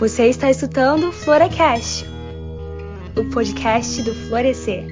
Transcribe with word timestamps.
Você 0.00 0.28
está 0.28 0.48
escutando 0.48 1.12
Floracast, 1.12 2.06
o 3.14 3.30
podcast 3.30 4.02
do 4.02 4.14
Florescer. 4.14 4.86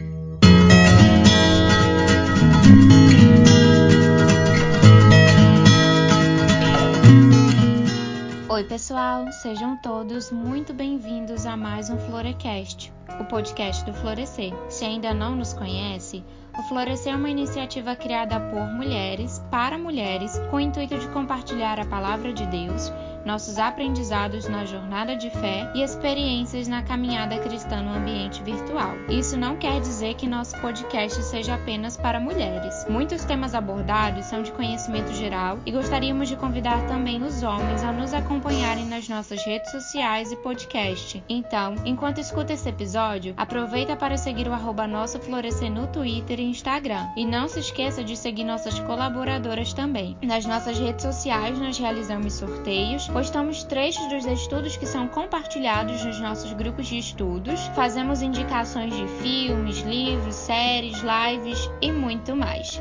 Oi, 8.51 8.65
pessoal, 8.65 9.33
sejam 9.33 9.79
todos 9.79 10.31
muito 10.31 10.75
bem-vindos 10.75 11.47
a 11.47 11.57
mais 11.57 11.89
um 11.89 11.97
Florecast, 12.01 12.93
o 13.21 13.25
podcast 13.25 13.85
do 13.85 13.95
Florescer. 13.95 14.53
Se 14.69 14.85
ainda 14.85 15.15
não 15.15 15.35
nos 15.37 15.53
conhece, 15.53 16.25
o 16.59 16.63
Florescer 16.65 17.13
é 17.13 17.17
uma 17.17 17.31
iniciativa 17.31 17.95
criada 17.95 18.41
por 18.41 18.67
mulheres, 18.73 19.41
para 19.49 19.79
mulheres, 19.79 20.41
com 20.51 20.57
o 20.57 20.61
intuito 20.61 20.99
de 20.99 21.07
compartilhar 21.11 21.79
a 21.79 21.87
palavra 21.87 22.33
de 22.33 22.45
Deus, 22.47 22.93
nossos 23.25 23.59
aprendizados 23.59 24.49
na 24.49 24.65
jornada 24.65 25.15
de 25.15 25.31
fé 25.31 25.71
e 25.75 25.83
experiências 25.83 26.67
na 26.67 26.83
caminhada 26.83 27.39
cristã 27.39 27.81
no 27.83 27.95
ambiente 27.95 28.43
virtual. 28.43 28.95
Isso 29.09 29.37
não 29.37 29.57
quer 29.57 29.81
dizer 29.81 30.15
que 30.15 30.27
nosso 30.27 30.59
podcast 30.61 31.23
seja 31.23 31.55
apenas 31.55 31.97
para 31.97 32.19
mulheres. 32.19 32.87
Muitos 32.89 33.25
temas 33.25 33.55
abordados 33.55 34.25
são 34.27 34.43
de 34.43 34.51
conhecimento 34.53 35.13
geral 35.13 35.59
e 35.65 35.71
gostaríamos 35.71 36.29
de 36.29 36.37
convidar 36.37 36.87
também 36.87 37.23
os 37.23 37.43
homens 37.43 37.85
a 37.85 37.93
nos 37.93 38.15
acompanharem 38.15 38.87
nas 38.87 39.09
nossas 39.09 39.45
redes 39.45 39.71
sociais 39.71 40.33
e 40.33 40.37
podcast. 40.37 41.23
Então, 41.29 41.77
enquanto 41.85 42.19
escuta 42.19 42.53
esse 42.53 42.69
episódio, 42.69 42.98
aproveita 43.37 43.97
para 43.97 44.17
seguir 44.17 44.49
o 44.49 44.53
arroba 44.53 44.87
Nosso 44.87 45.19
Florescer 45.21 45.71
no 45.71 45.87
Twitter 45.87 46.41
e 46.41 46.45
Instagram. 46.45 47.07
E 47.17 47.25
não 47.25 47.49
se 47.49 47.61
esqueça 47.61 48.03
de 48.03 48.17
seguir 48.17 48.45
nossas 48.45 48.79
colaboradoras 48.81 49.73
também. 49.73 50.17
Nas 50.23 50.45
nossas 50.45 50.79
redes 50.79 51.05
sociais, 51.05 51.59
nós 51.59 51.79
realizamos 51.79 52.35
sorteios, 52.35 53.09
postamos 53.09 53.63
trechos 53.65 54.07
dos 54.09 54.27
estudos 54.27 54.77
que 54.77 54.87
são 54.87 55.07
compartilhados 55.09 56.05
nos 56.05 56.21
nossos 56.21 56.53
grupos 56.53 56.87
de 56.89 56.99
estudos, 56.99 57.61
fazemos 57.75 58.23
indicações 58.23 58.95
de 58.95 59.07
filmes, 59.23 59.81
livros, 59.81 60.35
séries, 60.35 61.01
lives 61.03 61.71
e 61.81 61.93
muito 61.93 62.35
mais. 62.35 62.81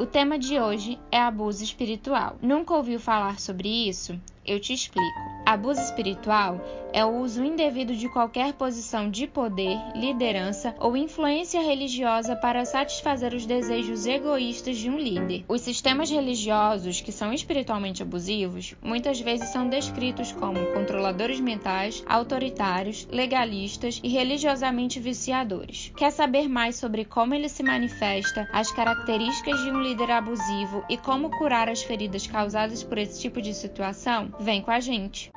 O 0.00 0.06
tema 0.06 0.38
de 0.38 0.58
hoje 0.58 0.98
é 1.12 1.20
abuso 1.20 1.62
espiritual. 1.62 2.38
Nunca 2.40 2.72
ouviu 2.72 2.98
falar 2.98 3.38
sobre 3.38 3.68
isso? 3.68 4.18
Eu 4.44 4.58
te 4.58 4.72
explico. 4.72 5.30
Abuso 5.46 5.80
espiritual 5.80 6.60
é 6.92 7.04
o 7.04 7.18
uso 7.20 7.44
indevido 7.44 7.94
de 7.94 8.08
qualquer 8.08 8.52
posição 8.52 9.10
de 9.10 9.26
poder, 9.26 9.78
liderança 9.94 10.74
ou 10.78 10.96
influência 10.96 11.60
religiosa 11.60 12.36
para 12.36 12.64
satisfazer 12.64 13.32
os 13.34 13.46
desejos 13.46 14.06
egoístas 14.06 14.76
de 14.76 14.90
um 14.90 14.98
líder. 14.98 15.44
Os 15.48 15.60
sistemas 15.60 16.10
religiosos 16.10 17.00
que 17.00 17.12
são 17.12 17.32
espiritualmente 17.32 18.02
abusivos 18.02 18.74
muitas 18.82 19.20
vezes 19.20 19.48
são 19.48 19.68
descritos 19.68 20.32
como 20.32 20.72
controladores 20.72 21.40
mentais, 21.40 22.04
autoritários, 22.08 23.08
legalistas 23.10 24.00
e 24.02 24.08
religiosamente 24.08 25.00
viciadores. 25.00 25.92
Quer 25.96 26.10
saber 26.10 26.48
mais 26.48 26.76
sobre 26.76 27.04
como 27.04 27.34
ele 27.34 27.48
se 27.48 27.62
manifesta, 27.62 28.48
as 28.52 28.70
características 28.72 29.62
de 29.62 29.70
um 29.70 29.80
líder 29.80 30.10
abusivo 30.10 30.84
e 30.88 30.96
como 30.96 31.30
curar 31.30 31.68
as 31.68 31.82
feridas 31.82 32.26
causadas 32.26 32.82
por 32.82 32.98
esse 32.98 33.20
tipo 33.20 33.40
de 33.40 33.54
situação? 33.54 34.29
Vem 34.38 34.62
com 34.62 34.70
a 34.70 34.80
gente! 34.80 35.30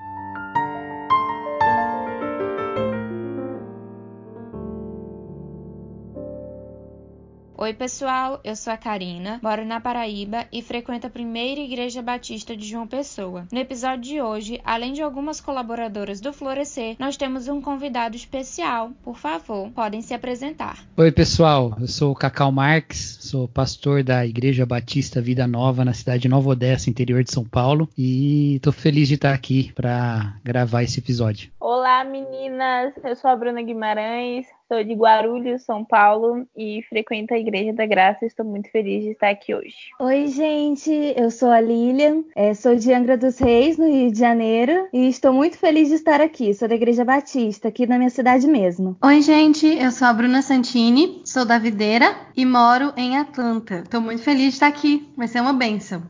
Oi, 7.63 7.73
pessoal, 7.73 8.41
eu 8.43 8.57
sou 8.57 8.73
a 8.73 8.75
Karina, 8.75 9.39
moro 9.41 9.63
na 9.63 9.79
Paraíba 9.79 10.45
e 10.51 10.61
frequento 10.61 11.07
a 11.07 11.09
primeira 11.09 11.61
Igreja 11.61 12.01
Batista 12.01 12.57
de 12.57 12.67
João 12.67 12.85
Pessoa. 12.85 13.47
No 13.49 13.57
episódio 13.57 14.01
de 14.01 14.21
hoje, 14.21 14.59
além 14.65 14.91
de 14.91 15.01
algumas 15.01 15.39
colaboradoras 15.39 16.19
do 16.19 16.33
Florescer, 16.33 16.97
nós 16.99 17.15
temos 17.15 17.47
um 17.47 17.61
convidado 17.61 18.17
especial. 18.17 18.91
Por 19.01 19.17
favor, 19.17 19.71
podem 19.71 20.01
se 20.01 20.13
apresentar. 20.13 20.83
Oi, 20.97 21.09
pessoal, 21.09 21.73
eu 21.79 21.87
sou 21.87 22.11
o 22.11 22.15
Cacau 22.15 22.51
Marques, 22.51 23.19
sou 23.21 23.47
pastor 23.47 24.03
da 24.03 24.27
Igreja 24.27 24.65
Batista 24.65 25.21
Vida 25.21 25.47
Nova 25.47 25.85
na 25.85 25.93
cidade 25.93 26.23
de 26.23 26.27
Nova 26.27 26.49
Odessa, 26.49 26.89
interior 26.89 27.23
de 27.23 27.31
São 27.31 27.45
Paulo, 27.45 27.87
e 27.97 28.57
estou 28.57 28.73
feliz 28.73 29.07
de 29.07 29.13
estar 29.13 29.33
aqui 29.33 29.71
para 29.71 30.35
gravar 30.43 30.83
esse 30.83 30.99
episódio. 30.99 31.49
Olá, 31.61 32.03
meninas, 32.03 32.93
eu 33.05 33.15
sou 33.15 33.31
a 33.31 33.37
Bruna 33.37 33.61
Guimarães, 33.61 34.45
Sou 34.73 34.83
de 34.83 34.95
Guarulhos, 34.95 35.61
São 35.61 35.85
Paulo 35.85 36.47
e 36.57 36.81
frequento 36.89 37.31
a 37.31 37.37
Igreja 37.37 37.71
da 37.71 37.85
Graça. 37.85 38.25
Estou 38.25 38.43
muito 38.43 38.71
feliz 38.71 39.03
de 39.03 39.11
estar 39.11 39.29
aqui 39.29 39.53
hoje. 39.53 39.75
Oi, 39.99 40.25
gente. 40.29 40.91
Eu 41.15 41.29
sou 41.29 41.51
a 41.51 41.61
Lilian, 41.61 42.23
é, 42.35 42.55
sou 42.55 42.75
de 42.75 42.91
Angra 42.91 43.15
dos 43.15 43.37
Reis, 43.37 43.77
no 43.77 43.87
Rio 43.87 44.11
de 44.11 44.17
Janeiro, 44.17 44.87
e 44.91 45.07
estou 45.07 45.31
muito 45.31 45.59
feliz 45.59 45.89
de 45.89 45.93
estar 45.93 46.19
aqui. 46.19 46.55
Sou 46.55 46.67
da 46.67 46.73
Igreja 46.73 47.05
Batista, 47.05 47.67
aqui 47.67 47.85
na 47.85 47.99
minha 47.99 48.09
cidade 48.09 48.47
mesmo. 48.47 48.97
Oi, 48.99 49.21
gente. 49.21 49.67
Eu 49.67 49.91
sou 49.91 50.07
a 50.07 50.13
Bruna 50.13 50.41
Santini, 50.41 51.21
sou 51.23 51.45
da 51.45 51.59
Videira 51.59 52.15
e 52.35 52.43
moro 52.43 52.93
em 52.97 53.15
Atlanta. 53.15 53.83
Estou 53.83 54.01
muito 54.01 54.23
feliz 54.23 54.41
de 54.41 54.53
estar 54.53 54.67
aqui. 54.69 55.07
Vai 55.15 55.27
ser 55.27 55.39
uma 55.39 55.53
benção. 55.53 56.01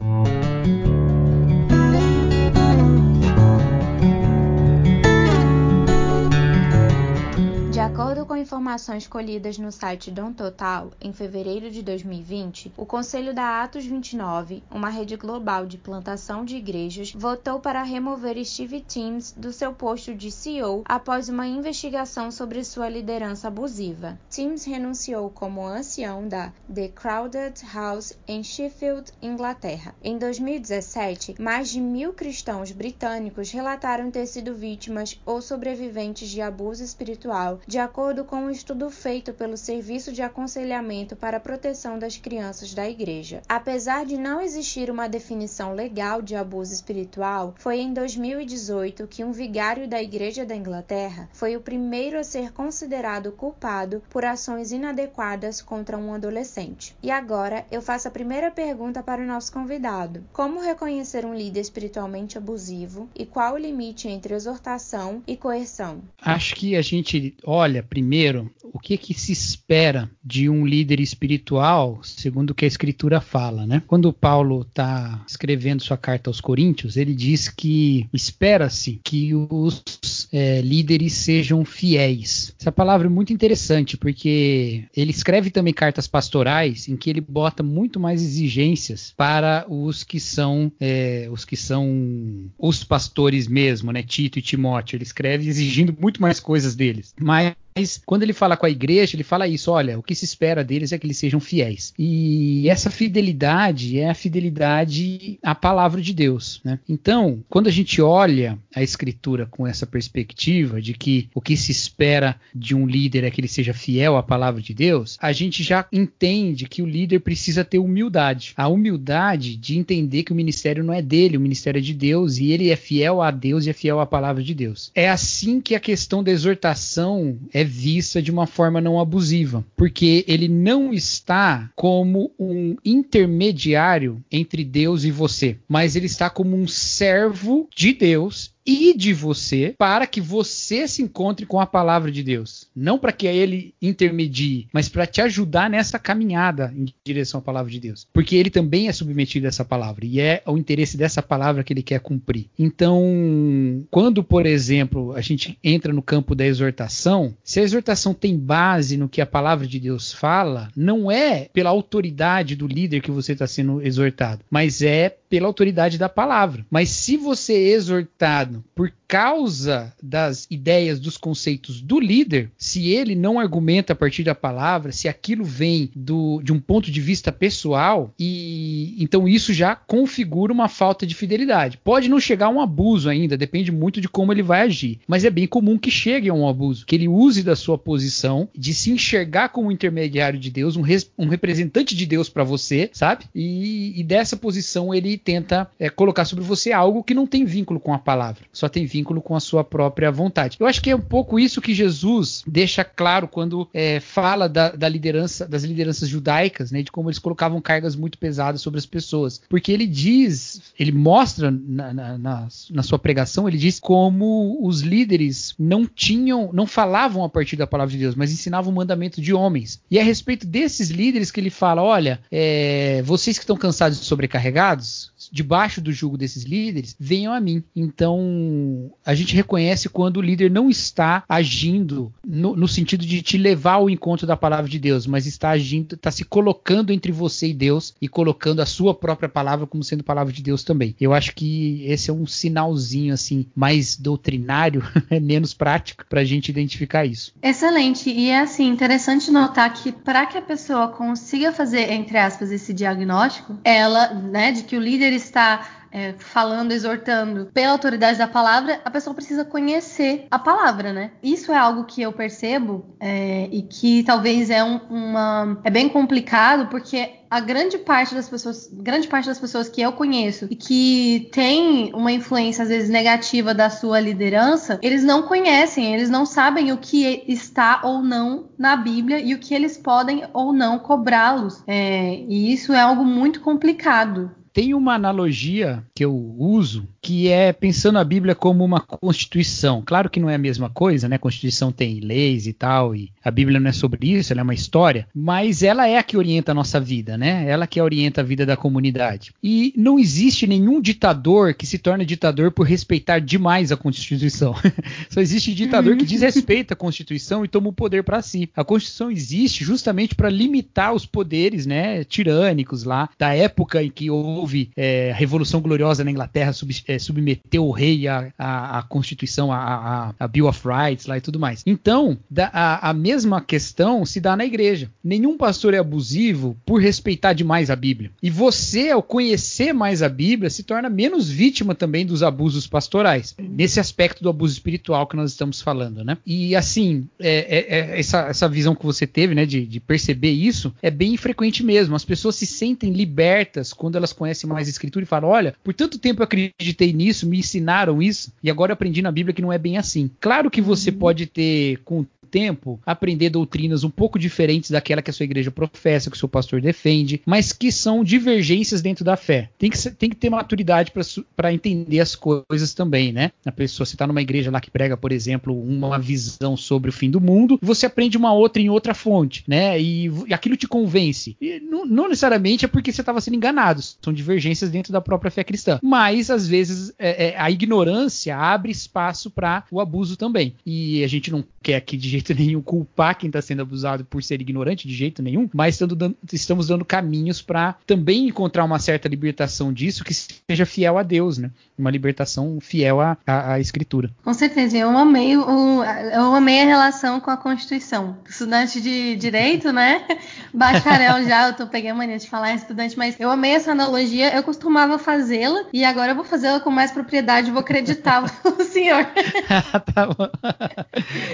Acordo 8.24 8.26
com 8.26 8.38
informações 8.38 9.06
colhidas 9.06 9.58
no 9.58 9.72
site 9.72 10.10
Dom 10.10 10.32
Total, 10.32 10.92
em 11.02 11.12
fevereiro 11.12 11.70
de 11.70 11.84
2020, 11.84 12.74
o 12.78 12.86
Conselho 12.86 13.34
da 13.34 13.62
Atos 13.62 13.86
29, 13.86 14.64
uma 14.72 14.90
rede 14.90 15.18
global 15.18 15.66
de 15.66 15.78
plantação 15.78 16.46
de 16.46 16.56
igrejas, 16.56 17.12
votou 17.14 17.60
para 17.60 17.84
remover 17.84 18.44
Steve 18.46 18.80
Timms 18.82 19.34
do 19.34 19.52
seu 19.52 19.74
posto 19.74 20.16
de 20.16 20.32
CEO 20.32 20.84
após 20.86 21.28
uma 21.28 21.46
investigação 21.46 22.32
sobre 22.32 22.64
sua 22.64 22.88
liderança 22.88 23.50
abusiva. 23.50 24.18
Timms 24.30 24.64
renunciou 24.64 25.30
como 25.30 25.66
ancião 25.66 26.28
da 26.28 26.54
The 26.74 26.88
Crowded 26.90 27.62
House 27.74 28.18
em 28.28 28.42
Sheffield, 28.42 29.12
Inglaterra. 29.22 29.94
Em 30.02 30.18
2017, 30.18 31.36
mais 31.42 31.70
de 31.70 31.82
mil 31.82 32.14
cristãos 32.14 32.72
britânicos 32.72 33.52
relataram 33.52 34.10
ter 34.10 34.26
sido 34.26 34.56
vítimas 34.56 35.20
ou 35.26 35.42
sobreviventes 35.42 36.30
de 36.30 36.42
abuso 36.42 36.84
espiritual 36.84 37.60
de 37.68 37.80
acordo 37.80 38.13
com 38.22 38.36
um 38.36 38.50
estudo 38.50 38.90
feito 38.92 39.34
pelo 39.34 39.58
Serviço 39.58 40.14
de 40.14 40.22
Aconselhamento 40.22 41.16
para 41.16 41.38
a 41.38 41.40
Proteção 41.40 41.98
das 41.98 42.16
Crianças 42.16 42.74
da 42.74 42.88
Igreja. 42.88 43.42
Apesar 43.50 44.06
de 44.06 44.18
não 44.18 44.40
existir 44.40 44.92
uma 44.92 45.10
definição 45.10 45.74
legal 45.74 46.22
de 46.22 46.36
abuso 46.36 46.74
espiritual, 46.74 47.56
foi 47.58 47.80
em 47.80 47.92
2018 47.92 49.08
que 49.08 49.24
um 49.24 49.32
vigário 49.32 49.88
da 49.88 50.02
Igreja 50.02 50.46
da 50.46 50.56
Inglaterra 50.56 51.28
foi 51.34 51.56
o 51.56 51.62
primeiro 51.62 52.20
a 52.20 52.24
ser 52.24 52.52
considerado 52.52 53.32
culpado 53.32 54.04
por 54.10 54.24
ações 54.24 54.72
inadequadas 54.72 55.62
contra 55.62 55.98
um 55.98 56.14
adolescente. 56.14 56.96
E 57.02 57.10
agora 57.10 57.66
eu 57.72 57.82
faço 57.82 58.08
a 58.08 58.12
primeira 58.12 58.52
pergunta 58.52 59.02
para 59.02 59.24
o 59.24 59.26
nosso 59.26 59.52
convidado: 59.52 60.24
Como 60.32 60.62
reconhecer 60.62 61.26
um 61.26 61.34
líder 61.34 61.62
espiritualmente 61.62 62.38
abusivo 62.38 63.10
e 63.16 63.26
qual 63.26 63.56
o 63.56 63.58
limite 63.58 64.08
entre 64.08 64.36
exortação 64.36 65.24
e 65.26 65.36
coerção? 65.36 66.04
Acho 66.22 66.54
que 66.56 66.76
a 66.76 66.82
gente 66.82 67.36
olha 67.44 67.64
olha 67.64 67.82
primeiro 68.04 68.52
o 68.74 68.80
que, 68.80 68.98
que 68.98 69.14
se 69.14 69.32
espera 69.32 70.10
de 70.24 70.50
um 70.50 70.66
líder 70.66 71.00
espiritual, 71.00 72.00
segundo 72.04 72.50
o 72.50 72.56
que 72.56 72.66
a 72.66 72.68
Escritura 72.68 73.22
fala, 73.22 73.66
né? 73.66 73.82
Quando 73.88 74.12
Paulo 74.12 74.64
está 74.64 75.24
escrevendo 75.28 75.84
sua 75.84 75.96
carta 75.96 76.30
aos 76.30 76.42
Coríntios, 76.42 76.98
ele 76.98 77.14
diz 77.14 77.48
que 77.48 78.08
espera-se 78.12 79.00
que 79.04 79.34
os 79.36 80.28
é, 80.34 80.60
líderes 80.62 81.14
sejam 81.14 81.64
fiéis. 81.64 82.54
Essa 82.60 82.72
palavra 82.72 83.08
é 83.08 83.10
muito 83.10 83.32
interessante 83.32 83.96
porque 83.96 84.86
ele 84.96 85.12
escreve 85.12 85.52
também 85.52 85.74
cartas 85.74 86.08
pastorais 86.08 86.90
em 86.90 86.98
que 86.98 87.10
ele 87.10 87.22
bota 87.22 87.62
muito 87.62 88.00
mais 88.00 88.24
exigências 88.24 89.14
para 89.16 89.66
os 89.70 90.04
que 90.04 90.20
são 90.20 90.72
é, 90.80 91.30
os 91.32 91.46
que 91.46 91.56
são 91.56 92.50
os 92.58 92.84
pastores 92.84 93.48
mesmo, 93.48 93.92
né? 93.92 94.02
Tito 94.02 94.40
e 94.40 94.42
Timóteo. 94.42 94.98
Ele 94.98 95.04
escreve 95.04 95.48
exigindo 95.48 95.96
muito 96.00 96.20
mais 96.20 96.40
coisas 96.40 96.76
deles. 96.76 97.14
Mas 97.22 97.54
mas 97.76 98.02
quando 98.06 98.24
ele 98.24 98.34
fala 98.34 98.56
com 98.56 98.66
a 98.66 98.70
igreja, 98.70 99.16
ele 99.16 99.24
fala 99.24 99.48
isso: 99.48 99.72
olha, 99.72 99.98
o 99.98 100.04
que 100.04 100.16
se 100.16 100.26
espera 100.26 100.64
deles 100.64 100.92
é 100.92 100.98
que 100.98 101.06
eles 101.06 101.18
sejam 101.18 101.40
fiéis. 101.40 101.94
E 101.98 102.68
essa 102.70 102.90
fidelidade 102.90 104.00
é 104.00 104.10
a 104.10 104.14
fidelidade 104.14 105.40
à 105.42 105.56
palavra 105.56 106.02
de 106.02 106.14
Deus. 106.14 106.62
Né? 106.64 106.80
Então, 106.88 107.44
quando 107.50 107.68
a 107.68 107.72
gente 107.72 108.02
olha 108.02 108.58
a 108.76 108.84
escritura 108.84 109.46
com 109.46 109.66
essa 109.66 109.86
perspectiva 109.86 110.82
de 110.82 110.94
que 110.94 111.30
o 111.34 111.42
que 111.42 111.58
se 111.58 111.72
espera 111.72 112.36
de 112.54 112.76
um 112.76 112.86
líder 112.86 113.24
é 113.24 113.32
que 113.32 113.42
ele 113.42 113.48
seja 113.48 113.74
fiel 113.74 114.18
à 114.18 114.24
palavra 114.24 114.62
de 114.62 114.74
Deus, 114.74 115.18
a 115.22 115.32
gente 115.32 115.64
já 115.64 115.86
entende 115.92 116.68
que 116.68 116.82
o 116.82 116.86
líder 116.86 117.20
precisa 117.20 117.64
ter 117.64 117.80
humildade. 117.80 118.54
A 118.56 118.68
humildade 118.68 119.56
de 119.56 119.78
entender 119.78 120.24
que 120.24 120.32
o 120.32 120.36
ministério 120.36 120.84
não 120.84 120.94
é 120.94 121.02
dele, 121.02 121.38
o 121.38 121.42
ministério 121.42 121.80
é 121.80 121.82
de 121.82 121.94
Deus 121.94 122.38
e 122.38 122.52
ele 122.52 122.70
é 122.70 122.76
fiel 122.76 123.22
a 123.22 123.32
Deus 123.32 123.66
e 123.66 123.70
é 123.70 123.74
fiel 123.74 124.00
à 124.00 124.06
palavra 124.06 124.44
de 124.44 124.54
Deus. 124.54 124.92
É 124.94 125.10
assim 125.10 125.60
que 125.60 125.76
a 125.76 125.80
questão 125.80 126.24
da 126.24 126.32
exortação 126.32 127.38
é 127.52 127.63
é 127.64 127.66
vista 127.66 128.22
de 128.22 128.30
uma 128.30 128.46
forma 128.46 128.82
não 128.82 129.00
abusiva, 129.00 129.66
porque 129.76 130.24
ele 130.28 130.48
não 130.48 130.94
está 130.94 131.72
como 131.76 132.32
um 132.38 132.76
intermediário 132.84 134.24
entre 134.32 134.64
Deus 134.64 135.04
e 135.04 135.12
você, 135.12 135.58
mas 135.68 135.96
ele 135.96 136.06
está 136.06 136.30
como 136.30 136.56
um 136.56 136.68
servo 136.68 137.68
de 137.76 137.94
Deus 137.94 138.53
e 138.66 138.96
de 138.96 139.14
você 139.14 139.76
para 139.78 140.08
que 140.08 140.22
você 140.22 140.88
se 140.88 141.02
encontre 141.02 141.46
com 141.46 141.60
a 141.60 141.66
palavra 141.66 142.12
de 142.12 142.24
Deus. 142.24 142.68
Não 142.76 142.98
para 142.98 143.12
que 143.12 143.28
ele 143.28 143.74
intermedie, 143.82 144.68
mas 144.72 144.90
para 144.90 145.06
te 145.06 145.22
ajudar 145.22 145.70
nessa 145.70 146.00
caminhada 146.00 146.74
em 146.76 146.86
direção 147.04 147.40
à 147.40 147.44
palavra 147.44 147.72
de 147.72 147.80
Deus. 147.80 148.08
Porque 148.14 148.36
ele 148.36 148.50
também 148.50 148.88
é 148.88 148.94
submetido 148.94 149.46
a 149.46 149.50
essa 149.50 149.66
palavra 149.66 150.06
e 150.06 150.20
é 150.20 150.42
o 150.46 150.58
interesse 150.58 150.98
dessa 150.98 151.22
palavra 151.22 151.64
que 151.64 151.74
ele 151.74 151.84
quer 151.84 152.00
cumprir. 152.00 152.48
Então, 152.58 153.86
quando, 153.92 154.24
por 154.24 154.46
exemplo, 154.46 155.14
a 155.14 155.22
gente 155.22 155.58
entra 155.64 155.94
no 155.94 156.02
campo 156.02 156.36
da 156.36 156.46
exortação, 156.46 157.34
se 157.44 157.60
a 157.60 157.64
exortação 157.64 158.14
tem 158.14 158.38
base 158.38 158.98
no 158.98 159.10
que 159.10 159.22
a 159.22 159.26
palavra 159.26 159.68
de 159.68 159.80
Deus 159.80 160.14
fala, 160.14 160.70
não 160.76 161.12
é 161.12 161.50
pela 161.54 161.70
autoridade 161.70 162.56
do 162.56 162.68
líder 162.68 163.02
que 163.02 163.12
você 163.12 163.34
está 163.34 163.48
sendo 163.48 163.82
exortado, 163.82 164.44
mas 164.50 164.82
é 164.82 165.16
pela 165.30 165.48
autoridade 165.48 165.98
da 165.98 166.08
palavra. 166.08 166.66
Mas 166.70 166.90
se 166.90 167.18
você 167.18 167.54
é 167.54 167.70
exortado 167.70 168.53
por 168.62 168.94
causa 169.14 169.94
das 170.02 170.48
ideias, 170.50 171.00
dos 171.00 171.18
conceitos 171.18 171.80
do 171.80 172.00
líder, 172.00 172.50
se 172.58 172.90
ele 172.90 173.14
não 173.14 173.40
argumenta 173.40 173.94
a 173.94 173.96
partir 173.96 174.24
da 174.24 174.34
palavra, 174.34 174.92
se 174.92 175.08
aquilo 175.08 175.44
vem 175.44 175.92
do, 175.96 176.42
de 176.42 176.52
um 176.52 176.60
ponto 176.60 176.90
de 176.90 177.00
vista 177.00 177.32
pessoal, 177.32 178.12
e 178.18 178.96
então 178.98 179.28
isso 179.28 179.54
já 179.54 179.76
configura 179.76 180.52
uma 180.52 180.68
falta 180.68 181.06
de 181.06 181.14
fidelidade. 181.14 181.78
Pode 181.78 182.10
não 182.10 182.20
chegar 182.20 182.48
a 182.48 182.50
um 182.50 182.60
abuso 182.60 183.08
ainda, 183.08 183.38
depende 183.38 183.72
muito 183.72 184.02
de 184.02 184.10
como 184.10 184.34
ele 184.34 184.42
vai 184.42 184.64
agir, 184.64 185.00
mas 185.08 185.24
é 185.24 185.30
bem 185.30 185.46
comum 185.46 185.78
que 185.78 185.92
chegue 185.92 186.28
a 186.28 186.34
um 186.34 186.50
abuso, 186.50 186.84
que 186.84 186.96
ele 186.96 187.08
use 187.08 187.44
da 187.44 187.56
sua 187.56 187.78
posição 187.78 188.50
de 188.58 188.74
se 188.74 188.90
enxergar 188.90 189.50
como 189.50 189.72
intermediário 189.72 190.40
de 190.40 190.50
Deus, 190.50 190.76
um, 190.76 190.82
res, 190.82 191.12
um 191.20 191.28
representante 191.28 191.96
de 191.96 192.08
Deus 192.08 192.30
para 192.30 192.44
você, 192.44 192.90
sabe? 192.92 193.26
E, 193.36 193.94
e 193.96 194.04
dessa 194.04 194.36
posição 194.36 194.92
ele 194.92 195.20
tenta 195.20 195.70
é, 195.80 195.88
colocar 195.88 196.26
sobre 196.26 196.44
você 196.44 196.72
algo 196.72 197.04
que 197.04 197.14
não 197.14 197.28
tem 197.28 197.46
vínculo 197.46 197.80
com 197.80 197.94
a 197.94 198.00
palavra, 198.00 198.42
só 198.52 198.68
tem 198.68 198.88
vínculo 198.88 199.03
com 199.04 199.36
a 199.36 199.40
sua 199.40 199.64
própria 199.64 200.12
vontade. 200.12 200.58
Eu 200.60 200.68
acho 200.68 200.82
que 200.82 200.90
é 200.90 200.96
um 200.96 201.02
pouco 201.02 201.40
isso 201.40 201.62
que 201.62 201.74
Jesus 201.74 202.44
deixa 202.48 202.84
claro 202.84 203.28
quando 203.28 203.68
é, 203.74 204.00
fala 204.00 204.48
da, 204.48 204.70
da, 204.70 204.88
liderança, 204.88 205.48
das 205.48 205.64
lideranças 205.64 206.10
judaicas, 206.10 206.72
né, 206.72 206.82
de 206.82 206.92
como 206.92 207.10
eles 207.10 207.20
colocavam 207.20 207.62
cargas 207.62 207.96
muito 207.96 208.18
pesadas 208.18 208.62
sobre 208.62 208.78
as 208.78 208.86
pessoas, 208.86 209.42
porque 209.50 209.72
ele 209.72 209.88
diz, 209.88 210.62
ele 210.80 210.92
mostra 210.92 211.52
na, 211.52 211.94
na, 211.94 212.18
na, 212.18 212.48
na 212.72 212.84
sua 212.84 213.00
pregação, 213.00 213.48
ele 213.48 213.58
diz 213.58 213.80
como 213.80 214.60
os 214.62 214.82
líderes 214.82 215.56
não 215.58 215.86
tinham, 215.86 216.50
não 216.54 216.66
falavam 216.66 217.24
a 217.24 217.30
partir 217.30 217.56
da 217.56 217.68
palavra 217.68 217.92
de 217.92 218.00
Deus, 218.00 218.16
mas 218.16 218.32
ensinavam 218.32 218.72
o 218.72 218.76
mandamento 218.76 219.22
de 219.22 219.34
homens. 219.34 219.82
E 219.90 219.98
é 219.98 220.02
a 220.02 220.06
respeito 220.06 220.46
desses 220.46 220.90
líderes 220.90 221.32
que 221.32 221.40
ele 221.40 221.50
fala, 221.50 221.82
olha, 221.82 222.20
é, 222.32 223.02
vocês 223.04 223.38
que 223.38 223.44
estão 223.44 223.58
cansados 223.58 224.00
e 224.00 224.06
sobrecarregados, 224.06 225.12
debaixo 225.32 225.82
do 225.82 225.92
jugo 225.92 226.18
desses 226.18 226.44
líderes, 226.44 226.96
venham 227.00 227.34
a 227.34 227.40
mim. 227.40 227.64
Então, 227.76 228.92
a 229.06 229.14
gente 229.14 229.36
reconhece 229.36 229.90
quando 229.90 230.18
o 230.18 230.22
líder 230.22 230.50
não 230.50 230.70
está 230.70 231.24
agindo 231.28 232.14
no, 232.26 232.56
no, 232.56 232.68
sentido 232.68 233.06
de 233.06 233.22
te 233.22 233.38
levar 233.38 233.74
ao 233.74 233.90
encontro 233.90 234.26
da 234.26 234.38
palavra 234.38 234.70
de 234.70 234.80
Deus, 234.80 235.06
mas 235.06 235.26
está 235.26 235.50
agindo, 235.50 235.96
está 235.96 236.10
se 236.10 236.24
colocando 236.24 236.92
entre 236.92 237.12
você 237.12 237.48
e 237.48 237.54
Deus 237.54 237.94
e 238.02 238.08
colocando 238.08 238.62
a 238.62 238.66
sua 238.66 238.94
própria 238.94 239.30
palavra 239.30 239.68
como 239.68 239.84
sendo 239.84 240.04
palavra 240.04 240.32
de 240.32 240.42
Deus 240.42 240.64
também. 240.64 240.96
Eu 241.00 241.14
acho 241.14 241.36
que 241.36 241.84
esse 241.86 242.10
é 242.10 242.14
um 242.14 242.26
sinalzinho 242.26 243.14
assim 243.14 243.46
mais 243.56 243.96
doutrinário, 243.98 244.84
menos 245.22 245.54
prático 245.54 246.06
para 246.08 246.22
a 246.22 246.26
gente 246.26 246.50
identificar 246.50 247.06
isso. 247.06 247.34
Excelente. 247.42 248.10
E 248.10 248.30
é 248.30 248.40
assim 248.40 248.68
interessante 248.68 249.32
notar 249.32 249.74
que 249.74 249.92
para 249.92 250.26
que 250.26 250.38
a 250.38 250.42
pessoa 250.42 250.88
consiga 250.88 251.52
fazer 251.52 251.92
entre 251.92 252.18
aspas 252.18 252.52
esse 252.52 252.74
diagnóstico, 252.74 253.58
ela, 253.64 254.14
né, 254.14 254.52
de 254.52 254.64
que 254.64 254.76
o 254.76 254.80
líder 254.80 255.14
está 255.14 255.83
é, 255.94 256.16
falando, 256.18 256.72
exortando 256.72 257.50
pela 257.54 257.74
autoridade 257.74 258.18
da 258.18 258.28
palavra, 258.28 258.82
a 258.84 258.90
pessoa 258.90 259.14
precisa 259.14 259.46
conhecer 259.46 260.26
a 260.32 260.40
palavra, 260.40 260.92
né? 260.92 261.12
Isso 261.22 261.52
é 261.52 261.58
algo 261.58 261.86
que 261.86 262.02
eu 262.02 262.12
percebo 262.12 262.84
é, 263.00 263.48
e 263.52 263.62
que 263.62 264.04
talvez 264.04 264.50
é 264.50 264.64
um, 264.64 264.78
uma 264.90 265.62
é 265.64 265.70
bem 265.70 265.88
complicado 265.88 266.68
porque 266.68 267.12
a 267.30 267.40
grande 267.40 267.80
parte 267.80 268.14
das 268.14 268.30
pessoas, 268.30 268.70
grande 268.72 269.08
parte 269.08 269.26
das 269.28 269.40
pessoas 269.40 269.68
que 269.68 269.82
eu 269.82 269.92
conheço 269.92 270.48
e 270.52 270.56
que 270.56 271.30
tem 271.32 271.92
uma 271.94 272.12
influência 272.12 272.64
às 272.64 272.70
vezes 272.70 272.90
negativa 272.90 273.56
da 273.56 273.72
sua 273.72 274.00
liderança, 274.00 274.80
eles 274.84 275.04
não 275.04 275.24
conhecem, 275.24 275.94
eles 275.94 276.12
não 276.12 276.28
sabem 276.28 276.72
o 276.72 276.78
que 276.78 277.24
está 277.28 277.82
ou 277.84 278.04
não 278.04 278.50
na 278.58 278.76
Bíblia 278.76 279.20
e 279.20 279.34
o 279.34 279.40
que 279.40 279.54
eles 279.54 279.78
podem 279.78 280.24
ou 280.32 280.54
não 280.54 280.78
cobrá-los. 280.78 281.64
É, 281.66 282.16
e 282.28 282.54
isso 282.54 282.72
é 282.72 282.82
algo 282.82 283.04
muito 283.04 283.42
complicado. 283.42 284.30
Tem 284.54 284.76
uma 284.76 284.94
analogia 284.94 285.84
que 285.96 286.06
eu 286.06 286.16
uso 286.38 286.88
que 287.04 287.28
é 287.28 287.52
pensando 287.52 288.00
a 288.00 288.04
Bíblia 288.04 288.34
como 288.34 288.64
uma 288.64 288.80
constituição. 288.80 289.84
Claro 289.86 290.10
que 290.10 290.22
não 290.22 290.30
é 290.30 290.36
a 290.36 290.38
mesma 290.38 290.70
coisa, 290.70 291.10
né? 291.10 291.18
A 291.18 291.20
Constituição 291.20 291.70
tem 291.70 292.00
leis 292.00 292.48
e 292.48 292.54
tal, 292.54 292.96
e 292.96 293.12
a 293.22 293.30
Bíblia 293.30 293.60
não 293.60 293.70
é 293.70 293.74
sobre 293.74 294.10
isso, 294.10 294.32
ela 294.32 294.40
é 294.40 294.44
uma 294.44 294.54
história, 294.54 295.06
mas 295.14 295.64
ela 295.64 295.86
é 295.86 295.98
a 295.98 296.04
que 296.04 296.16
orienta 296.16 296.54
a 296.54 296.56
nossa 296.56 296.80
vida, 296.80 297.18
né? 297.18 297.46
Ela 297.46 297.68
que 297.68 297.82
orienta 297.82 298.22
a 298.22 298.24
vida 298.24 298.46
da 298.46 298.56
comunidade. 298.56 299.34
E 299.44 299.74
não 299.76 300.00
existe 300.00 300.48
nenhum 300.48 300.80
ditador 300.80 301.54
que 301.54 301.66
se 301.66 301.78
torne 301.78 302.06
ditador 302.06 302.52
por 302.52 302.66
respeitar 302.66 303.20
demais 303.20 303.70
a 303.74 303.76
Constituição. 303.76 304.56
Só 305.10 305.20
existe 305.20 305.54
ditador 305.54 305.98
que 305.98 306.06
desrespeita 306.06 306.74
a 306.74 306.78
Constituição 306.78 307.44
e 307.44 307.50
toma 307.50 307.68
o 307.68 307.74
poder 307.74 308.06
para 308.06 308.22
si. 308.22 308.50
A 308.56 308.64
Constituição 308.64 309.12
existe 309.12 309.66
justamente 309.66 310.16
para 310.16 310.30
limitar 310.30 310.94
os 310.94 311.06
poderes, 311.06 311.66
né, 311.66 312.06
tirânicos 312.06 312.86
lá 312.86 313.10
da 313.20 313.36
época 313.36 313.84
em 313.84 313.92
que 313.92 314.10
houve 314.10 314.72
é, 314.78 315.12
a 315.12 315.16
Revolução 315.16 315.60
Gloriosa 315.60 316.06
na 316.06 316.12
Inglaterra 316.12 316.54
é, 316.94 317.00
submeteu 317.00 317.66
o 317.66 317.72
rei 317.72 318.08
à, 318.08 318.32
à, 318.38 318.80
à 318.80 318.84
Constituição, 318.84 319.52
à, 319.52 320.14
à, 320.20 320.28
Bill 320.28 320.48
of 320.48 320.62
Rights 320.66 321.06
lá 321.06 321.18
e 321.18 321.22
tudo 321.22 321.40
mais. 321.40 321.64
Então, 321.66 322.18
da, 322.30 322.50
a, 322.54 322.90
a 322.90 322.94
mesma 322.94 323.42
questão 323.42 324.06
se 324.06 324.20
dá 324.20 324.36
na 324.36 324.46
igreja. 324.46 324.90
Nenhum 325.04 325.38
pastor 325.38 325.74
é 325.74 325.78
abusivo 325.78 326.58
por 326.66 326.82
respeitar 326.82 327.34
demais 327.34 327.70
a 327.70 327.76
Bíblia. 327.76 328.12
E 328.22 328.30
você, 328.30 328.92
ao 328.92 329.04
conhecer 329.04 329.74
mais 329.74 330.02
a 330.02 330.10
Bíblia, 330.10 330.50
se 330.50 330.64
torna 330.64 330.90
menos 330.90 331.30
vítima 331.30 331.76
também 331.76 332.06
dos 332.06 332.24
abusos 332.24 332.68
pastorais. 332.68 333.36
Nesse 333.40 333.80
aspecto 333.80 334.24
do 334.24 334.30
abuso 334.30 334.54
espiritual 334.54 335.08
que 335.08 335.16
nós 335.16 335.32
estamos 335.32 335.62
falando, 335.62 336.04
né? 336.04 336.18
E 336.26 336.56
assim, 336.56 337.08
é, 337.20 337.58
é, 337.58 337.80
é 337.80 338.00
essa, 338.00 338.22
essa 338.28 338.50
visão 338.50 338.76
que 338.76 338.86
você 338.86 339.06
teve, 339.06 339.36
né, 339.36 339.46
de, 339.46 339.66
de 339.66 339.80
perceber 339.80 340.32
isso, 340.32 340.74
é 340.82 340.90
bem 340.90 341.16
frequente 341.18 341.64
mesmo. 341.64 341.96
As 341.96 342.06
pessoas 342.06 342.36
se 342.36 342.46
sentem 342.46 342.92
libertas 342.92 343.74
quando 343.74 343.96
elas 343.96 344.14
conhecem 344.14 344.50
mais 344.50 344.68
a 344.68 344.72
Escritura 344.72 345.04
e 345.04 345.08
falam: 345.08 345.30
olha, 345.30 345.56
por 345.64 345.74
tanto 345.74 345.98
tempo 345.98 346.22
eu 346.22 346.26
acreditei 346.26 346.83
acreditei 346.84 346.94
nisso, 346.94 347.28
me 347.28 347.40
ensinaram 347.40 348.02
isso, 348.02 348.32
e 348.44 348.52
agora 348.52 348.72
eu 348.72 348.74
aprendi 348.74 349.02
na 349.02 349.12
Bíblia 349.12 349.34
que 349.34 349.42
não 349.42 349.54
é 349.54 349.58
bem 349.58 349.78
assim. 349.78 350.10
Claro 350.20 350.52
que 350.52 350.62
você 350.62 350.90
uhum. 350.90 350.98
pode 350.98 351.26
ter, 351.26 351.80
com 351.86 352.06
tempo, 352.34 352.80
aprender 352.84 353.30
doutrinas 353.30 353.84
um 353.84 353.92
pouco 353.92 354.18
diferentes 354.18 354.72
daquela 354.72 355.04
que 355.04 355.12
a 355.12 355.14
sua 355.14 355.24
igreja 355.24 355.52
professa, 355.52 356.10
que 356.10 356.16
o 356.16 356.20
seu 356.20 356.28
pastor 356.28 356.60
defende, 356.60 357.22
mas 357.28 357.54
que 357.54 357.72
são 357.72 358.04
divergências 358.04 358.82
dentro 358.82 359.06
da 359.06 359.16
fé. 359.16 359.52
Tem 359.60 359.70
que, 359.70 359.92
tem 359.92 360.10
que 360.10 360.16
ter 360.16 360.32
maturidade 360.32 360.92
para 361.36 361.54
entender 361.54 362.00
as 362.00 362.16
coisas 362.16 362.74
também, 362.74 363.14
né? 363.14 363.30
A 363.46 363.52
pessoa, 363.52 363.86
você 363.86 363.94
está 363.94 364.08
numa 364.08 364.22
igreja 364.22 364.50
lá 364.50 364.60
que 364.60 364.72
prega, 364.72 364.98
por 364.98 365.12
exemplo, 365.12 365.54
uma 365.54 366.00
visão 366.00 366.58
sobre 366.58 366.90
o 366.90 366.94
fim 366.94 367.12
do 367.12 367.22
mundo, 367.22 367.60
você 367.62 367.86
aprende 367.86 368.18
uma 368.18 368.34
outra 368.34 368.60
em 368.60 368.70
outra 368.70 368.96
fonte, 368.96 369.44
né? 369.48 369.80
E, 369.80 370.12
e 370.28 370.34
aquilo 370.34 370.58
te 370.58 370.68
convence. 370.68 371.38
E 371.40 371.60
não, 371.60 371.86
não, 371.86 372.10
necessariamente 372.10 372.66
é 372.66 372.68
porque 372.68 372.92
você 372.92 373.02
estava 373.02 373.22
sendo 373.22 373.36
enganado, 373.36 373.80
são 374.02 374.12
divergências 374.12 374.72
dentro 374.72 374.92
da 374.92 375.02
própria 375.02 375.30
fé 375.30 375.44
cristã. 375.44 375.80
Mas, 375.84 376.32
às 376.32 376.48
vezes, 376.48 376.92
é, 376.98 377.28
é, 377.28 377.40
a 377.40 377.52
ignorância 377.52 378.36
abre 378.36 378.72
espaço 378.72 379.30
para 379.30 379.66
o 379.70 379.80
abuso 379.80 380.18
também. 380.18 380.56
E 380.66 381.04
a 381.04 381.08
gente 381.08 381.30
não 381.32 381.44
quer 381.62 381.76
aqui 381.76 381.96
de 381.96 382.10
jeito 382.24 382.34
nenhum 382.34 382.62
culpar 382.62 383.18
quem 383.18 383.28
está 383.28 383.42
sendo 383.42 383.62
abusado 383.62 384.06
por 384.06 384.24
ser 384.24 384.42
ignorante, 384.42 384.88
de 384.88 384.94
jeito 384.96 385.22
nenhum, 385.22 385.50
mas 385.54 385.78
dando, 385.78 386.16
estamos 386.32 386.68
dando 386.68 386.86
caminhos 386.86 387.42
para 387.42 387.76
também 387.86 388.28
encontrar 388.28 388.64
uma 388.64 388.80
certa 388.80 389.10
libertação 389.10 389.74
disso 389.74 390.04
que 390.04 390.14
seja 390.14 390.66
fiel 390.66 390.98
a 390.98 391.04
Deus, 391.04 391.38
né? 391.38 391.52
Uma 391.78 391.92
libertação 391.92 392.60
fiel 392.62 393.02
à, 393.02 393.18
à, 393.28 393.54
à 393.54 393.60
Escritura. 393.60 394.10
Com 394.24 394.34
certeza, 394.34 394.78
eu 394.78 394.90
amei, 394.98 395.36
o, 395.36 395.84
eu 395.84 396.34
amei 396.34 396.62
a 396.62 396.66
relação 396.66 397.20
com 397.20 397.30
a 397.30 397.38
Constituição. 397.38 398.18
Estudante 398.28 398.80
de 398.80 399.16
Direito, 399.16 399.74
né? 399.74 400.06
Bacharel 400.54 401.26
já, 401.26 401.48
eu 401.48 401.54
tô 401.54 401.68
pegando 401.68 401.96
a 401.96 401.98
mania 401.98 402.18
de 402.18 402.30
falar 402.30 402.54
estudante, 402.54 402.98
mas 402.98 403.20
eu 403.20 403.30
amei 403.30 403.52
essa 403.52 403.72
analogia, 403.72 404.34
eu 404.36 404.44
costumava 404.44 404.98
fazê-la 404.98 405.66
e 405.74 405.84
agora 405.84 406.12
eu 406.12 406.16
vou 406.16 406.24
fazê-la 406.24 406.60
com 406.60 406.70
mais 406.70 406.92
propriedade, 406.92 407.52
vou 407.52 407.60
acreditar 407.60 408.24
o 408.46 408.64
senhor. 408.64 409.06
tá 409.94 410.08
bom. 410.08 410.30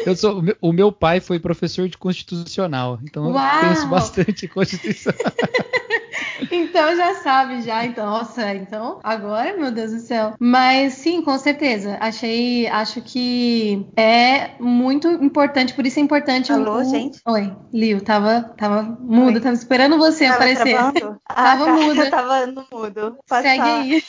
Eu 0.06 0.16
sou, 0.16 0.44
o 0.62 0.72
meu 0.72 0.79
pai 0.92 1.20
foi 1.20 1.40
professor 1.40 1.88
de 1.88 1.98
constitucional, 1.98 3.00
então 3.04 3.32
Uau! 3.32 3.56
eu 3.56 3.60
conheço 3.62 3.88
bastante 3.88 4.48
Constituição. 4.48 5.14
então 6.52 6.96
já 6.96 7.16
sabe, 7.16 7.62
já. 7.62 7.86
Então, 7.86 8.06
nossa, 8.06 8.54
então 8.54 9.00
agora, 9.04 9.56
meu 9.58 9.72
Deus 9.72 9.92
do 9.92 10.00
céu. 10.00 10.34
Mas 10.40 10.94
sim, 10.94 11.22
com 11.22 11.38
certeza. 11.38 11.98
Achei, 12.00 12.68
acho 12.68 13.02
que 13.02 13.86
é 13.96 14.52
muito 14.60 15.08
importante, 15.08 15.74
por 15.74 15.86
isso 15.86 16.00
é 16.00 16.02
importante. 16.02 16.52
Alô, 16.52 16.78
o... 16.78 16.84
gente? 16.84 17.20
Oi, 17.26 17.54
Liu, 17.74 18.02
tava, 18.02 18.54
tava 18.58 18.84
mudo, 18.84 19.42
tava 19.42 19.56
esperando 19.56 19.98
você 19.98 20.26
tava 20.26 20.36
aparecer. 20.36 20.76
Travando? 20.76 21.20
Ah, 21.30 21.44
tava 21.44 21.66
tá, 21.66 21.72
mudo. 21.74 22.02
Eu 22.02 22.10
tava 22.12 22.46
no 22.48 22.66
mudo. 22.72 23.18
Segue 23.28 23.62
aí. 23.62 24.04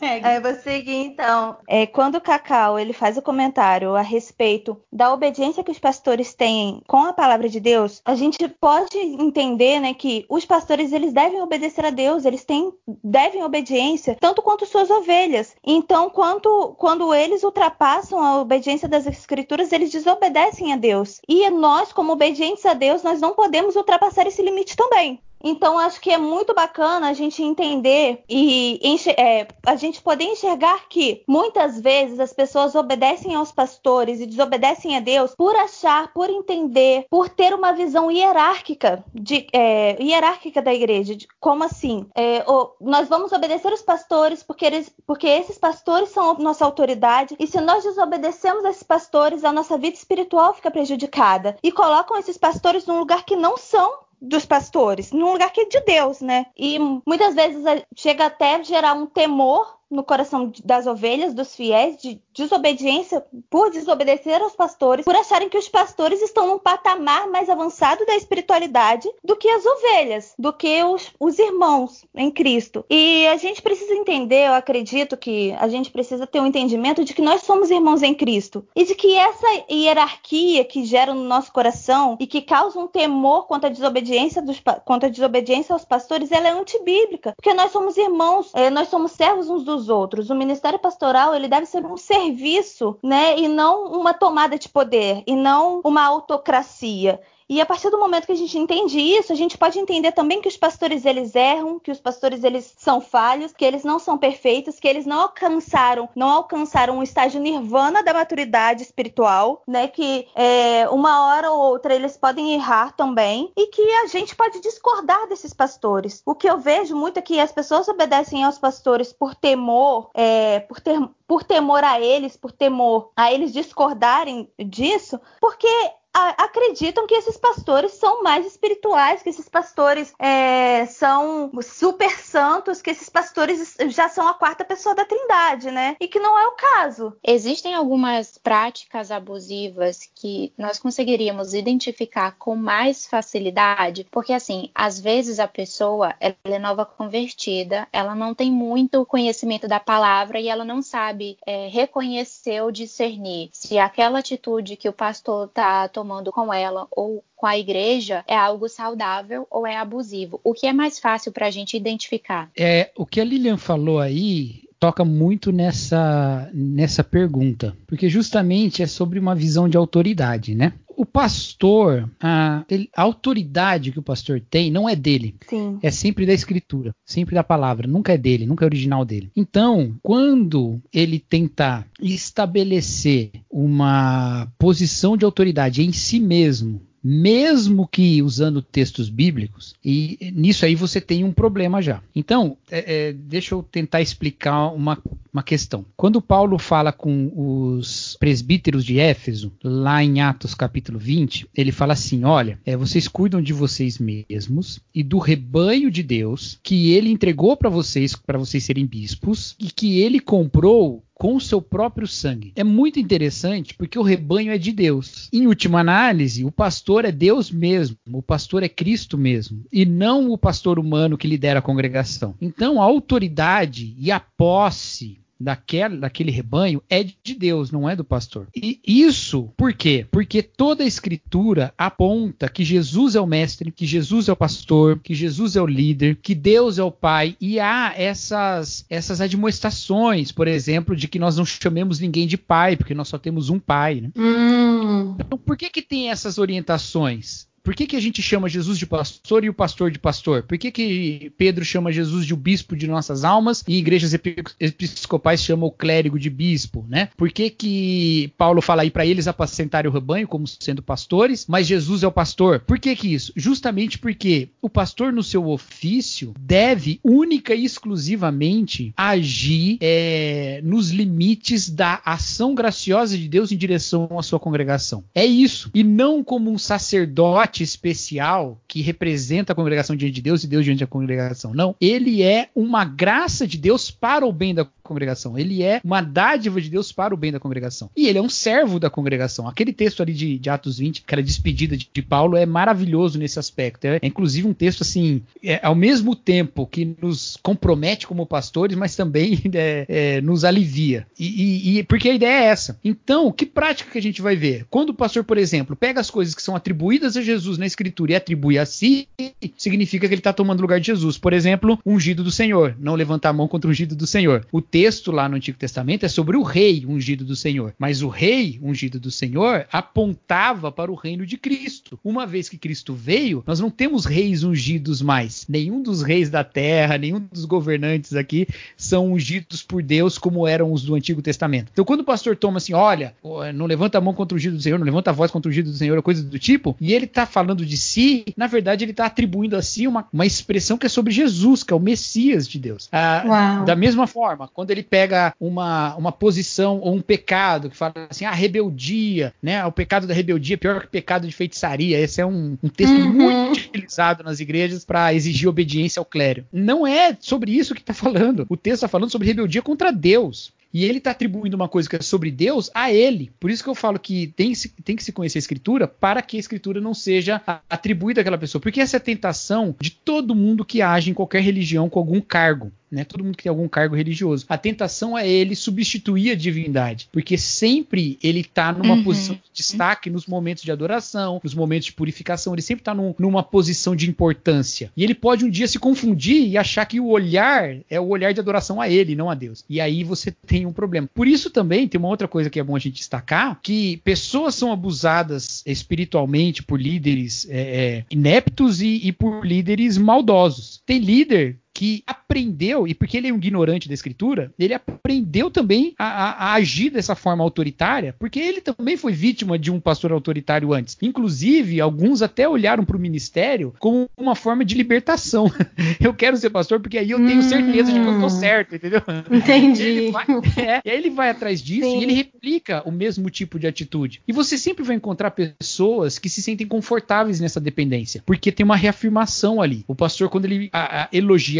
Segue. 0.00 0.26
É, 0.26 0.40
vou 0.40 0.54
seguir 0.54 0.94
então. 0.94 1.58
É, 1.68 1.86
quando 1.86 2.14
o 2.14 2.20
Cacau 2.22 2.78
ele 2.78 2.94
faz 2.94 3.18
o 3.18 3.22
comentário 3.22 3.94
a 3.94 4.00
respeito 4.00 4.80
da 4.90 5.12
obediência 5.12 5.62
que 5.62 5.70
os 5.70 5.78
pastores 5.78 6.32
têm 6.32 6.82
com 6.88 7.04
a 7.04 7.12
palavra 7.12 7.50
de 7.50 7.60
Deus, 7.60 8.00
a 8.02 8.14
gente 8.14 8.48
pode 8.48 8.96
entender, 8.96 9.78
né, 9.78 9.92
que 9.92 10.24
os 10.26 10.46
pastores 10.46 10.92
eles 10.92 11.12
devem 11.12 11.42
obedecer 11.42 11.84
a 11.84 11.90
Deus, 11.90 12.24
eles 12.24 12.44
têm 12.46 12.72
devem 13.04 13.44
obediência 13.44 14.16
tanto 14.18 14.40
quanto 14.40 14.64
suas 14.64 14.88
ovelhas. 14.88 15.54
Então, 15.62 16.08
quanto 16.08 16.74
quando 16.78 17.12
eles 17.12 17.42
ultrapassam 17.42 18.18
a 18.18 18.40
obediência 18.40 18.88
das 18.88 19.06
escrituras, 19.06 19.70
eles 19.70 19.90
desobedecem 19.90 20.72
a 20.72 20.76
Deus. 20.76 21.20
E 21.28 21.48
nós, 21.50 21.92
como 21.92 22.12
obedientes 22.12 22.64
a 22.64 22.72
Deus, 22.72 23.02
nós 23.02 23.20
não 23.20 23.34
podemos 23.34 23.76
ultrapassar 23.76 24.26
esse 24.26 24.40
limite 24.40 24.74
também. 24.74 25.20
Então, 25.42 25.78
acho 25.78 26.00
que 26.00 26.10
é 26.10 26.18
muito 26.18 26.54
bacana 26.54 27.08
a 27.08 27.12
gente 27.12 27.42
entender 27.42 28.22
e 28.28 28.80
é, 29.16 29.48
a 29.66 29.76
gente 29.76 30.02
poder 30.02 30.24
enxergar 30.24 30.88
que 30.88 31.22
muitas 31.26 31.80
vezes 31.80 32.20
as 32.20 32.32
pessoas 32.32 32.74
obedecem 32.74 33.34
aos 33.34 33.50
pastores 33.50 34.20
e 34.20 34.26
desobedecem 34.26 34.96
a 34.96 35.00
Deus 35.00 35.34
por 35.34 35.56
achar, 35.56 36.12
por 36.12 36.28
entender, 36.28 37.06
por 37.10 37.28
ter 37.28 37.54
uma 37.54 37.72
visão 37.72 38.10
hierárquica, 38.10 39.04
de, 39.14 39.46
é, 39.52 40.02
hierárquica 40.02 40.60
da 40.60 40.74
igreja. 40.74 41.16
De, 41.16 41.26
como 41.38 41.64
assim? 41.64 42.06
É, 42.14 42.44
nós 42.80 43.08
vamos 43.08 43.32
obedecer 43.32 43.72
os 43.72 43.82
pastores 43.82 44.42
porque, 44.42 44.66
eles, 44.66 44.92
porque 45.06 45.26
esses 45.26 45.58
pastores 45.58 46.10
são 46.10 46.34
nossa 46.34 46.64
autoridade 46.64 47.34
e 47.38 47.46
se 47.46 47.60
nós 47.60 47.84
desobedecemos 47.84 48.64
esses 48.64 48.82
pastores, 48.82 49.44
a 49.44 49.52
nossa 49.52 49.78
vida 49.78 49.96
espiritual 49.96 50.54
fica 50.54 50.70
prejudicada. 50.70 51.56
E 51.62 51.72
colocam 51.72 52.18
esses 52.18 52.36
pastores 52.36 52.86
num 52.86 52.98
lugar 52.98 53.24
que 53.24 53.36
não 53.36 53.56
são 53.56 54.09
dos 54.20 54.44
pastores, 54.44 55.12
num 55.12 55.32
lugar 55.32 55.50
que 55.52 55.62
é 55.62 55.68
de 55.68 55.80
Deus, 55.80 56.20
né? 56.20 56.46
E 56.56 56.78
muitas 57.06 57.34
vezes 57.34 57.62
chega 57.96 58.26
até 58.26 58.62
gerar 58.62 58.94
um 58.94 59.06
temor 59.06 59.79
no 59.90 60.04
coração 60.04 60.52
das 60.64 60.86
ovelhas, 60.86 61.34
dos 61.34 61.54
fiéis, 61.54 62.00
de 62.00 62.20
desobediência, 62.32 63.24
por 63.48 63.70
desobedecer 63.70 64.40
aos 64.40 64.54
pastores, 64.54 65.04
por 65.04 65.16
acharem 65.16 65.48
que 65.48 65.58
os 65.58 65.68
pastores 65.68 66.22
estão 66.22 66.46
num 66.46 66.58
patamar 66.58 67.28
mais 67.28 67.50
avançado 67.50 68.06
da 68.06 68.14
espiritualidade 68.14 69.10
do 69.24 69.36
que 69.36 69.48
as 69.48 69.64
ovelhas, 69.66 70.34
do 70.38 70.52
que 70.52 70.82
os, 70.84 71.10
os 71.18 71.38
irmãos 71.38 72.04
em 72.14 72.30
Cristo. 72.30 72.84
E 72.88 73.26
a 73.26 73.36
gente 73.36 73.60
precisa 73.60 73.94
entender, 73.94 74.46
eu 74.46 74.54
acredito 74.54 75.16
que 75.16 75.52
a 75.58 75.68
gente 75.68 75.90
precisa 75.90 76.26
ter 76.26 76.40
um 76.40 76.46
entendimento 76.46 77.04
de 77.04 77.12
que 77.12 77.22
nós 77.22 77.42
somos 77.42 77.70
irmãos 77.70 78.02
em 78.02 78.14
Cristo 78.14 78.66
e 78.76 78.84
de 78.84 78.94
que 78.94 79.16
essa 79.16 79.46
hierarquia 79.70 80.64
que 80.64 80.84
gera 80.84 81.12
no 81.12 81.24
nosso 81.24 81.52
coração 81.52 82.16
e 82.20 82.26
que 82.26 82.42
causa 82.42 82.78
um 82.78 82.86
temor 82.86 83.46
quanto 83.46 83.66
à 83.66 83.68
desobediência, 83.68 84.40
dos, 84.40 84.62
quanto 84.84 85.06
à 85.06 85.08
desobediência 85.08 85.72
aos 85.72 85.84
pastores, 85.84 86.30
ela 86.30 86.48
é 86.48 86.52
antibíblica, 86.52 87.32
porque 87.36 87.54
nós 87.54 87.72
somos 87.72 87.96
irmãos, 87.96 88.50
é, 88.54 88.70
nós 88.70 88.88
somos 88.88 89.12
servos 89.12 89.48
uns 89.48 89.64
dos 89.64 89.79
os 89.80 89.88
outros. 89.88 90.30
O 90.30 90.34
ministério 90.34 90.78
pastoral 90.78 91.34
ele 91.34 91.48
deve 91.48 91.66
ser 91.66 91.84
um 91.84 91.96
serviço, 91.96 92.96
né, 93.02 93.38
e 93.38 93.48
não 93.48 93.86
uma 93.86 94.14
tomada 94.14 94.58
de 94.58 94.68
poder, 94.68 95.22
e 95.26 95.34
não 95.34 95.80
uma 95.84 96.04
autocracia. 96.04 97.20
E 97.50 97.60
a 97.60 97.66
partir 97.66 97.90
do 97.90 97.98
momento 97.98 98.26
que 98.26 98.32
a 98.32 98.36
gente 98.36 98.56
entende 98.56 99.00
isso, 99.00 99.32
a 99.32 99.36
gente 99.36 99.58
pode 99.58 99.76
entender 99.76 100.12
também 100.12 100.40
que 100.40 100.46
os 100.46 100.56
pastores 100.56 101.04
eles 101.04 101.34
erram, 101.34 101.80
que 101.80 101.90
os 101.90 101.98
pastores 101.98 102.44
eles 102.44 102.72
são 102.78 103.00
falhos, 103.00 103.52
que 103.52 103.64
eles 103.64 103.82
não 103.82 103.98
são 103.98 104.16
perfeitos, 104.16 104.78
que 104.78 104.86
eles 104.86 105.04
não 105.04 105.22
alcançaram, 105.22 106.08
não 106.14 106.28
alcançaram 106.28 107.00
o 107.00 107.02
estágio 107.02 107.40
nirvana 107.40 108.04
da 108.04 108.14
maturidade 108.14 108.84
espiritual, 108.84 109.64
né? 109.66 109.88
Que 109.88 110.28
é, 110.32 110.88
uma 110.90 111.26
hora 111.26 111.50
ou 111.50 111.58
outra 111.58 111.92
eles 111.92 112.16
podem 112.16 112.54
errar 112.54 112.92
também 112.92 113.50
e 113.56 113.66
que 113.66 113.82
a 113.94 114.06
gente 114.06 114.36
pode 114.36 114.60
discordar 114.60 115.26
desses 115.26 115.52
pastores. 115.52 116.22
O 116.24 116.36
que 116.36 116.48
eu 116.48 116.56
vejo 116.56 116.94
muito 116.94 117.18
é 117.18 117.22
que 117.22 117.40
as 117.40 117.50
pessoas 117.50 117.88
obedecem 117.88 118.44
aos 118.44 118.60
pastores 118.60 119.12
por 119.12 119.34
temor, 119.34 120.10
é, 120.14 120.60
por 120.60 120.78
ter 120.78 121.00
por 121.26 121.44
temor 121.44 121.84
a 121.84 122.00
eles, 122.00 122.36
por 122.36 122.50
temor 122.50 123.12
a 123.16 123.32
eles 123.32 123.52
discordarem 123.52 124.50
disso, 124.58 125.20
porque 125.40 125.68
acreditam 126.12 127.06
que 127.06 127.14
esses 127.14 127.36
pastores 127.36 127.92
são 127.92 128.22
mais 128.22 128.46
espirituais, 128.46 129.22
que 129.22 129.28
esses 129.28 129.48
pastores 129.48 130.12
é, 130.18 130.86
são 130.86 131.50
super 131.62 132.10
santos, 132.10 132.82
que 132.82 132.90
esses 132.90 133.08
pastores 133.08 133.76
já 133.88 134.08
são 134.08 134.26
a 134.26 134.34
quarta 134.34 134.64
pessoa 134.64 134.94
da 134.94 135.04
Trindade, 135.04 135.70
né? 135.70 135.96
E 136.00 136.08
que 136.08 136.18
não 136.18 136.38
é 136.38 136.46
o 136.46 136.52
caso. 136.52 137.16
Existem 137.22 137.74
algumas 137.74 138.38
práticas 138.38 139.10
abusivas 139.10 140.08
que 140.14 140.52
nós 140.58 140.78
conseguiríamos 140.78 141.54
identificar 141.54 142.36
com 142.38 142.56
mais 142.56 143.06
facilidade, 143.06 144.06
porque 144.10 144.32
assim, 144.32 144.70
às 144.74 144.98
vezes 144.98 145.38
a 145.38 145.48
pessoa 145.48 146.14
ela 146.20 146.34
é 146.44 146.58
nova 146.58 146.84
convertida, 146.84 147.86
ela 147.92 148.14
não 148.14 148.34
tem 148.34 148.50
muito 148.50 149.06
conhecimento 149.06 149.68
da 149.68 149.80
palavra 149.80 150.40
e 150.40 150.48
ela 150.48 150.64
não 150.64 150.82
sabe 150.82 151.38
é, 151.46 151.68
reconhecer 151.68 152.62
ou 152.62 152.70
discernir 152.70 153.50
se 153.52 153.78
aquela 153.78 154.18
atitude 154.18 154.76
que 154.76 154.88
o 154.88 154.92
pastor 154.92 155.46
está 155.46 155.88
tomando 156.00 156.32
com 156.32 156.52
ela 156.52 156.88
ou 156.90 157.22
com 157.36 157.46
a 157.46 157.58
igreja 157.58 158.24
é 158.26 158.34
algo 158.34 158.70
saudável 158.70 159.46
ou 159.50 159.66
é 159.66 159.76
abusivo? 159.76 160.40
O 160.42 160.54
que 160.54 160.66
é 160.66 160.72
mais 160.72 160.98
fácil 160.98 161.30
para 161.30 161.46
a 161.46 161.50
gente 161.50 161.76
identificar? 161.76 162.50
É 162.56 162.90
o 162.96 163.04
que 163.04 163.20
a 163.20 163.24
Lilian 163.24 163.58
falou 163.58 163.98
aí 163.98 164.62
toca 164.80 165.04
muito 165.04 165.52
nessa 165.52 166.50
nessa 166.52 167.04
pergunta, 167.04 167.76
porque 167.86 168.08
justamente 168.08 168.82
é 168.82 168.86
sobre 168.86 169.18
uma 169.18 169.34
visão 169.34 169.68
de 169.68 169.76
autoridade, 169.76 170.54
né? 170.54 170.72
o 171.00 171.06
pastor, 171.06 172.10
a, 172.20 172.62
a, 172.94 173.02
autoridade 173.02 173.90
que 173.90 173.98
o 173.98 174.02
pastor 174.02 174.38
tem 174.38 174.70
não 174.70 174.86
é 174.86 174.94
dele. 174.94 175.34
Sim. 175.48 175.78
É 175.82 175.90
sempre 175.90 176.26
da 176.26 176.34
escritura, 176.34 176.94
sempre 177.06 177.34
da 177.34 177.42
palavra, 177.42 177.88
nunca 177.88 178.12
é 178.12 178.18
dele, 178.18 178.44
nunca 178.44 178.66
é 178.66 178.68
original 178.68 179.02
dele. 179.02 179.30
Então, 179.34 179.94
quando 180.02 180.78
ele 180.92 181.18
tentar 181.18 181.86
estabelecer 181.98 183.30
uma 183.50 184.46
posição 184.58 185.16
de 185.16 185.24
autoridade 185.24 185.82
em 185.82 185.90
si 185.90 186.20
mesmo, 186.20 186.82
mesmo 187.02 187.88
que 187.88 188.22
usando 188.22 188.62
textos 188.62 189.08
bíblicos, 189.08 189.74
e 189.84 190.32
nisso 190.34 190.64
aí 190.64 190.74
você 190.74 191.00
tem 191.00 191.24
um 191.24 191.32
problema 191.32 191.80
já. 191.80 192.02
Então, 192.14 192.56
é, 192.70 193.08
é, 193.08 193.12
deixa 193.12 193.54
eu 193.54 193.62
tentar 193.62 194.00
explicar 194.00 194.68
uma, 194.68 194.98
uma 195.32 195.42
questão. 195.42 195.84
Quando 195.96 196.20
Paulo 196.20 196.58
fala 196.58 196.92
com 196.92 197.32
os 197.34 198.16
presbíteros 198.18 198.84
de 198.84 198.98
Éfeso, 198.98 199.52
lá 199.62 200.02
em 200.02 200.20
Atos 200.20 200.54
capítulo 200.54 200.98
20, 200.98 201.48
ele 201.54 201.72
fala 201.72 201.94
assim: 201.94 202.24
olha, 202.24 202.58
é, 202.64 202.76
vocês 202.76 203.08
cuidam 203.08 203.40
de 203.40 203.52
vocês 203.52 203.98
mesmos 203.98 204.80
e 204.94 205.02
do 205.02 205.18
rebanho 205.18 205.90
de 205.90 206.02
Deus 206.02 206.58
que 206.62 206.92
ele 206.92 207.10
entregou 207.10 207.56
para 207.56 207.70
vocês, 207.70 208.14
para 208.14 208.38
vocês 208.38 208.64
serem 208.64 208.86
bispos, 208.86 209.54
e 209.58 209.70
que 209.70 210.00
ele 210.00 210.20
comprou 210.20 211.02
com 211.20 211.36
o 211.36 211.40
seu 211.40 211.60
próprio 211.60 212.08
sangue. 212.08 212.50
É 212.56 212.64
muito 212.64 212.98
interessante 212.98 213.74
porque 213.74 213.98
o 213.98 214.02
rebanho 214.02 214.52
é 214.52 214.56
de 214.56 214.72
Deus. 214.72 215.28
Em 215.30 215.46
última 215.46 215.80
análise, 215.80 216.46
o 216.46 216.50
pastor 216.50 217.04
é 217.04 217.12
Deus 217.12 217.50
mesmo, 217.50 217.98
o 218.10 218.22
pastor 218.22 218.62
é 218.62 218.70
Cristo 218.70 219.18
mesmo, 219.18 219.62
e 219.70 219.84
não 219.84 220.30
o 220.30 220.38
pastor 220.38 220.78
humano 220.78 221.18
que 221.18 221.28
lidera 221.28 221.58
a 221.58 221.62
congregação. 221.62 222.34
Então, 222.40 222.80
a 222.80 222.84
autoridade 222.86 223.94
e 223.98 224.10
a 224.10 224.18
posse 224.18 225.19
daquele, 225.40 225.96
daquele 225.96 226.30
rebanho 226.30 226.82
é 226.88 227.02
de 227.02 227.34
Deus, 227.34 227.70
não 227.70 227.88
é 227.88 227.96
do 227.96 228.04
pastor. 228.04 228.48
E 228.54 228.80
isso 228.84 229.50
por 229.56 229.72
quê? 229.72 230.06
Porque 230.10 230.42
toda 230.42 230.84
a 230.84 230.86
escritura 230.86 231.72
aponta 231.76 232.48
que 232.48 232.64
Jesus 232.64 233.14
é 233.14 233.20
o 233.20 233.26
mestre, 233.26 233.72
que 233.72 233.86
Jesus 233.86 234.28
é 234.28 234.32
o 234.32 234.36
pastor, 234.36 234.98
que 234.98 235.14
Jesus 235.14 235.56
é 235.56 235.62
o 235.62 235.66
líder, 235.66 236.16
que 236.16 236.34
Deus 236.34 236.78
é 236.78 236.82
o 236.82 236.90
pai, 236.90 237.36
e 237.40 237.58
há 237.58 237.94
essas, 237.96 238.84
essas 238.90 239.20
admoestações, 239.20 240.30
por 240.30 240.46
exemplo, 240.46 240.94
de 240.94 241.08
que 241.08 241.18
nós 241.18 241.36
não 241.36 241.44
chamemos 241.44 241.98
ninguém 242.00 242.26
de 242.26 242.36
pai, 242.36 242.76
porque 242.76 242.94
nós 242.94 243.08
só 243.08 243.18
temos 243.18 243.48
um 243.48 243.58
pai. 243.58 244.00
Né? 244.00 244.10
Hum. 244.16 245.16
Então, 245.18 245.38
por 245.38 245.56
que, 245.56 245.70
que 245.70 245.82
tem 245.82 246.10
essas 246.10 246.38
orientações? 246.38 247.49
Por 247.62 247.74
que, 247.74 247.86
que 247.86 247.96
a 247.96 248.00
gente 248.00 248.22
chama 248.22 248.48
Jesus 248.48 248.78
de 248.78 248.86
pastor 248.86 249.44
e 249.44 249.48
o 249.48 249.54
pastor 249.54 249.90
de 249.90 249.98
pastor? 249.98 250.42
Por 250.42 250.58
que, 250.58 250.70
que 250.70 251.32
Pedro 251.36 251.64
chama 251.64 251.92
Jesus 251.92 252.26
de 252.26 252.34
o 252.34 252.36
bispo 252.36 252.74
de 252.74 252.86
nossas 252.86 253.24
almas 253.24 253.62
e 253.68 253.76
igrejas 253.76 254.14
episcopais 254.58 255.42
chamam 255.42 255.68
o 255.68 255.72
clérigo 255.72 256.18
de 256.18 256.30
bispo, 256.30 256.86
né? 256.88 257.08
Por 257.16 257.30
que, 257.30 257.50
que 257.50 258.32
Paulo 258.36 258.62
fala 258.62 258.82
aí 258.82 258.90
para 258.90 259.06
eles 259.06 259.28
apacentarem 259.28 259.90
o 259.90 259.92
rebanho 259.92 260.26
como 260.26 260.46
sendo 260.46 260.82
pastores, 260.82 261.46
mas 261.48 261.66
Jesus 261.66 262.02
é 262.02 262.06
o 262.06 262.12
pastor? 262.12 262.60
Por 262.60 262.78
que, 262.78 262.94
que 262.96 263.12
isso? 263.12 263.32
Justamente 263.36 263.98
porque 263.98 264.48
o 264.62 264.68
pastor 264.68 265.12
no 265.12 265.22
seu 265.22 265.48
ofício 265.48 266.34
deve 266.38 266.98
única 267.04 267.54
e 267.54 267.64
exclusivamente 267.64 268.92
agir 268.96 269.78
é, 269.80 270.60
nos 270.64 270.90
limites 270.90 271.68
da 271.68 272.00
ação 272.04 272.54
graciosa 272.54 273.16
de 273.16 273.28
Deus 273.28 273.52
em 273.52 273.56
direção 273.56 274.08
à 274.18 274.22
sua 274.22 274.40
congregação. 274.40 275.04
É 275.14 275.24
isso. 275.24 275.70
E 275.74 275.84
não 275.84 276.24
como 276.24 276.50
um 276.50 276.58
sacerdote 276.58 277.59
especial 277.62 278.60
que 278.66 278.80
representa 278.80 279.52
a 279.52 279.56
congregação 279.56 279.96
diante 279.96 280.14
de 280.14 280.22
Deus 280.22 280.44
e 280.44 280.46
Deus 280.48 280.64
diante 280.64 280.80
da 280.80 280.86
congregação. 280.86 281.52
Não, 281.54 281.74
ele 281.80 282.22
é 282.22 282.48
uma 282.54 282.84
graça 282.84 283.46
de 283.46 283.58
Deus 283.58 283.90
para 283.90 284.26
o 284.26 284.32
bem 284.32 284.54
da 284.54 284.66
congregação. 284.90 285.38
Ele 285.38 285.62
é 285.62 285.80
uma 285.84 286.00
dádiva 286.00 286.60
de 286.60 286.68
Deus 286.68 286.90
para 286.90 287.14
o 287.14 287.16
bem 287.16 287.30
da 287.30 287.38
congregação. 287.38 287.88
E 287.96 288.08
ele 288.08 288.18
é 288.18 288.22
um 288.22 288.28
servo 288.28 288.80
da 288.80 288.90
congregação. 288.90 289.46
Aquele 289.46 289.72
texto 289.72 290.02
ali 290.02 290.12
de, 290.12 290.36
de 290.36 290.50
Atos 290.50 290.78
20, 290.78 291.04
aquela 291.06 291.22
despedida 291.22 291.76
de, 291.76 291.88
de, 291.92 292.02
Paulo, 292.02 292.36
é 292.36 292.44
maravilhoso 292.44 293.18
nesse 293.18 293.38
aspecto. 293.38 293.84
É, 293.84 294.00
é 294.02 294.06
inclusive 294.06 294.48
um 294.48 294.52
texto 294.52 294.82
assim, 294.82 295.22
é, 295.42 295.60
ao 295.62 295.76
mesmo 295.76 296.16
tempo 296.16 296.66
que 296.66 296.96
nos 297.00 297.38
compromete 297.40 298.06
como 298.06 298.26
pastores, 298.26 298.76
mas 298.76 298.96
também 298.96 299.40
é, 299.54 299.86
é, 299.88 300.20
nos 300.20 300.44
alivia. 300.44 301.06
E, 301.18 301.26
e, 301.26 301.78
e, 301.78 301.82
porque 301.84 302.08
a 302.08 302.14
ideia 302.14 302.44
é 302.44 302.46
essa. 302.46 302.78
Então, 302.84 303.30
que 303.30 303.46
prática 303.46 303.92
que 303.92 303.98
a 303.98 304.02
gente 304.02 304.20
vai 304.20 304.34
ver? 304.34 304.66
Quando 304.68 304.90
o 304.90 304.94
pastor, 304.94 305.22
por 305.22 305.38
exemplo, 305.38 305.76
pega 305.76 306.00
as 306.00 306.10
coisas 306.10 306.34
que 306.34 306.42
são 306.42 306.56
atribuídas 306.56 307.16
a 307.16 307.22
Jesus 307.22 307.39
na 307.58 307.66
Escritura 307.66 308.12
e 308.12 308.16
atribui 308.16 308.58
a 308.58 308.66
si, 308.66 309.08
significa 309.56 310.06
que 310.06 310.14
ele 310.14 310.20
está 310.20 310.32
tomando 310.32 310.58
o 310.58 310.62
lugar 310.62 310.80
de 310.80 310.86
Jesus. 310.86 311.18
Por 311.18 311.32
exemplo, 311.32 311.78
ungido 311.84 312.22
do 312.22 312.30
Senhor. 312.30 312.76
Não 312.78 312.94
levantar 312.94 313.30
a 313.30 313.32
mão 313.32 313.48
contra 313.48 313.68
o 313.68 313.70
ungido 313.70 313.94
do 313.94 314.06
Senhor. 314.06 314.46
O 314.52 314.60
texto 314.60 314.90
texto 314.90 315.12
lá 315.12 315.28
no 315.28 315.36
Antigo 315.36 315.58
Testamento 315.58 316.04
é 316.04 316.08
sobre 316.08 316.36
o 316.36 316.42
rei 316.42 316.84
ungido 316.86 317.24
do 317.24 317.36
Senhor. 317.36 317.74
Mas 317.78 318.02
o 318.02 318.08
rei 318.08 318.58
ungido 318.62 318.98
do 318.98 319.10
Senhor 319.10 319.66
apontava 319.72 320.72
para 320.72 320.90
o 320.90 320.94
reino 320.94 321.24
de 321.24 321.36
Cristo. 321.36 321.98
Uma 322.04 322.26
vez 322.26 322.48
que 322.48 322.58
Cristo 322.58 322.94
veio, 322.94 323.42
nós 323.46 323.60
não 323.60 323.70
temos 323.70 324.04
reis 324.04 324.42
ungidos 324.42 325.00
mais. 325.00 325.46
Nenhum 325.48 325.82
dos 325.82 326.02
reis 326.02 326.28
da 326.28 326.44
terra, 326.44 326.98
nenhum 326.98 327.20
dos 327.32 327.44
governantes 327.44 328.14
aqui 328.14 328.46
são 328.76 329.12
ungidos 329.12 329.62
por 329.62 329.82
Deus 329.82 330.18
como 330.18 330.46
eram 330.46 330.72
os 330.72 330.82
do 330.82 330.94
Antigo 330.94 331.22
Testamento. 331.22 331.70
Então, 331.72 331.84
quando 331.84 332.00
o 332.00 332.04
pastor 332.04 332.36
toma 332.36 332.58
assim, 332.58 332.72
olha, 332.72 333.14
não 333.54 333.66
levanta 333.66 333.98
a 333.98 334.00
mão 334.00 334.12
contra 334.12 334.34
o 334.34 334.36
ungido 334.36 334.56
do 334.56 334.62
Senhor, 334.62 334.78
não 334.78 334.86
levanta 334.86 335.10
a 335.10 335.12
voz 335.12 335.30
contra 335.30 335.48
o 335.48 335.50
ungido 335.50 335.70
do 335.70 335.76
Senhor, 335.76 336.00
coisa 336.02 336.22
do 336.22 336.38
tipo, 336.38 336.76
e 336.80 336.92
ele 336.92 337.04
está 337.04 337.26
falando 337.30 337.64
de 337.64 337.76
si, 337.76 338.24
na 338.36 338.46
verdade, 338.46 338.84
ele 338.84 338.90
está 338.90 339.06
atribuindo 339.06 339.56
a 339.56 339.62
si 339.62 339.86
uma, 339.86 340.06
uma 340.12 340.26
expressão 340.26 340.76
que 340.76 340.86
é 340.86 340.88
sobre 340.88 341.12
Jesus, 341.12 341.62
que 341.62 341.72
é 341.72 341.76
o 341.76 341.80
Messias 341.80 342.46
de 342.46 342.58
Deus. 342.58 342.88
Ah, 342.92 343.62
da 343.64 343.76
mesma 343.76 344.06
forma, 344.06 344.48
quando 344.48 344.70
ele 344.70 344.82
pega 344.82 345.34
uma, 345.40 345.94
uma 345.96 346.12
posição 346.12 346.78
ou 346.80 346.94
um 346.94 347.00
pecado, 347.00 347.70
que 347.70 347.76
fala 347.76 347.94
assim, 348.08 348.24
a 348.24 348.30
ah, 348.30 348.34
rebeldia, 348.34 349.32
né? 349.42 349.64
O 349.64 349.72
pecado 349.72 350.06
da 350.06 350.14
rebeldia 350.14 350.54
é 350.54 350.56
pior 350.56 350.80
que 350.80 350.86
o 350.86 350.90
pecado 350.90 351.26
de 351.26 351.32
feitiçaria. 351.32 351.98
Esse 351.98 352.20
é 352.20 352.26
um, 352.26 352.58
um 352.62 352.68
texto 352.68 352.92
uhum. 352.92 353.12
muito 353.12 353.60
utilizado 353.68 354.22
nas 354.22 354.40
igrejas 354.40 354.84
para 354.84 355.14
exigir 355.14 355.48
obediência 355.48 356.00
ao 356.00 356.04
clero. 356.04 356.44
Não 356.52 356.86
é 356.86 357.16
sobre 357.20 357.52
isso 357.52 357.74
que 357.74 357.80
está 357.80 357.94
falando. 357.94 358.46
O 358.48 358.56
texto 358.56 358.76
está 358.76 358.88
falando 358.88 359.10
sobre 359.10 359.28
rebeldia 359.28 359.62
contra 359.62 359.92
Deus. 359.92 360.52
E 360.72 360.84
ele 360.84 360.98
está 360.98 361.10
atribuindo 361.10 361.56
uma 361.56 361.68
coisa 361.68 361.88
que 361.88 361.96
é 361.96 362.00
sobre 362.00 362.30
Deus 362.30 362.70
a 362.72 362.92
ele. 362.92 363.30
Por 363.40 363.50
isso 363.50 363.62
que 363.62 363.68
eu 363.68 363.74
falo 363.74 363.98
que 363.98 364.28
tem, 364.28 364.52
tem, 364.84 364.94
que 364.94 365.02
se 365.02 365.12
conhecer 365.12 365.38
a 365.38 365.40
Escritura 365.40 365.88
para 365.88 366.22
que 366.22 366.36
a 366.36 366.40
Escritura 366.40 366.80
não 366.80 366.94
seja 366.94 367.42
atribuída 367.68 368.20
àquela 368.20 368.38
pessoa. 368.38 368.62
Porque 368.62 368.80
essa 368.80 368.96
é 368.96 368.98
a 368.98 369.00
tentação 369.00 369.74
de 369.80 369.90
todo 369.90 370.34
mundo 370.34 370.64
que 370.64 370.80
age 370.80 371.10
em 371.10 371.14
qualquer 371.14 371.42
religião 371.42 371.88
com 371.88 371.98
algum 371.98 372.20
cargo 372.20 372.70
né? 372.90 373.04
Todo 373.04 373.24
mundo 373.24 373.36
que 373.36 373.44
tem 373.44 373.50
algum 373.50 373.68
cargo 373.68 373.94
religioso. 373.94 374.44
A 374.48 374.58
tentação 374.58 375.16
é 375.16 375.28
ele 375.28 375.54
substituir 375.54 376.32
a 376.32 376.34
divindade, 376.34 377.08
porque 377.12 377.38
sempre 377.38 378.18
ele 378.22 378.40
está 378.40 378.72
numa 378.72 378.94
uhum. 378.94 379.04
posição 379.04 379.34
de 379.34 379.42
destaque 379.52 380.10
nos 380.10 380.26
momentos 380.26 380.62
de 380.62 380.72
adoração, 380.72 381.40
nos 381.42 381.54
momentos 381.54 381.86
de 381.86 381.92
purificação, 381.92 382.52
ele 382.52 382.62
sempre 382.62 382.82
está 382.82 382.94
num, 382.94 383.14
numa 383.18 383.42
posição 383.42 383.94
de 383.94 384.08
importância. 384.08 384.90
E 384.96 385.04
ele 385.04 385.14
pode 385.14 385.44
um 385.44 385.50
dia 385.50 385.68
se 385.68 385.78
confundir 385.78 386.48
e 386.48 386.56
achar 386.56 386.84
que 386.86 387.00
o 387.00 387.08
olhar 387.08 387.76
é 387.88 388.00
o 388.00 388.08
olhar 388.08 388.32
de 388.32 388.40
adoração 388.40 388.80
a 388.80 388.88
ele, 388.88 389.14
não 389.14 389.30
a 389.30 389.34
Deus. 389.34 389.64
E 389.68 389.80
aí 389.80 390.02
você 390.02 390.30
tem 390.46 390.66
um 390.66 390.72
problema. 390.72 391.08
Por 391.14 391.28
isso 391.28 391.50
também 391.50 391.86
tem 391.86 391.98
uma 391.98 392.08
outra 392.08 392.28
coisa 392.28 392.50
que 392.50 392.58
é 392.58 392.62
bom 392.64 392.76
a 392.76 392.78
gente 392.78 392.96
destacar, 392.96 393.58
que 393.62 393.98
pessoas 393.98 394.54
são 394.54 394.72
abusadas 394.72 395.62
espiritualmente 395.66 396.62
por 396.62 396.80
líderes 396.80 397.46
é, 397.48 397.60
é, 397.60 398.04
ineptos 398.10 398.80
e, 398.80 399.00
e 399.04 399.12
por 399.12 399.46
líderes 399.46 399.96
maldosos. 399.98 400.82
Tem 400.84 400.98
líder 400.98 401.58
que 401.72 402.02
aprendeu, 402.06 402.86
e 402.86 402.94
porque 402.94 403.16
ele 403.16 403.28
é 403.28 403.32
um 403.32 403.36
ignorante 403.36 403.88
da 403.88 403.94
escritura, 403.94 404.52
ele 404.58 404.74
aprendeu 404.74 405.50
também 405.50 405.94
a, 405.98 406.04
a, 406.04 406.30
a, 406.30 406.52
agir 406.54 406.90
dessa 406.90 407.14
forma 407.14 407.42
autoritária, 407.42 408.14
porque 408.18 408.38
ele 408.38 408.60
também 408.60 408.96
foi 408.96 409.12
vítima 409.12 409.58
de 409.58 409.70
um 409.70 409.80
pastor 409.80 410.12
autoritário 410.12 410.72
antes. 410.72 410.96
Inclusive, 411.00 411.80
alguns 411.80 412.22
até 412.22 412.48
olharam 412.48 412.84
para 412.84 412.96
o 412.96 413.00
ministério 413.00 413.74
como 413.78 414.08
uma 414.16 414.34
forma 414.34 414.64
de 414.64 414.74
libertação. 414.74 415.50
eu 416.00 416.12
quero 416.12 416.36
ser 416.36 416.50
pastor 416.50 416.80
porque 416.80 416.98
aí 416.98 417.10
eu 417.10 417.18
tenho 417.24 417.42
certeza 417.42 417.90
hum, 417.90 417.94
de 417.94 418.00
que 418.00 418.06
eu 418.06 418.14
estou 418.14 418.30
certo, 418.30 418.74
entendeu? 418.74 419.02
Entendi. 419.30 420.08
E, 420.08 420.10
vai, 420.10 420.26
é, 420.56 420.80
e 420.84 420.90
aí 420.90 420.96
ele 420.96 421.10
vai 421.10 421.30
atrás 421.30 421.62
disso 421.62 421.88
Sim. 421.88 422.00
e 422.00 422.02
ele 422.02 422.12
replica 422.12 422.82
o 422.86 422.92
mesmo 422.92 423.30
tipo 423.30 423.58
de 423.58 423.66
atitude. 423.66 424.22
E 424.26 424.32
você 424.32 424.58
sempre 424.58 424.84
vai 424.84 424.96
encontrar 424.96 425.30
pessoas 425.30 426.18
que 426.18 426.28
se 426.28 426.42
sentem 426.42 426.66
confortáveis 426.66 427.40
nessa 427.40 427.60
dependência, 427.60 428.22
porque 428.26 428.52
tem 428.52 428.64
uma 428.64 428.76
reafirmação 428.76 429.60
ali. 429.62 429.84
O 429.86 429.94
pastor, 429.94 430.28
quando 430.28 430.44
ele 430.44 430.68
a, 430.72 431.08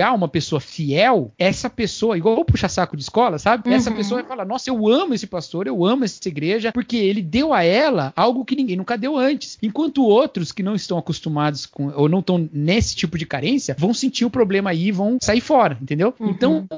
elogiar 0.01 0.15
uma 0.15 0.29
pessoa 0.29 0.61
fiel, 0.61 1.33
essa 1.39 1.69
pessoa, 1.69 2.17
igual 2.17 2.39
o 2.39 2.45
puxa-saco 2.45 2.97
de 2.97 3.03
escola, 3.03 3.39
sabe? 3.39 3.69
Uhum. 3.69 3.75
Essa 3.75 3.91
pessoa 3.91 4.21
vai 4.21 4.29
falar: 4.29 4.45
Nossa, 4.45 4.71
eu 4.71 4.89
amo 4.89 5.15
esse 5.15 5.27
pastor, 5.27 5.67
eu 5.67 5.85
amo 5.85 6.05
essa 6.05 6.27
igreja, 6.29 6.73
porque 6.73 6.97
ele 6.97 7.23
deu 7.23 7.53
a 7.53 7.63
ela 7.63 8.13
algo 8.17 8.45
que 8.45 8.57
ninguém 8.57 8.77
nunca 8.77 8.97
deu 8.97 9.17
antes. 9.17 9.59
Enquanto 9.63 10.03
outros 10.03 10.53
que 10.53 10.63
não 10.63 10.75
estão 10.75 10.99
acostumados 10.99 11.67
com, 11.67 11.93
ou 11.95 12.09
não 12.09 12.21
estão 12.21 12.49
nesse 12.53 12.97
tipo 12.97 13.19
de 13.19 13.27
carência, 13.27 13.77
vão 13.79 13.93
sentir 13.93 14.25
o 14.25 14.31
problema 14.31 14.71
aí 14.71 14.89
e 14.89 14.93
vão 14.93 15.19
sair 15.21 15.41
fora, 15.41 15.77
entendeu? 15.81 16.15
Uhum. 16.19 16.31
Então, 16.31 16.69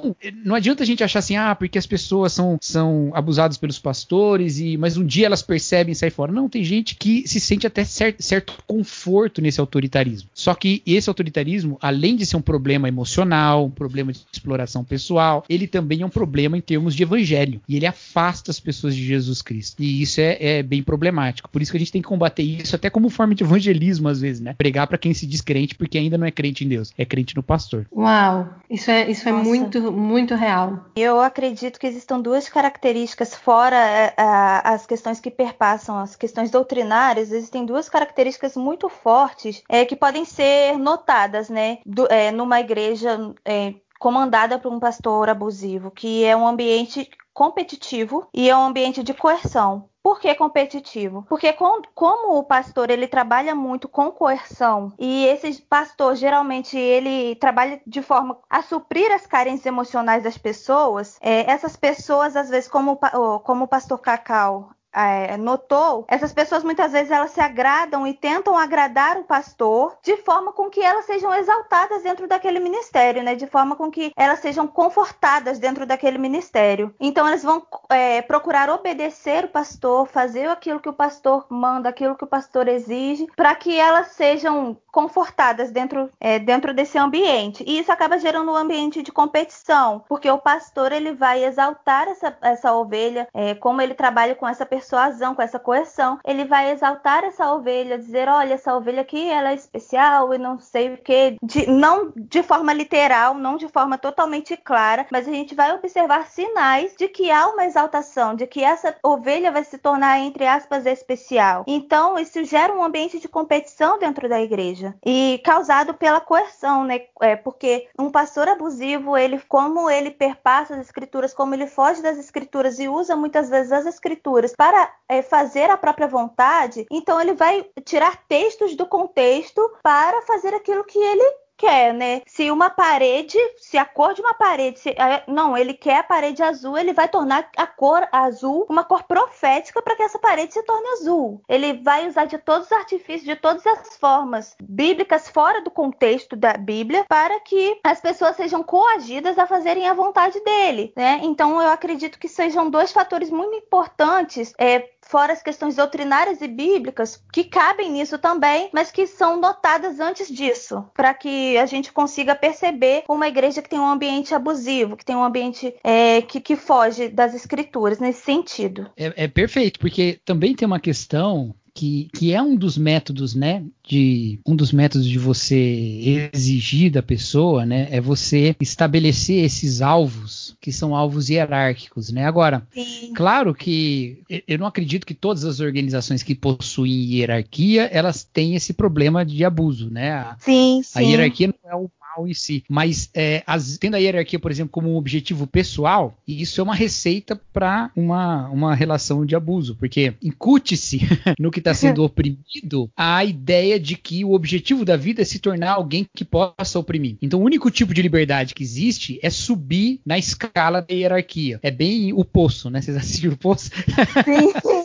não 0.44 0.54
adianta 0.54 0.82
a 0.82 0.86
gente 0.86 1.04
achar 1.04 1.20
assim, 1.20 1.36
ah, 1.36 1.54
porque 1.54 1.78
as 1.78 1.86
pessoas 1.86 2.32
são, 2.32 2.58
são 2.60 3.10
abusadas 3.14 3.56
pelos 3.56 3.78
pastores, 3.78 4.58
e 4.58 4.76
mas 4.76 4.96
um 4.96 5.04
dia 5.04 5.26
elas 5.26 5.42
percebem 5.42 5.92
e 5.92 5.94
saem 5.94 6.10
fora. 6.10 6.32
Não, 6.32 6.48
tem 6.48 6.64
gente 6.64 6.96
que 6.96 7.26
se 7.28 7.38
sente 7.38 7.66
até 7.66 7.84
certo, 7.84 8.22
certo 8.22 8.54
conforto 8.66 9.40
nesse 9.40 9.60
autoritarismo. 9.60 10.28
Só 10.34 10.54
que 10.54 10.82
esse 10.86 11.08
autoritarismo, 11.08 11.78
além 11.80 12.16
de 12.16 12.26
ser 12.26 12.36
um 12.36 12.42
problema 12.42 12.88
emocional, 12.88 13.11
emocional, 13.12 13.66
um 13.66 13.70
problema 13.70 14.12
de 14.12 14.24
exploração 14.32 14.84
pessoal, 14.84 15.44
ele 15.48 15.66
também 15.66 16.02
é 16.02 16.06
um 16.06 16.10
problema 16.10 16.56
em 16.56 16.60
termos 16.60 16.94
de 16.94 17.02
evangelho. 17.02 17.60
E 17.68 17.76
ele 17.76 17.86
afasta 17.86 18.50
as 18.50 18.58
pessoas 18.58 18.94
de 18.96 19.04
Jesus 19.04 19.42
Cristo. 19.42 19.82
E 19.82 20.02
isso 20.02 20.20
é, 20.20 20.36
é 20.40 20.62
bem 20.62 20.82
problemático. 20.82 21.50
Por 21.50 21.60
isso 21.60 21.70
que 21.70 21.76
a 21.76 21.80
gente 21.80 21.92
tem 21.92 22.02
que 22.02 22.08
combater 22.08 22.42
isso 22.42 22.74
até 22.74 22.88
como 22.88 23.10
forma 23.10 23.34
de 23.34 23.44
evangelismo, 23.44 24.08
às 24.08 24.20
vezes, 24.20 24.40
né? 24.40 24.54
Pregar 24.56 24.86
para 24.86 24.98
quem 24.98 25.12
se 25.12 25.26
diz 25.26 25.40
crente 25.40 25.74
porque 25.74 25.98
ainda 25.98 26.16
não 26.16 26.26
é 26.26 26.30
crente 26.30 26.64
em 26.64 26.68
Deus, 26.68 26.92
é 26.96 27.04
crente 27.04 27.36
no 27.36 27.42
pastor. 27.42 27.86
Uau, 27.94 28.48
isso 28.70 28.90
é, 28.90 29.10
isso 29.10 29.28
é 29.28 29.32
muito, 29.32 29.92
muito 29.92 30.34
real. 30.34 30.86
Eu 30.96 31.20
acredito 31.20 31.78
que 31.78 31.86
existam 31.86 32.20
duas 32.20 32.48
características, 32.48 33.34
fora 33.34 33.76
é, 33.76 34.14
as 34.16 34.86
questões 34.86 35.20
que 35.20 35.30
perpassam 35.30 35.98
as 35.98 36.16
questões 36.16 36.50
doutrinárias, 36.50 37.32
existem 37.32 37.64
duas 37.66 37.88
características 37.88 38.56
muito 38.56 38.88
fortes 38.88 39.62
é, 39.68 39.84
que 39.84 39.96
podem 39.96 40.24
ser 40.24 40.78
notadas, 40.78 41.48
né, 41.48 41.78
do, 41.84 42.06
é, 42.10 42.30
numa 42.30 42.60
igreja 42.60 43.01
é, 43.44 43.74
comandada 43.98 44.58
por 44.58 44.72
um 44.72 44.80
pastor 44.80 45.28
abusivo, 45.28 45.90
que 45.90 46.24
é 46.24 46.36
um 46.36 46.46
ambiente 46.46 47.08
competitivo 47.32 48.26
e 48.34 48.48
é 48.48 48.56
um 48.56 48.64
ambiente 48.64 49.02
de 49.02 49.14
coerção. 49.14 49.88
Por 50.02 50.18
que 50.18 50.34
competitivo? 50.34 51.24
Porque 51.28 51.52
com, 51.52 51.80
como 51.94 52.36
o 52.36 52.42
pastor 52.42 52.90
ele 52.90 53.06
trabalha 53.06 53.54
muito 53.54 53.88
com 53.88 54.10
coerção 54.10 54.92
e 54.98 55.26
esse 55.26 55.62
pastor 55.62 56.16
geralmente 56.16 56.76
ele 56.76 57.36
trabalha 57.36 57.80
de 57.86 58.02
forma 58.02 58.36
a 58.50 58.62
suprir 58.62 59.12
as 59.12 59.26
carências 59.26 59.66
emocionais 59.66 60.24
das 60.24 60.36
pessoas, 60.36 61.16
é, 61.20 61.48
essas 61.48 61.76
pessoas 61.76 62.34
às 62.34 62.50
vezes 62.50 62.68
como, 62.68 62.98
como 63.44 63.64
o 63.64 63.68
pastor 63.68 63.98
Cacau 64.00 64.70
é, 64.94 65.36
notou, 65.36 66.04
essas 66.08 66.32
pessoas 66.32 66.62
muitas 66.62 66.92
vezes 66.92 67.10
elas 67.10 67.30
se 67.30 67.40
agradam 67.40 68.06
e 68.06 68.14
tentam 68.14 68.56
agradar 68.56 69.16
o 69.18 69.24
pastor 69.24 69.96
de 70.02 70.16
forma 70.18 70.52
com 70.52 70.68
que 70.68 70.80
elas 70.80 71.04
sejam 71.04 71.32
exaltadas 71.34 72.02
dentro 72.02 72.28
daquele 72.28 72.60
ministério, 72.60 73.22
né? 73.22 73.34
De 73.34 73.46
forma 73.46 73.76
com 73.76 73.90
que 73.90 74.12
elas 74.16 74.40
sejam 74.40 74.66
confortadas 74.66 75.58
dentro 75.58 75.86
daquele 75.86 76.18
ministério. 76.18 76.94
Então 77.00 77.28
eles 77.28 77.42
vão 77.42 77.66
é, 77.88 78.22
procurar 78.22 78.70
obedecer 78.70 79.44
o 79.44 79.48
pastor, 79.48 80.06
fazer 80.06 80.48
aquilo 80.48 80.80
que 80.80 80.88
o 80.88 80.92
pastor 80.92 81.46
manda, 81.48 81.88
aquilo 81.88 82.16
que 82.16 82.24
o 82.24 82.28
pastor 82.28 82.68
exige, 82.68 83.26
para 83.36 83.54
que 83.54 83.78
elas 83.78 84.08
sejam 84.08 84.76
confortadas 84.90 85.70
dentro, 85.70 86.10
é, 86.20 86.38
dentro 86.38 86.74
desse 86.74 86.98
ambiente. 86.98 87.64
E 87.66 87.78
isso 87.78 87.90
acaba 87.90 88.18
gerando 88.18 88.52
um 88.52 88.56
ambiente 88.56 89.02
de 89.02 89.10
competição, 89.10 90.04
porque 90.08 90.30
o 90.30 90.38
pastor 90.38 90.92
ele 90.92 91.12
vai 91.12 91.44
exaltar 91.44 92.08
essa, 92.08 92.36
essa 92.42 92.72
ovelha, 92.74 93.26
é, 93.32 93.54
como 93.54 93.80
ele 93.80 93.94
trabalha 93.94 94.34
com 94.34 94.46
essa 94.46 94.66
persuasão, 94.82 95.34
com 95.34 95.42
essa 95.42 95.58
coerção, 95.58 96.18
ele 96.24 96.44
vai 96.44 96.70
exaltar 96.70 97.24
essa 97.24 97.52
ovelha, 97.52 97.98
dizer, 97.98 98.28
olha, 98.28 98.54
essa 98.54 98.74
ovelha 98.74 99.02
aqui 99.02 99.28
ela 99.28 99.50
é 99.50 99.54
especial 99.54 100.34
e 100.34 100.38
não 100.38 100.58
sei 100.58 100.94
o 100.94 100.98
que, 100.98 101.36
não 101.68 102.12
de 102.16 102.42
forma 102.42 102.72
literal, 102.72 103.34
não 103.34 103.56
de 103.56 103.68
forma 103.68 103.96
totalmente 103.98 104.56
clara, 104.56 105.06
mas 105.10 105.28
a 105.28 105.32
gente 105.32 105.54
vai 105.54 105.72
observar 105.74 106.26
sinais 106.26 106.94
de 106.96 107.08
que 107.08 107.30
há 107.30 107.48
uma 107.48 107.64
exaltação, 107.64 108.34
de 108.34 108.46
que 108.46 108.62
essa 108.62 108.94
ovelha 109.02 109.50
vai 109.50 109.64
se 109.64 109.78
tornar, 109.78 110.18
entre 110.20 110.46
aspas, 110.46 110.86
especial. 110.86 111.64
Então, 111.66 112.18
isso 112.18 112.44
gera 112.44 112.72
um 112.72 112.82
ambiente 112.82 113.18
de 113.18 113.28
competição 113.28 113.98
dentro 113.98 114.28
da 114.28 114.40
igreja 114.40 114.52
igreja 114.72 114.94
e 115.04 115.40
causado 115.44 115.94
pela 115.94 116.20
coerção, 116.20 116.84
né? 116.84 117.02
É, 117.20 117.36
porque 117.36 117.88
um 117.98 118.10
pastor 118.10 118.48
abusivo, 118.48 119.16
ele 119.16 119.40
como 119.48 119.90
ele 119.90 120.10
perpassa 120.10 120.74
as 120.74 120.80
escrituras, 120.80 121.34
como 121.34 121.54
ele 121.54 121.66
foge 121.66 122.02
das 122.02 122.18
escrituras 122.18 122.78
e 122.78 122.88
usa 122.88 123.16
muitas 123.16 123.48
vezes 123.48 123.72
as 123.72 123.86
escrituras 123.86 124.54
para 124.56 124.71
para 124.72 124.90
é, 125.06 125.20
fazer 125.20 125.68
a 125.68 125.76
própria 125.76 126.08
vontade, 126.08 126.86
então 126.90 127.20
ele 127.20 127.34
vai 127.34 127.66
tirar 127.84 128.24
textos 128.26 128.74
do 128.74 128.86
contexto 128.86 129.60
para 129.82 130.22
fazer 130.22 130.54
aquilo 130.54 130.82
que 130.82 130.98
ele 130.98 131.41
quer, 131.62 131.94
né? 131.94 132.22
Se 132.26 132.50
uma 132.50 132.68
parede, 132.70 133.38
se 133.56 133.78
a 133.78 133.84
cor 133.84 134.14
de 134.14 134.20
uma 134.20 134.34
parede, 134.34 134.80
se, 134.80 134.96
não, 135.28 135.56
ele 135.56 135.74
quer 135.74 135.98
a 135.98 136.02
parede 136.02 136.42
azul, 136.42 136.76
ele 136.76 136.92
vai 136.92 137.06
tornar 137.06 137.48
a 137.56 137.66
cor 137.68 138.08
azul 138.10 138.66
uma 138.68 138.82
cor 138.82 139.04
profética 139.04 139.80
para 139.80 139.94
que 139.94 140.02
essa 140.02 140.18
parede 140.18 140.52
se 140.52 140.62
torne 140.64 140.88
azul. 140.88 141.40
Ele 141.48 141.74
vai 141.74 142.08
usar 142.08 142.24
de 142.24 142.36
todos 142.36 142.66
os 142.66 142.72
artifícios, 142.72 143.24
de 143.24 143.36
todas 143.36 143.64
as 143.64 143.96
formas 143.96 144.56
bíblicas 144.60 145.28
fora 145.28 145.62
do 145.62 145.70
contexto 145.70 146.34
da 146.34 146.54
Bíblia 146.54 147.04
para 147.08 147.38
que 147.38 147.78
as 147.84 148.00
pessoas 148.00 148.34
sejam 148.34 148.64
coagidas 148.64 149.38
a 149.38 149.46
fazerem 149.46 149.88
a 149.88 149.94
vontade 149.94 150.40
dele, 150.40 150.92
né? 150.96 151.20
Então 151.22 151.62
eu 151.62 151.70
acredito 151.70 152.18
que 152.18 152.28
sejam 152.28 152.68
dois 152.68 152.90
fatores 152.90 153.30
muito 153.30 153.54
importantes 153.54 154.52
é, 154.58 154.88
fora 155.12 155.34
as 155.34 155.42
questões 155.42 155.76
doutrinárias 155.76 156.40
e 156.40 156.48
bíblicas, 156.48 157.22
que 157.30 157.44
cabem 157.44 157.92
nisso 157.92 158.18
também, 158.18 158.70
mas 158.72 158.90
que 158.90 159.06
são 159.06 159.38
notadas 159.38 160.00
antes 160.00 160.26
disso, 160.26 160.82
para 160.94 161.12
que 161.12 161.58
a 161.58 161.66
gente 161.66 161.92
consiga 161.92 162.34
perceber 162.34 163.04
uma 163.06 163.28
igreja 163.28 163.60
que 163.60 163.68
tem 163.68 163.78
um 163.78 163.86
ambiente 163.86 164.34
abusivo, 164.34 164.96
que 164.96 165.04
tem 165.04 165.14
um 165.14 165.22
ambiente 165.22 165.74
é, 165.84 166.22
que, 166.22 166.40
que 166.40 166.56
foge 166.56 167.10
das 167.10 167.34
escrituras 167.34 167.98
nesse 167.98 168.22
sentido. 168.22 168.90
É, 168.96 169.24
é 169.24 169.28
perfeito, 169.28 169.78
porque 169.78 170.18
também 170.24 170.54
tem 170.54 170.64
uma 170.64 170.80
questão 170.80 171.54
que, 171.74 172.08
que, 172.14 172.32
é 172.32 172.42
um 172.42 172.54
dos 172.54 172.76
métodos, 172.76 173.34
né, 173.34 173.64
de 173.82 174.38
um 174.46 174.54
dos 174.54 174.72
métodos 174.72 175.06
de 175.06 175.18
você 175.18 176.30
exigir 176.32 176.90
da 176.90 177.02
pessoa, 177.02 177.64
né, 177.64 177.88
é 177.90 178.00
você 178.00 178.54
estabelecer 178.60 179.44
esses 179.44 179.80
alvos 179.80 180.56
que 180.60 180.72
são 180.72 180.94
alvos 180.94 181.30
hierárquicos, 181.30 182.10
né? 182.10 182.24
Agora, 182.24 182.66
sim. 182.72 183.12
claro 183.14 183.54
que 183.54 184.22
eu 184.46 184.58
não 184.58 184.66
acredito 184.66 185.06
que 185.06 185.14
todas 185.14 185.44
as 185.44 185.60
organizações 185.60 186.22
que 186.22 186.34
possuem 186.34 187.14
hierarquia 187.14 187.84
elas 187.92 188.24
têm 188.24 188.54
esse 188.54 188.72
problema 188.72 189.24
de 189.24 189.44
abuso, 189.44 189.90
né? 189.90 190.12
A, 190.12 190.36
sim, 190.38 190.82
sim. 190.82 190.98
a 190.98 191.02
hierarquia 191.02 191.48
não 191.48 191.70
é 191.70 191.74
o 191.74 191.90
mal 192.16 192.26
em 192.26 192.34
si. 192.34 192.64
Mas 192.68 193.10
é, 193.14 193.42
as, 193.46 193.78
tendo 193.78 193.94
a 193.94 193.98
hierarquia, 193.98 194.38
por 194.38 194.50
exemplo, 194.50 194.72
como 194.72 194.90
um 194.90 194.96
objetivo 194.96 195.46
pessoal, 195.46 196.16
isso 196.26 196.60
é 196.60 196.64
uma 196.64 196.74
receita 196.74 197.40
para 197.52 197.90
uma, 197.96 198.48
uma 198.48 198.74
relação 198.74 199.24
de 199.24 199.34
abuso, 199.34 199.76
porque 199.76 200.14
incute-se 200.22 201.00
no 201.38 201.50
que 201.50 201.58
está 201.58 201.74
sendo 201.74 202.02
oprimido 202.04 202.90
a 202.96 203.24
ideia 203.24 203.78
de 203.78 203.96
que 203.96 204.24
o 204.24 204.32
objetivo 204.32 204.84
da 204.84 204.96
vida 204.96 205.22
é 205.22 205.24
se 205.24 205.38
tornar 205.38 205.72
alguém 205.72 206.06
que 206.14 206.24
possa 206.24 206.78
oprimir. 206.78 207.16
Então, 207.20 207.40
o 207.40 207.44
único 207.44 207.70
tipo 207.70 207.94
de 207.94 208.02
liberdade 208.02 208.54
que 208.54 208.62
existe 208.62 209.18
é 209.22 209.30
subir 209.30 210.00
na 210.04 210.18
escala 210.18 210.80
da 210.80 210.94
hierarquia. 210.94 211.58
É 211.62 211.70
bem 211.70 212.12
o 212.12 212.24
poço, 212.24 212.70
né? 212.70 212.80
Vocês 212.80 212.96
assistiram 212.96 213.34
o 213.34 213.38
poço? 213.38 213.70
Sim. 213.70 214.52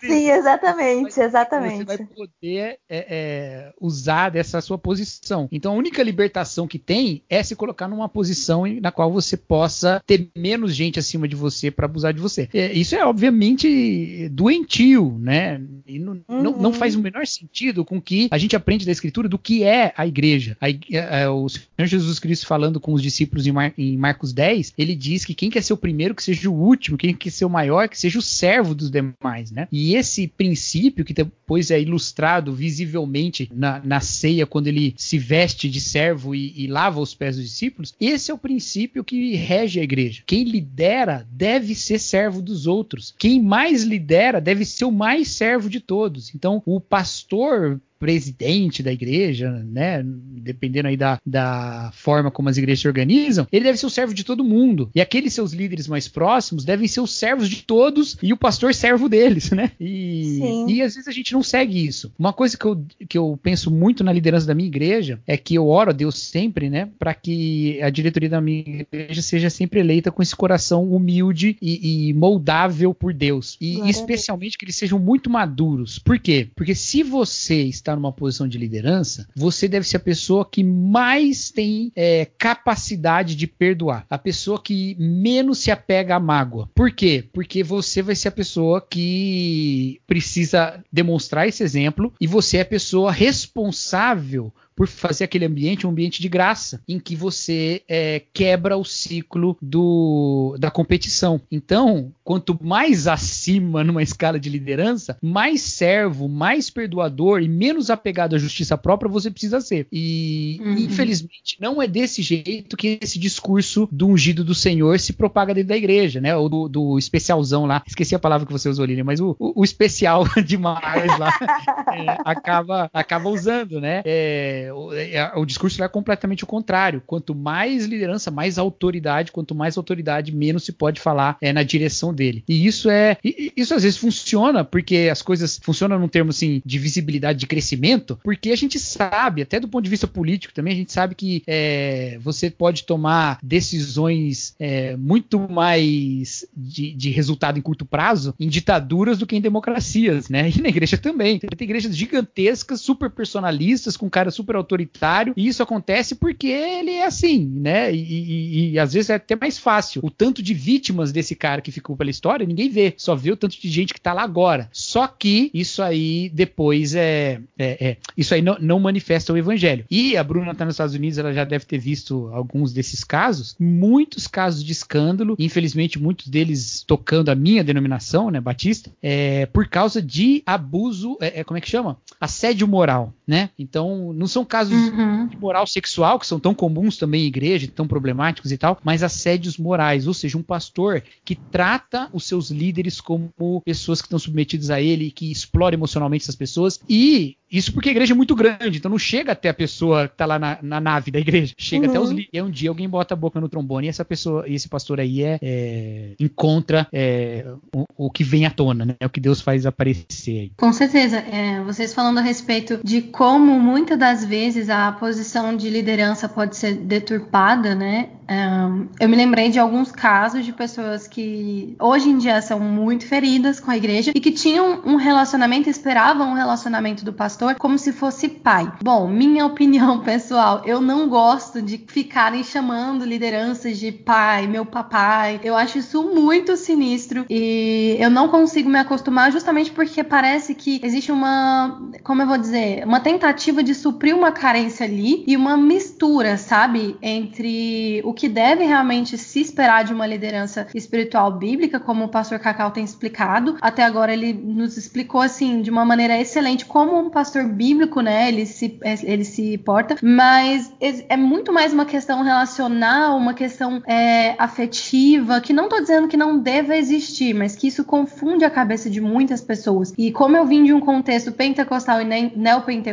Sim, 0.00 0.30
exatamente, 0.30 1.20
exatamente. 1.20 1.76
Você 1.78 1.84
vai 1.84 1.98
poder 1.98 2.78
é, 2.88 3.06
é, 3.08 3.72
usar 3.80 4.30
dessa 4.30 4.60
sua 4.60 4.78
posição. 4.78 5.48
Então, 5.50 5.72
a 5.72 5.76
única 5.76 6.02
libertação 6.02 6.66
que 6.66 6.78
tem 6.78 7.22
é 7.28 7.42
se 7.42 7.56
colocar 7.56 7.88
numa 7.88 8.08
posição 8.08 8.64
na 8.80 8.92
qual 8.92 9.12
você 9.12 9.36
possa 9.36 10.02
ter 10.06 10.28
menos 10.36 10.74
gente 10.74 10.98
acima 10.98 11.26
de 11.26 11.36
você 11.36 11.70
para 11.70 11.86
abusar 11.86 12.12
de 12.12 12.20
você. 12.20 12.48
É, 12.52 12.72
isso 12.72 12.94
é 12.94 13.04
obviamente 13.04 14.28
doentio, 14.30 15.18
né? 15.18 15.60
E 15.86 15.98
não, 15.98 16.12
uhum. 16.28 16.42
não, 16.42 16.56
não, 16.56 16.72
faz 16.72 16.94
o 16.94 17.00
menor 17.00 17.26
sentido 17.26 17.84
com 17.84 18.00
que 18.00 18.28
a 18.30 18.38
gente 18.38 18.56
aprende 18.56 18.86
da 18.86 18.92
Escritura 18.92 19.28
do 19.28 19.38
que 19.38 19.64
é 19.64 19.92
a 19.96 20.06
igreja. 20.06 20.56
A, 20.60 20.66
a, 20.66 21.24
a, 21.24 21.32
o 21.32 21.48
Senhor 21.48 21.86
Jesus 21.86 22.18
Cristo 22.18 22.46
falando 22.46 22.80
com 22.80 22.92
os 22.92 23.02
discípulos 23.02 23.46
em, 23.46 23.52
Mar, 23.52 23.72
em 23.76 23.96
Marcos 23.96 24.32
10, 24.32 24.74
ele 24.76 24.94
diz 24.94 25.24
que 25.24 25.34
quem 25.34 25.50
quer 25.50 25.62
ser 25.62 25.72
o 25.72 25.76
primeiro, 25.76 26.14
que 26.14 26.22
seja 26.22 26.48
o 26.50 26.54
último, 26.54 26.96
quem 26.96 27.14
quer 27.14 27.30
ser 27.30 27.44
o 27.44 27.50
maior, 27.50 27.88
que 27.88 27.98
seja 27.98 28.18
o 28.18 28.22
servo 28.22 28.74
dos 28.74 28.90
demais, 28.90 29.12
né? 29.50 29.68
E 29.72 29.94
esse 29.94 30.26
princípio 30.28 31.04
que 31.04 31.14
depois 31.14 31.70
é 31.70 31.80
ilustrado 31.80 32.54
visivelmente 32.54 33.50
na, 33.54 33.80
na 33.84 34.00
ceia, 34.00 34.46
quando 34.46 34.66
ele 34.66 34.94
se 34.96 35.18
veste 35.18 35.68
de 35.68 35.80
servo 35.80 36.12
servo 36.12 36.34
e, 36.34 36.52
e 36.56 36.66
lava 36.66 37.00
os 37.00 37.14
pés 37.14 37.36
dos 37.36 37.44
discípulos, 37.44 37.94
esse 38.00 38.30
é 38.30 38.34
o 38.34 38.38
princípio 38.38 39.04
que 39.04 39.34
rege 39.34 39.80
a 39.80 39.82
igreja. 39.82 40.22
Quem 40.26 40.44
lidera 40.44 41.26
deve 41.30 41.74
ser 41.74 41.98
servo 41.98 42.42
dos 42.42 42.66
outros. 42.66 43.14
Quem 43.18 43.42
mais 43.42 43.82
lidera 43.82 44.40
deve 44.40 44.64
ser 44.64 44.84
o 44.84 44.92
mais 44.92 45.28
servo 45.28 45.68
de 45.68 45.80
todos. 45.80 46.34
Então, 46.34 46.62
o 46.64 46.80
pastor 46.80 47.80
presidente 48.02 48.82
da 48.82 48.92
igreja, 48.92 49.48
né? 49.64 50.02
Dependendo 50.04 50.88
aí 50.88 50.96
da, 50.96 51.20
da 51.24 51.92
forma 51.94 52.32
como 52.32 52.48
as 52.48 52.56
igrejas 52.56 52.80
se 52.80 52.88
organizam, 52.88 53.46
ele 53.52 53.64
deve 53.64 53.78
ser 53.78 53.86
o 53.86 53.90
servo 53.90 54.12
de 54.12 54.24
todo 54.24 54.42
mundo. 54.42 54.90
E 54.92 55.00
aqueles 55.00 55.32
seus 55.32 55.52
líderes 55.52 55.86
mais 55.86 56.08
próximos 56.08 56.64
devem 56.64 56.88
ser 56.88 57.00
os 57.00 57.12
servos 57.12 57.48
de 57.48 57.62
todos 57.62 58.18
e 58.20 58.32
o 58.32 58.36
pastor 58.36 58.74
servo 58.74 59.08
deles, 59.08 59.52
né? 59.52 59.70
E, 59.78 60.64
e 60.66 60.82
às 60.82 60.96
vezes 60.96 61.06
a 61.06 61.12
gente 61.12 61.32
não 61.32 61.44
segue 61.44 61.86
isso. 61.86 62.12
Uma 62.18 62.32
coisa 62.32 62.58
que 62.58 62.64
eu, 62.64 62.84
que 63.08 63.16
eu 63.16 63.38
penso 63.40 63.70
muito 63.70 64.02
na 64.02 64.12
liderança 64.12 64.48
da 64.48 64.54
minha 64.54 64.66
igreja 64.66 65.20
é 65.24 65.36
que 65.36 65.54
eu 65.54 65.68
oro 65.68 65.90
a 65.90 65.92
Deus 65.92 66.18
sempre, 66.18 66.68
né? 66.68 66.88
Para 66.98 67.14
que 67.14 67.80
a 67.80 67.88
diretoria 67.88 68.28
da 68.28 68.40
minha 68.40 68.84
igreja 68.90 69.22
seja 69.22 69.48
sempre 69.48 69.78
eleita 69.78 70.10
com 70.10 70.20
esse 70.20 70.34
coração 70.34 70.90
humilde 70.90 71.56
e, 71.62 72.08
e 72.08 72.14
moldável 72.14 72.92
por 72.92 73.14
Deus. 73.14 73.56
E 73.60 73.74
Glória 73.74 73.90
especialmente 73.92 74.58
que 74.58 74.64
eles 74.64 74.74
sejam 74.74 74.98
muito 74.98 75.30
maduros. 75.30 76.00
Por 76.00 76.18
quê? 76.18 76.48
Porque 76.56 76.74
se 76.74 77.04
você 77.04 77.62
está 77.62 77.91
numa 77.96 78.12
posição 78.12 78.48
de 78.48 78.58
liderança, 78.58 79.28
você 79.34 79.68
deve 79.68 79.86
ser 79.86 79.96
a 79.96 80.00
pessoa 80.00 80.44
que 80.44 80.62
mais 80.62 81.50
tem 81.50 81.92
é, 81.94 82.26
capacidade 82.38 83.34
de 83.34 83.46
perdoar, 83.46 84.06
a 84.08 84.18
pessoa 84.18 84.60
que 84.60 84.96
menos 84.98 85.58
se 85.58 85.70
apega 85.70 86.16
à 86.16 86.20
mágoa. 86.20 86.68
Por 86.74 86.90
quê? 86.90 87.24
Porque 87.32 87.62
você 87.62 88.02
vai 88.02 88.14
ser 88.14 88.28
a 88.28 88.32
pessoa 88.32 88.80
que 88.80 90.00
precisa 90.06 90.82
demonstrar 90.92 91.48
esse 91.48 91.62
exemplo 91.62 92.12
e 92.20 92.26
você 92.26 92.58
é 92.58 92.62
a 92.62 92.66
pessoa 92.66 93.12
responsável 93.12 94.52
por 94.74 94.86
fazer 94.86 95.24
aquele 95.24 95.44
ambiente 95.44 95.86
um 95.86 95.90
ambiente 95.90 96.20
de 96.20 96.28
graça, 96.28 96.82
em 96.88 96.98
que 96.98 97.14
você 97.14 97.82
é, 97.88 98.22
quebra 98.32 98.76
o 98.76 98.84
ciclo 98.84 99.56
do, 99.60 100.56
da 100.58 100.70
competição. 100.70 101.40
Então, 101.50 102.12
quanto 102.24 102.58
mais 102.62 103.06
acima 103.06 103.82
numa 103.84 104.02
escala 104.02 104.38
de 104.38 104.48
liderança, 104.48 105.16
mais 105.22 105.62
servo, 105.62 106.28
mais 106.28 106.70
perdoador 106.70 107.42
e 107.42 107.48
menos 107.48 107.90
apegado 107.90 108.34
à 108.34 108.38
justiça 108.38 108.76
própria 108.76 109.10
você 109.10 109.30
precisa 109.30 109.60
ser. 109.60 109.86
E, 109.92 110.58
uhum. 110.60 110.78
infelizmente, 110.78 111.56
não 111.60 111.80
é 111.80 111.86
desse 111.86 112.22
jeito 112.22 112.76
que 112.76 112.98
esse 113.00 113.18
discurso 113.18 113.88
do 113.90 114.08
ungido 114.08 114.44
do 114.44 114.54
Senhor 114.54 114.98
se 114.98 115.12
propaga 115.12 115.54
dentro 115.54 115.68
da 115.68 115.76
igreja, 115.76 116.20
né? 116.20 116.36
Ou 116.36 116.48
do, 116.48 116.68
do 116.68 116.98
especialzão 116.98 117.66
lá. 117.66 117.82
Esqueci 117.86 118.14
a 118.14 118.18
palavra 118.18 118.46
que 118.46 118.52
você 118.52 118.68
usou, 118.68 118.84
Lilian, 118.84 119.04
mas 119.04 119.20
o, 119.20 119.36
o, 119.38 119.60
o 119.60 119.64
especial 119.64 120.24
de 120.44 120.56
Mars 120.56 121.18
lá 121.18 121.30
é, 121.92 122.16
acaba, 122.24 122.90
acaba 122.92 123.28
usando, 123.28 123.80
né? 123.80 124.02
É, 124.04 124.61
o, 124.70 124.92
é, 124.92 125.32
o, 125.34 125.44
discurso 125.44 125.82
é 125.82 125.88
completamente 125.88 126.44
o 126.44 126.46
contrário. 126.46 127.02
Quanto 127.06 127.34
mais 127.34 127.86
liderança, 127.86 128.30
mais 128.30 128.58
autoridade. 128.58 129.32
Quanto 129.32 129.54
mais 129.54 129.76
autoridade, 129.76 130.34
menos 130.34 130.64
se 130.64 130.72
pode 130.72 131.00
falar 131.00 131.36
é, 131.40 131.52
na 131.52 131.62
direção 131.62 132.12
dele. 132.12 132.44
E 132.48 132.66
isso 132.66 132.90
é. 132.90 133.16
Isso 133.56 133.74
às 133.74 133.82
vezes 133.82 133.98
funciona, 133.98 134.64
porque 134.64 135.08
as 135.10 135.22
coisas 135.22 135.58
funcionam 135.62 135.98
num 135.98 136.08
termo 136.08 136.30
assim 136.30 136.60
de 136.64 136.78
visibilidade 136.78 137.38
de 137.38 137.46
crescimento, 137.46 138.18
porque 138.22 138.50
a 138.50 138.56
gente 138.56 138.78
sabe, 138.78 139.42
até 139.42 139.58
do 139.58 139.68
ponto 139.68 139.84
de 139.84 139.90
vista 139.90 140.06
político 140.06 140.52
também, 140.52 140.74
a 140.74 140.76
gente 140.76 140.92
sabe 140.92 141.14
que 141.14 141.42
é, 141.46 142.18
você 142.20 142.50
pode 142.50 142.84
tomar 142.84 143.38
decisões 143.42 144.54
é, 144.58 144.96
muito 144.96 145.38
mais 145.38 146.46
de, 146.56 146.92
de, 146.92 147.10
resultado 147.10 147.58
em 147.58 147.62
curto 147.62 147.84
prazo 147.84 148.34
em 148.38 148.48
ditaduras 148.48 149.18
do 149.18 149.26
que 149.26 149.36
em 149.36 149.40
democracias, 149.40 150.28
né? 150.28 150.50
E 150.54 150.60
na 150.60 150.68
igreja 150.68 150.98
também. 150.98 151.38
Tem 151.38 151.48
igrejas 151.60 151.96
gigantescas, 151.96 152.80
super 152.80 153.10
personalistas, 153.10 153.96
com 153.96 154.10
cara 154.10 154.30
super 154.30 154.51
super 154.52 154.56
autoritário, 154.56 155.32
e 155.36 155.48
isso 155.48 155.62
acontece 155.62 156.14
porque 156.14 156.48
ele 156.48 156.90
é 156.90 157.06
assim, 157.06 157.44
né? 157.44 157.92
E, 157.92 157.98
e, 157.98 158.70
e, 158.72 158.78
às 158.78 158.92
vezes 158.92 159.10
é 159.10 159.14
até 159.14 159.34
mais 159.34 159.58
fácil. 159.58 160.00
O 160.04 160.10
tanto 160.10 160.42
de 160.42 160.52
vítimas 160.52 161.12
desse 161.12 161.34
cara 161.34 161.60
que 161.60 161.72
ficou 161.72 161.96
pela 161.96 162.10
história, 162.10 162.46
ninguém 162.46 162.68
vê, 162.68 162.94
só 162.96 163.14
vê 163.14 163.32
o 163.32 163.36
tanto 163.36 163.60
de 163.60 163.68
gente 163.68 163.94
que 163.94 164.00
tá 164.00 164.12
lá 164.12 164.22
agora. 164.22 164.68
Só 164.72 165.06
que 165.06 165.50
isso 165.54 165.82
aí 165.82 166.30
depois 166.32 166.94
é. 166.94 167.40
é, 167.58 167.88
é 167.88 167.96
isso 168.16 168.34
aí 168.34 168.42
não, 168.42 168.56
não, 168.60 168.78
manifesta 168.78 169.32
o 169.32 169.38
evangelho. 169.38 169.84
E 169.90 170.16
a 170.16 170.24
Bruna 170.24 170.54
tá 170.54 170.64
nos 170.64 170.74
Estados 170.74 170.94
Unidos, 170.94 171.18
ela 171.18 171.32
já 171.32 171.44
deve 171.44 171.64
ter 171.64 171.78
visto 171.78 172.28
alguns 172.32 172.72
desses 172.72 173.04
casos, 173.04 173.56
muitos 173.58 174.26
casos 174.26 174.62
de 174.62 174.72
escândalo, 174.72 175.36
infelizmente 175.38 175.98
muitos 175.98 176.28
deles 176.28 176.84
tocando 176.86 177.30
a 177.30 177.34
minha 177.34 177.64
denominação, 177.64 178.30
né, 178.30 178.40
Batista, 178.40 178.90
é, 179.02 179.46
por 179.46 179.68
causa 179.68 180.02
de 180.02 180.42
abuso, 180.44 181.16
é, 181.20 181.40
é 181.40 181.44
como 181.44 181.58
é 181.58 181.60
que 181.60 181.70
chama? 181.70 181.96
Assédio 182.20 182.66
moral, 182.66 183.12
né? 183.32 183.48
Então, 183.58 184.12
não 184.12 184.26
são 184.26 184.44
casos 184.44 184.78
uhum. 184.90 185.26
de 185.26 185.38
moral 185.38 185.66
sexual, 185.66 186.18
que 186.18 186.26
são 186.26 186.38
tão 186.38 186.54
comuns 186.54 186.98
também 186.98 187.24
em 187.24 187.28
igreja, 187.28 187.66
tão 187.74 187.88
problemáticos 187.88 188.52
e 188.52 188.58
tal, 188.58 188.78
mas 188.84 189.02
assédios 189.02 189.56
morais, 189.56 190.06
ou 190.06 190.12
seja, 190.12 190.36
um 190.36 190.42
pastor 190.42 191.02
que 191.24 191.34
trata 191.34 192.10
os 192.12 192.26
seus 192.26 192.50
líderes 192.50 193.00
como 193.00 193.32
pessoas 193.64 194.02
que 194.02 194.06
estão 194.06 194.18
submetidas 194.18 194.68
a 194.68 194.82
ele, 194.82 195.10
que 195.10 195.32
explora 195.32 195.74
emocionalmente 195.74 196.24
essas 196.24 196.36
pessoas 196.36 196.78
e 196.86 197.38
isso 197.52 197.70
porque 197.70 197.90
a 197.90 197.92
igreja 197.92 198.14
é 198.14 198.16
muito 198.16 198.34
grande, 198.34 198.78
então 198.78 198.90
não 198.90 198.98
chega 198.98 199.32
até 199.32 199.50
a 199.50 199.54
pessoa 199.54 200.08
que 200.08 200.16
tá 200.16 200.24
lá 200.24 200.38
na, 200.38 200.58
na 200.62 200.80
nave 200.80 201.10
da 201.10 201.20
igreja. 201.20 201.52
Chega 201.58 201.84
uhum. 201.84 201.90
até 201.90 202.00
os 202.00 202.08
líderes. 202.08 202.30
E 202.32 202.40
um 202.40 202.50
dia 202.50 202.70
alguém 202.70 202.88
bota 202.88 203.12
a 203.12 203.16
boca 203.16 203.38
no 203.38 203.48
trombone 203.48 203.86
e 203.86 203.90
essa 203.90 204.06
pessoa, 204.06 204.48
esse 204.48 204.70
pastor 204.70 204.98
aí 204.98 205.22
é, 205.22 205.38
é 205.42 206.14
encontra 206.18 206.88
é, 206.90 207.44
o, 207.74 207.84
o, 208.06 208.10
que 208.10 208.24
vem 208.24 208.46
à 208.46 208.50
tona, 208.50 208.86
né? 208.86 208.96
É 208.98 209.04
o 209.04 209.10
que 209.10 209.20
Deus 209.20 209.42
faz 209.42 209.66
aparecer. 209.66 210.50
Com 210.56 210.72
certeza. 210.72 211.18
É, 211.18 211.62
vocês 211.62 211.92
falando 211.92 212.18
a 212.18 212.22
respeito 212.22 212.80
de 212.82 213.02
como 213.22 213.60
muitas 213.60 213.96
das 213.96 214.24
vezes 214.24 214.68
a 214.68 214.90
posição 214.90 215.56
de 215.56 215.70
liderança 215.70 216.28
pode 216.28 216.56
ser 216.56 216.74
deturpada, 216.74 217.72
né? 217.72 218.08
Um, 218.32 218.88
eu 218.98 219.08
me 219.08 219.16
lembrei 219.16 219.50
de 219.50 219.58
alguns 219.58 219.92
casos 219.92 220.44
de 220.44 220.52
pessoas 220.52 221.06
que 221.06 221.76
hoje 221.78 222.08
em 222.08 222.18
dia 222.18 222.40
são 222.40 222.58
muito 222.58 223.06
feridas 223.06 223.60
com 223.60 223.70
a 223.70 223.76
igreja 223.76 224.12
e 224.14 224.20
que 224.20 224.30
tinham 224.30 224.80
um 224.86 224.96
relacionamento, 224.96 225.68
esperavam 225.68 226.30
um 226.30 226.34
relacionamento 226.34 227.04
do 227.04 227.12
pastor 227.12 227.56
como 227.56 227.76
se 227.78 227.92
fosse 227.92 228.28
pai. 228.28 228.72
Bom, 228.82 229.06
minha 229.06 229.44
opinião 229.46 230.00
pessoal, 230.00 230.62
eu 230.64 230.80
não 230.80 231.08
gosto 231.08 231.60
de 231.60 231.84
ficarem 231.86 232.42
chamando 232.42 233.04
lideranças 233.04 233.78
de 233.78 233.92
pai, 233.92 234.46
meu 234.46 234.64
papai. 234.64 235.40
Eu 235.44 235.56
acho 235.56 235.78
isso 235.78 236.02
muito 236.02 236.56
sinistro 236.56 237.26
e 237.28 237.96
eu 238.00 238.08
não 238.08 238.28
consigo 238.28 238.70
me 238.70 238.78
acostumar 238.78 239.30
justamente 239.30 239.70
porque 239.70 240.02
parece 240.02 240.54
que 240.54 240.80
existe 240.82 241.12
uma, 241.12 241.82
como 242.02 242.22
eu 242.22 242.26
vou 242.26 242.38
dizer, 242.38 242.84
uma 242.86 243.00
tentativa 243.02 243.62
de 243.62 243.74
suprir 243.74 244.16
uma 244.16 244.32
carência 244.32 244.86
ali 244.86 245.24
e 245.26 245.36
uma 245.36 245.56
mistura, 245.56 246.36
sabe, 246.36 246.96
entre 247.02 248.00
o 248.04 248.14
que 248.14 248.28
deve 248.28 248.64
realmente 248.64 249.18
se 249.18 249.40
esperar 249.40 249.84
de 249.84 249.92
uma 249.92 250.06
liderança 250.06 250.66
espiritual 250.74 251.32
bíblica, 251.32 251.78
como 251.78 252.04
o 252.04 252.08
pastor 252.08 252.38
Cacau 252.38 252.70
tem 252.70 252.84
explicado. 252.84 253.56
Até 253.60 253.84
agora 253.84 254.12
ele 254.12 254.32
nos 254.32 254.76
explicou 254.76 255.20
assim 255.20 255.60
de 255.60 255.70
uma 255.70 255.84
maneira 255.84 256.18
excelente 256.18 256.64
como 256.64 256.98
um 256.98 257.10
pastor 257.10 257.44
bíblico, 257.44 258.00
né, 258.00 258.28
ele 258.28 258.46
se 258.46 258.78
ele 259.02 259.24
se 259.24 259.58
porta, 259.58 259.96
mas 260.02 260.72
é 261.08 261.16
muito 261.16 261.52
mais 261.52 261.72
uma 261.72 261.84
questão 261.84 262.22
relacional, 262.22 263.16
uma 263.16 263.34
questão 263.34 263.82
é, 263.86 264.34
afetiva, 264.38 265.40
que 265.40 265.52
não 265.52 265.64
estou 265.64 265.80
dizendo 265.80 266.08
que 266.08 266.16
não 266.16 266.38
deva 266.38 266.76
existir, 266.76 267.34
mas 267.34 267.56
que 267.56 267.66
isso 267.66 267.84
confunde 267.84 268.44
a 268.44 268.50
cabeça 268.50 268.88
de 268.88 269.00
muitas 269.00 269.40
pessoas. 269.40 269.92
E 269.98 270.12
como 270.12 270.36
eu 270.36 270.46
vim 270.46 270.64
de 270.64 270.72
um 270.72 270.80
contexto 270.80 271.32
pentecostal 271.32 272.00
e 272.00 272.04
neopentecostal, 272.36 272.91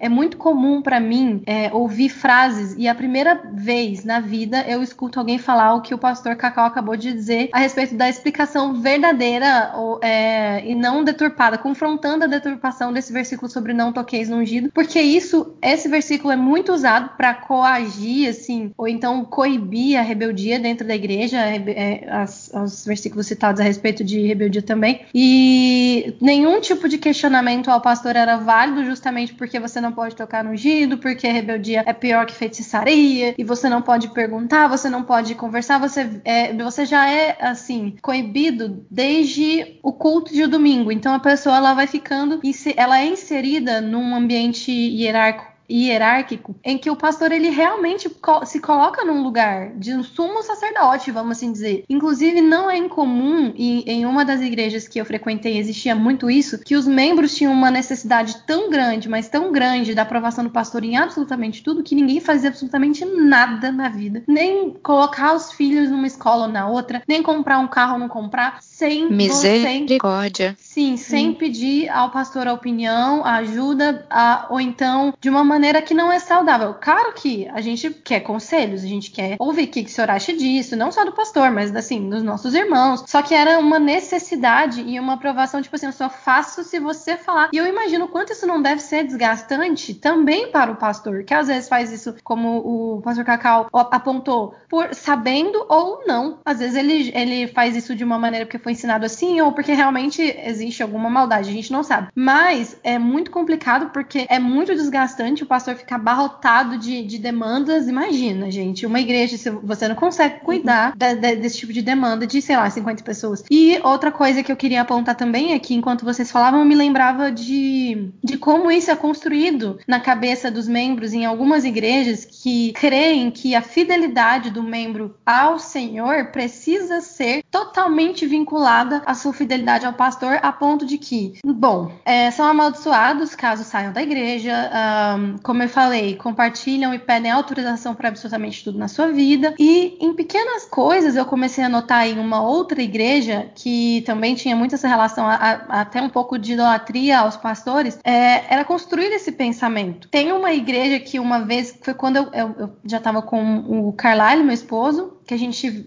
é 0.00 0.08
muito 0.08 0.36
comum 0.36 0.82
para 0.82 1.00
mim 1.00 1.42
é, 1.46 1.72
ouvir 1.72 2.08
frases 2.08 2.74
e 2.78 2.88
a 2.88 2.94
primeira 2.94 3.40
vez 3.52 4.04
na 4.04 4.20
vida 4.20 4.46
vida 4.46 4.64
eu 4.68 4.82
escuto 4.82 5.18
alguém 5.18 5.38
falar 5.38 5.74
o 5.74 5.80
que 5.80 5.94
o 5.94 5.98
pastor 5.98 6.36
Cacau 6.36 6.66
acabou 6.66 6.96
de 6.96 7.12
dizer 7.12 7.48
a 7.52 7.58
respeito 7.58 7.94
da 7.94 8.08
explicação 8.08 8.74
verdadeira 8.74 9.72
ou, 9.74 9.98
é, 10.02 10.62
e 10.66 10.74
não 10.74 11.02
deturpada, 11.02 11.58
confrontando 11.58 12.24
a 12.24 12.26
deturpação 12.26 12.92
desse 12.92 13.12
versículo 13.12 13.50
sobre 13.50 13.72
não 13.72 13.92
toqueis 13.92 14.28
no 14.28 14.36
ungido, 14.36 14.70
porque 14.72 15.00
isso, 15.00 15.56
esse 15.62 15.88
versículo 15.88 16.32
é 16.32 16.36
muito 16.36 16.72
usado 16.72 17.16
para 17.16 17.34
coagir, 17.34 18.28
assim, 18.28 18.72
ou 18.76 18.86
então 18.86 19.24
coibir 19.24 19.98
a 19.98 20.02
rebeldia 20.02 20.58
dentro 20.58 20.86
da 20.86 20.94
igreja, 20.94 21.38
é, 21.38 22.06
as, 22.10 22.50
os 22.54 22.84
versículos 22.84 23.26
citados 23.26 23.60
a 23.60 23.64
respeito 23.64 24.04
de 24.04 24.26
rebeldia 24.26 24.62
também, 24.62 25.00
e 25.14 26.14
nenhum 26.20 26.60
tipo 26.60 26.88
de 26.88 26.98
questionamento 26.98 27.70
ao 27.70 27.80
pastor 27.80 28.16
era 28.16 28.36
válido 28.36 28.84
justamente 28.84 29.25
porque 29.34 29.58
você 29.58 29.80
não 29.80 29.92
pode 29.92 30.14
tocar 30.14 30.44
no 30.44 30.50
ungido, 30.50 30.98
porque 30.98 31.26
rebeldia 31.28 31.82
é 31.86 31.92
pior 31.92 32.26
que 32.26 32.34
feitiçaria, 32.34 33.34
e 33.36 33.44
você 33.44 33.68
não 33.68 33.82
pode 33.82 34.08
perguntar 34.08 34.68
você 34.68 34.88
não 34.88 35.02
pode 35.02 35.34
conversar, 35.34 35.78
você, 35.78 36.20
é, 36.24 36.52
você 36.52 36.84
já 36.84 37.10
é 37.10 37.36
assim 37.40 37.96
coibido 38.02 38.84
desde 38.90 39.78
o 39.82 39.92
culto 39.92 40.32
de 40.32 40.46
domingo. 40.46 40.92
Então 40.92 41.14
a 41.14 41.20
pessoa 41.20 41.56
ela 41.56 41.74
vai 41.74 41.86
ficando 41.86 42.40
ela 42.76 43.00
é 43.00 43.06
inserida 43.06 43.80
num 43.80 44.14
ambiente 44.14 44.70
hierárquico 44.70 45.55
hierárquico 45.70 46.54
em 46.64 46.78
que 46.78 46.90
o 46.90 46.96
pastor 46.96 47.32
ele 47.32 47.50
realmente 47.50 48.10
se 48.44 48.60
coloca 48.60 49.04
num 49.04 49.22
lugar 49.22 49.70
de 49.76 49.94
um 49.94 50.02
sumo 50.02 50.42
sacerdote, 50.42 51.10
vamos 51.10 51.36
assim 51.36 51.52
dizer. 51.52 51.84
Inclusive 51.88 52.40
não 52.40 52.70
é 52.70 52.76
incomum 52.76 53.52
e 53.56 53.82
em 53.90 54.06
uma 54.06 54.24
das 54.24 54.40
igrejas 54.40 54.88
que 54.88 54.98
eu 54.98 55.04
frequentei 55.04 55.58
existia 55.58 55.94
muito 55.94 56.30
isso, 56.30 56.58
que 56.58 56.76
os 56.76 56.86
membros 56.86 57.34
tinham 57.34 57.52
uma 57.52 57.70
necessidade 57.70 58.42
tão 58.46 58.70
grande, 58.70 59.08
mas 59.08 59.28
tão 59.28 59.52
grande 59.52 59.94
da 59.94 60.02
aprovação 60.02 60.44
do 60.44 60.50
pastor 60.50 60.84
em 60.84 60.96
absolutamente 60.96 61.62
tudo 61.62 61.82
que 61.82 61.94
ninguém 61.94 62.20
fazia 62.20 62.48
absolutamente 62.48 63.04
nada 63.04 63.70
na 63.72 63.88
vida, 63.88 64.22
nem 64.26 64.70
colocar 64.82 65.34
os 65.34 65.52
filhos 65.52 65.90
numa 65.90 66.06
escola 66.06 66.46
ou 66.46 66.52
na 66.52 66.68
outra, 66.68 67.02
nem 67.06 67.22
comprar 67.22 67.58
um 67.58 67.68
carro 67.68 67.94
ou 67.94 67.98
não 67.98 68.08
comprar, 68.08 68.58
sem 68.60 69.10
misericórdia. 69.10 70.56
Sem, 70.58 70.96
sim, 70.96 70.96
sem 70.96 71.28
hum. 71.30 71.34
pedir 71.34 71.88
ao 71.88 72.10
pastor 72.10 72.46
a 72.46 72.52
opinião, 72.52 73.24
a 73.24 73.36
ajuda, 73.36 74.06
a, 74.10 74.46
ou 74.50 74.60
então 74.60 75.12
de 75.20 75.28
uma 75.28 75.42
maneira 75.42 75.55
que 75.82 75.94
não 75.94 76.10
é 76.10 76.18
saudável. 76.18 76.74
Claro 76.74 77.12
que 77.14 77.48
a 77.48 77.60
gente 77.60 77.90
quer 77.90 78.20
conselhos, 78.20 78.84
a 78.84 78.86
gente 78.86 79.10
quer 79.10 79.36
ouvir 79.38 79.64
o 79.64 79.68
que, 79.68 79.84
que 79.84 79.90
o 79.90 79.92
senhor 79.92 80.10
acha 80.10 80.32
disso, 80.32 80.76
não 80.76 80.92
só 80.92 81.04
do 81.04 81.12
pastor, 81.12 81.50
mas 81.50 81.74
assim, 81.74 82.08
dos 82.08 82.22
nossos 82.22 82.54
irmãos. 82.54 83.04
Só 83.06 83.22
que 83.22 83.34
era 83.34 83.58
uma 83.58 83.78
necessidade 83.78 84.82
e 84.82 84.98
uma 84.98 85.14
aprovação, 85.14 85.62
tipo 85.62 85.74
assim, 85.76 85.86
eu 85.86 85.92
só 85.92 86.08
faço 86.08 86.64
se 86.64 86.78
você 86.78 87.16
falar. 87.16 87.50
E 87.52 87.56
eu 87.56 87.66
imagino 87.66 88.08
quanto 88.08 88.32
isso 88.32 88.46
não 88.46 88.60
deve 88.60 88.80
ser 88.80 89.04
desgastante 89.04 89.94
também 89.94 90.50
para 90.50 90.70
o 90.70 90.76
pastor, 90.76 91.24
que 91.24 91.34
às 91.34 91.48
vezes 91.48 91.68
faz 91.68 91.92
isso, 91.92 92.14
como 92.22 92.58
o 92.58 93.02
pastor 93.02 93.24
Cacau 93.24 93.68
apontou, 93.72 94.54
por 94.68 94.94
sabendo 94.94 95.64
ou 95.68 96.04
não. 96.06 96.38
Às 96.44 96.58
vezes 96.58 96.76
ele, 96.76 97.12
ele 97.14 97.46
faz 97.48 97.76
isso 97.76 97.94
de 97.94 98.04
uma 98.04 98.18
maneira 98.18 98.44
porque 98.46 98.58
foi 98.58 98.72
ensinado 98.72 99.06
assim, 99.06 99.40
ou 99.40 99.52
porque 99.52 99.72
realmente 99.72 100.22
existe 100.22 100.82
alguma 100.82 101.08
maldade, 101.08 101.50
a 101.50 101.52
gente 101.52 101.72
não 101.72 101.82
sabe. 101.82 102.08
Mas 102.14 102.78
é 102.82 102.98
muito 102.98 103.30
complicado 103.30 103.90
porque 103.90 104.26
é 104.28 104.38
muito 104.38 104.74
desgastante 104.74 105.44
o 105.46 105.48
pastor 105.48 105.74
ficar 105.76 105.98
barrotado 105.98 106.76
de, 106.76 107.02
de 107.02 107.18
demandas. 107.18 107.88
Imagina, 107.88 108.50
gente, 108.50 108.84
uma 108.84 109.00
igreja, 109.00 109.36
você 109.62 109.88
não 109.88 109.94
consegue 109.94 110.40
cuidar 110.40 110.92
uhum. 110.92 110.98
da, 110.98 111.14
da, 111.14 111.34
desse 111.34 111.58
tipo 111.58 111.72
de 111.72 111.80
demanda 111.80 112.26
de, 112.26 112.42
sei 112.42 112.56
lá, 112.56 112.68
50 112.68 113.02
pessoas. 113.02 113.44
E 113.50 113.78
outra 113.82 114.12
coisa 114.12 114.42
que 114.42 114.52
eu 114.52 114.56
queria 114.56 114.82
apontar 114.82 115.14
também 115.14 115.52
é 115.52 115.58
que, 115.58 115.74
enquanto 115.74 116.04
vocês 116.04 116.30
falavam, 116.30 116.60
eu 116.60 116.66
me 116.66 116.74
lembrava 116.74 117.30
de, 117.30 118.10
de 118.22 118.36
como 118.36 118.70
isso 118.70 118.90
é 118.90 118.96
construído 118.96 119.78
na 119.86 120.00
cabeça 120.00 120.50
dos 120.50 120.68
membros 120.68 121.12
em 121.12 121.24
algumas 121.24 121.64
igrejas 121.64 122.24
que 122.24 122.72
creem 122.72 123.30
que 123.30 123.54
a 123.54 123.62
fidelidade 123.62 124.50
do 124.50 124.62
membro 124.62 125.16
ao 125.24 125.58
Senhor 125.58 126.26
precisa 126.26 127.00
ser 127.00 127.42
totalmente 127.50 128.26
vinculada 128.26 129.02
à 129.06 129.14
sua 129.14 129.32
fidelidade 129.32 129.86
ao 129.86 129.92
pastor, 129.92 130.38
a 130.42 130.52
ponto 130.52 130.84
de 130.84 130.98
que, 130.98 131.34
bom, 131.44 131.92
é, 132.04 132.30
são 132.30 132.46
amaldiçoados 132.46 133.34
caso 133.34 133.64
saiam 133.64 133.92
da 133.92 134.02
igreja, 134.02 134.70
um, 135.18 135.35
como 135.42 135.62
eu 135.62 135.68
falei, 135.68 136.16
compartilham 136.16 136.94
e 136.94 136.98
pedem 136.98 137.30
autorização 137.30 137.94
para 137.94 138.08
absolutamente 138.08 138.64
tudo 138.64 138.78
na 138.78 138.88
sua 138.88 139.08
vida. 139.08 139.54
E 139.58 139.96
em 140.00 140.14
pequenas 140.14 140.64
coisas 140.66 141.16
eu 141.16 141.24
comecei 141.24 141.64
a 141.64 141.68
notar 141.68 142.06
em 142.06 142.18
uma 142.18 142.42
outra 142.42 142.82
igreja 142.82 143.50
que 143.54 144.02
também 144.06 144.34
tinha 144.34 144.56
muito 144.56 144.74
essa 144.74 144.88
relação, 144.88 145.26
a, 145.26 145.34
a, 145.34 145.80
até 145.80 146.00
um 146.00 146.08
pouco 146.08 146.38
de 146.38 146.52
idolatria 146.52 147.20
aos 147.20 147.36
pastores, 147.36 147.98
é, 148.04 148.52
era 148.52 148.64
construir 148.64 149.12
esse 149.12 149.32
pensamento. 149.32 150.08
Tem 150.08 150.32
uma 150.32 150.52
igreja 150.52 150.98
que 151.00 151.18
uma 151.18 151.40
vez, 151.40 151.78
foi 151.82 151.94
quando 151.94 152.16
eu, 152.16 152.24
eu, 152.32 152.54
eu 152.58 152.76
já 152.84 152.98
estava 152.98 153.22
com 153.22 153.88
o 153.88 153.92
Carlyle, 153.92 154.44
meu 154.44 154.54
esposo, 154.54 155.15
que 155.26 155.34
a 155.34 155.36
gente, 155.36 155.86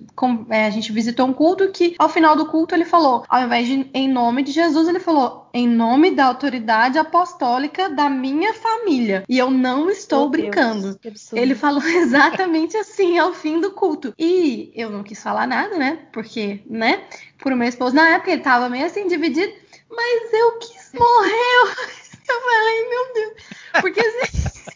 é, 0.50 0.66
a 0.66 0.70
gente 0.70 0.92
visitou 0.92 1.26
um 1.26 1.34
culto 1.34 1.70
que 1.70 1.96
ao 1.98 2.10
final 2.10 2.36
do 2.36 2.48
culto 2.48 2.76
ele 2.76 2.86
falou, 2.86 3.24
ao 3.30 3.44
invés 3.44 3.68
de 3.68 3.90
em 3.94 4.08
nome 4.10 4.44
de 4.44 4.52
Jesus, 4.52 4.88
ele 4.88 5.00
falou 5.00 5.50
em 5.54 5.68
nome 5.68 6.12
da 6.12 6.26
autoridade 6.26 6.98
apostólica 6.98 7.90
da 7.90 8.10
minha 8.10 8.54
família. 8.54 9.24
E 9.30 9.38
eu 9.38 9.50
não 9.50 9.90
estou 9.90 10.30
brincando. 10.30 11.00
Deus, 11.02 11.32
ele 11.34 11.56
falou 11.56 11.82
exatamente 11.88 12.76
assim 12.76 13.18
ao 13.18 13.34
fim 13.34 13.62
do 13.62 13.72
culto. 13.72 14.14
E 14.20 14.72
eu 14.76 14.90
não 14.90 15.04
quis 15.04 15.22
falar 15.22 15.48
nada, 15.48 15.78
né? 15.78 16.00
Porque, 16.12 16.62
né? 16.70 17.04
Por 17.38 17.56
meu 17.56 17.68
esposo 17.68 17.96
na 17.96 18.10
época 18.10 18.32
ele 18.32 18.42
tava 18.42 18.70
meio 18.70 18.86
assim 18.86 19.08
dividido, 19.08 19.54
mas 19.90 20.34
eu 20.34 20.60
quis 20.60 20.92
morrer. 20.94 22.10
Eu 22.28 22.42
falei, 22.42 22.90
meu 22.90 23.14
Deus. 23.14 23.34
Porque 23.82 24.00
assim, 24.02 24.72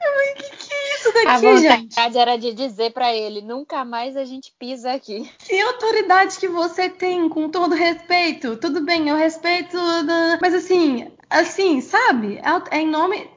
o 0.00 0.34
que, 0.36 0.56
que 0.56 0.72
é 0.72 0.94
isso 0.94 1.12
daqui, 1.12 1.28
A 1.28 1.38
vontade 1.38 1.62
gente? 1.62 2.18
era 2.18 2.36
de 2.36 2.52
dizer 2.52 2.92
para 2.92 3.14
ele, 3.14 3.42
nunca 3.42 3.84
mais 3.84 4.16
a 4.16 4.24
gente 4.24 4.52
pisa 4.58 4.92
aqui. 4.92 5.28
Que 5.38 5.60
autoridade 5.60 6.38
que 6.38 6.48
você 6.48 6.88
tem, 6.88 7.28
com 7.28 7.48
todo 7.48 7.74
respeito. 7.74 8.56
Tudo 8.56 8.82
bem, 8.82 9.08
eu 9.08 9.16
respeito, 9.16 9.76
mas 10.40 10.54
assim, 10.54 11.10
assim, 11.30 11.80
sabe? 11.80 12.38
É, 12.38 12.76
é 12.76 12.80
em 12.80 12.86
nome, 12.86 13.28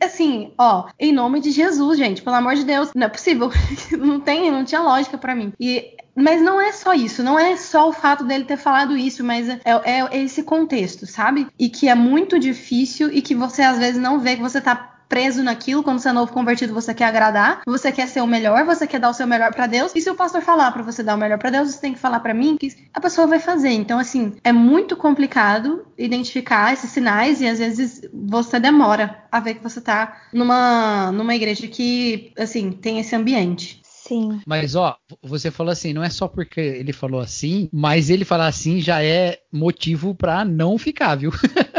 assim, 0.00 0.52
ó, 0.58 0.88
em 0.98 1.12
nome 1.12 1.40
de 1.40 1.50
Jesus, 1.50 1.98
gente, 1.98 2.22
pelo 2.22 2.36
amor 2.36 2.54
de 2.54 2.64
Deus, 2.64 2.90
não 2.94 3.06
é 3.06 3.10
possível. 3.10 3.50
não 3.98 4.20
tem, 4.20 4.50
não 4.50 4.64
tinha 4.64 4.80
lógica 4.80 5.18
para 5.18 5.34
mim. 5.34 5.52
E 5.60 5.96
mas 6.14 6.42
não 6.42 6.60
é 6.60 6.72
só 6.72 6.92
isso, 6.92 7.22
não 7.22 7.38
é 7.38 7.56
só 7.56 7.88
o 7.88 7.92
fato 7.92 8.24
dele 8.24 8.44
ter 8.44 8.56
falado 8.56 8.96
isso, 8.96 9.24
mas 9.24 9.48
é, 9.48 9.60
é, 9.64 10.00
é 10.10 10.22
esse 10.22 10.42
contexto, 10.42 11.06
sabe? 11.06 11.46
E 11.58 11.68
que 11.68 11.88
é 11.88 11.94
muito 11.94 12.38
difícil 12.38 13.12
e 13.12 13.22
que 13.22 13.34
você 13.34 13.62
às 13.62 13.78
vezes 13.78 14.00
não 14.00 14.18
vê 14.18 14.36
que 14.36 14.42
você 14.42 14.60
tá 14.60 14.99
preso 15.10 15.42
naquilo, 15.42 15.82
quando 15.82 15.98
você 15.98 16.08
é 16.08 16.12
novo 16.12 16.32
convertido, 16.32 16.72
você 16.72 16.94
quer 16.94 17.06
agradar, 17.06 17.62
você 17.66 17.90
quer 17.90 18.06
ser 18.06 18.20
o 18.20 18.26
melhor, 18.28 18.64
você 18.64 18.86
quer 18.86 19.00
dar 19.00 19.10
o 19.10 19.12
seu 19.12 19.26
melhor 19.26 19.52
para 19.52 19.66
Deus. 19.66 19.92
E 19.94 20.00
se 20.00 20.08
o 20.08 20.14
pastor 20.14 20.40
falar 20.40 20.70
para 20.70 20.84
você 20.84 21.02
dar 21.02 21.16
o 21.16 21.18
melhor 21.18 21.36
para 21.36 21.50
Deus, 21.50 21.72
você 21.72 21.80
tem 21.80 21.92
que 21.92 21.98
falar 21.98 22.20
para 22.20 22.32
mim 22.32 22.56
que 22.56 22.72
a 22.94 23.00
pessoa 23.00 23.26
vai 23.26 23.40
fazer. 23.40 23.70
Então, 23.70 23.98
assim, 23.98 24.34
é 24.44 24.52
muito 24.52 24.96
complicado 24.96 25.84
identificar 25.98 26.72
esses 26.72 26.90
sinais 26.90 27.40
e 27.40 27.48
às 27.48 27.58
vezes 27.58 28.02
você 28.14 28.60
demora 28.60 29.24
a 29.32 29.40
ver 29.40 29.54
que 29.54 29.62
você 29.62 29.80
tá 29.80 30.22
numa, 30.32 31.10
numa 31.10 31.34
igreja 31.34 31.66
que, 31.66 32.32
assim, 32.38 32.70
tem 32.70 33.00
esse 33.00 33.14
ambiente. 33.16 33.80
Sim. 34.10 34.40
Mas 34.44 34.74
ó, 34.74 34.96
você 35.22 35.52
falou 35.52 35.70
assim, 35.70 35.92
não 35.92 36.02
é 36.02 36.10
só 36.10 36.26
porque 36.26 36.60
ele 36.60 36.92
falou 36.92 37.20
assim, 37.20 37.68
mas 37.72 38.10
ele 38.10 38.24
falar 38.24 38.48
assim 38.48 38.80
já 38.80 39.04
é 39.04 39.38
motivo 39.52 40.16
para 40.16 40.44
não 40.44 40.76
ficar, 40.76 41.14
viu? 41.14 41.30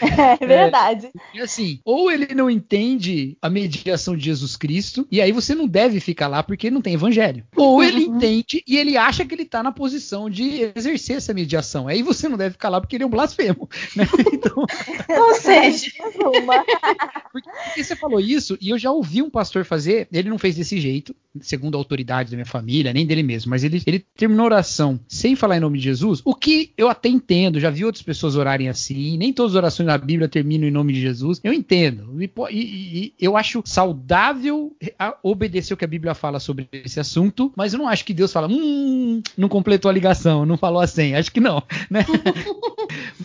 É 0.00 0.46
verdade. 0.46 1.10
É, 1.34 1.40
assim, 1.40 1.80
ou 1.84 2.10
ele 2.10 2.34
não 2.34 2.50
entende 2.50 3.36
a 3.40 3.50
mediação 3.50 4.16
de 4.16 4.24
Jesus 4.24 4.56
Cristo, 4.56 5.06
e 5.10 5.20
aí 5.20 5.32
você 5.32 5.54
não 5.54 5.66
deve 5.66 6.00
ficar 6.00 6.28
lá 6.28 6.42
porque 6.42 6.70
não 6.70 6.80
tem 6.80 6.94
evangelho. 6.94 7.44
Ou 7.56 7.82
ele 7.82 8.06
uhum. 8.06 8.16
entende 8.16 8.62
e 8.66 8.76
ele 8.76 8.96
acha 8.96 9.24
que 9.24 9.34
ele 9.34 9.44
tá 9.44 9.62
na 9.62 9.72
posição 9.72 10.30
de 10.30 10.72
exercer 10.74 11.16
essa 11.16 11.34
mediação. 11.34 11.88
Aí 11.88 12.02
você 12.02 12.28
não 12.28 12.36
deve 12.36 12.52
ficar 12.52 12.68
lá 12.68 12.80
porque 12.80 12.96
ele 12.96 13.04
é 13.04 13.06
um 13.06 13.10
blasfemo. 13.10 13.68
Né? 13.96 14.06
Então, 14.32 14.64
ou 15.18 15.34
seja, 15.34 15.90
porque 17.32 17.50
você 17.82 17.96
falou 17.96 18.20
isso, 18.20 18.56
e 18.60 18.70
eu 18.70 18.78
já 18.78 18.92
ouvi 18.92 19.20
um 19.20 19.28
pastor 19.28 19.64
fazer, 19.64 20.06
ele 20.12 20.30
não 20.30 20.38
fez 20.38 20.54
desse 20.54 20.78
jeito, 20.78 21.14
segundo 21.40 21.76
a 21.76 21.78
autoridade 21.78 22.30
da 22.30 22.36
minha 22.36 22.46
família, 22.46 22.92
nem 22.92 23.06
dele 23.06 23.22
mesmo, 23.22 23.50
mas 23.50 23.62
ele, 23.62 23.82
ele 23.86 24.04
terminou 24.16 24.44
a 24.44 24.46
oração 24.46 24.98
sem 25.08 25.36
falar 25.36 25.56
em 25.56 25.60
nome 25.60 25.78
de 25.78 25.84
Jesus, 25.84 26.20
o 26.24 26.34
que 26.34 26.72
eu 26.76 26.88
até 26.88 27.08
entendo, 27.08 27.60
já 27.60 27.70
vi 27.70 27.84
outras 27.84 28.02
pessoas 28.02 28.36
orarem 28.36 28.68
assim, 28.68 29.16
nem 29.16 29.32
todas 29.32 29.52
as 29.52 29.56
orações 29.56 29.86
na 29.86 29.96
Bíblia 29.96 30.28
terminam 30.28 30.66
em 30.66 30.72
nome 30.72 30.92
de 30.92 31.00
Jesus, 31.00 31.40
eu 31.44 31.52
entendo, 31.52 32.20
e, 32.20 32.30
e, 32.50 33.04
e 33.04 33.14
eu 33.20 33.36
acho 33.36 33.62
saudável 33.64 34.76
obedecer 35.22 35.74
o 35.74 35.76
que 35.76 35.84
a 35.84 35.88
Bíblia 35.88 36.14
fala 36.14 36.40
sobre 36.40 36.68
esse 36.72 36.98
assunto, 36.98 37.52
mas 37.56 37.72
eu 37.72 37.78
não 37.78 37.88
acho 37.88 38.04
que 38.04 38.14
Deus 38.14 38.32
fala, 38.32 38.48
hum, 38.48 39.22
não 39.36 39.48
completou 39.48 39.88
a 39.88 39.94
ligação, 39.94 40.44
não 40.44 40.56
falou 40.56 40.80
assim, 40.80 41.14
acho 41.14 41.30
que 41.30 41.40
não, 41.40 41.62
né? 41.88 42.04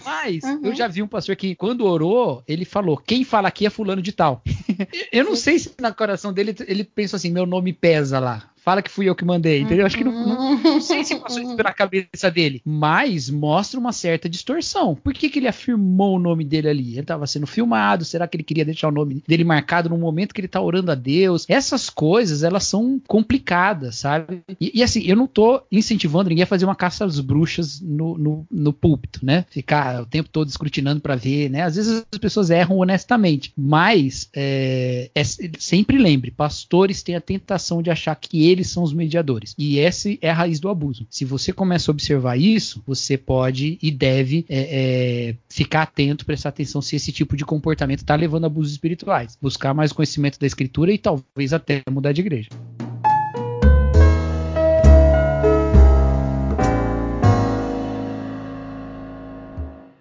mas 0.03 0.43
uhum. 0.43 0.59
eu 0.63 0.75
já 0.75 0.87
vi 0.87 1.01
um 1.01 1.07
pastor 1.07 1.35
que, 1.35 1.55
quando 1.55 1.85
orou, 1.85 2.43
ele 2.47 2.65
falou, 2.65 2.97
quem 2.97 3.23
fala 3.23 3.47
aqui 3.47 3.65
é 3.65 3.69
fulano 3.69 4.01
de 4.01 4.11
tal. 4.11 4.43
eu 5.11 5.23
não 5.23 5.35
sei 5.35 5.57
se 5.57 5.71
na 5.79 5.91
coração 5.91 6.31
dele 6.31 6.55
ele 6.67 6.83
pensou 6.83 7.17
assim, 7.17 7.31
meu 7.31 7.45
nome 7.45 7.73
pesa 7.73 7.94
pesa 7.95 8.19
lá 8.19 8.54
fala 8.65 8.82
que 8.82 8.89
fui 8.89 9.08
eu 9.08 9.15
que 9.15 9.23
mandei, 9.23 9.62
entendeu? 9.62 9.86
Acho 9.86 9.95
que 9.95 10.04
não, 10.04 10.12
não, 10.12 10.58
não 10.58 10.82
sei 10.82 11.06
se 11.06 11.15
passou 11.17 11.41
isso 11.41 11.56
pela 11.56 11.71
cabeça 11.71 12.32
dele, 12.32 12.62
mas 12.65 13.30
mostra 13.30 13.80
uma 13.80 13.93
certa 13.93 14.28
distorção. 14.28 14.95
Por 14.95 15.13
que, 15.13 15.30
que 15.30 15.38
ele 15.38 15.47
afirmou 15.47 16.15
o 16.15 16.19
nome 16.19 16.43
dele 16.43 16.67
ali? 16.67 16.91
Ele 16.93 17.01
estava 17.01 17.28
sendo 17.28 17.45
filmado, 17.45 18.04
será 18.04 18.28
que 18.28 18.36
ele 18.36 18.43
queria 18.43 18.65
deixar 18.65 18.88
o 18.88 18.91
nome 18.91 19.23
dele 19.28 19.43
marcado 19.43 19.88
no 19.88 19.97
momento 19.97 20.34
que 20.34 20.41
ele 20.41 20.47
está 20.47 20.60
orando 20.60 20.91
a 20.91 20.95
Deus? 20.95 21.45
Essas 21.47 21.91
coisas, 21.91 22.41
elas 22.41 22.63
são 22.63 22.99
complicadas, 23.08 23.97
sabe? 23.97 24.41
E, 24.60 24.80
e, 24.80 24.84
assim, 24.84 25.04
eu 25.06 25.15
não 25.15 25.28
tô 25.28 25.62
incentivando 25.71 26.30
ninguém 26.30 26.43
a 26.43 26.47
fazer 26.47 26.65
uma 26.65 26.75
caça 26.75 27.06
às 27.06 27.19
bruxas 27.19 27.80
no, 27.80 28.17
no, 28.17 28.47
no 28.49 28.73
púlpito, 28.73 29.23
né? 29.23 29.45
Ficar 29.49 30.01
o 30.01 30.06
tempo 30.08 30.30
todo 30.30 30.49
escrutinando 30.49 31.01
para 31.01 31.15
ver, 31.15 31.49
né? 31.51 31.62
Às 31.62 31.75
vezes 31.75 32.04
as 32.12 32.17
pessoas 32.17 32.49
erram 32.49 32.80
honestamente, 32.80 33.54
mas 33.56 34.28
é, 34.36 35.12
é, 35.13 35.23
sempre 35.60 35.99
lembre, 35.99 36.32
pastores 36.32 37.04
têm 37.04 37.15
a 37.15 37.21
tentação 37.21 37.82
de 37.82 37.91
achar 37.91 38.15
que 38.15 38.47
ele 38.47 38.54
eles 38.55 38.69
são 38.69 38.83
os 38.83 38.93
mediadores. 38.93 39.53
E 39.57 39.79
essa 39.79 40.09
é 40.21 40.29
a 40.29 40.33
raiz 40.33 40.59
do 40.59 40.69
abuso. 40.69 41.05
Se 41.09 41.25
você 41.25 41.51
começa 41.51 41.91
a 41.91 41.93
observar 41.93 42.37
isso, 42.37 42.81
você 42.85 43.17
pode 43.17 43.77
e 43.81 43.91
deve 43.91 44.45
é, 44.49 45.29
é, 45.29 45.35
ficar 45.49 45.83
atento, 45.83 46.25
prestar 46.25 46.49
atenção 46.49 46.81
se 46.81 46.95
esse 46.95 47.11
tipo 47.11 47.35
de 47.35 47.45
comportamento 47.45 47.99
está 47.99 48.15
levando 48.15 48.45
a 48.45 48.47
abusos 48.47 48.73
espirituais. 48.73 49.37
Buscar 49.41 49.73
mais 49.73 49.91
conhecimento 49.91 50.39
da 50.39 50.47
escritura 50.47 50.91
e 50.91 50.97
talvez 50.97 51.53
até 51.53 51.81
mudar 51.89 52.11
de 52.11 52.21
igreja. 52.21 52.49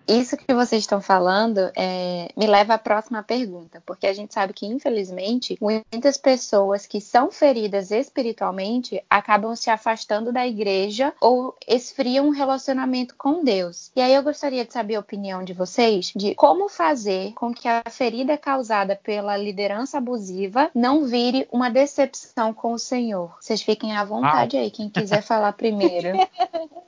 Isso 0.07 0.37
que 0.37 0.53
vocês 0.53 0.83
estão 0.83 1.01
falando 1.01 1.71
é, 1.75 2.29
me 2.37 2.47
leva 2.47 2.75
à 2.75 2.79
próxima 2.79 3.23
pergunta, 3.23 3.83
porque 3.87 4.07
a 4.07 4.13
gente 4.13 4.35
sabe 4.35 4.53
que, 4.53 4.67
infelizmente, 4.67 5.57
muitas 5.61 6.19
pessoas 6.19 6.87
que 6.87 7.01
são 7.01 7.31
feridas 7.31 7.91
espiritualmente 7.91 9.03
acabam 9.09 9.57
se 9.57 9.71
afastando 9.71 10.31
da 10.31 10.47
igreja 10.47 11.13
ou 11.21 11.57
esfriam 11.67 12.27
um 12.27 12.31
relacionamento 12.31 13.15
com 13.17 13.43
Deus. 13.43 13.91
E 13.97 14.01
aí 14.01 14.15
eu 14.15 14.23
gostaria 14.23 14.65
de 14.65 14.73
saber 14.73 14.97
a 14.97 15.01
opinião 15.01 15.43
de 15.43 15.55
vocês 15.55 16.13
de 16.15 16.35
como 16.35 16.69
fazer 16.69 17.33
com 17.33 17.55
que 17.55 17.67
a 17.67 17.83
ferida 17.91 18.37
causada 18.37 18.95
pela 18.97 19.37
liderança 19.37 19.99
abusiva 19.99 20.71
não 20.75 21.07
vire 21.07 21.49
uma 21.51 21.71
decepção 21.71 22.53
com 22.53 22.75
o 22.75 22.79
Senhor. 22.79 23.35
Vocês 23.41 23.63
fiquem 23.63 23.97
à 23.97 24.05
vontade 24.05 24.57
ah. 24.57 24.61
aí, 24.61 24.71
quem 24.71 24.91
quiser 24.91 25.23
falar 25.25 25.53
primeiro. 25.53 26.09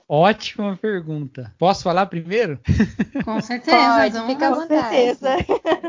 Ótima 0.09 0.76
pergunta. 0.76 1.52
Posso 1.59 1.83
falar 1.83 2.07
primeiro? 2.07 2.61
Com 3.25 3.40
certeza. 3.42 3.77
Pode, 3.77 4.27
fica 4.27 4.49
à 4.49 4.55
vontade. 4.55 5.19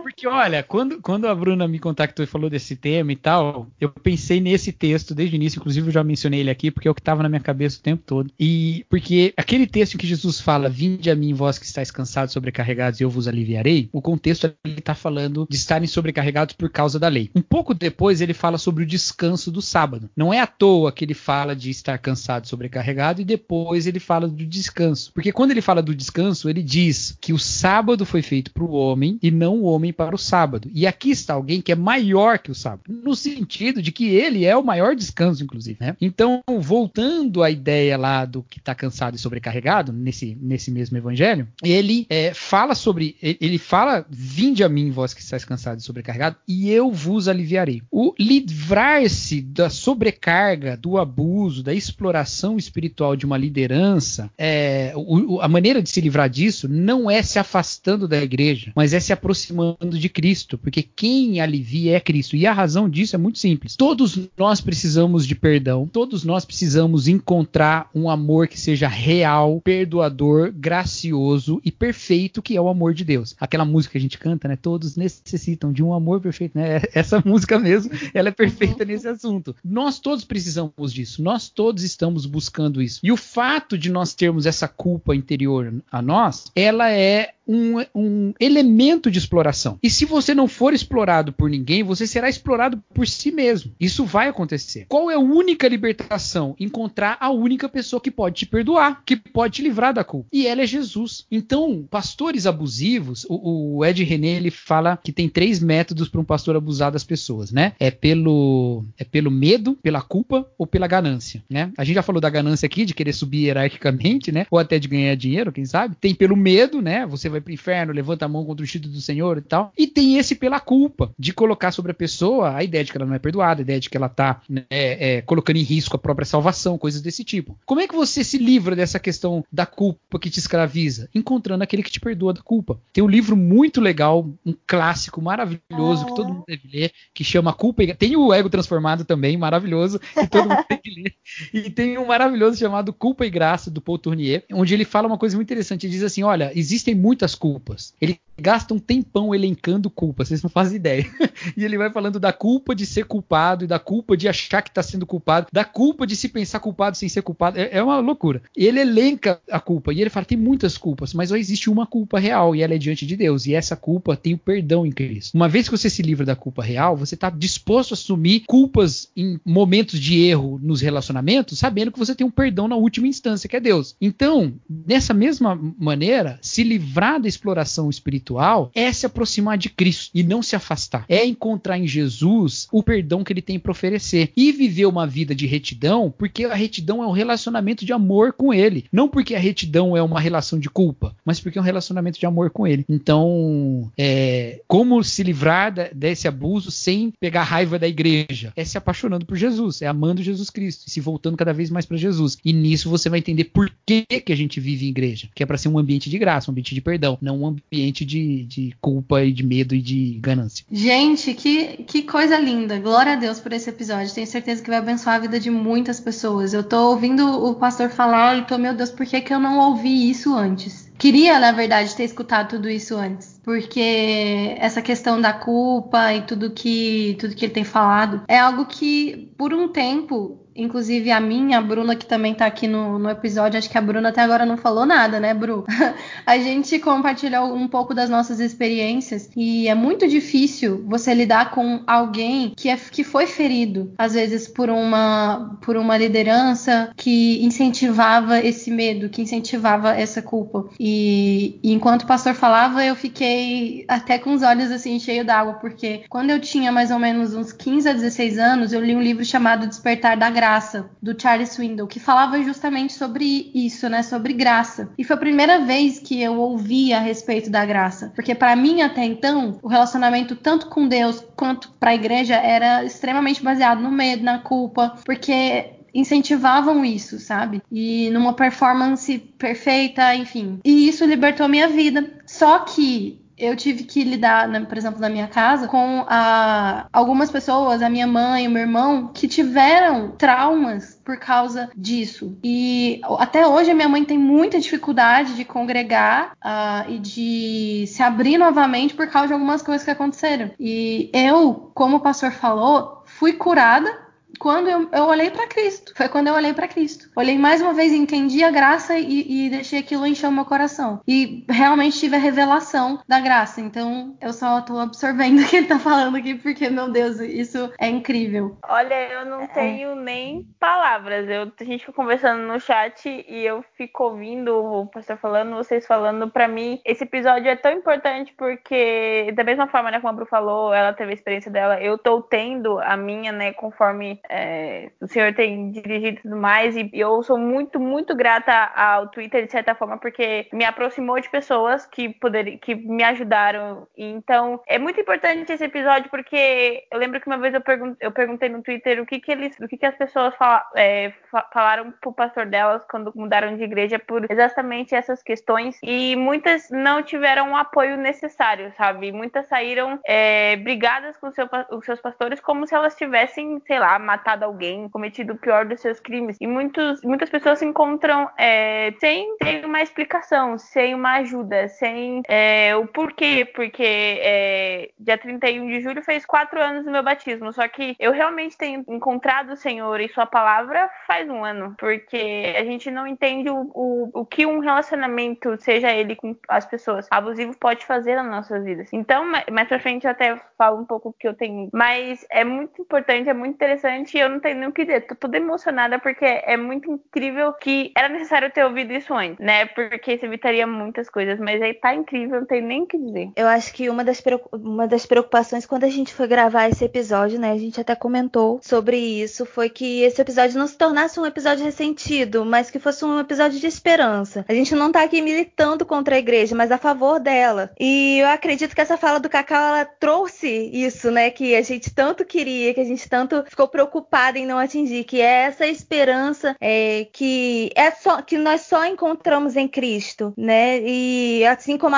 Porque, 0.01 0.27
olha, 0.27 0.63
quando, 0.63 1.01
quando 1.01 1.27
a 1.27 1.35
Bruna 1.35 1.67
me 1.67 1.79
contactou 1.79 2.23
e 2.23 2.27
falou 2.27 2.49
desse 2.49 2.75
tema 2.75 3.11
e 3.11 3.15
tal, 3.15 3.67
eu 3.79 3.89
pensei 3.89 4.39
nesse 4.39 4.71
texto 4.71 5.13
desde 5.13 5.35
o 5.35 5.37
início, 5.37 5.59
inclusive 5.59 5.87
eu 5.87 5.91
já 5.91 6.03
mencionei 6.03 6.39
ele 6.39 6.49
aqui, 6.49 6.71
porque 6.71 6.87
é 6.87 6.91
o 6.91 6.95
que 6.95 7.01
estava 7.01 7.23
na 7.23 7.29
minha 7.29 7.41
cabeça 7.41 7.79
o 7.79 7.83
tempo 7.83 8.03
todo. 8.05 8.31
E 8.39 8.85
porque 8.89 9.33
aquele 9.37 9.67
texto 9.67 9.95
em 9.95 9.97
que 9.97 10.07
Jesus 10.07 10.39
fala, 10.39 10.69
vinde 10.69 11.09
a 11.09 11.15
mim, 11.15 11.33
vós 11.33 11.57
que 11.57 11.65
estáis 11.65 11.91
cansados, 11.91 12.33
sobrecarregados, 12.33 12.99
e 12.99 13.03
eu 13.03 13.09
vos 13.09 13.27
aliviarei, 13.27 13.89
o 13.91 14.01
contexto 14.01 14.53
ele 14.65 14.79
está 14.79 14.95
falando 14.95 15.47
de 15.49 15.55
estarem 15.55 15.87
sobrecarregados 15.87 16.55
por 16.55 16.69
causa 16.69 16.99
da 16.99 17.07
lei. 17.07 17.29
Um 17.35 17.41
pouco 17.41 17.73
depois 17.73 18.21
ele 18.21 18.33
fala 18.33 18.57
sobre 18.57 18.83
o 18.83 18.87
descanso 18.87 19.51
do 19.51 19.61
sábado. 19.61 20.09
Não 20.15 20.33
é 20.33 20.39
à 20.39 20.47
toa 20.47 20.91
que 20.91 21.05
ele 21.05 21.13
fala 21.13 21.55
de 21.55 21.69
estar 21.69 21.97
cansado, 21.97 22.47
sobrecarregado, 22.47 23.21
e 23.21 23.25
depois 23.25 23.87
ele 23.87 23.99
fala 23.99 24.27
do 24.27 24.45
descanso. 24.45 25.11
Porque 25.13 25.31
quando 25.31 25.51
ele 25.51 25.61
fala 25.61 25.81
do 25.81 25.95
descanso, 25.95 26.49
ele 26.49 26.63
diz 26.63 27.06
que 27.19 27.33
o 27.33 27.39
sábado 27.39 28.05
foi 28.05 28.21
feito 28.21 28.51
para 28.51 28.63
o 28.63 28.71
homem 28.71 29.19
e 29.21 29.31
não 29.31 29.59
o 29.59 29.63
homem 29.63 29.93
para 29.93 30.15
o 30.15 30.17
sábado. 30.17 30.69
E 30.73 30.87
aqui 30.87 31.11
está 31.11 31.33
alguém 31.33 31.61
que 31.61 31.71
é 31.71 31.75
maior 31.75 32.39
que 32.39 32.51
o 32.51 32.55
sábado, 32.55 32.83
no 32.87 33.15
sentido 33.15 33.81
de 33.81 33.91
que 33.91 34.07
ele 34.07 34.45
é 34.45 34.55
o 34.55 34.63
maior 34.63 34.95
descanso, 34.95 35.43
inclusive. 35.43 35.77
Né? 35.79 35.95
Então, 36.01 36.41
voltando 36.59 37.43
à 37.43 37.51
ideia 37.51 37.97
lá 37.97 38.25
do 38.25 38.43
que 38.43 38.59
está 38.59 38.73
cansado 38.73 39.15
e 39.15 39.19
sobrecarregado, 39.19 39.91
nesse, 39.91 40.37
nesse 40.41 40.71
mesmo 40.71 40.97
evangelho, 40.97 41.47
ele 41.63 42.05
é, 42.09 42.33
fala 42.33 42.75
sobre, 42.75 43.15
ele 43.21 43.57
fala, 43.57 44.05
vinde 44.09 44.63
a 44.63 44.69
mim, 44.69 44.91
vós 44.91 45.13
que 45.13 45.21
estáis 45.21 45.45
cansados 45.45 45.83
e 45.83 45.85
sobrecarregados, 45.85 46.39
e 46.47 46.69
eu 46.69 46.91
vos 46.91 47.27
aliviarei. 47.27 47.81
O 47.91 48.13
livrar-se 48.19 49.41
da 49.41 49.69
sobrecarga, 49.69 50.77
do 50.77 50.97
abuso, 50.97 51.63
da 51.63 51.73
exploração 51.73 52.57
espiritual 52.57 53.15
de 53.15 53.25
uma 53.25 53.37
liderança, 53.37 54.29
é, 54.37 54.93
o, 54.95 55.41
a 55.41 55.47
maneira 55.47 55.81
de 55.81 55.89
se 55.89 56.01
livrar 56.01 56.29
disso 56.29 56.67
não 56.67 56.96
não 56.97 57.11
é 57.11 57.21
se 57.21 57.37
afastando 57.37 58.07
da 58.07 58.21
igreja, 58.21 58.71
mas 58.75 58.91
é 58.91 58.99
se 58.99 59.13
aproximando 59.13 59.99
de 59.99 60.09
Cristo, 60.09 60.57
porque 60.57 60.81
quem 60.81 61.39
alivia 61.39 61.95
é 61.95 61.99
Cristo. 61.99 62.35
E 62.35 62.47
a 62.47 62.53
razão 62.53 62.89
disso 62.89 63.15
é 63.15 63.19
muito 63.19 63.37
simples. 63.37 63.75
Todos 63.75 64.19
nós 64.35 64.59
precisamos 64.59 65.25
de 65.27 65.35
perdão, 65.35 65.87
todos 65.87 66.23
nós 66.23 66.43
precisamos 66.43 67.07
encontrar 67.07 67.89
um 67.93 68.09
amor 68.09 68.47
que 68.47 68.59
seja 68.59 68.87
real, 68.87 69.61
perdoador, 69.61 70.51
gracioso 70.51 71.61
e 71.63 71.71
perfeito, 71.71 72.41
que 72.41 72.57
é 72.57 72.61
o 72.61 72.67
amor 72.67 72.95
de 72.95 73.05
Deus. 73.05 73.35
Aquela 73.39 73.63
música 73.63 73.91
que 73.91 73.97
a 73.99 74.01
gente 74.01 74.17
canta, 74.17 74.47
né? 74.47 74.55
Todos 74.55 74.95
necessitam 74.95 75.71
de 75.71 75.83
um 75.83 75.93
amor 75.93 76.19
perfeito, 76.19 76.57
né? 76.57 76.81
Essa 76.95 77.21
música 77.23 77.59
mesmo, 77.59 77.91
ela 78.11 78.29
é 78.29 78.31
perfeita 78.31 78.83
nesse 78.83 79.07
assunto. 79.07 79.55
Nós 79.63 79.99
todos 79.99 80.25
precisamos 80.25 80.91
disso, 80.91 81.21
nós 81.21 81.47
todos 81.47 81.83
estamos 81.83 82.25
buscando 82.25 82.81
isso. 82.81 82.99
E 83.03 83.11
o 83.11 83.17
fato 83.17 83.77
de 83.77 83.91
nós 83.91 84.15
termos 84.15 84.47
essa 84.47 84.67
culpa 84.67 85.15
interior 85.15 85.73
a 85.91 86.01
nós, 86.01 86.45
ela 86.55 86.86
é 86.91 87.33
um, 87.47 87.79
um, 87.95 88.33
elemento 88.39 89.09
de 89.09 89.19
exploração. 89.19 89.79
E 89.81 89.89
se 89.89 90.05
você 90.05 90.33
não 90.33 90.47
for 90.47 90.73
explorado 90.73 91.31
por 91.31 91.49
ninguém, 91.49 91.83
você 91.83 92.05
será 92.05 92.29
explorado 92.29 92.81
por 92.93 93.07
si 93.07 93.31
mesmo. 93.31 93.71
Isso 93.79 94.05
vai 94.05 94.27
acontecer. 94.27 94.85
Qual 94.89 95.09
é 95.09 95.15
a 95.15 95.19
única 95.19 95.67
libertação? 95.67 96.55
Encontrar 96.59 97.17
a 97.19 97.29
única 97.29 97.69
pessoa 97.69 98.01
que 98.01 98.11
pode 98.11 98.35
te 98.35 98.45
perdoar, 98.45 99.03
que 99.05 99.15
pode 99.15 99.55
te 99.55 99.61
livrar 99.61 99.93
da 99.93 100.03
culpa. 100.03 100.27
E 100.31 100.45
ela 100.45 100.61
é 100.61 100.67
Jesus. 100.67 101.25
Então, 101.31 101.85
pastores 101.89 102.45
abusivos, 102.45 103.25
o, 103.29 103.77
o 103.77 103.85
Ed 103.85 104.03
René 104.03 104.35
ele 104.35 104.51
fala 104.51 104.97
que 105.03 105.11
tem 105.11 105.29
três 105.29 105.59
métodos 105.59 106.09
para 106.09 106.21
um 106.21 106.25
pastor 106.25 106.55
abusar 106.55 106.91
das 106.91 107.03
pessoas, 107.03 107.51
né? 107.51 107.73
É 107.79 107.91
pelo 107.91 108.83
é 108.97 109.03
pelo 109.03 109.31
medo, 109.31 109.77
pela 109.81 110.01
culpa 110.01 110.47
ou 110.57 110.67
pela 110.67 110.87
ganância, 110.87 111.43
né? 111.49 111.71
A 111.77 111.83
gente 111.83 111.95
já 111.95 112.01
falou 112.01 112.21
da 112.21 112.29
ganância 112.29 112.65
aqui 112.65 112.85
de 112.85 112.93
querer 112.93 113.13
subir 113.13 113.45
hierarquicamente, 113.45 114.31
né? 114.31 114.45
Ou 114.51 114.59
até 114.59 114.79
de 114.79 114.87
ganhar 114.87 115.15
dinheiro, 115.15 115.51
quem 115.51 115.65
sabe? 115.65 115.95
Tem 115.99 116.13
pelo 116.13 116.35
medo, 116.35 116.81
né? 116.81 117.05
Você 117.05 117.29
vai 117.29 117.36
vai 117.37 117.41
pro 117.41 117.53
inferno, 117.53 117.93
levanta 117.93 118.25
a 118.25 118.29
mão 118.29 118.45
contra 118.45 118.63
o 118.63 118.67
título 118.67 118.93
do 118.93 119.01
Senhor 119.01 119.37
e 119.37 119.41
tal. 119.41 119.71
E 119.77 119.87
tem 119.87 120.17
esse 120.17 120.35
pela 120.35 120.59
culpa, 120.59 121.11
de 121.17 121.33
colocar 121.33 121.71
sobre 121.71 121.91
a 121.91 121.95
pessoa 121.95 122.55
a 122.55 122.63
ideia 122.63 122.83
de 122.83 122.91
que 122.91 122.97
ela 122.97 123.05
não 123.05 123.15
é 123.15 123.19
perdoada, 123.19 123.61
a 123.61 123.63
ideia 123.63 123.79
de 123.79 123.89
que 123.89 123.97
ela 123.97 124.09
tá 124.09 124.41
né, 124.49 124.65
é, 124.69 125.21
colocando 125.21 125.57
em 125.57 125.63
risco 125.63 125.95
a 125.95 125.99
própria 125.99 126.25
salvação, 126.25 126.77
coisas 126.77 127.01
desse 127.01 127.23
tipo. 127.23 127.57
Como 127.65 127.81
é 127.81 127.87
que 127.87 127.95
você 127.95 128.23
se 128.23 128.37
livra 128.37 128.75
dessa 128.75 128.99
questão 128.99 129.43
da 129.51 129.65
culpa 129.65 130.19
que 130.19 130.29
te 130.29 130.39
escraviza? 130.39 131.09
Encontrando 131.13 131.63
aquele 131.63 131.83
que 131.83 131.91
te 131.91 131.99
perdoa 131.99 132.33
da 132.33 132.41
culpa. 132.41 132.79
Tem 132.93 133.03
um 133.03 133.07
livro 133.07 133.35
muito 133.35 133.79
legal, 133.79 134.29
um 134.45 134.55
clássico 134.65 135.21
maravilhoso 135.21 136.05
que 136.05 136.15
todo 136.15 136.33
mundo 136.33 136.43
deve 136.47 136.67
ler, 136.71 136.91
que 137.13 137.23
chama 137.23 137.53
Culpa 137.53 137.83
e 137.83 137.93
Tem 137.93 138.15
o 138.15 138.33
Ego 138.33 138.49
Transformado 138.49 139.05
também, 139.05 139.37
maravilhoso, 139.37 139.99
que 139.99 140.27
todo 140.27 140.49
mundo 140.49 140.63
tem 140.67 140.77
que 140.77 140.89
ler. 141.01 141.13
E 141.53 141.69
tem 141.69 141.97
um 141.97 142.05
maravilhoso 142.05 142.57
chamado 142.57 142.93
Culpa 142.93 143.25
e 143.25 143.29
Graça, 143.29 143.69
do 143.69 143.81
Paul 143.81 143.97
Tournier, 143.97 144.43
onde 144.51 144.73
ele 144.73 144.85
fala 144.85 145.07
uma 145.07 145.17
coisa 145.17 145.35
muito 145.35 145.47
interessante. 145.47 145.85
Ele 145.85 145.93
diz 145.93 146.03
assim: 146.03 146.23
olha, 146.23 146.51
existem 146.55 146.95
muitas 146.95 147.26
culpas. 147.35 147.93
Ele 147.99 148.19
gasta 148.39 148.73
um 148.73 148.79
tempão 148.79 149.33
elencando 149.33 149.89
culpas, 149.89 150.27
vocês 150.27 150.43
não 150.43 150.49
fazem 150.49 150.75
ideia. 150.75 151.05
e 151.57 151.65
ele 151.65 151.77
vai 151.77 151.91
falando 151.91 152.19
da 152.19 152.31
culpa 152.31 152.75
de 152.75 152.85
ser 152.85 153.05
culpado 153.05 153.65
e 153.65 153.67
da 153.67 153.79
culpa 153.79 154.15
de 154.15 154.27
achar 154.27 154.61
que 154.61 154.69
está 154.69 154.83
sendo 154.83 155.05
culpado, 155.05 155.47
da 155.51 155.65
culpa 155.65 156.05
de 156.05 156.15
se 156.15 156.29
pensar 156.29 156.59
culpado 156.59 156.97
sem 156.97 157.09
ser 157.09 157.21
culpado. 157.21 157.59
É, 157.59 157.69
é, 157.77 157.83
uma 157.83 157.99
loucura. 157.99 158.41
Ele 158.55 158.79
elenca 158.79 159.39
a 159.49 159.59
culpa 159.59 159.91
e 159.91 160.01
ele 160.01 160.09
fala: 160.09 160.25
tem 160.25 160.37
muitas 160.37 160.77
culpas, 160.77 161.13
mas 161.13 161.29
só 161.29 161.35
existe 161.35 161.69
uma 161.69 161.85
culpa 161.85 162.19
real 162.19 162.55
e 162.55 162.61
ela 162.61 162.75
é 162.75 162.77
diante 162.77 163.05
de 163.05 163.15
Deus. 163.15 163.45
E 163.45 163.55
essa 163.55 163.75
culpa 163.75 164.15
tem 164.15 164.33
o 164.35 164.37
perdão 164.37 164.85
em 164.85 164.91
Cristo. 164.91 165.33
Uma 165.33 165.49
vez 165.49 165.67
que 165.67 165.77
você 165.77 165.89
se 165.89 166.01
livra 166.01 166.25
da 166.25 166.35
culpa 166.35 166.63
real, 166.63 166.95
você 166.95 167.15
está 167.15 167.29
disposto 167.29 167.91
a 167.91 167.95
assumir 167.95 168.43
culpas 168.45 169.09
em 169.15 169.39
momentos 169.43 169.99
de 169.99 170.23
erro 170.23 170.59
nos 170.61 170.81
relacionamentos, 170.81 171.59
sabendo 171.59 171.91
que 171.91 171.99
você 171.99 172.13
tem 172.13 172.25
um 172.25 172.31
perdão 172.31 172.67
na 172.67 172.75
última 172.75 173.07
instância, 173.07 173.49
que 173.49 173.55
é 173.55 173.59
Deus. 173.59 173.95
Então, 173.99 174.53
dessa 174.69 175.13
mesma 175.13 175.59
maneira, 175.77 176.37
se 176.41 176.63
livrar 176.63 177.16
da 177.19 177.27
exploração 177.27 177.89
espiritual 177.89 178.71
é 178.73 178.91
se 178.91 179.05
aproximar 179.05 179.57
de 179.57 179.69
Cristo 179.69 180.11
e 180.13 180.23
não 180.23 180.41
se 180.41 180.55
afastar. 180.55 181.05
É 181.07 181.25
encontrar 181.25 181.77
em 181.77 181.87
Jesus 181.87 182.67
o 182.71 182.83
perdão 182.83 183.23
que 183.23 183.33
ele 183.33 183.41
tem 183.41 183.59
para 183.59 183.71
oferecer 183.71 184.31
e 184.35 184.51
viver 184.51 184.85
uma 184.85 185.07
vida 185.07 185.33
de 185.33 185.45
retidão, 185.45 186.13
porque 186.17 186.45
a 186.45 186.55
retidão 186.55 187.03
é 187.03 187.07
um 187.07 187.11
relacionamento 187.11 187.85
de 187.85 187.93
amor 187.93 188.33
com 188.33 188.53
ele, 188.53 188.85
não 188.91 189.07
porque 189.07 189.35
a 189.35 189.39
retidão 189.39 189.95
é 189.95 190.01
uma 190.01 190.19
relação 190.19 190.59
de 190.59 190.69
culpa, 190.69 191.15
mas 191.25 191.39
porque 191.39 191.57
é 191.57 191.61
um 191.61 191.65
relacionamento 191.65 192.19
de 192.19 192.25
amor 192.25 192.49
com 192.49 192.65
ele. 192.65 192.85
Então, 192.89 193.91
é, 193.97 194.61
como 194.67 195.03
se 195.03 195.23
livrar 195.23 195.73
desse 195.93 196.27
abuso 196.27 196.71
sem 196.71 197.13
pegar 197.19 197.43
raiva 197.43 197.79
da 197.79 197.87
igreja? 197.87 198.53
É 198.55 198.63
se 198.63 198.77
apaixonando 198.77 199.25
por 199.25 199.37
Jesus, 199.37 199.81
é 199.81 199.87
amando 199.87 200.23
Jesus 200.23 200.49
Cristo 200.49 200.87
e 200.87 200.91
se 200.91 200.99
voltando 200.99 201.37
cada 201.37 201.53
vez 201.53 201.69
mais 201.69 201.85
para 201.85 201.97
Jesus. 201.97 202.37
E 202.43 202.53
nisso 202.53 202.89
você 202.89 203.09
vai 203.09 203.19
entender 203.19 203.45
por 203.45 203.71
que, 203.85 204.05
que 204.05 204.33
a 204.33 204.35
gente 204.35 204.59
vive 204.59 204.85
em 204.85 204.89
igreja, 204.89 205.29
que 205.33 205.43
é 205.43 205.45
para 205.45 205.57
ser 205.57 205.69
um 205.69 205.77
ambiente 205.77 206.09
de 206.09 206.17
graça, 206.17 206.49
um 206.49 206.53
ambiente 206.53 206.73
de 206.73 206.81
perdão, 206.81 207.06
não 207.21 207.41
um 207.41 207.47
ambiente 207.47 208.03
de, 208.03 208.43
de 208.43 208.75
culpa 208.81 209.23
e 209.23 209.31
de 209.31 209.45
medo 209.45 209.75
e 209.75 209.81
de 209.81 210.19
ganância. 210.21 210.65
Gente, 210.71 211.33
que, 211.33 211.83
que 211.83 212.01
coisa 212.01 212.39
linda. 212.39 212.79
Glória 212.79 213.13
a 213.13 213.15
Deus 213.15 213.39
por 213.39 213.53
esse 213.53 213.69
episódio. 213.69 214.13
Tenho 214.13 214.27
certeza 214.27 214.63
que 214.63 214.69
vai 214.69 214.79
abençoar 214.79 215.15
a 215.15 215.19
vida 215.19 215.39
de 215.39 215.49
muitas 215.49 215.99
pessoas. 215.99 216.53
Eu 216.53 216.63
tô 216.63 216.89
ouvindo 216.89 217.25
o 217.45 217.55
pastor 217.55 217.89
falar 217.89 218.37
e 218.37 218.45
tô, 218.45 218.57
meu 218.57 218.73
Deus, 218.73 218.89
por 218.89 219.05
que, 219.05 219.21
que 219.21 219.33
eu 219.33 219.39
não 219.39 219.59
ouvi 219.59 220.09
isso 220.09 220.33
antes? 220.33 220.87
Queria, 220.97 221.39
na 221.39 221.51
verdade, 221.51 221.95
ter 221.95 222.05
escutado 222.05 222.49
tudo 222.49 222.67
isso 222.67 222.97
antes, 222.97 223.39
porque 223.43 224.55
essa 224.57 224.81
questão 224.81 225.21
da 225.21 225.31
culpa 225.31 226.11
e 226.13 226.23
tudo 226.23 226.49
que 226.49 227.15
tudo 227.19 227.35
que 227.35 227.45
ele 227.45 227.53
tem 227.53 227.63
falado 227.63 228.23
é 228.27 228.39
algo 228.39 228.65
que 228.65 229.31
por 229.37 229.53
um 229.53 229.67
tempo 229.67 230.39
inclusive 230.57 231.11
a 231.11 231.19
minha, 231.19 231.59
a 231.59 231.61
Bruna, 231.61 231.95
que 231.95 232.05
também 232.05 232.33
tá 232.33 232.45
aqui 232.45 232.67
no, 232.67 232.97
no 232.97 233.09
episódio, 233.09 233.57
acho 233.57 233.69
que 233.69 233.77
a 233.77 233.81
Bruna 233.81 234.09
até 234.09 234.21
agora 234.21 234.45
não 234.45 234.57
falou 234.57 234.85
nada, 234.85 235.19
né, 235.19 235.33
Bru? 235.33 235.63
a 236.25 236.37
gente 236.39 236.79
compartilhou 236.79 237.53
um 237.53 237.67
pouco 237.67 237.93
das 237.93 238.09
nossas 238.09 238.39
experiências 238.39 239.29
e 239.35 239.67
é 239.67 239.75
muito 239.75 240.07
difícil 240.07 240.83
você 240.87 241.13
lidar 241.13 241.51
com 241.51 241.83
alguém 241.85 242.53
que, 242.57 242.69
é, 242.69 242.75
que 242.75 243.03
foi 243.03 243.27
ferido, 243.27 243.93
às 243.97 244.13
vezes 244.13 244.47
por 244.47 244.69
uma, 244.69 245.57
por 245.61 245.77
uma 245.77 245.97
liderança 245.97 246.89
que 246.95 247.43
incentivava 247.45 248.39
esse 248.39 248.71
medo, 248.71 249.09
que 249.09 249.21
incentivava 249.21 249.91
essa 249.95 250.21
culpa. 250.21 250.65
E, 250.79 251.59
e 251.61 251.71
enquanto 251.71 252.03
o 252.03 252.07
pastor 252.07 252.33
falava, 252.33 252.83
eu 252.83 252.95
fiquei 252.95 253.85
até 253.87 254.17
com 254.17 254.33
os 254.33 254.41
olhos 254.41 254.71
assim 254.71 254.99
cheios 254.99 255.25
d'água, 255.25 255.53
porque 255.53 256.01
quando 256.09 256.31
eu 256.31 256.39
tinha 256.39 256.71
mais 256.71 256.89
ou 256.89 256.97
menos 256.97 257.35
uns 257.35 257.53
15 257.53 257.89
a 257.89 257.93
16 257.93 258.39
anos, 258.39 258.73
eu 258.73 258.83
li 258.83 258.95
um 258.95 259.01
livro 259.01 259.23
chamado 259.23 259.67
Despertar 259.67 260.17
da 260.17 260.29
Graça 260.29 260.46
Graça, 260.47 260.89
do 261.01 261.13
Charles 261.21 261.49
Swindoll, 261.49 261.89
que 261.89 261.99
falava 261.99 262.41
justamente 262.41 262.93
sobre 262.93 263.51
isso, 263.53 263.89
né? 263.89 264.01
Sobre 264.01 264.31
graça. 264.31 264.89
E 264.97 265.03
foi 265.03 265.17
a 265.17 265.19
primeira 265.19 265.65
vez 265.65 265.99
que 265.99 266.21
eu 266.21 266.39
ouvi 266.39 266.93
a 266.93 267.01
respeito 267.01 267.49
da 267.49 267.65
graça. 267.65 268.13
Porque 268.15 268.33
para 268.33 268.55
mim, 268.55 268.81
até 268.81 269.03
então, 269.03 269.59
o 269.61 269.67
relacionamento 269.67 270.37
tanto 270.37 270.67
com 270.67 270.87
Deus 270.87 271.21
quanto 271.35 271.69
para 271.73 271.89
a 271.89 271.95
igreja 271.95 272.35
era 272.35 272.85
extremamente 272.85 273.43
baseado 273.43 273.81
no 273.81 273.91
medo, 273.91 274.23
na 274.23 274.39
culpa, 274.39 274.97
porque 275.03 275.71
incentivavam 275.93 276.85
isso, 276.85 277.19
sabe? 277.19 277.61
E 277.69 278.09
numa 278.11 278.31
performance 278.31 279.17
perfeita, 279.37 280.15
enfim. 280.15 280.61
E 280.63 280.87
isso 280.87 281.03
libertou 281.03 281.49
minha 281.49 281.67
vida. 281.67 282.09
Só 282.25 282.59
que 282.59 283.19
eu 283.37 283.55
tive 283.55 283.83
que 283.83 284.03
lidar, 284.03 284.47
né, 284.47 284.59
por 284.61 284.77
exemplo, 284.77 284.99
na 284.99 285.09
minha 285.09 285.27
casa, 285.27 285.67
com 285.67 286.05
a, 286.07 286.87
algumas 286.91 287.29
pessoas, 287.29 287.81
a 287.81 287.89
minha 287.89 288.07
mãe, 288.07 288.47
o 288.47 288.51
meu 288.51 288.63
irmão, 288.63 289.11
que 289.13 289.27
tiveram 289.27 290.11
traumas 290.11 290.99
por 291.05 291.17
causa 291.19 291.69
disso. 291.75 292.37
E 292.43 292.99
até 293.19 293.45
hoje 293.45 293.71
a 293.71 293.75
minha 293.75 293.87
mãe 293.87 294.03
tem 294.03 294.17
muita 294.17 294.59
dificuldade 294.59 295.35
de 295.35 295.45
congregar 295.45 296.33
uh, 296.43 296.89
e 296.89 296.99
de 296.99 297.85
se 297.87 298.01
abrir 298.01 298.37
novamente 298.37 298.95
por 298.95 299.07
causa 299.07 299.27
de 299.27 299.33
algumas 299.33 299.61
coisas 299.61 299.85
que 299.85 299.91
aconteceram. 299.91 300.51
E 300.59 301.09
eu, 301.13 301.71
como 301.73 301.97
o 301.97 302.01
pastor 302.01 302.31
falou, 302.31 303.03
fui 303.05 303.33
curada 303.33 304.06
quando 304.37 304.67
eu, 304.67 304.89
eu 304.91 305.03
olhei 305.05 305.29
para 305.29 305.47
Cristo. 305.47 305.93
Foi 305.95 306.07
quando 306.09 306.27
eu 306.27 306.33
olhei 306.33 306.53
para 306.53 306.67
Cristo. 306.67 307.09
Olhei 307.15 307.37
mais 307.37 307.61
uma 307.61 307.73
vez, 307.73 307.91
entendi 307.93 308.43
a 308.43 308.51
graça 308.51 308.97
e, 308.97 309.45
e, 309.45 309.49
deixei 309.49 309.79
aquilo 309.79 310.05
encher 310.05 310.27
o 310.27 310.31
meu 310.31 310.45
coração. 310.45 311.01
E 311.07 311.45
realmente 311.49 311.99
tive 311.99 312.15
a 312.15 312.19
revelação 312.19 312.99
da 313.07 313.19
graça. 313.19 313.61
Então 313.61 314.15
eu 314.21 314.33
só 314.33 314.61
tô 314.61 314.77
absorvendo 314.79 315.41
o 315.41 315.45
que 315.45 315.57
ele 315.57 315.67
tá 315.67 315.79
falando 315.79 316.17
aqui, 316.17 316.35
porque, 316.35 316.69
meu 316.69 316.91
Deus, 316.91 317.19
isso 317.19 317.71
é 317.79 317.87
incrível. 317.87 318.57
Olha, 318.67 318.95
eu 319.09 319.25
não 319.25 319.41
é. 319.41 319.47
tenho 319.47 319.95
nem 319.95 320.47
palavras. 320.59 321.27
Eu, 321.29 321.51
a 321.59 321.63
gente 321.63 321.81
fica 321.81 321.93
conversando 321.93 322.41
no 322.43 322.59
chat 322.59 323.07
e 323.07 323.45
eu 323.45 323.63
fico 323.75 324.03
ouvindo 324.03 324.55
o 324.55 324.85
pastor 324.87 325.17
falando, 325.17 325.55
vocês 325.55 325.85
falando. 325.85 326.29
Para 326.29 326.47
mim, 326.47 326.79
esse 326.85 327.03
episódio 327.03 327.49
é 327.49 327.55
tão 327.55 327.71
importante 327.71 328.33
porque, 328.37 329.31
da 329.35 329.43
mesma 329.43 329.67
forma 329.67 329.91
né, 329.91 329.99
como 329.99 330.09
a 330.09 330.13
Bru 330.13 330.25
falou, 330.25 330.73
ela 330.73 330.93
teve 330.93 331.11
a 331.11 331.13
experiência 331.13 331.51
dela, 331.51 331.81
eu 331.81 331.97
tô 331.97 332.21
tendo 332.21 332.79
a 332.79 332.95
minha, 332.97 333.31
né, 333.31 333.53
conforme 333.53 334.19
é, 334.29 334.91
o 335.01 335.07
senhor 335.07 335.33
tem 335.33 335.71
dirigido 335.71 336.21
tudo 336.21 336.35
mais, 336.35 336.75
e 336.75 336.89
eu 336.93 337.21
sou 337.23 337.37
muito, 337.37 337.79
muito 337.79 338.15
grata 338.15 338.71
ao 338.75 339.07
Twitter, 339.07 339.45
de 339.45 339.51
certa 339.51 339.75
forma, 339.75 339.97
porque 339.97 340.47
me 340.51 340.65
aproximou 340.65 341.19
de 341.19 341.29
pessoas 341.29 341.85
que 341.85 342.09
poder, 342.09 342.57
que 342.57 342.75
me 342.75 343.03
ajudaram. 343.03 343.87
Então, 343.97 344.61
é 344.67 344.77
muito 344.77 344.99
importante 344.99 345.51
esse 345.51 345.63
episódio, 345.63 346.09
porque 346.09 346.83
eu 346.91 346.99
lembro 346.99 347.19
que 347.19 347.27
uma 347.27 347.37
vez 347.37 347.53
eu, 347.53 347.61
eu 347.99 348.11
perguntei 348.11 348.49
no 348.49 348.61
Twitter 348.61 349.01
o 349.01 349.05
que, 349.05 349.19
que 349.19 349.31
eles, 349.31 349.57
o 349.59 349.67
que, 349.67 349.77
que 349.77 349.85
as 349.85 349.95
pessoas 349.95 350.35
fala 350.35 350.65
é, 350.75 351.13
falaram 351.53 351.91
pro 352.01 352.13
pastor 352.13 352.45
delas 352.45 352.83
quando 352.89 353.11
mudaram 353.15 353.55
de 353.55 353.63
igreja 353.63 353.99
por 353.99 354.29
exatamente 354.29 354.95
essas 354.95 355.21
questões, 355.23 355.79
e 355.83 356.15
muitas 356.15 356.69
não 356.69 357.01
tiveram 357.01 357.51
o 357.51 357.55
apoio 357.55 357.97
necessário, 357.97 358.73
sabe? 358.77 359.11
Muitas 359.11 359.47
saíram 359.47 359.99
é, 360.05 360.55
brigadas 360.57 361.15
com 361.17 361.31
seu, 361.31 361.47
os 361.71 361.85
seus 361.85 361.99
pastores 361.99 362.39
como 362.39 362.65
se 362.65 362.75
elas 362.75 362.95
tivessem, 362.95 363.61
sei 363.65 363.79
lá, 363.79 363.99
matado 364.17 364.43
alguém, 364.45 364.89
cometido 364.89 365.33
o 365.33 365.37
pior 365.37 365.65
dos 365.65 365.79
seus 365.79 365.99
crimes. 365.99 366.37
E 366.41 366.47
muitos, 366.47 367.01
muitas 367.03 367.29
pessoas 367.29 367.59
se 367.59 367.65
encontram 367.65 368.29
é, 368.37 368.91
sem, 368.99 369.35
sem 369.41 369.63
uma 369.63 369.81
explicação, 369.81 370.57
sem 370.57 370.95
uma 370.95 371.17
ajuda, 371.17 371.67
sem 371.67 372.23
é, 372.27 372.75
o 372.75 372.87
porquê. 372.87 373.45
Porque 373.53 373.83
é, 373.83 374.89
dia 374.99 375.17
31 375.17 375.67
de 375.67 375.81
julho 375.81 376.03
fez 376.03 376.25
quatro 376.25 376.59
anos 376.59 376.83
do 376.83 376.91
meu 376.91 377.03
batismo. 377.03 377.53
Só 377.53 377.67
que 377.67 377.95
eu 377.99 378.11
realmente 378.11 378.57
tenho 378.57 378.83
encontrado 378.89 379.53
o 379.53 379.57
Senhor 379.57 380.01
e 380.01 380.09
Sua 380.09 380.25
palavra 380.25 380.89
faz 381.05 381.29
um 381.29 381.43
ano. 381.43 381.75
Porque 381.77 382.55
a 382.57 382.63
gente 382.63 382.89
não 382.89 383.05
entende 383.05 383.49
o, 383.49 383.71
o, 383.73 384.09
o 384.21 384.25
que 384.25 384.45
um 384.45 384.59
relacionamento, 384.59 385.55
seja 385.61 385.91
ele 385.91 386.15
com 386.15 386.35
as 386.49 386.65
pessoas, 386.65 387.07
abusivo 387.11 387.55
pode 387.57 387.85
fazer 387.85 388.15
nas 388.15 388.27
nossas 388.27 388.63
vidas. 388.63 388.89
Então, 388.91 389.23
mais 389.25 389.67
pra 389.67 389.79
frente 389.79 390.05
eu 390.05 390.11
até 390.11 390.35
falo 390.57 390.79
um 390.79 390.85
pouco 390.85 391.09
o 391.09 391.13
que 391.13 391.27
eu 391.27 391.33
tenho. 391.33 391.69
Mas 391.71 392.25
é 392.31 392.43
muito 392.43 392.81
importante, 392.81 393.29
é 393.29 393.33
muito 393.33 393.53
interessante 393.53 394.06
eu 394.15 394.29
não 394.29 394.39
tenho 394.39 394.59
nem 394.59 394.69
o 394.69 394.71
que 394.71 394.85
dizer. 394.85 395.07
Tô 395.07 395.15
toda 395.15 395.37
emocionada 395.37 395.97
porque 395.99 396.25
é 396.25 396.55
muito 396.55 396.91
incrível 396.91 397.53
que 397.53 397.91
era 397.95 398.09
necessário 398.09 398.51
ter 398.51 398.63
ouvido 398.63 398.93
isso 398.93 399.13
antes, 399.13 399.43
né? 399.43 399.65
Porque 399.65 400.13
isso 400.13 400.25
evitaria 400.25 400.67
muitas 400.67 401.09
coisas, 401.09 401.39
mas 401.39 401.61
aí 401.61 401.73
tá 401.73 401.93
incrível, 401.93 402.39
não 402.39 402.47
tem 402.47 402.61
nem 402.61 402.83
o 402.83 402.85
que 402.85 402.97
dizer. 402.97 403.31
Eu 403.35 403.47
acho 403.47 403.73
que 403.73 403.89
uma 403.89 404.03
das, 404.03 404.23
uma 404.51 404.87
das 404.87 405.05
preocupações 405.05 405.65
quando 405.65 405.83
a 405.83 405.89
gente 405.89 406.13
foi 406.13 406.27
gravar 406.27 406.69
esse 406.69 406.85
episódio, 406.85 407.39
né? 407.39 407.51
A 407.51 407.57
gente 407.57 407.81
até 407.81 407.95
comentou 407.95 408.59
sobre 408.61 408.97
isso, 408.97 409.45
foi 409.45 409.69
que 409.69 410.03
esse 410.03 410.21
episódio 410.21 410.59
não 410.59 410.67
se 410.67 410.77
tornasse 410.77 411.19
um 411.19 411.25
episódio 411.25 411.65
ressentido, 411.65 412.45
mas 412.45 412.69
que 412.69 412.79
fosse 412.79 413.03
um 413.03 413.19
episódio 413.19 413.59
de 413.59 413.67
esperança. 413.67 414.45
A 414.47 414.53
gente 414.53 414.75
não 414.75 414.91
tá 414.91 415.03
aqui 415.03 415.21
militando 415.21 415.85
contra 415.85 416.15
a 416.15 416.19
igreja, 416.19 416.55
mas 416.55 416.71
a 416.71 416.77
favor 416.77 417.19
dela. 417.19 417.71
E 417.79 418.19
eu 418.19 418.27
acredito 418.27 418.75
que 418.75 418.81
essa 418.81 418.97
fala 418.97 419.19
do 419.19 419.29
Cacau, 419.29 419.75
ela 419.75 419.85
trouxe 419.85 420.47
isso, 420.73 421.09
né? 421.11 421.29
Que 421.29 421.55
a 421.55 421.61
gente 421.61 421.93
tanto 421.93 422.25
queria, 422.25 422.73
que 422.73 422.79
a 422.79 422.85
gente 422.85 423.09
tanto 423.09 423.43
ficou 423.47 423.67
preocupada 423.97 424.37
em 424.37 424.45
não 424.45 424.57
atingir, 424.57 425.03
que 425.03 425.21
é 425.21 425.43
essa 425.43 425.65
esperança 425.65 426.55
é, 426.61 427.07
que 427.11 427.71
é 427.75 427.91
só 427.91 428.21
que 428.21 428.37
nós 428.37 428.61
só 428.61 428.85
encontramos 428.85 429.55
em 429.55 429.67
Cristo, 429.67 430.33
né? 430.37 430.79
E 430.81 431.45
assim 431.45 431.77
como, 431.77 431.95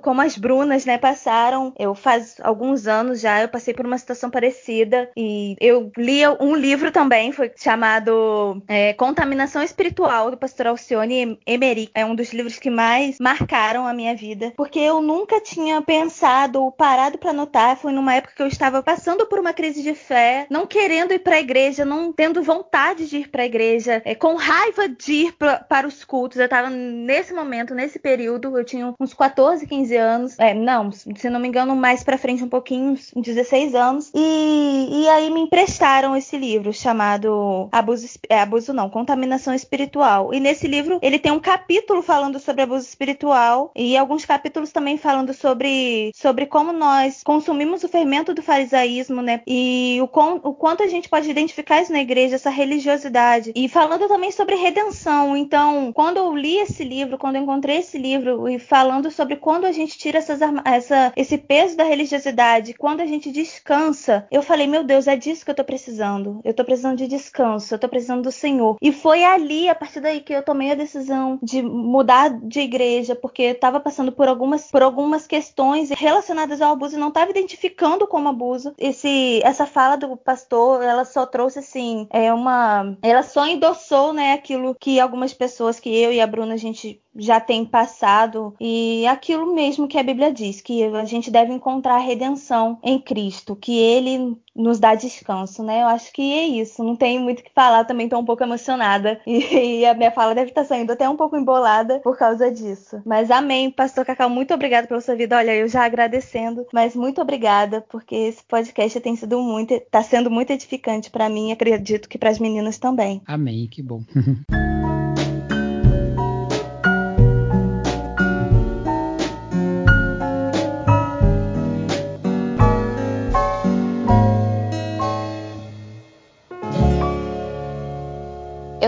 como 0.00 0.20
as 0.20 0.36
Brunas, 0.36 0.84
né, 0.84 0.98
passaram, 0.98 1.72
eu 1.78 1.94
faz 1.94 2.36
alguns 2.42 2.86
anos 2.86 3.20
já, 3.20 3.42
eu 3.42 3.48
passei 3.48 3.72
por 3.72 3.86
uma 3.86 3.98
situação 3.98 4.30
parecida 4.30 5.10
e 5.16 5.56
eu 5.60 5.90
li 5.96 6.20
um 6.40 6.54
livro 6.54 6.90
também, 6.90 7.32
foi 7.32 7.50
chamado 7.56 8.62
é, 8.68 8.92
Contaminação 8.94 9.62
Espiritual, 9.62 10.30
do 10.30 10.36
pastor 10.36 10.68
Alcione 10.68 11.38
Emery. 11.46 11.90
É 11.94 12.04
um 12.04 12.14
dos 12.14 12.32
livros 12.32 12.58
que 12.58 12.70
mais 12.70 13.18
marcaram 13.18 13.86
a 13.86 13.94
minha 13.94 14.14
vida, 14.14 14.52
porque 14.56 14.78
eu 14.78 15.00
nunca 15.00 15.40
tinha 15.40 15.80
pensado, 15.80 16.70
parado 16.72 17.18
para 17.18 17.32
notar, 17.32 17.76
foi 17.76 17.92
numa 17.92 18.14
época 18.14 18.34
que 18.36 18.42
eu 18.42 18.46
estava 18.46 18.82
passando 18.82 19.26
por 19.26 19.38
uma 19.38 19.52
crise 19.52 19.82
de 19.82 19.94
fé, 19.94 20.46
não 20.50 20.66
querendo 20.66 21.12
ir 21.12 21.20
para 21.20 21.37
a 21.38 21.40
igreja, 21.40 21.84
não 21.84 22.12
tendo 22.12 22.42
vontade 22.42 23.08
de 23.08 23.18
ir 23.18 23.28
para 23.28 23.42
a 23.42 23.46
igreja, 23.46 24.02
é, 24.04 24.14
com 24.14 24.36
raiva 24.36 24.88
de 24.88 25.12
ir 25.12 25.32
pra, 25.32 25.58
para 25.58 25.86
os 25.86 26.04
cultos. 26.04 26.38
Eu 26.38 26.44
estava 26.44 26.70
nesse 26.70 27.32
momento, 27.32 27.74
nesse 27.74 27.98
período, 27.98 28.56
eu 28.56 28.64
tinha 28.64 28.94
uns 28.98 29.14
14, 29.14 29.66
15 29.66 29.96
anos, 29.96 30.38
é, 30.38 30.54
não, 30.54 30.90
se 30.92 31.30
não 31.30 31.40
me 31.40 31.48
engano, 31.48 31.74
mais 31.74 32.02
para 32.02 32.18
frente 32.18 32.44
um 32.44 32.48
pouquinho, 32.48 32.92
uns 32.92 33.12
16 33.16 33.74
anos, 33.74 34.10
e, 34.14 35.02
e 35.02 35.08
aí 35.08 35.30
me 35.30 35.40
emprestaram 35.40 36.16
esse 36.16 36.36
livro 36.36 36.72
chamado 36.72 37.68
Abuso, 37.72 38.06
é, 38.28 38.40
abuso 38.40 38.72
não, 38.72 38.90
Contaminação 38.90 39.54
Espiritual. 39.54 40.32
E 40.34 40.40
nesse 40.40 40.66
livro 40.66 40.98
ele 41.02 41.18
tem 41.18 41.32
um 41.32 41.40
capítulo 41.40 42.02
falando 42.02 42.38
sobre 42.38 42.62
abuso 42.62 42.86
espiritual 42.86 43.70
e 43.74 43.96
alguns 43.96 44.24
capítulos 44.24 44.72
também 44.72 44.96
falando 44.96 45.32
sobre, 45.32 46.12
sobre 46.14 46.46
como 46.46 46.72
nós 46.72 47.22
consumimos 47.22 47.84
o 47.84 47.88
fermento 47.88 48.34
do 48.34 48.42
farisaísmo, 48.42 49.22
né? 49.22 49.42
E 49.46 49.98
o, 50.00 50.04
o 50.04 50.54
quanto 50.54 50.82
a 50.82 50.86
gente 50.86 51.08
pode 51.08 51.27
identificar 51.30 51.82
isso 51.82 51.92
na 51.92 52.00
igreja, 52.00 52.36
essa 52.36 52.50
religiosidade. 52.50 53.52
E 53.54 53.68
falando 53.68 54.08
também 54.08 54.30
sobre 54.30 54.54
redenção. 54.54 55.36
Então, 55.36 55.92
quando 55.92 56.18
eu 56.18 56.34
li 56.34 56.56
esse 56.58 56.84
livro, 56.84 57.18
quando 57.18 57.36
eu 57.36 57.42
encontrei 57.42 57.78
esse 57.78 57.98
livro 57.98 58.48
e 58.48 58.58
falando 58.58 59.10
sobre 59.10 59.36
quando 59.36 59.64
a 59.64 59.72
gente 59.72 59.98
tira 59.98 60.18
essas, 60.18 60.40
essa, 60.64 61.12
esse 61.16 61.38
peso 61.38 61.76
da 61.76 61.84
religiosidade, 61.84 62.74
quando 62.74 63.00
a 63.00 63.06
gente 63.06 63.30
descansa, 63.30 64.26
eu 64.30 64.42
falei, 64.42 64.66
meu 64.66 64.84
Deus, 64.84 65.06
é 65.06 65.16
disso 65.16 65.44
que 65.44 65.50
eu 65.50 65.54
tô 65.54 65.64
precisando. 65.64 66.40
Eu 66.44 66.54
tô 66.54 66.64
precisando 66.64 66.96
de 66.96 67.06
descanso, 67.06 67.74
eu 67.74 67.78
tô 67.78 67.88
precisando 67.88 68.22
do 68.22 68.32
Senhor. 68.32 68.76
E 68.80 68.92
foi 68.92 69.24
ali, 69.24 69.68
a 69.68 69.74
partir 69.74 70.00
daí, 70.00 70.20
que 70.20 70.32
eu 70.32 70.42
tomei 70.42 70.70
a 70.70 70.74
decisão 70.74 71.38
de 71.42 71.62
mudar 71.62 72.28
de 72.30 72.60
igreja, 72.60 73.14
porque 73.14 73.42
estava 73.42 73.80
passando 73.80 74.12
por 74.12 74.28
algumas, 74.28 74.70
por 74.70 74.82
algumas 74.82 75.26
questões 75.26 75.90
relacionadas 75.90 76.60
ao 76.60 76.72
abuso 76.72 76.96
e 76.96 77.00
não 77.00 77.08
estava 77.08 77.30
identificando 77.30 78.06
como 78.06 78.28
abuso. 78.28 78.74
Esse, 78.78 79.40
essa 79.44 79.66
fala 79.66 79.96
do 79.96 80.16
pastor, 80.16 80.82
ela 80.82 81.04
só 81.08 81.26
trouxe 81.26 81.58
assim, 81.58 82.06
é 82.10 82.32
uma, 82.32 82.96
ela 83.02 83.22
só 83.22 83.46
endossou, 83.46 84.12
né, 84.12 84.32
aquilo 84.32 84.74
que 84.74 85.00
algumas 85.00 85.34
pessoas 85.34 85.80
que 85.80 85.88
eu 85.88 86.12
e 86.12 86.20
a 86.20 86.26
Bruna 86.26 86.54
a 86.54 86.58
gente 86.58 87.02
já 87.16 87.40
tem 87.40 87.64
passado 87.64 88.54
e 88.60 89.06
aquilo 89.06 89.54
mesmo 89.54 89.88
que 89.88 89.98
a 89.98 90.02
Bíblia 90.02 90.32
diz, 90.32 90.60
que 90.60 90.84
a 90.84 91.04
gente 91.04 91.30
deve 91.30 91.52
encontrar 91.52 91.96
a 91.96 91.98
redenção 91.98 92.78
em 92.82 92.98
Cristo, 92.98 93.56
que 93.56 93.76
ele 93.76 94.36
nos 94.54 94.80
dá 94.80 94.94
descanso, 94.94 95.62
né? 95.62 95.82
Eu 95.82 95.86
acho 95.86 96.12
que 96.12 96.32
é 96.32 96.44
isso. 96.44 96.82
Não 96.82 96.96
tenho 96.96 97.20
muito 97.20 97.40
o 97.40 97.42
que 97.44 97.52
falar, 97.54 97.84
também 97.84 98.06
estou 98.06 98.20
um 98.20 98.24
pouco 98.24 98.42
emocionada 98.42 99.20
e, 99.26 99.80
e, 99.80 99.86
a 99.86 99.94
minha 99.94 100.10
fala 100.10 100.34
deve 100.34 100.50
estar 100.50 100.64
saindo 100.64 100.92
até 100.92 101.08
um 101.08 101.16
pouco 101.16 101.36
embolada 101.36 102.00
por 102.00 102.18
causa 102.18 102.50
disso. 102.50 103.00
Mas 103.06 103.30
amém, 103.30 103.70
Pastor 103.70 104.04
Cacau, 104.04 104.28
muito 104.28 104.52
obrigada 104.52 104.86
pela 104.86 105.00
sua 105.00 105.14
vida. 105.14 105.36
Olha, 105.36 105.54
eu 105.54 105.68
já 105.68 105.84
agradecendo, 105.84 106.66
mas 106.72 106.96
muito 106.96 107.20
obrigada 107.20 107.84
porque 107.88 108.14
esse 108.14 108.42
podcast 108.44 108.98
tem 109.00 109.14
sido 109.14 109.40
muito, 109.40 109.74
está 109.74 110.02
sendo 110.02 110.30
muito 110.30 110.50
edificante 110.50 111.10
para 111.10 111.28
mim, 111.28 111.52
acredito 111.52 112.08
que 112.08 112.18
para 112.18 112.30
as 112.30 112.38
meninas 112.38 112.78
também. 112.78 113.22
Amém, 113.26 113.68
que 113.68 113.82
bom. 113.82 114.02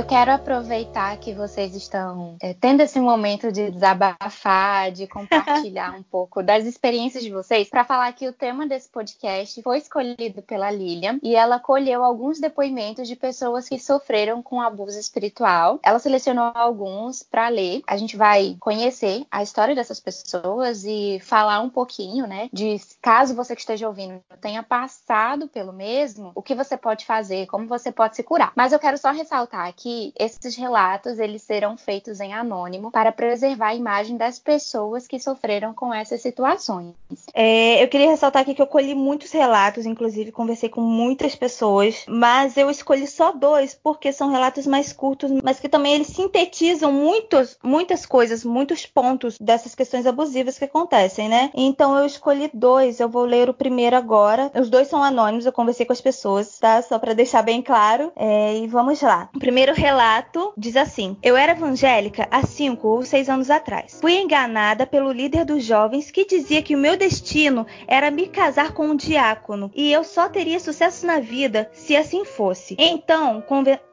Eu 0.01 0.07
quero 0.07 0.32
aproveitar 0.32 1.14
que 1.18 1.34
vocês 1.34 1.76
estão 1.76 2.34
é, 2.40 2.55
tendo 2.55 2.80
esse 2.80 2.98
momento 2.98 3.53
de 3.53 3.70
desabafar, 3.70 4.90
de 4.90 5.07
compartilhar 5.07 5.92
um 5.92 6.03
pouco 6.03 6.42
das 6.42 6.64
experiências 6.64 7.22
de 7.22 7.30
vocês, 7.30 7.68
para 7.68 7.84
falar 7.84 8.11
que 8.14 8.26
o 8.26 8.32
tema 8.32 8.66
desse 8.66 8.88
podcast 8.88 9.61
foi 9.61 9.76
escolhido 9.76 10.40
pela 10.40 10.70
Lilian 10.70 11.18
e 11.22 11.36
ela 11.36 11.61
colheu 11.61 12.03
alguns 12.03 12.40
depoimentos 12.40 13.07
de 13.07 13.14
pessoas 13.14 13.68
que 13.68 13.78
sofreram 13.78 14.42
com 14.42 14.62
abuso 14.62 14.98
espiritual. 14.98 15.78
Ela 15.82 15.98
selecionou 15.98 16.51
alguns 16.55 17.22
para 17.22 17.48
ler. 17.48 17.82
A 17.86 17.98
gente 17.98 18.16
vai 18.16 18.57
conhecer 18.59 19.26
a 19.30 19.42
história 19.42 19.74
dessas 19.74 20.01
pessoas 20.01 20.82
e 20.82 21.20
falar 21.20 21.61
um 21.61 21.68
pouquinho, 21.68 22.26
né, 22.26 22.48
de 22.51 22.80
caso 23.03 23.34
você 23.34 23.55
que 23.55 23.61
esteja 23.61 23.86
ouvindo 23.86 24.18
tenha 24.40 24.62
passado 24.62 25.46
pelo 25.46 25.74
mesmo, 25.74 26.32
o 26.34 26.40
que 26.40 26.55
você 26.55 26.74
pode 26.74 27.05
fazer, 27.05 27.46
como 27.48 27.66
você 27.66 27.92
pode 27.92 28.16
se 28.16 28.22
curar. 28.22 28.55
Mas 28.57 28.72
eu 28.72 28.78
quero 28.78 28.96
só 28.96 29.11
ressaltar 29.11 29.68
aqui 29.68 29.89
que 29.91 30.12
esses 30.16 30.55
relatos 30.55 31.18
eles 31.18 31.43
serão 31.43 31.76
feitos 31.76 32.20
em 32.20 32.32
anônimo 32.32 32.93
para 32.93 33.11
preservar 33.11 33.68
a 33.68 33.74
imagem 33.74 34.16
das 34.16 34.38
pessoas 34.38 35.09
que 35.09 35.18
sofreram 35.18 35.74
com 35.74 35.93
essas 35.93 36.22
situações. 36.22 36.95
É, 37.34 37.82
eu 37.82 37.88
queria 37.88 38.11
ressaltar 38.11 38.43
aqui 38.43 38.55
que 38.55 38.62
eu 38.62 38.66
colhi 38.66 38.95
muitos 38.95 39.32
relatos, 39.32 39.86
inclusive 39.86 40.30
conversei 40.30 40.68
com 40.68 40.80
muitas 40.80 41.34
pessoas, 41.34 42.05
mas 42.09 42.57
eu 42.57 42.70
escolhi 42.70 43.07
só 43.09 43.32
dois 43.32 43.74
porque 43.74 44.12
são 44.12 44.30
relatos 44.30 44.66
mais 44.66 44.93
curtos, 44.93 45.30
mas 45.43 45.59
que 45.59 45.68
também 45.68 45.95
eles 45.95 46.09
sintetizam 46.09 46.93
muitos, 46.93 47.59
muitas 47.62 48.07
coisas, 48.07 48.45
muitos 48.45 48.86
pontos 48.86 49.36
dessas 49.41 49.74
questões 49.74 50.07
abusivas 50.07 50.59
que 50.59 50.64
acontecem, 50.64 51.28
né? 51.28 51.51
Então 51.55 51.99
eu 51.99 52.07
escolhi 52.07 52.49
dois, 52.55 53.01
eu 53.01 53.09
vou 53.09 53.24
ler 53.24 53.49
o 53.49 53.55
primeiro 53.55 53.97
agora. 53.97 54.53
Os 54.55 54.70
dois 54.70 54.86
são 54.86 55.03
anônimos, 55.03 55.47
eu 55.47 55.53
conversei 55.53 55.84
com 55.84 55.93
as 55.93 56.01
pessoas, 56.01 56.59
tá? 56.59 56.80
Só 56.82 56.99
para 56.99 57.12
deixar 57.12 57.43
bem 57.43 57.61
claro. 57.61 58.12
É, 58.14 58.57
e 58.57 58.66
vamos 58.68 59.01
lá. 59.03 59.28
O 59.34 59.38
primeiro 59.38 59.74
relato 59.81 60.53
diz 60.59 60.76
assim: 60.76 61.16
Eu 61.22 61.39
era 61.39 61.53
evangélica 61.53 62.28
há 62.31 62.43
cinco 62.43 62.87
ou 62.87 63.03
seis 63.03 63.31
anos 63.31 63.49
atrás. 63.49 63.99
Fui 63.99 64.14
enganada 64.14 64.87
pelo 64.87 65.11
líder 65.11 65.47
dos 65.47 65.64
jovens 65.64 66.11
que 66.11 66.26
dizia 66.26 66.61
que 66.61 66.74
o 66.74 66.78
meu 66.78 66.99
destino 66.99 67.66
era 67.89 68.11
me 68.11 68.26
casar 68.26 68.72
com 68.72 68.89
um 68.89 68.95
diácono 68.95 69.70
e 69.74 69.91
eu 69.91 70.05
só 70.05 70.28
teria 70.28 70.61
sucesso 70.61 71.07
na 71.07 71.18
vida 71.18 71.70
se 71.72 71.97
assim 71.97 72.26
fosse. 72.26 72.76
Então 72.78 73.43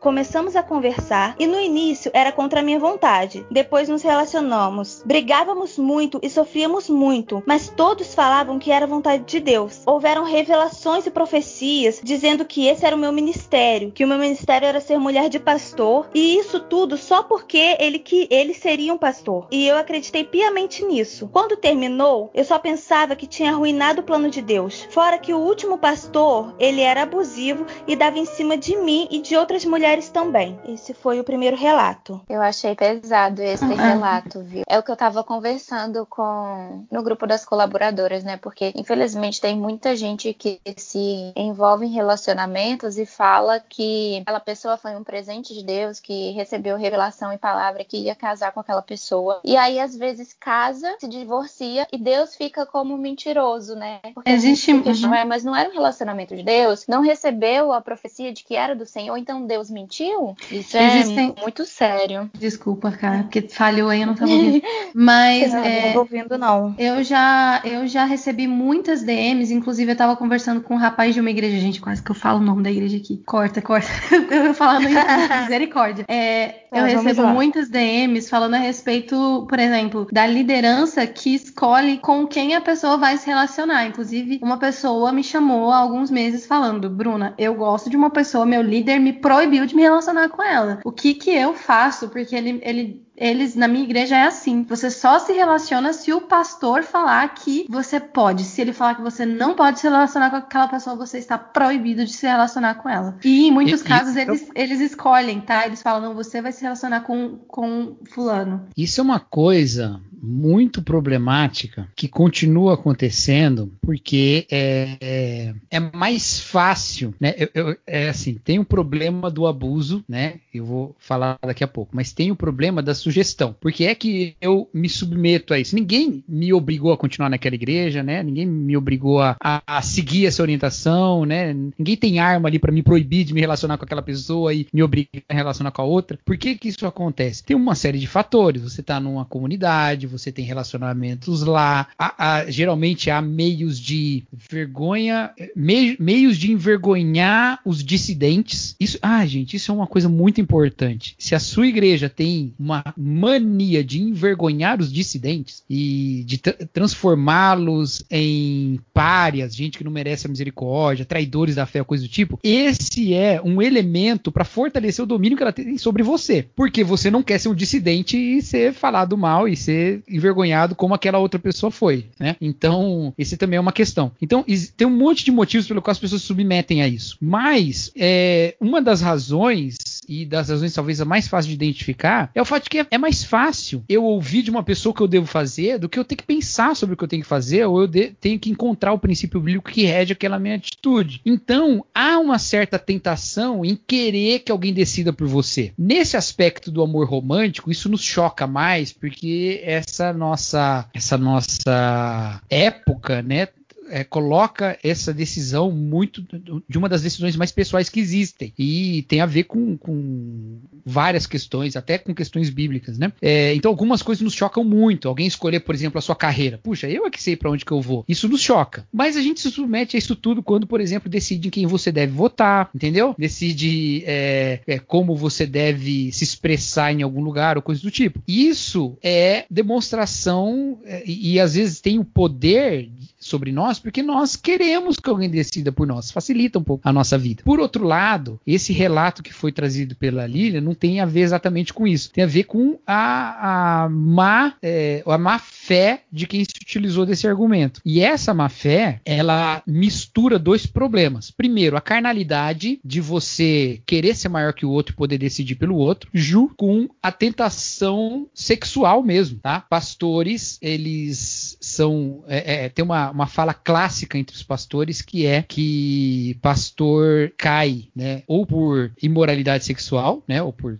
começamos 0.02 0.58
a 0.58 0.64
conversar 0.64 1.36
e 1.40 1.48
no 1.48 1.58
início 1.58 2.12
era 2.14 2.34
contra 2.34 2.62
minha 2.62 2.80
vontade. 2.80 3.46
Depois 3.50 3.88
nos 3.88 4.04
relacionamos. 4.04 5.02
Brigávamos 5.06 5.78
muito 5.78 6.20
e 6.22 6.30
sofríamos 6.30 6.90
muito, 6.90 7.42
mas 7.46 7.70
todos 7.70 8.14
falavam 8.14 8.60
que 8.60 8.72
era 8.72 8.86
vontade 8.86 9.24
de 9.24 9.40
Deus. 9.40 9.84
Houveram 9.86 10.26
revelações 10.26 11.08
e 11.08 11.12
profecias 11.12 12.02
dizendo 12.04 12.44
que 12.44 12.68
esse 12.68 12.86
era 12.86 12.96
o 12.96 13.00
meu 13.00 13.14
ministério, 13.14 13.92
que 13.94 14.04
o 14.04 14.08
meu 14.08 14.18
ministério 14.18 14.68
era 14.68 14.82
ser 14.82 14.98
mulher 14.98 15.30
de 15.30 15.40
pastor 15.40 15.77
pastor, 15.78 16.10
e 16.14 16.40
isso 16.40 16.60
tudo 16.60 16.98
só 16.98 17.22
porque 17.22 17.78
ele 17.80 18.00
que 18.00 18.28
ele 18.32 18.54
seria 18.54 18.94
um 18.94 18.98
pastor. 18.98 19.48
E 19.52 19.68
eu 19.68 19.78
acreditei 19.78 20.24
piamente 20.24 20.84
nisso. 20.84 21.30
Quando 21.32 21.56
terminou, 21.56 22.32
eu 22.34 22.44
só 22.44 22.58
pensava 22.58 23.16
que 23.16 23.28
tinha 23.28 23.52
arruinado 23.52 24.02
o 24.02 24.04
plano 24.04 24.30
de 24.30 24.42
Deus. 24.42 24.88
Fora 24.90 25.20
que 25.20 25.34
o 25.34 25.38
último 25.38 25.78
pastor, 25.78 26.56
ele 26.58 26.82
era 26.82 27.04
abusivo 27.04 27.66
e 27.86 27.96
dava 27.96 28.18
em 28.18 28.26
cima 28.26 28.58
de 28.58 28.76
mim 28.76 29.08
e 29.12 29.22
de 29.22 29.36
outras 29.36 29.64
mulheres 29.66 30.10
também. 30.10 30.60
Esse 30.68 30.94
foi 30.94 31.20
o 31.20 31.24
primeiro 31.24 31.56
relato. 31.56 32.22
Eu 32.28 32.42
achei 32.42 32.76
pesado 32.76 33.42
esse 33.42 33.64
uhum. 33.64 33.76
relato, 33.76 34.42
viu? 34.42 34.64
É 34.68 34.80
o 34.80 34.84
que 34.84 34.92
eu 34.92 34.98
tava 34.98 35.24
conversando 35.24 36.06
com 36.08 36.86
no 36.92 37.04
grupo 37.04 37.28
das 37.28 37.46
colaboradoras, 37.46 38.24
né? 38.24 38.38
Porque 38.38 38.74
infelizmente 38.76 39.40
tem 39.40 39.56
muita 39.56 39.96
gente 39.96 40.34
que 40.34 40.60
se 40.76 41.32
envolve 41.36 41.86
em 41.86 41.94
relacionamentos 41.94 42.98
e 42.98 43.06
fala 43.06 43.60
que 43.60 44.20
aquela 44.22 44.40
pessoa 44.40 44.78
foi 44.78 44.96
um 44.96 45.04
presente 45.04 45.54
de 45.58 45.66
Deus, 45.66 46.00
que 46.00 46.32
recebeu 46.32 46.78
revelação 46.78 47.34
e 47.34 47.38
palavra 47.38 47.84
que 47.84 47.98
ia 47.98 48.16
casar 48.16 48.52
com 48.52 48.60
aquela 48.60 48.82
pessoa. 48.82 49.42
E 49.44 49.56
aí, 49.56 49.80
às 49.80 49.96
vezes, 49.96 50.34
casa, 50.34 50.96
se 51.00 51.08
divorcia 51.08 51.88
e 51.92 51.98
Deus 51.98 52.36
fica 52.36 52.66
como 52.66 52.98
mentiroso, 52.98 53.76
né? 53.76 54.00
Porque 54.14 54.30
Existe. 54.30 54.72
Uhum. 54.72 54.84
Mas 55.28 55.44
não 55.44 55.56
era 55.56 55.70
um 55.70 55.74
relacionamento 55.74 56.36
de 56.36 56.44
Deus, 56.44 56.86
não 56.88 57.02
recebeu 57.02 57.72
a 57.72 57.82
profecia 57.82 58.32
de 58.32 58.44
que 58.44 58.56
era 58.56 58.76
do 58.76 58.86
Senhor, 58.86 59.18
então 59.18 59.46
Deus 59.46 59.70
mentiu? 59.70 60.36
Isso 60.52 60.78
é 60.78 61.00
Existem... 61.00 61.36
muito 61.42 61.66
sério. 61.66 62.30
Desculpa, 62.34 62.92
cara, 62.92 63.24
porque 63.24 63.42
falhou 63.42 63.90
aí, 63.90 64.02
eu 64.02 64.08
não 64.08 64.16
tava 64.16 64.32
ouvindo. 64.32 64.64
Mas. 64.94 65.52
não, 65.54 65.64
é... 65.64 65.94
não 65.94 66.00
ouvindo, 66.00 66.38
não. 66.38 66.76
Eu 66.78 67.04
já, 67.04 67.62
eu 67.64 67.88
já 67.88 68.06
recebi 68.06 68.48
muitas 68.48 69.04
DMs, 69.04 69.54
inclusive 69.54 69.92
eu 69.92 69.96
tava 69.96 70.16
conversando 70.16 70.62
com 70.62 70.76
um 70.76 70.78
rapaz 70.78 71.14
de 71.14 71.22
uma 71.22 71.30
igreja, 71.30 71.58
gente, 71.60 71.82
quase 71.82 72.02
que 72.04 72.12
eu 72.12 72.16
falo 72.16 72.40
o 72.40 72.44
nome 72.44 72.64
da 72.64 72.72
igreja 72.72 72.98
aqui. 72.98 73.22
Corta, 73.26 73.62
corta. 73.62 73.88
eu 74.32 74.54
falando 74.54 74.88
isso, 74.90 75.47
misericórdia. 75.48 76.06
É, 76.08 76.66
tá, 76.70 76.78
eu 76.78 76.86
recebo 76.86 77.28
muitas 77.28 77.70
DMs 77.70 78.30
falando 78.30 78.56
a 78.56 78.60
respeito, 78.60 79.46
por 79.50 79.60
exemplo, 79.60 80.08
da 80.12 80.26
liderança 80.26 81.06
que 81.08 81.36
escolhe 81.36 81.98
com 81.98 82.28
quem 82.28 82.56
a 82.56 82.62
pessoa 82.62 82.98
vai 82.98 83.18
se 83.18 83.28
relacionar. 83.28 83.86
Inclusive, 83.86 84.40
uma 84.42 84.58
pessoa 84.58 85.12
me 85.12 85.24
chamou 85.24 85.72
há 85.72 85.78
alguns 85.78 86.12
meses 86.12 86.46
falando: 86.46 86.90
Bruna, 86.90 87.34
eu 87.38 87.56
gosto 87.56 87.90
de 87.90 87.98
uma 87.98 88.10
pessoa, 88.10 88.46
meu 88.46 88.62
líder 88.62 89.00
me 89.00 89.14
proibiu 89.14 89.66
de 89.66 89.76
me 89.76 89.82
relacionar 89.82 90.30
com 90.30 90.44
ela. 90.44 90.80
O 90.84 90.92
que 90.92 91.14
que 91.14 91.32
eu 91.32 91.54
faço? 91.54 92.10
Porque 92.10 92.36
ele, 92.36 92.60
ele 92.64 93.07
eles 93.18 93.56
na 93.56 93.68
minha 93.68 93.84
igreja 93.84 94.16
é 94.16 94.28
assim. 94.28 94.64
Você 94.64 94.92
só 94.92 95.18
se 95.18 95.34
relaciona 95.34 95.92
se 95.92 96.14
o 96.14 96.22
pastor 96.22 96.84
falar 96.84 97.28
que 97.34 97.66
você 97.68 98.00
pode. 98.00 98.44
Se 98.44 98.62
ele 98.62 98.72
falar 98.72 98.96
que 98.96 99.02
você 99.02 99.26
não 99.26 99.56
pode 99.56 99.80
se 99.80 99.88
relacionar 99.88 100.30
com 100.30 100.36
aquela 100.36 100.68
pessoa, 100.68 100.96
você 100.96 101.18
está 101.18 101.38
proibido 101.38 102.06
de 102.06 102.14
se 102.14 102.28
relacionar 102.28 102.76
com 102.76 102.88
ela. 102.88 103.18
E 103.24 103.48
em 103.48 103.52
muitos 103.52 103.82
e, 103.82 103.84
casos 103.84 104.16
e, 104.16 104.22
eles, 104.22 104.42
eu... 104.44 104.52
eles 104.56 104.80
escolhem, 104.80 105.42
tá? 105.42 105.66
Eles 105.66 105.82
falam, 105.82 106.10
não, 106.10 106.16
você 106.16 106.42
vai 106.42 106.52
se 106.52 106.62
relacionar 106.62 107.02
com, 107.02 107.38
com 107.48 107.98
fulano. 108.12 108.68
Isso 108.78 109.02
é 109.02 109.04
uma 109.04 109.20
coisa 109.20 110.00
muito 110.22 110.82
problemática 110.82 111.88
que 111.96 112.08
continua 112.08 112.74
acontecendo 112.74 113.72
porque 113.82 114.48
é, 114.52 114.98
é, 115.00 115.56
é 115.70 115.80
mais 115.80 116.40
fácil, 116.40 117.14
né? 117.20 117.34
Eu, 117.38 117.50
eu, 117.54 117.78
é 117.86 118.10
assim, 118.10 118.36
tem 118.36 118.60
um 118.60 118.64
problema 118.64 119.30
do 119.30 119.46
abuso, 119.46 120.04
né? 120.08 120.40
Eu 120.54 120.66
vou 120.66 120.96
falar 121.00 121.38
daqui 121.42 121.64
a 121.64 121.68
pouco, 121.68 121.96
mas 121.96 122.12
tem 122.12 122.32
o 122.32 122.36
problema 122.36 122.82
da 122.82 122.94
sugestão. 123.08 123.56
Porque 123.60 123.86
é 123.86 123.96
que 123.96 124.36
eu 124.42 124.70
me 124.74 124.90
submeto 124.90 125.54
a 125.54 125.60
isso. 125.60 125.76
Ninguém 125.76 126.24
me 126.28 126.54
obrigou 126.54 126.92
a 126.92 126.98
continuar 126.98 127.30
naquela 127.30 127.56
igreja, 127.56 128.04
né? 128.04 128.22
Ninguém 128.22 128.46
me 128.46 128.76
obrigou 128.76 129.22
a, 129.22 129.36
a, 129.42 129.62
a 129.66 129.82
seguir 129.82 130.26
essa 130.26 130.42
orientação, 130.42 131.26
né? 131.26 131.56
Ninguém 131.78 131.96
tem 131.96 132.20
arma 132.20 132.50
ali 132.50 132.60
para 132.60 132.72
me 132.72 132.84
proibir 132.84 133.24
de 133.24 133.34
me 133.34 133.40
relacionar 133.40 133.78
com 133.78 133.86
aquela 133.86 134.02
pessoa 134.02 134.54
e 134.54 134.68
me 134.74 134.84
obrigar 134.84 135.24
a 135.30 135.34
relacionar 135.34 135.72
com 135.72 135.82
a 135.82 135.86
outra. 135.86 136.20
Por 136.26 136.38
que 136.38 136.56
que 136.56 136.68
isso 136.68 136.86
acontece? 136.86 137.44
Tem 137.44 137.56
uma 137.56 137.76
série 137.76 138.00
de 138.00 138.08
fatores. 138.08 138.62
Você 138.62 138.84
tá 138.84 139.00
numa 139.00 139.26
comunidade, 139.26 140.08
você 140.08 140.32
tem 140.32 140.44
relacionamentos 140.44 141.44
lá. 141.44 141.88
Há, 141.98 142.16
há, 142.18 142.52
geralmente 142.52 143.10
há 143.10 143.22
meios 143.22 143.80
de 143.80 144.24
vergonha, 144.32 145.32
me, 145.56 145.96
meios 146.00 146.38
de 146.38 146.52
envergonhar 146.52 147.60
os 147.66 147.84
dissidentes. 147.84 148.76
Isso, 148.80 148.98
ah, 149.02 149.26
gente, 149.26 149.56
isso 149.56 149.72
é 149.72 149.76
uma 149.76 149.88
coisa 149.88 150.10
muito 150.10 150.42
importante. 150.42 151.16
Se 151.18 151.34
a 151.36 151.40
sua 151.40 151.68
igreja 151.68 152.10
tem 152.10 152.54
uma 152.60 152.84
mania 152.98 153.84
de 153.84 154.02
envergonhar 154.02 154.80
os 154.82 154.92
dissidentes 154.92 155.64
e 155.70 156.24
de 156.26 156.38
transformá-los 156.38 158.04
em 158.10 158.80
párias, 158.94 159.56
gente 159.56 159.78
que 159.78 159.84
não 159.84 159.92
merece 159.92 160.28
a 160.28 160.30
misericórdia, 160.30 161.06
traidores 161.06 161.56
da 161.56 161.66
fé, 161.66 161.84
coisa 161.84 162.04
do 162.04 162.10
tipo, 162.10 162.40
esse 162.44 163.14
é 163.14 163.42
um 163.44 163.62
elemento 163.62 164.32
para 164.32 164.44
fortalecer 164.44 165.04
o 165.04 165.08
domínio 165.08 165.38
que 165.38 165.44
ela 165.44 165.54
tem 165.54 165.78
sobre 165.78 166.04
você. 166.04 166.46
Porque 166.56 166.84
você 166.84 167.12
não 167.12 167.24
quer 167.24 167.40
ser 167.40 167.50
um 167.50 167.56
dissidente 167.56 168.18
e 168.18 168.42
ser 168.42 168.74
falado 168.74 169.18
mal 169.18 169.48
e 169.48 169.56
ser 169.56 170.02
envergonhado 170.08 170.76
como 170.76 170.94
aquela 170.94 171.20
outra 171.20 171.40
pessoa 171.40 171.72
foi, 171.72 172.06
né? 172.20 172.36
Então, 172.42 173.14
esse 173.18 173.38
também 173.38 173.58
é 173.58 173.62
uma 173.62 173.72
questão. 173.72 174.12
Então, 174.22 174.44
tem 174.76 174.88
um 174.88 174.98
monte 174.98 175.24
de 175.24 175.32
motivos 175.32 175.68
pelo 175.68 175.82
qual 175.82 175.92
as 175.92 176.00
pessoas 176.00 176.22
se 176.22 176.28
submetem 176.28 176.82
a 176.82 176.88
isso. 176.88 177.18
Mas, 177.22 177.92
é, 177.96 178.56
uma 178.60 178.82
das 178.82 179.02
razões, 179.02 179.76
e 180.08 180.26
das 180.26 180.50
razões 180.50 180.74
talvez 180.74 181.02
a 181.02 181.06
mais 181.06 181.28
fácil 181.28 181.50
de 181.50 181.56
identificar, 181.56 182.30
é 182.34 182.42
o 182.42 182.46
fato 182.46 182.64
de 182.64 182.70
que 182.70 182.80
é, 182.80 182.88
é 182.92 182.98
mais 182.98 183.24
fácil 183.24 183.84
eu 183.88 184.04
ouvir 184.04 184.44
de 184.44 184.52
uma 184.52 184.64
pessoa 184.64 184.92
o 184.92 184.96
que 184.96 185.02
eu 185.02 185.08
devo 185.08 185.26
fazer 185.26 185.78
do 185.78 185.90
que 185.90 186.00
eu 186.00 186.06
ter 186.06 186.16
que 186.16 186.24
pensar 186.24 186.76
sobre 186.76 186.94
o 186.94 186.98
que 186.98 187.04
eu 187.04 187.08
tenho 187.08 187.24
que 187.24 187.28
fazer, 187.28 187.66
ou 187.66 187.82
eu 187.82 187.90
tenho 188.20 188.40
que 188.40 188.50
encontrar 188.50 188.94
o 188.94 189.00
princípio 189.00 189.40
bíblico 189.40 189.72
que 189.72 189.84
rege 189.84 190.14
aquela 190.14 190.40
minha 190.40 190.56
atitude. 190.56 191.22
Então, 191.26 191.86
há 191.94 192.18
uma 192.20 192.40
certa 192.40 192.80
tentação 192.80 193.64
em 193.64 193.76
querer 193.76 194.40
que 194.40 194.52
alguém 194.52 194.74
decida 194.74 195.12
por 195.12 195.28
você. 195.28 195.74
Nesse 195.78 196.18
aspecto 196.18 196.72
do 196.72 196.82
amor 196.82 197.08
romântico, 197.08 197.72
isso 197.72 197.90
nos 197.90 198.02
choca 198.02 198.48
mais, 198.48 198.92
porque 198.92 199.62
essa 199.64 200.14
nossa 200.14 200.90
essa 200.94 201.18
nossa 201.18 202.42
época, 202.50 203.22
né, 203.22 203.48
é, 203.90 204.04
coloca 204.04 204.78
essa 204.84 205.14
decisão 205.14 205.72
muito 205.72 206.26
de 206.68 206.78
uma 206.78 206.90
das 206.90 207.02
decisões 207.02 207.36
mais 207.36 207.52
pessoais 207.52 207.90
que 207.90 208.00
existem 208.00 208.54
e 208.58 209.04
tem 209.08 209.22
a 209.22 209.26
ver 209.26 209.44
com, 209.44 209.78
com 209.78 210.60
várias 210.86 211.26
questões, 211.26 211.76
até 211.76 211.98
com 211.98 212.14
questões 212.14 212.50
bíblicas, 212.50 212.98
né? 212.98 213.12
É, 213.22 213.54
então 213.54 213.70
algumas 213.70 214.02
coisas 214.02 214.22
nos 214.22 214.34
chocam 214.34 214.64
muito. 214.64 215.08
Alguém 215.08 215.28
escolher, 215.28 215.60
por 215.60 215.76
exemplo, 215.76 216.00
a 216.00 216.02
sua 216.02 216.16
carreira. 216.16 216.60
Puxa, 216.62 216.90
eu 216.90 217.06
é 217.06 217.10
que 217.10 217.22
sei 217.22 217.36
para 217.36 217.52
onde 217.52 217.66
que 217.66 217.72
eu 217.72 217.82
vou. 217.82 218.06
Isso 218.08 218.28
nos 218.28 218.42
choca. 218.42 218.88
Mas 218.92 219.18
a 219.18 219.22
gente 219.22 219.40
se 219.40 219.52
submete 219.52 219.96
a 219.96 220.00
isso 220.00 220.16
tudo 220.16 220.44
quando, 220.44 220.68
por 220.68 220.82
exemplo, 220.82 221.10
decide 221.10 221.48
em 221.48 221.52
quem 221.52 221.66
você 221.66 221.92
deve 221.92 222.12
votar, 222.12 222.70
entendeu? 222.74 223.16
Decide 223.18 224.04
é, 224.06 224.60
é, 224.68 224.80
como 224.80 225.16
você 225.16 225.46
deve 225.46 226.12
se 226.12 226.24
expressar 226.24 226.92
em 226.92 227.02
algum 227.02 227.22
lugar 227.22 227.58
ou 227.58 227.64
coisa 227.64 227.82
do 227.82 227.92
tipo. 227.92 228.22
Isso 228.28 228.98
é 229.02 229.46
demonstração 229.50 230.80
é, 230.86 231.04
e, 231.06 231.34
e 231.34 231.40
às 231.40 231.56
vezes 231.56 231.82
tem 231.82 232.00
o 232.00 232.06
poder 232.06 232.90
sobre 233.20 233.52
nós 233.52 233.77
porque 233.80 234.02
nós 234.02 234.36
queremos 234.36 234.98
que 234.98 235.10
alguém 235.10 235.30
decida 235.30 235.72
por 235.72 235.88
nós. 235.88 236.12
Facilita 236.12 236.60
um 236.60 236.64
pouco 236.64 236.88
a 236.88 236.94
nossa 236.94 237.18
vida. 237.18 237.44
Por 237.44 237.60
outro 237.60 237.86
lado, 237.86 238.40
esse 238.46 238.74
relato 238.74 239.24
que 239.24 239.34
foi 239.34 239.52
trazido 239.52 239.96
pela 239.96 240.26
Lília 240.26 240.62
não 240.62 240.74
tem 240.74 241.00
a 241.00 241.06
ver 241.06 241.22
exatamente 241.22 241.74
com 241.74 241.88
isso. 241.88 242.12
Tem 242.12 242.24
a 242.24 242.28
ver 242.28 242.44
com 242.44 242.80
a, 242.86 243.84
a 243.84 243.90
má, 243.90 244.54
é, 244.62 245.04
a 245.06 245.18
má 245.18 245.40
fé 245.40 246.04
de 246.12 246.28
quem 246.28 246.44
se 246.44 246.52
utilizou 246.62 247.06
desse 247.06 247.28
argumento. 247.28 247.82
E 247.86 248.02
essa 248.02 248.34
má 248.34 248.50
fé, 248.50 249.02
ela 249.06 249.62
mistura 249.66 250.40
dois 250.40 250.66
problemas. 250.66 251.32
Primeiro, 251.32 251.78
a 251.78 251.82
carnalidade 251.82 252.80
de 252.84 253.02
você 253.02 253.82
querer 253.86 254.16
ser 254.16 254.30
maior 254.30 254.54
que 254.54 254.66
o 254.66 254.70
outro 254.70 254.94
e 254.94 254.96
poder 254.96 255.18
decidir 255.18 255.56
pelo 255.56 255.76
outro, 255.76 256.10
junto 256.14 256.56
com 256.56 256.88
a 257.02 257.12
tentação 257.12 258.28
sexual 258.34 259.04
mesmo, 259.04 259.40
tá? 259.40 259.62
Pastores, 259.62 260.58
eles 260.62 261.58
são. 261.60 262.24
É, 262.28 262.66
é, 262.66 262.70
tem 262.70 262.84
uma, 262.84 263.12
uma 263.12 263.28
fala 263.28 263.54
clássica 263.68 264.18
entre 264.18 264.34
os 264.34 264.42
pastores 264.42 265.02
que 265.02 265.26
é 265.26 265.44
que 265.44 266.38
pastor 266.42 267.34
cai, 267.36 267.90
né? 267.94 268.24
Ou 268.26 268.46
por 268.46 268.94
imoralidade 269.04 269.66
sexual, 269.66 270.24
né? 270.26 270.42
Ou 270.42 270.54
por 270.54 270.80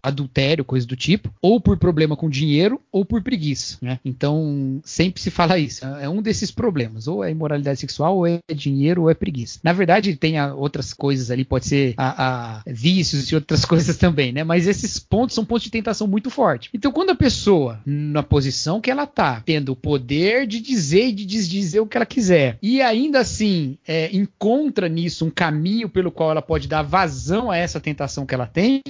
adultério, 0.00 0.64
coisa 0.64 0.86
do 0.86 0.94
tipo, 0.94 1.34
ou 1.42 1.60
por 1.60 1.76
problema 1.76 2.16
com 2.16 2.30
dinheiro, 2.30 2.80
ou 2.92 3.04
por 3.04 3.20
preguiça, 3.22 3.76
né? 3.82 3.98
Então, 4.04 4.80
sempre 4.84 5.20
se 5.20 5.32
fala 5.32 5.58
isso. 5.58 5.84
É 5.84 6.08
um 6.08 6.22
desses 6.22 6.52
problemas. 6.52 7.08
Ou 7.08 7.24
é 7.24 7.32
imoralidade 7.32 7.80
sexual, 7.80 8.18
ou 8.18 8.24
é 8.24 8.38
dinheiro, 8.54 9.02
ou 9.02 9.10
é 9.10 9.14
preguiça. 9.14 9.58
Na 9.64 9.72
verdade, 9.72 10.14
tem 10.14 10.40
outras 10.52 10.94
coisas 10.94 11.32
ali, 11.32 11.44
pode 11.44 11.66
ser 11.66 11.94
a, 11.96 12.58
a 12.58 12.62
vícios 12.68 13.32
e 13.32 13.34
outras 13.34 13.64
coisas 13.66 13.96
também, 13.96 14.30
né? 14.30 14.44
Mas 14.44 14.68
esses 14.68 15.00
pontos 15.00 15.34
são 15.34 15.44
pontos 15.44 15.64
de 15.64 15.72
tentação 15.72 16.06
muito 16.06 16.30
forte. 16.30 16.70
Então, 16.72 16.92
quando 16.92 17.10
a 17.10 17.16
pessoa, 17.16 17.80
na 17.84 18.22
posição 18.22 18.80
que 18.80 18.92
ela 18.92 19.08
tá, 19.08 19.42
tendo 19.44 19.72
o 19.72 19.76
poder 19.76 20.46
de 20.46 20.60
dizer 20.60 21.08
e 21.08 21.12
de 21.12 21.26
desdizer 21.26 21.82
o 21.82 21.86
que 21.86 21.96
ela 21.96 22.06
quiser, 22.06 22.27
e 22.62 22.80
ainda 22.82 23.20
assim 23.20 23.78
é, 23.86 24.14
encontra 24.14 24.88
nisso 24.88 25.24
um 25.24 25.30
caminho 25.30 25.88
pelo 25.88 26.10
qual 26.10 26.30
ela 26.30 26.42
pode 26.42 26.68
dar 26.68 26.82
vazão 26.82 27.50
a 27.50 27.56
essa 27.56 27.80
tentação 27.80 28.26
que 28.26 28.34
ela 28.34 28.46
tem, 28.46 28.82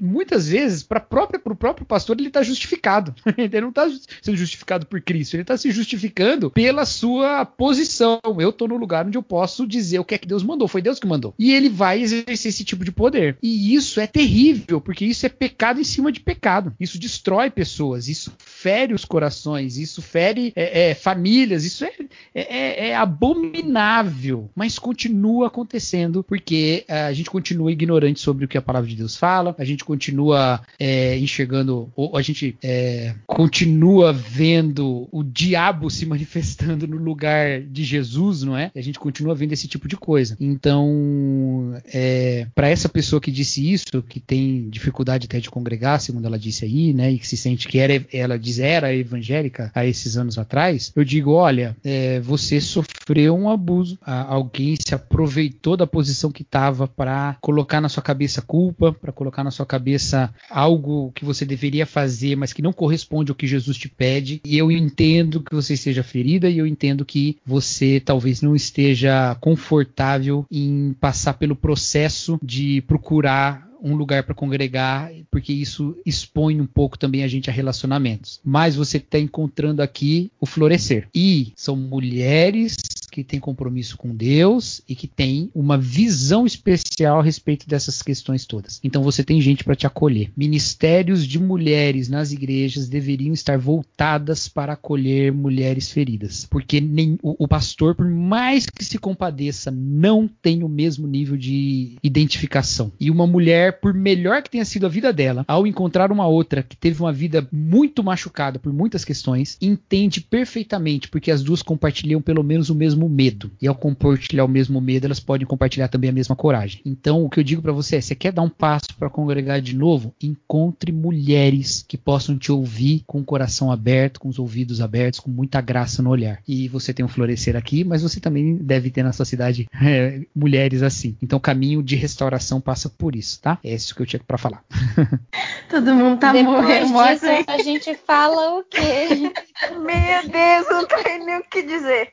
muitas 0.00 0.48
vezes, 0.48 0.82
para 0.82 0.98
o 0.98 1.56
próprio 1.56 1.86
pastor, 1.86 2.16
ele 2.18 2.28
está 2.28 2.42
justificado. 2.42 3.14
ele 3.38 3.60
não 3.60 3.68
está 3.68 3.88
sendo 4.20 4.36
justificado 4.36 4.86
por 4.86 5.00
Cristo, 5.00 5.34
ele 5.34 5.42
está 5.42 5.56
se 5.56 5.70
justificando 5.70 6.50
pela 6.50 6.84
sua 6.84 7.44
posição. 7.44 8.20
Eu 8.38 8.50
estou 8.50 8.68
no 8.68 8.76
lugar 8.76 9.06
onde 9.06 9.16
eu 9.16 9.22
posso 9.22 9.66
dizer 9.66 9.98
o 9.98 10.04
que 10.04 10.14
é 10.14 10.18
que 10.18 10.26
Deus 10.26 10.42
mandou, 10.42 10.68
foi 10.68 10.82
Deus 10.82 10.98
que 10.98 11.06
mandou. 11.06 11.34
E 11.38 11.52
ele 11.52 11.68
vai 11.68 12.00
exercer 12.00 12.48
esse 12.48 12.64
tipo 12.64 12.84
de 12.84 12.92
poder. 12.92 13.36
E 13.42 13.74
isso 13.74 14.00
é 14.00 14.06
terrível, 14.06 14.80
porque 14.80 15.04
isso 15.04 15.24
é 15.24 15.28
pecado 15.28 15.80
em 15.80 15.84
cima 15.84 16.10
de 16.10 16.20
pecado. 16.20 16.74
Isso 16.78 16.98
destrói 16.98 17.50
pessoas, 17.50 18.08
isso 18.08 18.32
fere 18.38 18.94
os 18.94 19.04
corações, 19.04 19.76
isso 19.76 20.02
fere 20.02 20.52
é, 20.56 20.90
é, 20.90 20.94
famílias, 20.94 21.64
isso 21.64 21.84
é, 21.84 21.92
é, 22.34 22.81
é 22.82 22.96
abominável, 22.96 24.50
mas 24.54 24.78
continua 24.78 25.46
acontecendo 25.46 26.24
porque 26.24 26.84
é, 26.88 27.02
a 27.02 27.12
gente 27.12 27.30
continua 27.30 27.70
ignorante 27.70 28.20
sobre 28.20 28.44
o 28.44 28.48
que 28.48 28.58
a 28.58 28.62
palavra 28.62 28.88
de 28.88 28.96
Deus 28.96 29.16
fala, 29.16 29.54
a 29.58 29.64
gente 29.64 29.84
continua 29.84 30.60
é, 30.78 31.16
enxergando, 31.18 31.90
ou 31.94 32.16
a 32.16 32.22
gente 32.22 32.56
é, 32.62 33.14
continua 33.26 34.12
vendo 34.12 35.08
o 35.12 35.22
diabo 35.22 35.90
se 35.90 36.04
manifestando 36.06 36.86
no 36.86 36.96
lugar 36.96 37.60
de 37.60 37.84
Jesus, 37.84 38.42
não 38.42 38.56
é? 38.56 38.70
A 38.74 38.80
gente 38.80 38.98
continua 38.98 39.34
vendo 39.34 39.52
esse 39.52 39.68
tipo 39.68 39.86
de 39.86 39.96
coisa. 39.96 40.36
Então, 40.40 41.74
é, 41.92 42.46
para 42.54 42.68
essa 42.68 42.88
pessoa 42.88 43.20
que 43.20 43.30
disse 43.30 43.72
isso, 43.72 44.02
que 44.02 44.18
tem 44.18 44.68
dificuldade 44.68 45.26
até 45.26 45.38
de 45.38 45.50
congregar, 45.50 46.00
segundo 46.00 46.26
ela 46.26 46.38
disse 46.38 46.64
aí, 46.64 46.92
né, 46.92 47.12
e 47.12 47.18
que 47.18 47.28
se 47.28 47.36
sente 47.36 47.68
que 47.68 47.78
era, 47.78 48.04
ela 48.12 48.38
diz 48.38 48.58
era 48.58 48.94
evangélica 48.94 49.70
há 49.74 49.86
esses 49.86 50.16
anos 50.16 50.38
atrás, 50.38 50.92
eu 50.96 51.04
digo, 51.04 51.32
olha, 51.32 51.76
é, 51.84 52.18
você 52.20 52.60
sofreu 52.72 53.36
um 53.36 53.50
abuso, 53.50 53.98
alguém 54.02 54.76
se 54.76 54.94
aproveitou 54.94 55.76
da 55.76 55.86
posição 55.86 56.30
que 56.30 56.42
estava 56.42 56.88
para 56.88 57.36
colocar 57.40 57.80
na 57.80 57.88
sua 57.88 58.02
cabeça 58.02 58.40
culpa, 58.40 58.92
para 58.92 59.12
colocar 59.12 59.44
na 59.44 59.50
sua 59.50 59.66
cabeça 59.66 60.32
algo 60.50 61.12
que 61.14 61.24
você 61.24 61.44
deveria 61.44 61.86
fazer, 61.86 62.36
mas 62.36 62.52
que 62.52 62.62
não 62.62 62.72
corresponde 62.72 63.30
ao 63.30 63.36
que 63.36 63.46
Jesus 63.46 63.76
te 63.76 63.88
pede. 63.88 64.40
E 64.44 64.56
eu 64.56 64.70
entendo 64.70 65.40
que 65.40 65.54
você 65.54 65.74
esteja 65.74 66.02
ferida 66.02 66.48
e 66.48 66.58
eu 66.58 66.66
entendo 66.66 67.04
que 67.04 67.38
você 67.44 68.00
talvez 68.00 68.40
não 68.40 68.56
esteja 68.56 69.36
confortável 69.40 70.46
em 70.50 70.94
passar 71.00 71.34
pelo 71.34 71.56
processo 71.56 72.38
de 72.42 72.80
procurar 72.82 73.71
um 73.82 73.94
lugar 73.94 74.22
para 74.22 74.34
congregar, 74.34 75.10
porque 75.30 75.52
isso 75.52 75.96
expõe 76.06 76.60
um 76.60 76.66
pouco 76.66 76.98
também 76.98 77.24
a 77.24 77.28
gente 77.28 77.50
a 77.50 77.52
relacionamentos. 77.52 78.40
Mas 78.44 78.76
você 78.76 78.98
está 78.98 79.18
encontrando 79.18 79.82
aqui 79.82 80.30
o 80.40 80.46
florescer. 80.46 81.08
E 81.14 81.52
são 81.56 81.76
mulheres 81.76 82.76
que 83.12 83.22
têm 83.22 83.38
compromisso 83.38 83.98
com 83.98 84.16
Deus 84.16 84.80
e 84.88 84.96
que 84.96 85.06
têm 85.06 85.50
uma 85.54 85.76
visão 85.76 86.46
especial 86.46 87.20
a 87.20 87.22
respeito 87.22 87.68
dessas 87.68 88.00
questões 88.00 88.46
todas. 88.46 88.80
Então 88.82 89.02
você 89.02 89.22
tem 89.22 89.38
gente 89.38 89.62
para 89.62 89.76
te 89.76 89.86
acolher. 89.86 90.32
Ministérios 90.34 91.26
de 91.26 91.38
mulheres 91.38 92.08
nas 92.08 92.32
igrejas 92.32 92.88
deveriam 92.88 93.34
estar 93.34 93.58
voltadas 93.58 94.48
para 94.48 94.72
acolher 94.72 95.30
mulheres 95.30 95.90
feridas, 95.90 96.46
porque 96.50 96.80
nem 96.80 97.18
o, 97.22 97.44
o 97.44 97.46
pastor, 97.46 97.94
por 97.94 98.08
mais 98.08 98.64
que 98.64 98.82
se 98.82 98.96
compadeça, 98.96 99.70
não 99.70 100.26
tem 100.26 100.64
o 100.64 100.68
mesmo 100.68 101.06
nível 101.06 101.36
de 101.36 101.96
identificação. 102.02 102.92
E 102.98 103.10
uma 103.10 103.26
mulher, 103.26 103.78
por 103.78 103.92
melhor 103.92 104.42
que 104.42 104.50
tenha 104.50 104.64
sido 104.64 104.86
a 104.86 104.88
vida 104.88 105.12
dela, 105.12 105.44
ao 105.46 105.66
encontrar 105.66 106.10
uma 106.10 106.26
outra 106.26 106.62
que 106.62 106.76
teve 106.76 107.02
uma 107.02 107.12
vida 107.12 107.46
muito 107.52 108.02
machucada 108.02 108.58
por 108.58 108.72
muitas 108.72 109.04
questões, 109.04 109.58
entende 109.60 110.22
perfeitamente, 110.22 111.08
porque 111.08 111.30
as 111.30 111.42
duas 111.42 111.60
compartilham 111.60 112.22
pelo 112.22 112.42
menos 112.42 112.70
o 112.70 112.74
mesmo 112.74 113.01
mesmo 113.02 113.08
medo. 113.08 113.50
E 113.60 113.66
ao 113.66 113.74
compartilhar 113.74 114.44
o 114.44 114.48
mesmo 114.48 114.80
medo, 114.80 115.06
elas 115.06 115.20
podem 115.20 115.46
compartilhar 115.46 115.88
também 115.88 116.10
a 116.10 116.12
mesma 116.12 116.36
coragem. 116.36 116.80
Então, 116.84 117.24
o 117.24 117.30
que 117.30 117.40
eu 117.40 117.44
digo 117.44 117.62
para 117.62 117.72
você 117.72 117.96
é: 117.96 118.00
você 118.00 118.14
quer 118.14 118.32
dar 118.32 118.42
um 118.42 118.48
passo 118.48 118.94
para 118.98 119.10
congregar 119.10 119.60
de 119.60 119.74
novo? 119.74 120.14
Encontre 120.22 120.92
mulheres 120.92 121.84
que 121.86 121.96
possam 121.96 122.38
te 122.38 122.52
ouvir 122.52 123.02
com 123.06 123.20
o 123.20 123.24
coração 123.24 123.70
aberto, 123.70 124.20
com 124.20 124.28
os 124.28 124.38
ouvidos 124.38 124.80
abertos, 124.80 125.20
com 125.20 125.30
muita 125.30 125.60
graça 125.60 126.02
no 126.02 126.10
olhar. 126.10 126.40
E 126.46 126.68
você 126.68 126.92
tem 126.92 127.04
um 127.04 127.08
florescer 127.08 127.56
aqui, 127.56 127.84
mas 127.84 128.02
você 128.02 128.20
também 128.20 128.56
deve 128.56 128.90
ter 128.90 129.02
na 129.02 129.12
sua 129.12 129.24
cidade 129.24 129.66
é, 129.82 130.20
mulheres 130.34 130.82
assim. 130.82 131.16
Então, 131.22 131.38
o 131.38 131.40
caminho 131.40 131.82
de 131.82 131.96
restauração 131.96 132.60
passa 132.60 132.88
por 132.88 133.16
isso, 133.16 133.40
tá? 133.40 133.58
É 133.64 133.74
isso 133.74 133.94
que 133.94 134.02
eu 134.02 134.06
tinha 134.06 134.20
para 134.26 134.38
falar. 134.38 134.64
Todo 135.68 135.94
mundo 135.94 136.18
tá 136.18 136.32
Depois 136.32 136.90
morrendo. 136.90 136.92
Disso, 137.12 137.26
a 137.46 137.58
gente 137.58 137.94
fala 138.06 138.58
o 138.58 138.64
quê? 138.64 139.32
Meu 139.72 140.28
Deus, 140.28 140.66
não 140.70 140.86
tem 140.86 141.24
nem 141.24 141.38
o 141.38 141.44
que 141.44 141.62
dizer. 141.62 142.12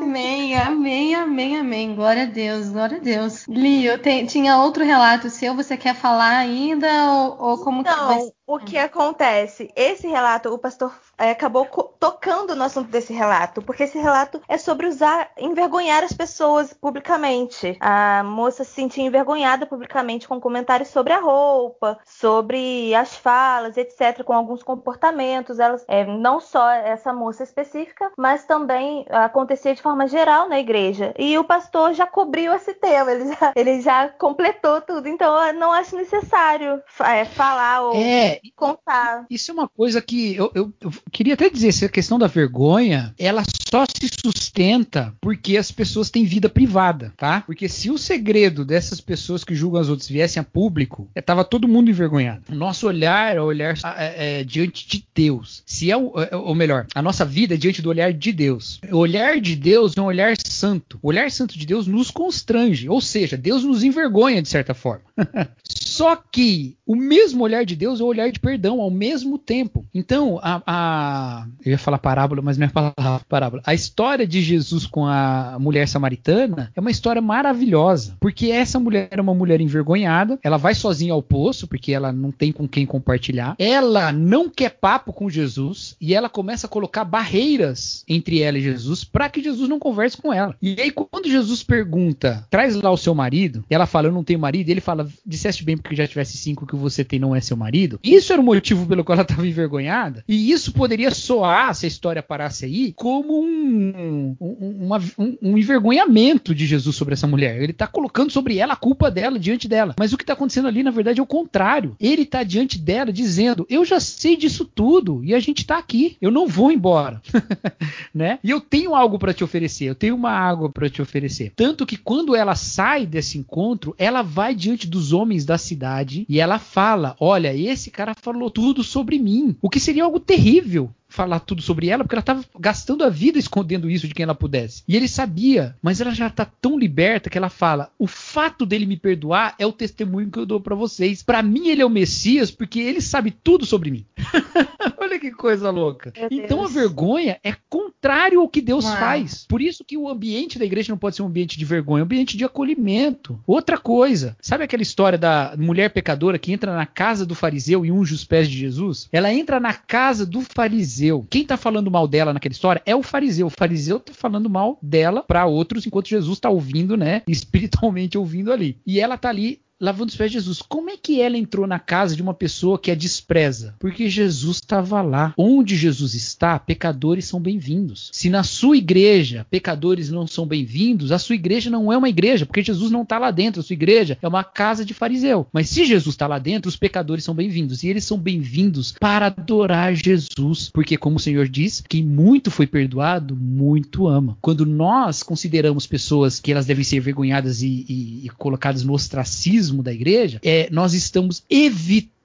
Amém, 0.00 0.56
amém, 0.56 1.14
amém, 1.14 1.58
amém. 1.58 1.94
Glória 1.94 2.22
a 2.24 2.26
Deus, 2.26 2.68
glória 2.70 2.96
a 2.98 3.00
Deus. 3.00 3.46
Lio, 3.48 4.00
tem, 4.00 4.26
tinha 4.26 4.58
outro 4.58 4.84
relato 4.84 5.28
seu, 5.30 5.54
você 5.54 5.76
quer 5.76 5.94
falar 5.94 6.36
ainda? 6.36 6.86
Ou, 7.12 7.50
ou 7.50 7.58
como 7.64 7.84
Não, 7.84 7.92
que 7.92 8.00
vai 8.04 8.18
o 8.48 8.58
que 8.58 8.78
acontece? 8.78 9.70
Esse 9.76 10.08
relato, 10.08 10.48
o 10.48 10.58
pastor 10.58 10.90
é, 11.18 11.32
acabou 11.32 11.66
tocando 12.00 12.56
no 12.56 12.64
assunto 12.64 12.88
desse 12.88 13.12
relato, 13.12 13.60
porque 13.60 13.82
esse 13.82 13.98
relato 13.98 14.40
é 14.48 14.56
sobre 14.56 14.86
usar, 14.86 15.30
envergonhar 15.36 16.02
as 16.02 16.14
pessoas 16.14 16.72
publicamente. 16.72 17.76
A 17.78 18.22
moça 18.24 18.64
se 18.64 18.70
sentia 18.70 19.04
envergonhada 19.04 19.66
publicamente 19.66 20.26
com 20.26 20.40
comentários 20.40 20.88
sobre 20.88 21.12
a 21.12 21.20
roupa, 21.20 21.98
sobre 22.06 22.94
as 22.94 23.14
falas, 23.14 23.76
etc., 23.76 24.24
com 24.24 24.32
alguns 24.32 24.62
comportamentos. 24.62 25.58
Elas, 25.58 25.84
é, 25.86 26.06
não 26.06 26.40
só 26.40 26.70
essa 26.70 27.12
moça 27.12 27.42
específica, 27.42 28.10
mas 28.16 28.46
também 28.46 29.04
acontecia 29.10 29.74
de 29.74 29.82
forma 29.82 30.08
geral 30.08 30.48
na 30.48 30.58
igreja. 30.58 31.12
E 31.18 31.36
o 31.36 31.44
pastor 31.44 31.92
já 31.92 32.06
cobriu 32.06 32.54
esse 32.54 32.72
tema, 32.72 33.12
ele 33.12 33.34
já, 33.34 33.52
ele 33.54 33.80
já 33.82 34.08
completou 34.08 34.80
tudo. 34.80 35.06
Então, 35.06 35.36
eu 35.44 35.52
não 35.52 35.70
acho 35.70 35.94
necessário 35.94 36.82
é, 37.00 37.26
falar 37.26 37.82
ou. 37.82 37.94
É, 37.94 38.37
contar. 38.54 39.26
Isso 39.30 39.50
é 39.50 39.54
uma 39.54 39.68
coisa 39.68 40.00
que 40.00 40.34
eu, 40.34 40.50
eu, 40.54 40.72
eu 40.80 40.92
queria 41.10 41.34
até 41.34 41.48
dizer, 41.48 41.68
essa 41.68 41.88
questão 41.88 42.18
da 42.18 42.26
vergonha, 42.26 43.14
ela 43.18 43.42
só 43.70 43.84
se 43.84 44.08
sustenta 44.24 45.14
porque 45.20 45.56
as 45.56 45.70
pessoas 45.70 46.10
têm 46.10 46.24
vida 46.24 46.48
privada, 46.48 47.12
tá? 47.16 47.42
Porque 47.42 47.68
se 47.68 47.90
o 47.90 47.98
segredo 47.98 48.64
dessas 48.64 49.00
pessoas 49.00 49.44
que 49.44 49.54
julgam 49.54 49.80
as 49.80 49.88
outras 49.88 50.08
viessem 50.08 50.40
a 50.40 50.44
público, 50.44 51.08
é, 51.14 51.20
tava 51.20 51.44
todo 51.44 51.68
mundo 51.68 51.90
envergonhado. 51.90 52.42
O 52.50 52.54
nosso 52.54 52.86
olhar 52.86 53.36
é 53.36 53.40
o 53.40 53.44
olhar 53.44 53.76
é, 53.96 54.40
é, 54.40 54.44
diante 54.44 54.88
de 54.88 55.04
Deus. 55.14 55.62
Se 55.66 55.90
é 55.90 55.96
o, 55.96 56.12
é, 56.20 56.34
ou 56.34 56.54
melhor, 56.54 56.86
a 56.94 57.02
nossa 57.02 57.24
vida 57.24 57.54
é 57.54 57.56
diante 57.56 57.82
do 57.82 57.88
olhar 57.88 58.12
de 58.12 58.32
Deus. 58.32 58.80
O 58.90 58.96
olhar 58.96 59.40
de 59.40 59.54
Deus 59.54 59.96
é 59.96 60.00
um 60.00 60.06
olhar 60.06 60.34
santo. 60.44 60.98
O 61.02 61.08
olhar 61.08 61.30
santo 61.30 61.58
de 61.58 61.66
Deus 61.66 61.86
nos 61.86 62.10
constrange, 62.10 62.88
ou 62.88 63.00
seja, 63.00 63.36
Deus 63.36 63.64
nos 63.64 63.82
envergonha 63.82 64.42
de 64.42 64.48
certa 64.48 64.74
forma. 64.74 65.04
Só 65.64 66.14
que 66.16 66.77
o 66.88 66.96
mesmo 66.96 67.44
olhar 67.44 67.66
de 67.66 67.76
Deus 67.76 68.00
é 68.00 68.02
o 68.02 68.06
olhar 68.06 68.32
de 68.32 68.40
perdão 68.40 68.80
ao 68.80 68.90
mesmo 68.90 69.36
tempo. 69.36 69.84
Então, 69.94 70.40
a, 70.42 70.62
a 70.66 71.46
eu 71.62 71.72
ia 71.72 71.78
falar 71.78 71.98
parábola, 71.98 72.40
mas 72.40 72.56
não 72.56 72.66
é 72.66 72.70
palavra, 72.70 73.20
parábola. 73.28 73.62
A 73.66 73.74
história 73.74 74.26
de 74.26 74.40
Jesus 74.40 74.86
com 74.86 75.06
a 75.06 75.58
mulher 75.60 75.86
samaritana 75.86 76.72
é 76.74 76.80
uma 76.80 76.90
história 76.90 77.20
maravilhosa, 77.20 78.16
porque 78.18 78.46
essa 78.46 78.80
mulher 78.80 79.08
é 79.10 79.20
uma 79.20 79.34
mulher 79.34 79.60
envergonhada, 79.60 80.38
ela 80.42 80.56
vai 80.56 80.74
sozinha 80.74 81.12
ao 81.12 81.22
poço 81.22 81.68
porque 81.68 81.92
ela 81.92 82.10
não 82.10 82.30
tem 82.30 82.52
com 82.52 82.66
quem 82.66 82.86
compartilhar. 82.86 83.54
Ela 83.58 84.10
não 84.10 84.48
quer 84.48 84.70
papo 84.70 85.12
com 85.12 85.28
Jesus 85.28 85.94
e 86.00 86.14
ela 86.14 86.30
começa 86.30 86.66
a 86.66 86.70
colocar 86.70 87.04
barreiras 87.04 88.02
entre 88.08 88.40
ela 88.40 88.56
e 88.56 88.62
Jesus 88.62 89.04
para 89.04 89.28
que 89.28 89.42
Jesus 89.42 89.68
não 89.68 89.78
converse 89.78 90.16
com 90.16 90.32
ela. 90.32 90.56
E 90.62 90.80
aí 90.80 90.90
quando 90.90 91.28
Jesus 91.28 91.62
pergunta: 91.62 92.46
"Traz 92.48 92.74
lá 92.76 92.90
o 92.90 92.96
seu 92.96 93.14
marido?", 93.14 93.62
ela 93.68 93.84
fala: 93.84 94.08
"Eu 94.08 94.12
não 94.12 94.24
tenho 94.24 94.38
marido". 94.38 94.70
Ele 94.70 94.80
fala: 94.80 95.06
"Disseste 95.26 95.62
bem 95.62 95.76
porque 95.76 95.94
já 95.94 96.06
tivesse 96.06 96.38
cinco 96.38 96.66
que 96.66 96.77
você 96.78 97.04
tem 97.04 97.18
não 97.18 97.34
é 97.34 97.40
seu 97.40 97.56
marido. 97.56 97.98
Isso 98.02 98.32
era 98.32 98.40
o 98.40 98.44
motivo 98.44 98.86
pelo 98.86 99.04
qual 99.04 99.14
ela 99.14 99.22
estava 99.22 99.46
envergonhada. 99.46 100.24
E 100.28 100.50
isso 100.50 100.72
poderia 100.72 101.10
soar, 101.10 101.74
se 101.74 101.86
a 101.86 101.88
história 101.88 102.22
parasse 102.22 102.64
aí, 102.64 102.92
como 102.92 103.42
um, 103.42 104.36
um, 104.40 104.84
uma, 104.84 104.98
um, 105.18 105.36
um 105.42 105.58
envergonhamento 105.58 106.54
de 106.54 106.66
Jesus 106.66 106.94
sobre 106.94 107.14
essa 107.14 107.26
mulher. 107.26 107.60
Ele 107.60 107.72
está 107.72 107.86
colocando 107.86 108.30
sobre 108.30 108.58
ela 108.58 108.74
a 108.74 108.76
culpa 108.76 109.10
dela 109.10 109.38
diante 109.38 109.68
dela. 109.68 109.94
Mas 109.98 110.12
o 110.12 110.16
que 110.16 110.22
está 110.22 110.32
acontecendo 110.32 110.68
ali, 110.68 110.82
na 110.82 110.90
verdade, 110.90 111.20
é 111.20 111.22
o 111.22 111.26
contrário. 111.26 111.96
Ele 112.00 112.22
está 112.22 112.42
diante 112.42 112.78
dela 112.78 113.12
dizendo: 113.12 113.66
Eu 113.68 113.84
já 113.84 114.00
sei 114.00 114.36
disso 114.36 114.64
tudo 114.64 115.24
e 115.24 115.34
a 115.34 115.40
gente 115.40 115.60
está 115.60 115.78
aqui. 115.78 116.16
Eu 116.20 116.30
não 116.30 116.46
vou 116.46 116.70
embora. 116.70 117.20
né? 118.14 118.38
E 118.42 118.50
eu 118.50 118.60
tenho 118.60 118.94
algo 118.94 119.18
para 119.18 119.32
te 119.32 119.42
oferecer. 119.42 119.84
Eu 119.84 119.94
tenho 119.94 120.14
uma 120.14 120.30
água 120.30 120.70
para 120.70 120.88
te 120.88 121.02
oferecer. 121.02 121.52
Tanto 121.56 121.86
que 121.86 121.96
quando 121.96 122.36
ela 122.36 122.54
sai 122.54 123.06
desse 123.06 123.38
encontro, 123.38 123.94
ela 123.98 124.22
vai 124.22 124.54
diante 124.54 124.86
dos 124.86 125.12
homens 125.12 125.44
da 125.44 125.56
cidade 125.56 125.78
cidade 125.78 126.26
e 126.28 126.40
ela 126.40 126.58
fala: 126.68 127.16
Olha, 127.18 127.54
esse 127.54 127.90
cara 127.90 128.14
falou 128.14 128.50
tudo 128.50 128.84
sobre 128.84 129.18
mim. 129.18 129.56
O 129.60 129.70
que 129.70 129.80
seria 129.80 130.04
algo 130.04 130.20
terrível 130.20 130.90
falar 131.08 131.40
tudo 131.40 131.62
sobre 131.62 131.88
ela, 131.88 132.04
porque 132.04 132.14
ela 132.14 132.20
estava 132.20 132.44
gastando 132.58 133.02
a 133.02 133.08
vida 133.08 133.38
escondendo 133.38 133.90
isso 133.90 134.06
de 134.06 134.14
quem 134.14 134.24
ela 134.24 134.34
pudesse. 134.34 134.82
E 134.86 134.94
ele 134.94 135.08
sabia, 135.08 135.74
mas 135.82 136.00
ela 136.00 136.14
já 136.14 136.26
está 136.26 136.44
tão 136.44 136.78
liberta 136.78 137.30
que 137.30 137.38
ela 137.38 137.48
fala: 137.48 137.90
o 137.98 138.06
fato 138.06 138.66
dele 138.66 138.86
me 138.86 138.96
perdoar 138.96 139.54
é 139.58 139.66
o 139.66 139.72
testemunho 139.72 140.30
que 140.30 140.38
eu 140.38 140.46
dou 140.46 140.60
para 140.60 140.74
vocês. 140.74 141.22
Para 141.22 141.42
mim 141.42 141.68
ele 141.68 141.82
é 141.82 141.86
o 141.86 141.90
Messias 141.90 142.50
porque 142.50 142.78
ele 142.78 143.00
sabe 143.00 143.30
tudo 143.30 143.64
sobre 143.64 143.90
mim. 143.90 144.06
Olha 144.98 145.18
que 145.18 145.30
coisa 145.30 145.70
louca. 145.70 146.12
Então 146.30 146.62
a 146.62 146.68
vergonha 146.68 147.38
é 147.42 147.54
contrário 147.68 148.40
ao 148.40 148.48
que 148.48 148.60
Deus 148.60 148.84
Uau. 148.84 148.96
faz. 148.96 149.46
Por 149.48 149.62
isso 149.62 149.84
que 149.84 149.96
o 149.96 150.08
ambiente 150.08 150.58
da 150.58 150.64
igreja 150.64 150.92
não 150.92 150.98
pode 150.98 151.16
ser 151.16 151.22
um 151.22 151.26
ambiente 151.26 151.58
de 151.58 151.64
vergonha, 151.64 152.00
é 152.00 152.02
um 152.02 152.04
ambiente 152.04 152.36
de 152.36 152.44
acolhimento. 152.44 153.40
Outra 153.46 153.78
coisa, 153.78 154.36
sabe 154.40 154.64
aquela 154.64 154.82
história 154.82 155.18
da 155.18 155.54
mulher 155.58 155.90
pecadora 155.90 156.38
que 156.38 156.52
entra 156.52 156.74
na 156.74 156.86
casa 156.86 157.24
do 157.24 157.34
fariseu 157.34 157.84
e 157.84 157.92
unge 157.92 158.14
os 158.14 158.24
pés 158.24 158.48
de 158.48 158.58
Jesus? 158.58 159.08
Ela 159.10 159.32
entra 159.32 159.58
na 159.58 159.72
casa 159.72 160.26
do 160.26 160.42
fariseu. 160.42 161.07
Quem 161.30 161.44
tá 161.44 161.56
falando 161.56 161.90
mal 161.90 162.06
dela 162.06 162.32
naquela 162.32 162.52
história 162.52 162.82
é 162.84 162.94
o 162.94 163.02
fariseu. 163.02 163.46
O 163.46 163.50
fariseu 163.50 164.00
tá 164.00 164.12
falando 164.12 164.50
mal 164.50 164.78
dela 164.82 165.22
para 165.22 165.46
outros 165.46 165.86
enquanto 165.86 166.08
Jesus 166.08 166.38
tá 166.38 166.50
ouvindo, 166.50 166.96
né? 166.96 167.22
Espiritualmente 167.28 168.18
ouvindo 168.18 168.52
ali. 168.52 168.78
E 168.86 169.00
ela 169.00 169.16
tá 169.16 169.28
ali 169.28 169.60
lavando 169.80 170.10
os 170.10 170.16
pés 170.16 170.30
de 170.30 170.38
Jesus. 170.38 170.60
Como 170.60 170.90
é 170.90 170.96
que 170.96 171.20
ela 171.20 171.38
entrou 171.38 171.66
na 171.66 171.78
casa 171.78 172.16
de 172.16 172.22
uma 172.22 172.34
pessoa 172.34 172.78
que 172.78 172.90
a 172.90 172.94
despreza? 172.94 173.74
Porque 173.78 174.08
Jesus 174.08 174.56
estava 174.56 175.00
lá. 175.02 175.32
Onde 175.36 175.76
Jesus 175.76 176.14
está, 176.14 176.58
pecadores 176.58 177.26
são 177.26 177.40
bem-vindos. 177.40 178.10
Se 178.12 178.28
na 178.28 178.42
sua 178.42 178.76
igreja 178.76 179.46
pecadores 179.50 180.10
não 180.10 180.26
são 180.26 180.46
bem-vindos, 180.46 181.12
a 181.12 181.18
sua 181.18 181.36
igreja 181.36 181.70
não 181.70 181.92
é 181.92 181.96
uma 181.96 182.08
igreja, 182.08 182.44
porque 182.44 182.62
Jesus 182.62 182.90
não 182.90 183.02
está 183.02 183.18
lá 183.18 183.30
dentro. 183.30 183.60
A 183.60 183.64
sua 183.64 183.74
igreja 183.74 184.18
é 184.20 184.26
uma 184.26 184.42
casa 184.42 184.84
de 184.84 184.94
fariseu. 184.94 185.46
Mas 185.52 185.68
se 185.68 185.84
Jesus 185.84 186.14
está 186.14 186.26
lá 186.26 186.38
dentro, 186.38 186.68
os 186.68 186.76
pecadores 186.76 187.24
são 187.24 187.34
bem-vindos. 187.34 187.82
E 187.82 187.88
eles 187.88 188.04
são 188.04 188.18
bem-vindos 188.18 188.94
para 188.98 189.26
adorar 189.26 189.94
Jesus. 189.94 190.70
Porque, 190.72 190.96
como 190.96 191.16
o 191.16 191.20
Senhor 191.20 191.48
diz, 191.48 191.82
quem 191.88 192.04
muito 192.04 192.50
foi 192.50 192.66
perdoado, 192.66 193.36
muito 193.36 194.08
ama. 194.08 194.36
Quando 194.40 194.66
nós 194.66 195.22
consideramos 195.22 195.86
pessoas 195.86 196.40
que 196.40 196.50
elas 196.50 196.66
devem 196.66 196.84
ser 196.84 197.00
vergonhadas 197.00 197.62
e, 197.62 197.84
e, 197.88 198.26
e 198.26 198.28
colocadas 198.30 198.82
no 198.82 198.92
ostracismo 198.92 199.67
da 199.76 199.92
igreja, 199.92 200.40
é, 200.42 200.68
nós 200.70 200.94
estamos 200.94 201.42
evitando 201.48 202.18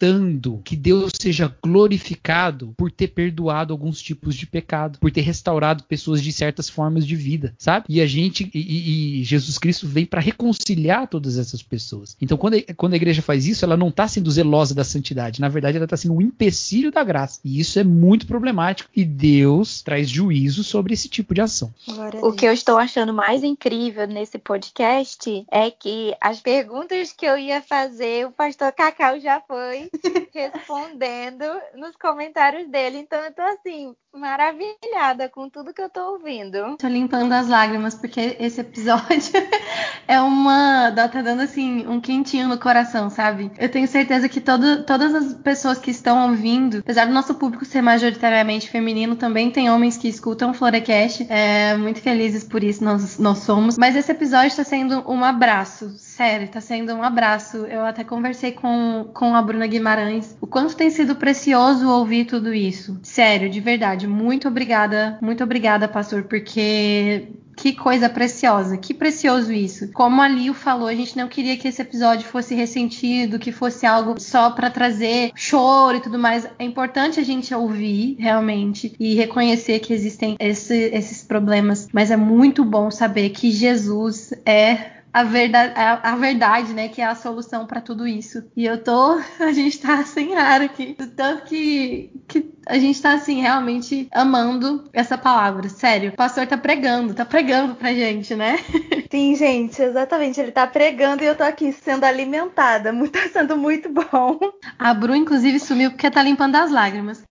que 0.63 0.75
Deus 0.75 1.13
seja 1.17 1.55
glorificado 1.63 2.73
por 2.77 2.91
ter 2.91 3.07
perdoado 3.07 3.71
alguns 3.71 4.01
tipos 4.01 4.35
de 4.35 4.45
pecado, 4.45 4.99
por 4.99 5.11
ter 5.11 5.21
restaurado 5.21 5.83
pessoas 5.83 6.21
de 6.21 6.31
certas 6.33 6.67
formas 6.67 7.07
de 7.07 7.15
vida, 7.15 7.53
sabe? 7.57 7.85
E 7.87 8.01
a 8.01 8.05
gente 8.05 8.49
e, 8.53 9.21
e 9.21 9.23
Jesus 9.23 9.57
Cristo 9.57 9.87
vem 9.87 10.05
para 10.05 10.19
reconciliar 10.19 11.07
todas 11.07 11.37
essas 11.37 11.61
pessoas. 11.61 12.17
Então, 12.21 12.37
quando 12.37 12.55
a, 12.55 12.73
quando 12.75 12.93
a 12.93 12.97
igreja 12.97 13.21
faz 13.21 13.47
isso, 13.47 13.63
ela 13.63 13.77
não 13.77 13.87
está 13.87 14.07
sendo 14.07 14.29
zelosa 14.29 14.75
da 14.75 14.83
santidade. 14.83 15.39
Na 15.39 15.47
verdade, 15.47 15.77
ela 15.77 15.85
está 15.85 15.95
sendo 15.95 16.15
um 16.15 16.21
empecilho 16.21 16.91
da 16.91 17.03
graça. 17.03 17.39
E 17.43 17.59
isso 17.59 17.79
é 17.79 17.83
muito 17.83 18.27
problemático. 18.27 18.89
E 18.95 19.05
Deus 19.05 19.81
traz 19.81 20.09
juízo 20.09 20.63
sobre 20.63 20.93
esse 20.93 21.07
tipo 21.07 21.33
de 21.33 21.41
ação. 21.41 21.73
O 22.21 22.33
que 22.33 22.45
eu 22.45 22.51
estou 22.51 22.77
achando 22.77 23.13
mais 23.13 23.43
incrível 23.43 24.07
nesse 24.07 24.37
podcast 24.37 25.45
é 25.51 25.71
que 25.71 26.13
as 26.19 26.39
perguntas 26.41 27.13
que 27.13 27.25
eu 27.25 27.32
ia 27.37 27.61
fazer, 27.61 28.25
o 28.27 28.31
pastor 28.31 28.71
Cacau 28.71 29.19
já 29.19 29.41
foi 29.41 29.89
respondendo 30.33 31.45
nos 31.75 31.95
comentários 31.95 32.69
dele. 32.69 32.97
Então 32.97 33.19
eu 33.23 33.33
tô 33.33 33.41
assim, 33.41 33.95
maravilhada 34.13 35.27
com 35.27 35.49
tudo 35.49 35.73
que 35.73 35.81
eu 35.81 35.89
tô 35.89 36.11
ouvindo. 36.11 36.77
Tô 36.77 36.87
limpando 36.87 37.31
as 37.33 37.47
lágrimas, 37.47 37.95
porque 37.95 38.37
esse 38.39 38.61
episódio 38.61 39.33
é 40.07 40.21
uma. 40.21 40.91
tá 40.91 41.21
dando 41.21 41.41
assim, 41.41 41.85
um 41.87 41.99
quentinho 41.99 42.47
no 42.47 42.57
coração, 42.57 43.09
sabe? 43.09 43.51
Eu 43.57 43.69
tenho 43.69 43.87
certeza 43.87 44.29
que 44.29 44.39
todo, 44.39 44.83
todas 44.83 45.13
as 45.15 45.33
pessoas 45.33 45.79
que 45.79 45.91
estão 45.91 46.29
ouvindo, 46.29 46.77
apesar 46.79 47.05
do 47.05 47.13
nosso 47.13 47.33
público 47.35 47.65
ser 47.65 47.81
majoritariamente 47.81 48.69
feminino, 48.69 49.15
também 49.15 49.49
tem 49.49 49.69
homens 49.69 49.97
que 49.97 50.07
escutam 50.07 50.53
Florecast. 50.53 51.25
É, 51.29 51.75
muito 51.75 51.99
felizes 51.99 52.43
por 52.43 52.63
isso, 52.63 52.83
nós, 52.83 53.17
nós 53.17 53.39
somos. 53.39 53.77
Mas 53.77 53.95
esse 53.95 54.11
episódio 54.11 54.47
está 54.47 54.63
sendo 54.63 55.03
um 55.09 55.23
abraço, 55.23 55.89
sério, 55.97 56.45
está 56.45 56.61
sendo 56.61 56.93
um 56.93 57.03
abraço. 57.03 57.57
Eu 57.65 57.85
até 57.85 58.03
conversei 58.03 58.51
com, 58.51 59.09
com 59.13 59.35
a 59.35 59.41
Bruna 59.41 59.65
Guimarães 59.65 60.37
o 60.39 60.47
quanto 60.47 60.75
tem 60.75 60.89
sido 60.89 61.15
precioso 61.15 61.89
ouvir 61.89 62.25
tudo 62.25 62.53
isso. 62.53 62.99
Sério, 63.01 63.49
de 63.49 63.59
verdade. 63.59 64.02
Muito 64.07 64.47
obrigada, 64.47 65.17
muito 65.21 65.43
obrigada, 65.43 65.87
pastor, 65.87 66.23
porque 66.23 67.27
que 67.55 67.73
coisa 67.73 68.09
preciosa, 68.09 68.77
que 68.77 68.93
precioso 68.93 69.51
isso. 69.51 69.91
Como 69.91 70.21
a 70.21 70.27
Lio 70.27 70.53
falou, 70.53 70.87
a 70.87 70.95
gente 70.95 71.15
não 71.15 71.27
queria 71.27 71.57
que 71.57 71.67
esse 71.67 71.81
episódio 71.81 72.27
fosse 72.27 72.55
ressentido, 72.55 73.39
que 73.39 73.51
fosse 73.51 73.85
algo 73.85 74.19
só 74.19 74.51
para 74.51 74.69
trazer 74.69 75.31
choro 75.35 75.97
e 75.97 76.01
tudo 76.01 76.17
mais. 76.17 76.47
É 76.57 76.63
importante 76.63 77.19
a 77.19 77.23
gente 77.23 77.53
ouvir 77.53 78.15
realmente 78.19 78.95
e 78.99 79.15
reconhecer 79.15 79.79
que 79.79 79.93
existem 79.93 80.35
esse, 80.39 80.89
esses 80.93 81.23
problemas, 81.23 81.87
mas 81.93 82.11
é 82.11 82.17
muito 82.17 82.65
bom 82.65 82.89
saber 82.89 83.29
que 83.29 83.51
Jesus 83.51 84.33
é 84.45 84.92
a 85.13 85.23
verdade, 85.23 85.73
a, 85.75 86.11
a, 86.11 86.15
verdade, 86.15 86.73
né, 86.73 86.89
que 86.89 86.99
é 86.99 87.05
a 87.05 87.13
solução 87.13 87.67
para 87.67 87.79
tudo 87.79 88.07
isso. 88.07 88.43
E 88.57 88.65
eu 88.65 88.83
tô, 88.83 89.19
a 89.39 89.51
gente 89.51 89.79
tá 89.79 90.03
sem 90.03 90.35
ar 90.35 90.61
aqui, 90.61 90.95
tanto 91.15 91.43
que, 91.45 92.11
que 92.27 92.51
a 92.67 92.79
gente 92.79 92.99
tá 92.99 93.13
assim 93.13 93.39
realmente 93.39 94.07
amando 94.11 94.89
essa 94.91 95.17
palavra, 95.17 95.69
sério. 95.69 96.09
O 96.09 96.15
pastor 96.15 96.47
tá 96.47 96.57
pregando, 96.57 97.13
tá 97.13 97.23
pregando 97.23 97.75
pra 97.75 97.93
gente, 97.93 98.33
né? 98.35 98.57
Sim, 99.11 99.35
gente, 99.35 99.79
exatamente, 99.79 100.39
ele 100.39 100.51
tá 100.51 100.65
pregando 100.65 101.23
e 101.23 101.27
eu 101.27 101.35
tô 101.35 101.43
aqui 101.43 101.71
sendo 101.71 102.03
alimentada, 102.03 102.91
tá 103.11 103.29
sendo 103.31 103.55
muito 103.55 103.89
bom. 103.89 104.39
A 104.79 104.93
Bru 104.93 105.15
inclusive 105.15 105.59
sumiu 105.59 105.91
porque 105.91 106.09
tá 106.09 106.23
limpando 106.23 106.55
as 106.55 106.71
lágrimas. 106.71 107.21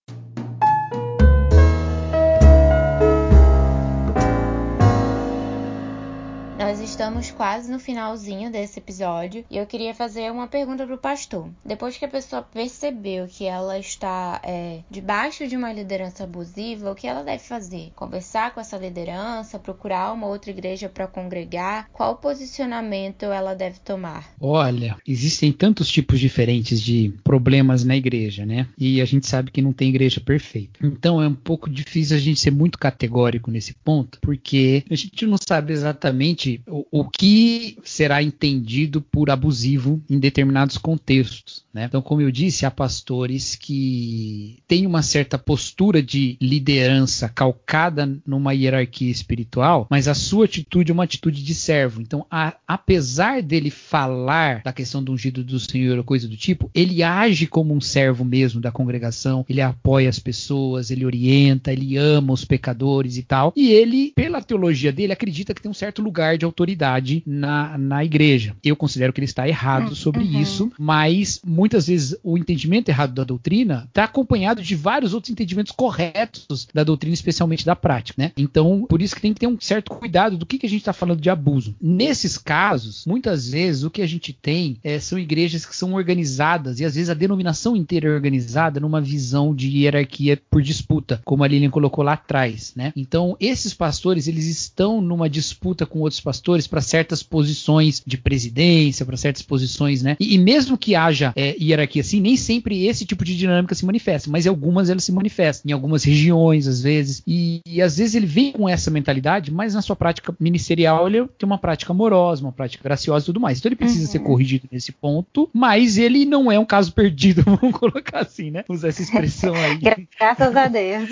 Nós 6.73 6.81
estamos 6.81 7.31
quase 7.31 7.71
no 7.71 7.79
finalzinho 7.79 8.51
desse 8.51 8.79
episódio 8.79 9.45
e 9.51 9.59
eu 9.59 9.67
queria 9.67 9.95
fazer 9.95 10.33
uma 10.33 10.47
pergunta 10.47 10.87
pro 10.87 10.97
pastor. 10.97 11.51
Depois 11.63 11.99
que 11.99 12.05
a 12.07 12.09
pessoa 12.09 12.41
percebeu 12.41 13.29
que 13.29 13.45
ela 13.45 13.79
está 13.79 14.41
é, 14.43 14.81
debaixo 14.91 15.47
de 15.47 15.55
uma 15.55 15.71
liderança 15.71 16.25
abusiva, 16.25 16.91
o 16.91 16.95
que 16.95 17.07
ela 17.07 17.23
deve 17.23 17.45
fazer? 17.45 17.93
Conversar 17.95 18.55
com 18.55 18.61
essa 18.61 18.79
liderança, 18.79 19.59
procurar 19.59 20.15
uma 20.15 20.27
outra 20.27 20.51
igreja 20.51 20.89
para 20.89 21.07
congregar? 21.07 21.91
Qual 21.93 22.17
posicionamento 22.17 23.25
ela 23.25 23.53
deve 23.53 23.79
tomar? 23.81 24.33
Olha, 24.41 24.97
existem 25.07 25.53
tantos 25.53 25.89
tipos 25.89 26.19
diferentes 26.19 26.81
de 26.81 27.13
problemas 27.23 27.85
na 27.85 27.99
igreja, 27.99 28.47
né? 28.47 28.67
E 28.79 29.03
a 29.03 29.05
gente 29.05 29.27
sabe 29.27 29.51
que 29.51 29.61
não 29.61 29.75
tem 29.75 29.91
igreja 29.91 30.23
perfeita. 30.23 30.81
Então 30.83 31.23
é 31.23 31.29
um 31.29 31.35
pouco 31.35 31.69
difícil 31.69 32.17
a 32.17 32.21
gente 32.21 32.41
ser 32.41 32.51
muito 32.51 32.79
categórico 32.79 33.51
nesse 33.51 33.75
ponto, 33.75 34.19
porque 34.23 34.83
a 34.91 34.95
gente 34.95 35.27
não 35.27 35.37
sabe 35.37 35.75
exatamente 35.75 36.62
o, 36.67 36.87
o, 36.91 37.09
que 37.09 37.77
será 37.85 38.23
entendido 38.23 39.01
por 39.01 39.31
abusivo 39.31 40.03
em 40.09 40.19
determinados 40.19 40.79
contextos. 40.79 41.65
Né? 41.73 41.85
Então, 41.85 42.03
como 42.03 42.21
eu 42.21 42.31
disse, 42.31 42.67
há 42.67 42.71
pastores 42.71 43.55
que 43.55 44.59
têm 44.67 44.87
uma 44.87 45.03
certa 45.03 45.39
postura 45.39 46.03
de 46.03 46.37
liderança 46.41 47.29
calcada 47.29 48.19
numa 48.27 48.53
hierarquia 48.53 49.11
espiritual, 49.11 49.87
mas 49.91 50.09
a 50.09 50.15
sua 50.15 50.45
atitude 50.45 50.91
é 50.91 50.95
uma 50.95 51.05
atitude 51.05 51.43
de 51.43 51.55
servo. 51.55 52.01
Então, 52.01 52.27
a, 52.31 52.55
apesar 52.67 53.43
dele 53.43 53.71
falar 53.71 54.63
da 54.63 54.73
questão 54.73 55.03
do 55.03 55.13
ungido 55.13 55.43
do 55.43 55.59
Senhor 55.59 55.99
ou 55.99 56.05
coisa 56.05 56.29
do 56.29 56.37
tipo, 56.37 56.71
ele 56.75 57.03
age 57.03 57.47
como 57.47 57.75
um 57.75 57.81
servo 57.81 58.25
mesmo 58.25 58.61
da 58.61 58.71
congregação, 58.71 59.45
ele 59.49 59.61
apoia 59.61 60.09
as 60.09 60.19
pessoas, 60.19 60.91
ele 60.91 61.07
orienta, 61.07 61.73
ele 61.73 61.97
ama 61.97 62.33
os 62.33 62.45
pecadores 62.45 63.17
e 63.17 63.23
tal. 63.23 63.53
E 63.57 63.71
ele, 63.71 64.13
pela 64.15 64.43
teologia 64.43 64.93
dele, 64.93 65.13
acredita 65.13 65.55
que 65.55 65.63
tem 65.63 65.71
um 65.71 65.75
certo 65.75 66.03
lugar 66.03 66.37
de 66.37 66.45
autoridade 66.53 67.23
na, 67.27 67.77
na 67.77 68.05
igreja. 68.05 68.55
Eu 68.63 68.77
considero 68.77 69.13
que 69.13 69.21
ele 69.21 69.25
está 69.25 69.49
errado 69.49 69.93
hum, 69.93 69.95
sobre 69.95 70.23
uhum. 70.23 70.41
isso, 70.41 70.73
mas 70.79 71.41
muitas 71.45 71.87
vezes 71.87 72.17
o 72.23 72.37
entendimento 72.37 72.89
errado 72.89 73.15
da 73.15 73.25
doutrina 73.25 73.87
está 73.89 74.05
acompanhado 74.05 74.63
de 74.63 74.75
vários 74.75 75.15
outros 75.15 75.31
entendimentos 75.31 75.73
corretos 75.73 76.69
da 76.73 76.85
doutrina, 76.85 77.15
especialmente 77.15 77.65
da 77.65 77.75
prática, 77.75 78.23
né? 78.23 78.33
Então, 78.37 78.87
por 78.89 79.01
isso 79.01 79.15
que 79.15 79.21
tem 79.21 79.33
que 79.33 79.41
ter 79.41 79.47
um 79.47 79.59
certo 79.61 79.93
cuidado 79.95 80.37
do 80.37 80.47
que, 80.47 80.59
que 80.59 80.67
a 80.67 80.69
gente 80.69 80.81
está 80.81 80.93
falando 80.93 81.21
de 81.21 81.31
abuso. 81.31 81.75
Nesses 81.81 82.37
casos, 82.37 83.05
muitas 83.07 83.49
vezes 83.49 83.83
o 83.83 83.91
que 83.91 84.03
a 84.03 84.07
gente 84.07 84.33
tem 84.33 84.77
é, 84.85 84.99
são 84.99 85.19
igrejas 85.19 85.65
que 85.65 85.75
são 85.75 85.95
organizadas 85.95 86.81
e 86.81 86.85
às 86.85 86.95
vezes 86.95 87.11
a 87.11 87.15
denominação 87.15 87.75
inteira 87.75 88.09
é 88.09 88.15
organizada 88.15 88.79
numa 88.79 89.01
visão 89.01 89.55
de 89.55 89.69
hierarquia 89.69 90.41
por 90.51 90.63
disputa, 90.63 91.21
como 91.25 91.45
a 91.45 91.49
Lilian 91.49 91.71
colocou 91.71 92.05
lá 92.05 92.13
atrás, 92.13 92.73
né? 92.77 92.93
Então, 92.97 93.37
esses 93.41 93.73
pastores, 93.73 94.27
eles 94.29 94.47
estão 94.47 95.01
numa 95.01 95.29
disputa 95.29 95.87
com 95.87 96.01
outros 96.01 96.21
pastores 96.21 96.32
pastores 96.33 96.67
para 96.67 96.81
certas 96.81 97.23
posições 97.23 98.03
de 98.07 98.17
presidência, 98.17 99.05
para 99.05 99.19
certas 99.19 99.43
posições, 99.43 100.03
né? 100.03 100.17
E, 100.19 100.35
e 100.35 100.39
mesmo 100.39 100.79
que 100.79 100.95
haja 100.95 101.31
é, 101.37 101.55
hierarquia 101.61 102.01
assim, 102.01 102.21
nem 102.21 102.37
sempre 102.37 102.87
esse 102.87 103.05
tipo 103.05 103.23
de 103.23 103.37
dinâmica 103.37 103.75
se 103.75 103.85
manifesta, 103.85 104.31
mas 104.31 104.47
em 104.47 104.49
algumas 104.49 104.89
elas 104.89 105.05
se 105.05 105.13
manifestam, 105.13 105.69
em 105.69 105.73
algumas 105.73 106.05
regiões, 106.05 106.67
às 106.67 106.81
vezes. 106.81 107.23
E, 107.27 107.61
e 107.67 107.83
às 107.83 107.99
vezes 107.99 108.15
ele 108.15 108.25
vem 108.25 108.53
com 108.53 108.67
essa 108.67 108.91
mentalidade, 108.91 109.53
mas 109.53 109.75
na 109.75 109.83
sua 109.83 109.95
prática 109.95 110.35
ministerial 110.41 111.07
ele 111.07 111.27
tem 111.39 111.47
uma 111.47 111.59
prática 111.59 111.93
amorosa, 111.93 112.43
uma 112.43 112.53
prática 112.53 112.83
graciosa 112.83 113.25
e 113.25 113.27
tudo 113.27 113.41
mais. 113.41 113.59
Então 113.59 113.69
ele 113.69 113.77
precisa 113.77 114.07
uhum. 114.07 114.13
ser 114.13 114.19
corrigido 114.21 114.67
nesse 114.73 114.91
ponto, 114.91 115.51
mas 115.53 115.99
ele 115.99 116.25
não 116.25 116.51
é 116.51 116.59
um 116.59 116.65
caso 116.65 116.95
perdido, 116.95 117.43
vamos 117.61 117.79
colocar 117.79 118.21
assim, 118.21 118.51
né? 118.51 118.65
Usar 118.71 118.89
essa 118.89 119.03
expressão 119.03 119.55
aí. 119.55 119.79
Graças 120.19 120.57
a 120.57 120.67
Deus. 120.67 121.11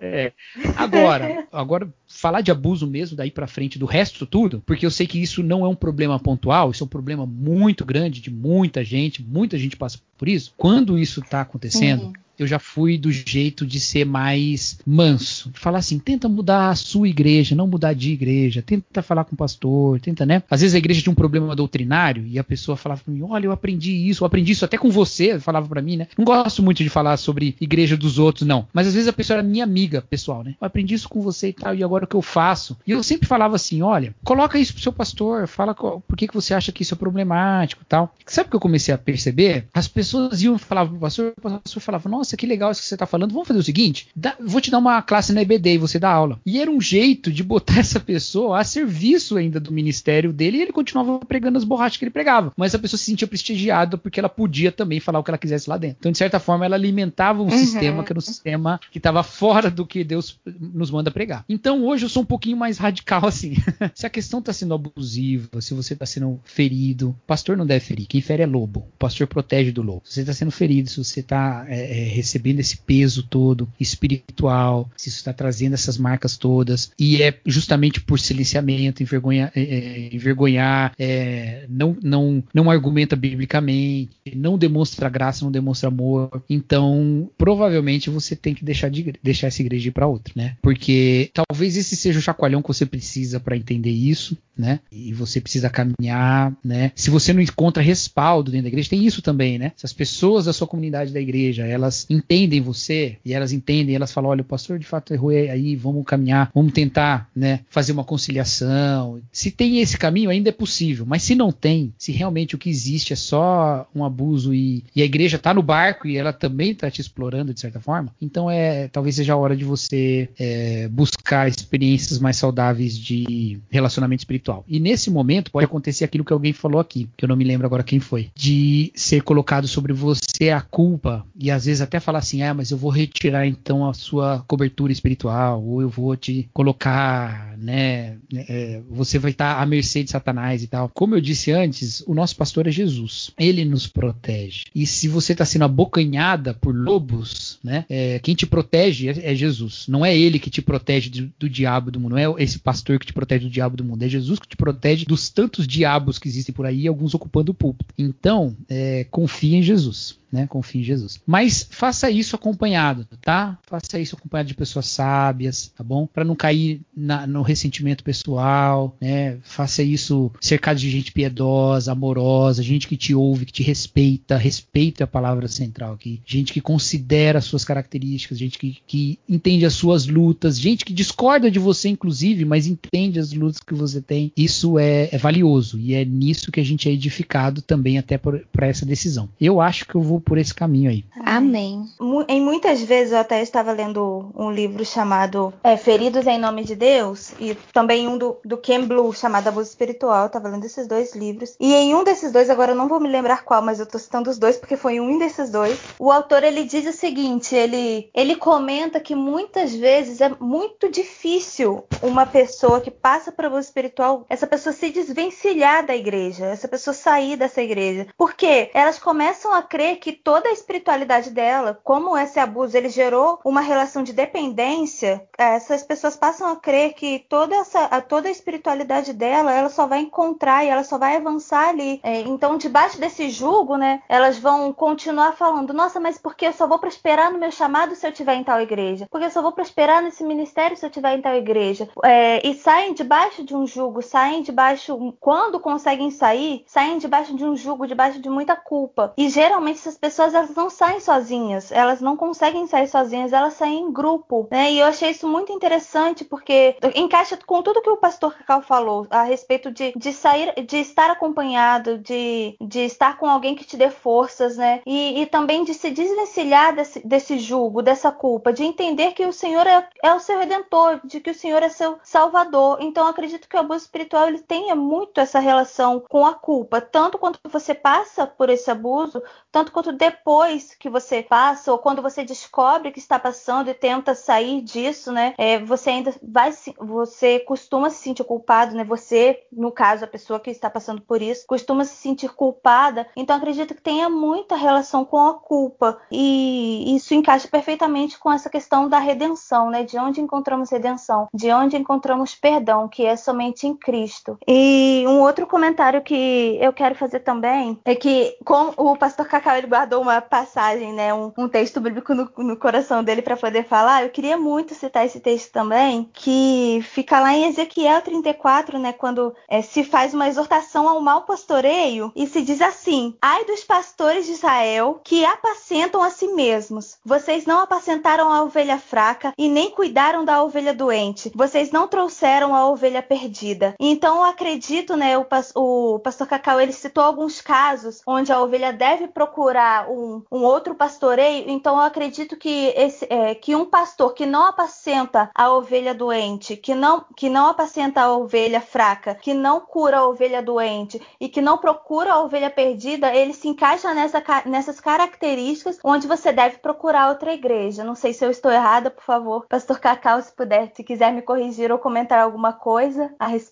É. 0.00 0.32
Agora, 0.76 1.46
agora 1.52 1.92
falar 2.12 2.40
de 2.40 2.50
abuso 2.50 2.86
mesmo 2.86 3.16
daí 3.16 3.30
para 3.30 3.46
frente 3.46 3.78
do 3.78 3.86
resto 3.86 4.26
tudo, 4.26 4.62
porque 4.66 4.84
eu 4.84 4.90
sei 4.90 5.06
que 5.06 5.20
isso 5.20 5.42
não 5.42 5.64
é 5.64 5.68
um 5.68 5.74
problema 5.74 6.18
pontual, 6.20 6.70
isso 6.70 6.84
é 6.84 6.86
um 6.86 6.88
problema 6.88 7.26
muito 7.26 7.84
grande 7.84 8.20
de 8.20 8.30
muita 8.30 8.84
gente, 8.84 9.22
muita 9.22 9.58
gente 9.58 9.76
passa 9.76 9.98
por 10.16 10.28
isso. 10.28 10.52
Quando 10.56 10.98
isso 10.98 11.20
está 11.20 11.40
acontecendo, 11.40 12.04
uhum 12.04 12.12
eu 12.38 12.46
já 12.46 12.58
fui 12.58 12.98
do 12.98 13.10
jeito 13.10 13.66
de 13.66 13.78
ser 13.80 14.04
mais 14.04 14.78
manso. 14.86 15.50
Falar 15.54 15.78
assim, 15.78 15.98
tenta 15.98 16.28
mudar 16.28 16.70
a 16.70 16.74
sua 16.74 17.08
igreja, 17.08 17.54
não 17.54 17.66
mudar 17.66 17.92
de 17.92 18.12
igreja. 18.12 18.62
Tenta 18.62 19.02
falar 19.02 19.24
com 19.24 19.34
o 19.34 19.38
pastor, 19.38 20.00
tenta, 20.00 20.26
né? 20.26 20.42
Às 20.50 20.60
vezes 20.60 20.74
a 20.74 20.78
igreja 20.78 21.02
tinha 21.02 21.12
um 21.12 21.16
problema 21.16 21.54
doutrinário 21.54 22.26
e 22.26 22.38
a 22.38 22.44
pessoa 22.44 22.76
falava 22.76 23.02
para 23.04 23.12
mim, 23.12 23.22
olha, 23.22 23.46
eu 23.46 23.52
aprendi 23.52 23.92
isso, 24.08 24.22
eu 24.22 24.26
aprendi 24.26 24.52
isso 24.52 24.64
até 24.64 24.76
com 24.76 24.90
você, 24.90 25.38
falava 25.38 25.68
para 25.68 25.82
mim, 25.82 25.96
né? 25.96 26.08
Não 26.16 26.24
gosto 26.24 26.62
muito 26.62 26.82
de 26.82 26.88
falar 26.88 27.16
sobre 27.16 27.56
igreja 27.60 27.96
dos 27.96 28.18
outros, 28.18 28.46
não. 28.46 28.66
Mas 28.72 28.86
às 28.86 28.94
vezes 28.94 29.08
a 29.08 29.12
pessoa 29.12 29.38
era 29.38 29.46
minha 29.46 29.64
amiga 29.64 30.02
pessoal, 30.02 30.42
né? 30.42 30.54
Eu 30.60 30.66
aprendi 30.66 30.94
isso 30.94 31.08
com 31.08 31.20
você 31.20 31.48
e 31.48 31.52
tal, 31.52 31.74
e 31.74 31.84
agora 31.84 32.04
o 32.04 32.08
que 32.08 32.16
eu 32.16 32.22
faço? 32.22 32.76
E 32.86 32.90
eu 32.90 33.02
sempre 33.02 33.26
falava 33.26 33.56
assim, 33.56 33.82
olha, 33.82 34.14
coloca 34.24 34.58
isso 34.58 34.72
pro 34.72 34.82
seu 34.82 34.92
pastor, 34.92 35.46
fala 35.46 35.74
por 35.74 36.16
que, 36.16 36.28
que 36.28 36.34
você 36.34 36.54
acha 36.54 36.72
que 36.72 36.82
isso 36.82 36.94
é 36.94 36.96
problemático 36.96 37.84
tal. 37.88 38.14
Sabe 38.26 38.48
o 38.48 38.50
que 38.50 38.56
eu 38.56 38.60
comecei 38.60 38.94
a 38.94 38.98
perceber? 38.98 39.66
As 39.72 39.88
pessoas 39.88 40.42
iam 40.42 40.58
falar 40.58 40.86
pro 40.86 40.98
pastor, 40.98 41.32
o 41.36 41.40
pastor 41.40 41.82
falava, 41.82 42.08
nossa, 42.08 42.21
nossa, 42.22 42.36
que 42.36 42.46
legal 42.46 42.70
isso 42.70 42.80
que 42.80 42.86
você 42.86 42.94
está 42.94 43.04
falando. 43.04 43.32
Vamos 43.32 43.48
fazer 43.48 43.58
o 43.58 43.64
seguinte: 43.64 44.08
dá, 44.14 44.36
vou 44.40 44.60
te 44.60 44.70
dar 44.70 44.78
uma 44.78 45.02
classe 45.02 45.32
na 45.32 45.42
EBD 45.42 45.74
e 45.74 45.78
você 45.78 45.98
dá 45.98 46.10
aula. 46.10 46.40
E 46.46 46.60
era 46.60 46.70
um 46.70 46.80
jeito 46.80 47.32
de 47.32 47.42
botar 47.42 47.78
essa 47.80 47.98
pessoa 47.98 48.60
a 48.60 48.64
serviço 48.64 49.36
ainda 49.36 49.58
do 49.58 49.72
ministério 49.72 50.32
dele 50.32 50.58
e 50.58 50.62
ele 50.62 50.72
continuava 50.72 51.18
pregando 51.18 51.58
as 51.58 51.64
borrachas 51.64 51.96
que 51.96 52.04
ele 52.04 52.10
pregava. 52.10 52.52
Mas 52.56 52.74
a 52.74 52.78
pessoa 52.78 52.98
se 52.98 53.04
sentia 53.04 53.26
prestigiada 53.26 53.98
porque 53.98 54.20
ela 54.20 54.28
podia 54.28 54.70
também 54.70 55.00
falar 55.00 55.18
o 55.18 55.24
que 55.24 55.30
ela 55.30 55.38
quisesse 55.38 55.68
lá 55.68 55.76
dentro. 55.76 55.96
Então, 55.98 56.12
de 56.12 56.18
certa 56.18 56.38
forma, 56.38 56.64
ela 56.64 56.76
alimentava 56.76 57.42
um 57.42 57.46
uhum. 57.46 57.50
sistema 57.50 58.04
que 58.04 58.12
era 58.12 58.18
um 58.18 58.22
sistema 58.22 58.80
que 58.90 58.98
estava 58.98 59.22
fora 59.22 59.68
do 59.68 59.84
que 59.84 60.04
Deus 60.04 60.38
nos 60.46 60.90
manda 60.90 61.10
pregar. 61.10 61.44
Então, 61.48 61.84
hoje 61.84 62.04
eu 62.04 62.08
sou 62.08 62.22
um 62.22 62.26
pouquinho 62.26 62.56
mais 62.56 62.78
radical 62.78 63.26
assim. 63.26 63.56
se 63.94 64.06
a 64.06 64.10
questão 64.10 64.38
está 64.38 64.52
sendo 64.52 64.74
abusiva, 64.74 65.60
se 65.60 65.74
você 65.74 65.94
está 65.94 66.06
sendo 66.06 66.40
ferido, 66.44 67.16
pastor 67.26 67.56
não 67.56 67.66
deve 67.66 67.84
ferir. 67.84 68.06
Quem 68.06 68.20
fere 68.20 68.44
é 68.44 68.46
lobo. 68.46 68.80
O 68.94 68.98
pastor 68.98 69.26
protege 69.26 69.72
do 69.72 69.82
lobo. 69.82 70.02
Se 70.04 70.14
você 70.14 70.20
está 70.20 70.32
sendo 70.32 70.52
ferido, 70.52 70.88
se 70.88 71.02
você 71.02 71.20
está 71.20 71.64
é, 71.68 71.80
é, 71.80 72.04
recebendo 72.12 72.60
esse 72.60 72.76
peso 72.76 73.22
todo 73.22 73.68
espiritual, 73.78 74.90
se 74.96 75.08
isso 75.08 75.18
está 75.18 75.32
trazendo 75.32 75.74
essas 75.74 75.98
marcas 75.98 76.36
todas, 76.36 76.90
e 76.98 77.22
é 77.22 77.38
justamente 77.46 78.00
por 78.00 78.18
silenciamento, 78.18 79.02
envergonha, 79.02 79.50
é, 79.54 79.62
é, 79.62 80.14
envergonhar, 80.14 80.92
é, 80.98 81.66
não, 81.68 81.96
não, 82.02 82.42
não 82.54 82.70
argumenta 82.70 83.16
biblicamente, 83.16 84.10
não 84.34 84.58
demonstra 84.58 85.08
graça, 85.08 85.44
não 85.44 85.52
demonstra 85.52 85.88
amor. 85.88 86.42
Então, 86.48 87.30
provavelmente 87.36 88.10
você 88.10 88.36
tem 88.36 88.54
que 88.54 88.64
deixar, 88.64 88.90
de, 88.90 89.14
deixar 89.22 89.48
essa 89.48 89.62
igreja 89.62 89.88
ir 89.88 89.92
para 89.92 90.06
outra, 90.06 90.32
né? 90.36 90.56
Porque 90.62 91.30
talvez 91.32 91.76
esse 91.76 91.96
seja 91.96 92.18
o 92.18 92.22
chacoalhão 92.22 92.62
que 92.62 92.68
você 92.68 92.86
precisa 92.86 93.40
para 93.40 93.56
entender 93.56 93.90
isso, 93.90 94.36
né? 94.56 94.80
E 94.90 95.12
você 95.12 95.40
precisa 95.40 95.70
caminhar, 95.70 96.52
né? 96.64 96.92
Se 96.94 97.10
você 97.10 97.32
não 97.32 97.40
encontra 97.40 97.82
respaldo 97.82 98.50
dentro 98.50 98.64
da 98.64 98.68
igreja, 98.68 98.90
tem 98.90 99.04
isso 99.04 99.22
também, 99.22 99.58
né? 99.58 99.72
Se 99.76 99.86
as 99.86 99.92
pessoas 99.92 100.44
da 100.44 100.52
sua 100.52 100.66
comunidade 100.66 101.12
da 101.12 101.20
igreja, 101.20 101.66
elas 101.66 102.06
entendem 102.08 102.60
você 102.60 103.16
e 103.24 103.32
elas 103.32 103.52
entendem, 103.52 103.94
elas 103.94 104.12
falam, 104.12 104.30
olha, 104.30 104.42
o 104.42 104.44
pastor 104.44 104.78
de 104.78 104.86
fato 104.86 105.12
errou 105.12 105.30
aí, 105.30 105.74
vamos 105.74 106.04
caminhar, 106.04 106.50
vamos 106.54 106.72
tentar, 106.72 107.28
né, 107.34 107.60
fazer 107.68 107.92
uma 107.92 108.04
conciliação. 108.04 109.20
Se 109.30 109.50
tem 109.50 109.80
esse 109.80 109.96
caminho, 109.96 110.30
ainda 110.30 110.50
é 110.50 110.52
possível, 110.52 111.06
mas 111.06 111.22
se 111.22 111.34
não 111.34 111.50
tem, 111.50 111.92
se 111.96 112.12
realmente 112.12 112.54
o 112.54 112.58
que 112.58 112.68
existe 112.68 113.12
é 113.12 113.16
só 113.16 113.88
um 113.94 114.04
abuso 114.04 114.54
e, 114.54 114.84
e 114.94 115.02
a 115.02 115.04
igreja 115.04 115.36
está 115.36 115.54
no 115.54 115.62
barco 115.62 116.06
e 116.06 116.16
ela 116.16 116.32
também 116.32 116.72
está 116.72 116.90
te 116.90 117.00
explorando 117.00 117.54
de 117.54 117.60
certa 117.60 117.80
forma, 117.80 118.14
então 118.20 118.50
é 118.50 118.88
talvez 118.88 119.16
seja 119.16 119.32
a 119.32 119.36
hora 119.36 119.56
de 119.56 119.64
você 119.64 120.28
é, 120.38 120.88
buscar 120.88 121.48
experiências 121.48 122.18
mais 122.18 122.36
saudáveis 122.36 122.98
de 122.98 123.58
relacionamento 123.70 124.20
espiritual 124.20 124.41
espiritual. 124.42 124.64
E 124.68 124.80
nesse 124.80 125.10
momento 125.10 125.50
pode 125.50 125.64
acontecer 125.64 126.04
aquilo 126.04 126.24
que 126.24 126.32
alguém 126.32 126.52
falou 126.52 126.80
aqui, 126.80 127.08
que 127.16 127.24
eu 127.24 127.28
não 127.28 127.36
me 127.36 127.44
lembro 127.44 127.66
agora 127.66 127.82
quem 127.82 128.00
foi, 128.00 128.30
de 128.34 128.92
ser 128.94 129.22
colocado 129.22 129.68
sobre 129.68 129.92
você 129.92 130.50
a 130.50 130.60
culpa 130.60 131.24
e 131.38 131.50
às 131.50 131.64
vezes 131.64 131.80
até 131.80 132.00
falar 132.00 132.18
assim: 132.18 132.42
"Ah, 132.42 132.52
mas 132.52 132.70
eu 132.70 132.76
vou 132.76 132.90
retirar 132.90 133.46
então 133.46 133.88
a 133.88 133.94
sua 133.94 134.44
cobertura 134.46 134.92
espiritual 134.92 135.62
ou 135.62 135.80
eu 135.80 135.88
vou 135.88 136.16
te 136.16 136.48
colocar, 136.52 137.56
né, 137.56 138.16
é, 138.34 138.80
você 138.90 139.18
vai 139.18 139.30
estar 139.30 139.62
à 139.62 139.66
mercê 139.66 140.02
de 140.02 140.10
Satanás 140.10 140.62
e 140.62 140.66
tal". 140.66 140.90
Como 140.92 141.14
eu 141.14 141.20
disse 141.20 141.52
antes, 141.52 142.02
o 142.06 142.14
nosso 142.14 142.36
pastor 142.36 142.66
é 142.66 142.70
Jesus. 142.70 143.30
Ele 143.38 143.64
nos 143.64 143.86
protege. 143.86 144.64
E 144.74 144.86
se 144.86 145.06
você 145.08 145.32
está 145.32 145.44
sendo 145.44 145.64
abocanhada 145.64 146.54
por 146.54 146.74
lobos, 146.74 147.58
né, 147.62 147.84
é, 147.88 148.18
quem 148.18 148.34
te 148.34 148.46
protege 148.46 149.08
é, 149.08 149.32
é, 149.32 149.34
Jesus. 149.34 149.86
Não 149.88 150.04
é 150.04 150.16
ele 150.16 150.38
que 150.38 150.50
te 150.50 150.62
protege 150.62 151.10
do, 151.10 151.32
do 151.38 151.48
diabo 151.48 151.90
do 151.90 152.00
mundo, 152.00 152.12
não 152.12 152.18
é 152.18 152.42
esse 152.42 152.58
pastor 152.58 152.98
que 152.98 153.06
te 153.06 153.12
protege 153.12 153.44
do 153.44 153.50
diabo 153.50 153.76
do 153.76 153.84
mundo, 153.84 154.02
é 154.02 154.08
Jesus 154.08 154.31
Jesus 154.32 154.38
que 154.38 154.48
te 154.48 154.56
protege 154.56 155.04
dos 155.04 155.28
tantos 155.28 155.66
diabos 155.66 156.18
que 156.18 156.28
existem 156.28 156.54
por 156.54 156.66
aí, 156.66 156.86
alguns 156.86 157.14
ocupando 157.14 157.52
o 157.52 157.54
púlpito. 157.54 157.94
Então, 157.96 158.56
é, 158.68 159.04
confia 159.10 159.58
em 159.58 159.62
Jesus 159.62 160.20
né? 160.32 160.46
Confie 160.46 160.80
em 160.80 160.82
Jesus. 160.82 161.20
Mas 161.26 161.68
faça 161.70 162.10
isso 162.10 162.34
acompanhado, 162.34 163.06
tá? 163.20 163.58
Faça 163.66 164.00
isso 164.00 164.16
acompanhado 164.16 164.48
de 164.48 164.54
pessoas 164.54 164.86
sábias, 164.86 165.70
tá 165.76 165.84
bom? 165.84 166.06
Para 166.06 166.24
não 166.24 166.34
cair 166.34 166.80
na, 166.96 167.26
no 167.26 167.42
ressentimento 167.42 168.02
pessoal, 168.02 168.96
né? 168.98 169.36
Faça 169.42 169.82
isso 169.82 170.32
cercado 170.40 170.78
de 170.78 170.90
gente 170.90 171.12
piedosa, 171.12 171.92
amorosa, 171.92 172.62
gente 172.62 172.88
que 172.88 172.96
te 172.96 173.14
ouve, 173.14 173.44
que 173.44 173.52
te 173.52 173.62
respeita, 173.62 174.38
respeita 174.38 175.04
a 175.04 175.06
palavra 175.06 175.46
central 175.46 175.92
aqui, 175.92 176.22
gente 176.24 176.52
que 176.52 176.60
considera 176.62 177.38
as 177.38 177.44
suas 177.44 177.64
características, 177.64 178.38
gente 178.38 178.58
que, 178.58 178.78
que 178.86 179.18
entende 179.28 179.66
as 179.66 179.74
suas 179.74 180.06
lutas, 180.06 180.58
gente 180.58 180.84
que 180.84 180.94
discorda 180.94 181.50
de 181.50 181.58
você, 181.58 181.90
inclusive, 181.90 182.46
mas 182.46 182.66
entende 182.66 183.18
as 183.18 183.32
lutas 183.32 183.60
que 183.60 183.74
você 183.74 184.00
tem. 184.00 184.21
Isso 184.36 184.78
é, 184.78 185.08
é 185.10 185.18
valioso 185.18 185.78
e 185.78 185.94
é 185.94 186.04
nisso 186.04 186.52
que 186.52 186.60
a 186.60 186.64
gente 186.64 186.88
é 186.88 186.92
edificado 186.92 187.62
também 187.62 187.98
até 187.98 188.18
para 188.18 188.66
essa 188.66 188.84
decisão. 188.84 189.28
Eu 189.40 189.60
acho 189.60 189.86
que 189.86 189.94
eu 189.94 190.02
vou 190.02 190.20
por 190.20 190.38
esse 190.38 190.54
caminho 190.54 190.90
aí. 190.90 191.04
Amém. 191.24 191.86
Em 192.28 192.40
muitas 192.40 192.82
vezes 192.82 193.12
eu 193.12 193.18
até 193.18 193.42
estava 193.42 193.72
lendo 193.72 194.30
um 194.34 194.50
livro 194.50 194.84
chamado 194.84 195.52
é, 195.64 195.76
Feridos 195.76 196.26
em 196.26 196.38
Nome 196.38 196.64
de 196.64 196.74
Deus 196.74 197.32
e 197.40 197.56
também 197.72 198.06
um 198.06 198.18
do, 198.18 198.36
do 198.44 198.56
Ken 198.56 198.84
Blue 198.84 199.12
chamado 199.12 199.48
Abuso 199.48 199.70
Espiritual. 199.70 200.22
Eu 200.22 200.26
estava 200.26 200.48
lendo 200.48 200.64
esses 200.64 200.86
dois 200.86 201.14
livros. 201.14 201.56
E 201.58 201.72
em 201.74 201.94
um 201.94 202.04
desses 202.04 202.32
dois, 202.32 202.50
agora 202.50 202.72
eu 202.72 202.76
não 202.76 202.88
vou 202.88 203.00
me 203.00 203.08
lembrar 203.08 203.44
qual, 203.44 203.62
mas 203.62 203.78
eu 203.78 203.84
estou 203.84 204.00
citando 204.00 204.30
os 204.30 204.38
dois 204.38 204.56
porque 204.56 204.76
foi 204.76 205.00
um 205.00 205.18
desses 205.18 205.50
dois. 205.50 205.78
O 205.98 206.10
autor 206.10 206.42
ele 206.42 206.64
diz 206.64 206.86
o 206.86 206.92
seguinte: 206.92 207.54
ele, 207.54 208.10
ele 208.14 208.36
comenta 208.36 209.00
que 209.00 209.14
muitas 209.14 209.74
vezes 209.74 210.20
é 210.20 210.30
muito 210.40 210.90
difícil 210.90 211.84
uma 212.02 212.26
pessoa 212.26 212.80
que 212.80 212.90
passa 212.90 213.32
por 213.32 213.44
abuso 213.44 213.60
espiritual, 213.60 214.11
essa 214.28 214.46
pessoa 214.46 214.72
se 214.72 214.90
desvencilhar 214.90 215.84
da 215.84 215.94
igreja, 215.94 216.46
essa 216.46 216.68
pessoa 216.68 216.94
sair 216.94 217.36
dessa 217.36 217.62
igreja. 217.62 218.06
Porque 218.16 218.70
elas 218.74 218.98
começam 218.98 219.52
a 219.52 219.62
crer 219.62 219.96
que 219.96 220.12
toda 220.12 220.48
a 220.48 220.52
espiritualidade 220.52 221.30
dela, 221.30 221.78
como 221.82 222.16
esse 222.16 222.38
abuso 222.38 222.76
ele 222.76 222.88
gerou 222.88 223.38
uma 223.44 223.60
relação 223.60 224.02
de 224.02 224.12
dependência, 224.12 225.26
essas 225.36 225.82
pessoas 225.82 226.16
passam 226.16 226.48
a 226.48 226.56
crer 226.56 226.94
que 226.94 227.24
toda 227.28 227.56
essa 227.56 227.84
a, 227.84 228.00
toda 228.00 228.28
a 228.28 228.30
espiritualidade 228.30 229.12
dela, 229.12 229.52
ela 229.52 229.68
só 229.68 229.86
vai 229.86 230.00
encontrar 230.00 230.64
e 230.64 230.68
ela 230.68 230.84
só 230.84 230.98
vai 230.98 231.16
avançar 231.16 231.68
ali. 231.68 232.00
É, 232.02 232.20
então, 232.20 232.56
debaixo 232.56 233.00
desse 233.00 233.30
jugo, 233.30 233.76
né, 233.76 234.02
elas 234.08 234.38
vão 234.38 234.72
continuar 234.72 235.32
falando: 235.32 235.72
"Nossa, 235.72 236.00
mas 236.00 236.18
porque 236.18 236.46
eu 236.46 236.52
só 236.52 236.66
vou 236.66 236.78
prosperar 236.78 237.32
no 237.32 237.38
meu 237.38 237.50
chamado 237.50 237.94
se 237.94 238.06
eu 238.06 238.12
tiver 238.12 238.34
em 238.34 238.44
tal 238.44 238.60
igreja? 238.60 239.06
Porque 239.10 239.26
eu 239.26 239.30
só 239.30 239.42
vou 239.42 239.52
prosperar 239.52 240.02
nesse 240.02 240.24
ministério 240.24 240.76
se 240.76 240.84
eu 240.84 240.90
tiver 240.90 241.16
em 241.16 241.22
tal 241.22 241.34
igreja?" 241.34 241.88
É, 242.04 242.46
e 242.46 242.54
saem 242.54 242.94
debaixo 242.94 243.44
de 243.44 243.54
um 243.54 243.66
jugo, 244.02 244.08
saem 244.08 244.42
debaixo 244.42 245.14
quando 245.20 245.60
conseguem 245.60 246.10
sair, 246.10 246.64
saem 246.66 246.98
debaixo 246.98 247.34
de 247.34 247.44
um 247.44 247.56
jugo, 247.56 247.86
debaixo 247.86 248.20
de 248.20 248.28
muita 248.28 248.56
culpa. 248.56 249.14
E 249.16 249.28
geralmente 249.28 249.78
essas 249.78 249.96
pessoas 249.96 250.34
elas 250.34 250.54
não 250.54 250.68
saem 250.68 251.00
sozinhas, 251.00 251.70
elas 251.70 252.00
não 252.00 252.16
conseguem 252.16 252.66
sair 252.66 252.88
sozinhas, 252.88 253.32
elas 253.32 253.54
saem 253.54 253.80
em 253.80 253.92
grupo, 253.92 254.48
né? 254.50 254.72
E 254.72 254.80
eu 254.80 254.86
achei 254.86 255.10
isso 255.10 255.28
muito 255.28 255.52
interessante 255.52 256.24
porque 256.24 256.76
encaixa 256.94 257.38
com 257.46 257.62
tudo 257.62 257.80
que 257.80 257.90
o 257.90 257.96
pastor 257.96 258.34
Cacau 258.34 258.62
falou 258.62 259.06
a 259.10 259.22
respeito 259.22 259.70
de, 259.70 259.92
de 259.96 260.12
sair, 260.12 260.52
de 260.66 260.78
estar 260.78 261.10
acompanhado, 261.10 261.98
de, 261.98 262.56
de 262.60 262.80
estar 262.80 263.18
com 263.18 263.26
alguém 263.26 263.54
que 263.54 263.64
te 263.64 263.76
dê 263.76 263.90
forças, 263.90 264.56
né? 264.56 264.82
E, 264.84 265.22
e 265.22 265.26
também 265.26 265.64
de 265.64 265.74
se 265.74 265.90
desvencilhar 265.90 266.74
desse, 266.74 267.06
desse 267.06 267.38
julgo, 267.38 267.82
dessa 267.82 268.10
culpa, 268.10 268.52
de 268.52 268.64
entender 268.64 269.12
que 269.12 269.24
o 269.24 269.32
Senhor 269.32 269.66
é, 269.66 269.88
é 270.02 270.14
o 270.14 270.20
seu 270.20 270.38
redentor, 270.38 271.00
de 271.04 271.20
que 271.20 271.30
o 271.30 271.34
Senhor 271.34 271.62
é 271.62 271.68
seu 271.68 271.98
salvador. 272.02 272.78
Então 272.80 273.06
acredito 273.06 273.48
que 273.48 273.56
o 273.56 273.60
abuso 273.60 273.91
espiritual 273.92 274.28
ele 274.28 274.38
tenha 274.38 274.74
muito 274.74 275.20
essa 275.20 275.38
relação 275.38 276.02
com 276.08 276.24
a 276.24 276.32
culpa, 276.32 276.80
tanto 276.80 277.18
quanto 277.18 277.38
você 277.50 277.74
passa 277.74 278.26
por 278.26 278.48
esse 278.48 278.70
abuso, 278.70 279.22
tanto 279.50 279.70
quanto 279.70 279.92
depois 279.92 280.74
que 280.74 280.88
você 280.88 281.22
passa, 281.22 281.70
ou 281.70 281.78
quando 281.78 282.00
você 282.00 282.24
descobre 282.24 282.90
que 282.90 282.98
está 282.98 283.18
passando 283.18 283.68
e 283.68 283.74
tenta 283.74 284.14
sair 284.14 284.62
disso, 284.62 285.12
né? 285.12 285.34
É, 285.36 285.58
você 285.58 285.90
ainda 285.90 286.14
vai 286.22 286.52
você 286.78 287.40
costuma 287.40 287.90
se 287.90 288.02
sentir 288.02 288.24
culpado, 288.24 288.74
né? 288.74 288.82
Você, 288.84 289.42
no 289.52 289.70
caso, 289.70 290.04
a 290.04 290.08
pessoa 290.08 290.40
que 290.40 290.50
está 290.50 290.70
passando 290.70 291.02
por 291.02 291.20
isso, 291.20 291.46
costuma 291.46 291.84
se 291.84 291.94
sentir 291.94 292.30
culpada. 292.30 293.06
Então 293.14 293.36
acredito 293.36 293.74
que 293.74 293.82
tenha 293.82 294.08
muita 294.08 294.56
relação 294.56 295.04
com 295.04 295.18
a 295.18 295.34
culpa. 295.34 296.00
E 296.10 296.96
isso 296.96 297.12
encaixa 297.14 297.46
perfeitamente 297.46 298.18
com 298.18 298.32
essa 298.32 298.48
questão 298.48 298.88
da 298.88 298.98
redenção, 298.98 299.68
né? 299.68 299.82
De 299.82 299.98
onde 299.98 300.20
encontramos 300.20 300.70
redenção, 300.70 301.28
de 301.34 301.50
onde 301.52 301.76
encontramos 301.76 302.34
perdão, 302.34 302.88
que 302.88 303.04
é 303.04 303.16
somente 303.16 303.66
em 303.66 303.81
Cristo. 303.82 304.38
E 304.46 305.04
um 305.06 305.20
outro 305.20 305.46
comentário 305.46 306.02
que 306.02 306.58
eu 306.60 306.72
quero 306.72 306.94
fazer 306.94 307.20
também 307.20 307.78
é 307.84 307.94
que, 307.94 308.36
como 308.44 308.72
o 308.76 308.96
pastor 308.96 309.26
Cacau 309.26 309.56
ele 309.56 309.66
guardou 309.66 310.00
uma 310.00 310.20
passagem, 310.20 310.92
né, 310.92 311.12
um, 311.12 311.32
um 311.36 311.48
texto 311.48 311.80
bíblico 311.80 312.14
no, 312.14 312.30
no 312.38 312.56
coração 312.56 313.02
dele 313.02 313.22
para 313.22 313.36
poder 313.36 313.64
falar. 313.64 314.02
Eu 314.02 314.10
queria 314.10 314.36
muito 314.36 314.74
citar 314.74 315.04
esse 315.04 315.20
texto 315.20 315.52
também, 315.52 316.08
que 316.12 316.80
fica 316.90 317.20
lá 317.20 317.34
em 317.34 317.46
Ezequiel 317.48 318.00
34, 318.02 318.78
né, 318.78 318.92
quando 318.92 319.34
é, 319.48 319.62
se 319.62 319.84
faz 319.84 320.14
uma 320.14 320.28
exortação 320.28 320.88
ao 320.88 321.00
mau 321.00 321.22
pastoreio 321.22 322.12
e 322.14 322.26
se 322.26 322.42
diz 322.42 322.60
assim: 322.60 323.16
Ai 323.20 323.44
dos 323.44 323.64
pastores 323.64 324.26
de 324.26 324.32
Israel 324.32 325.00
que 325.02 325.24
apacentam 325.24 326.02
a 326.02 326.10
si 326.10 326.28
mesmos. 326.28 326.98
Vocês 327.04 327.44
não 327.44 327.60
apacentaram 327.60 328.32
a 328.32 328.42
ovelha 328.42 328.78
fraca 328.78 329.32
e 329.36 329.48
nem 329.48 329.70
cuidaram 329.70 330.24
da 330.24 330.42
ovelha 330.42 330.74
doente. 330.74 331.32
Vocês 331.34 331.70
não 331.70 331.88
trouxeram 331.88 332.54
a 332.54 332.66
ovelha 332.68 333.02
perdida. 333.02 333.71
Então 333.78 334.18
eu 334.18 334.24
acredito, 334.24 334.96
né, 334.96 335.16
o, 335.18 335.26
o 335.54 335.98
pastor 336.00 336.26
Cacau 336.26 336.60
ele 336.60 336.72
citou 336.72 337.04
alguns 337.04 337.40
casos 337.40 338.02
onde 338.06 338.32
a 338.32 338.40
ovelha 338.40 338.72
deve 338.72 339.08
procurar 339.08 339.90
um, 339.90 340.22
um 340.30 340.42
outro 340.44 340.74
pastoreio. 340.74 341.48
Então 341.48 341.76
eu 341.76 341.82
acredito 341.82 342.36
que 342.36 342.72
esse, 342.76 343.06
é, 343.10 343.34
que 343.34 343.54
um 343.54 343.64
pastor 343.64 344.14
que 344.14 344.26
não 344.26 344.46
apacenta 344.46 345.30
a 345.34 345.50
ovelha 345.50 345.94
doente, 345.94 346.56
que 346.56 346.74
não 346.74 347.04
que 347.16 347.28
não 347.28 347.48
apacenta 347.48 348.02
a 348.02 348.16
ovelha 348.16 348.60
fraca, 348.60 349.14
que 349.14 349.34
não 349.34 349.60
cura 349.60 349.98
a 349.98 350.06
ovelha 350.06 350.42
doente 350.42 351.00
e 351.20 351.28
que 351.28 351.40
não 351.40 351.58
procura 351.58 352.12
a 352.12 352.22
ovelha 352.22 352.50
perdida, 352.50 353.14
ele 353.14 353.32
se 353.32 353.48
encaixa 353.48 353.92
nessa, 353.94 354.22
nessas 354.46 354.80
características 354.80 355.78
onde 355.84 356.06
você 356.06 356.32
deve 356.32 356.58
procurar 356.58 357.08
outra 357.08 357.32
igreja. 357.32 357.84
Não 357.84 357.94
sei 357.94 358.12
se 358.12 358.24
eu 358.24 358.30
estou 358.30 358.50
errada, 358.50 358.90
por 358.90 359.04
favor, 359.04 359.46
pastor 359.48 359.78
Cacau, 359.78 360.20
se 360.20 360.32
puder, 360.32 360.72
se 360.74 360.84
quiser 360.84 361.12
me 361.12 361.22
corrigir 361.22 361.70
ou 361.72 361.78
comentar 361.78 362.18
alguma 362.18 362.52
coisa 362.52 363.14
a 363.18 363.26
respeito. 363.26 363.51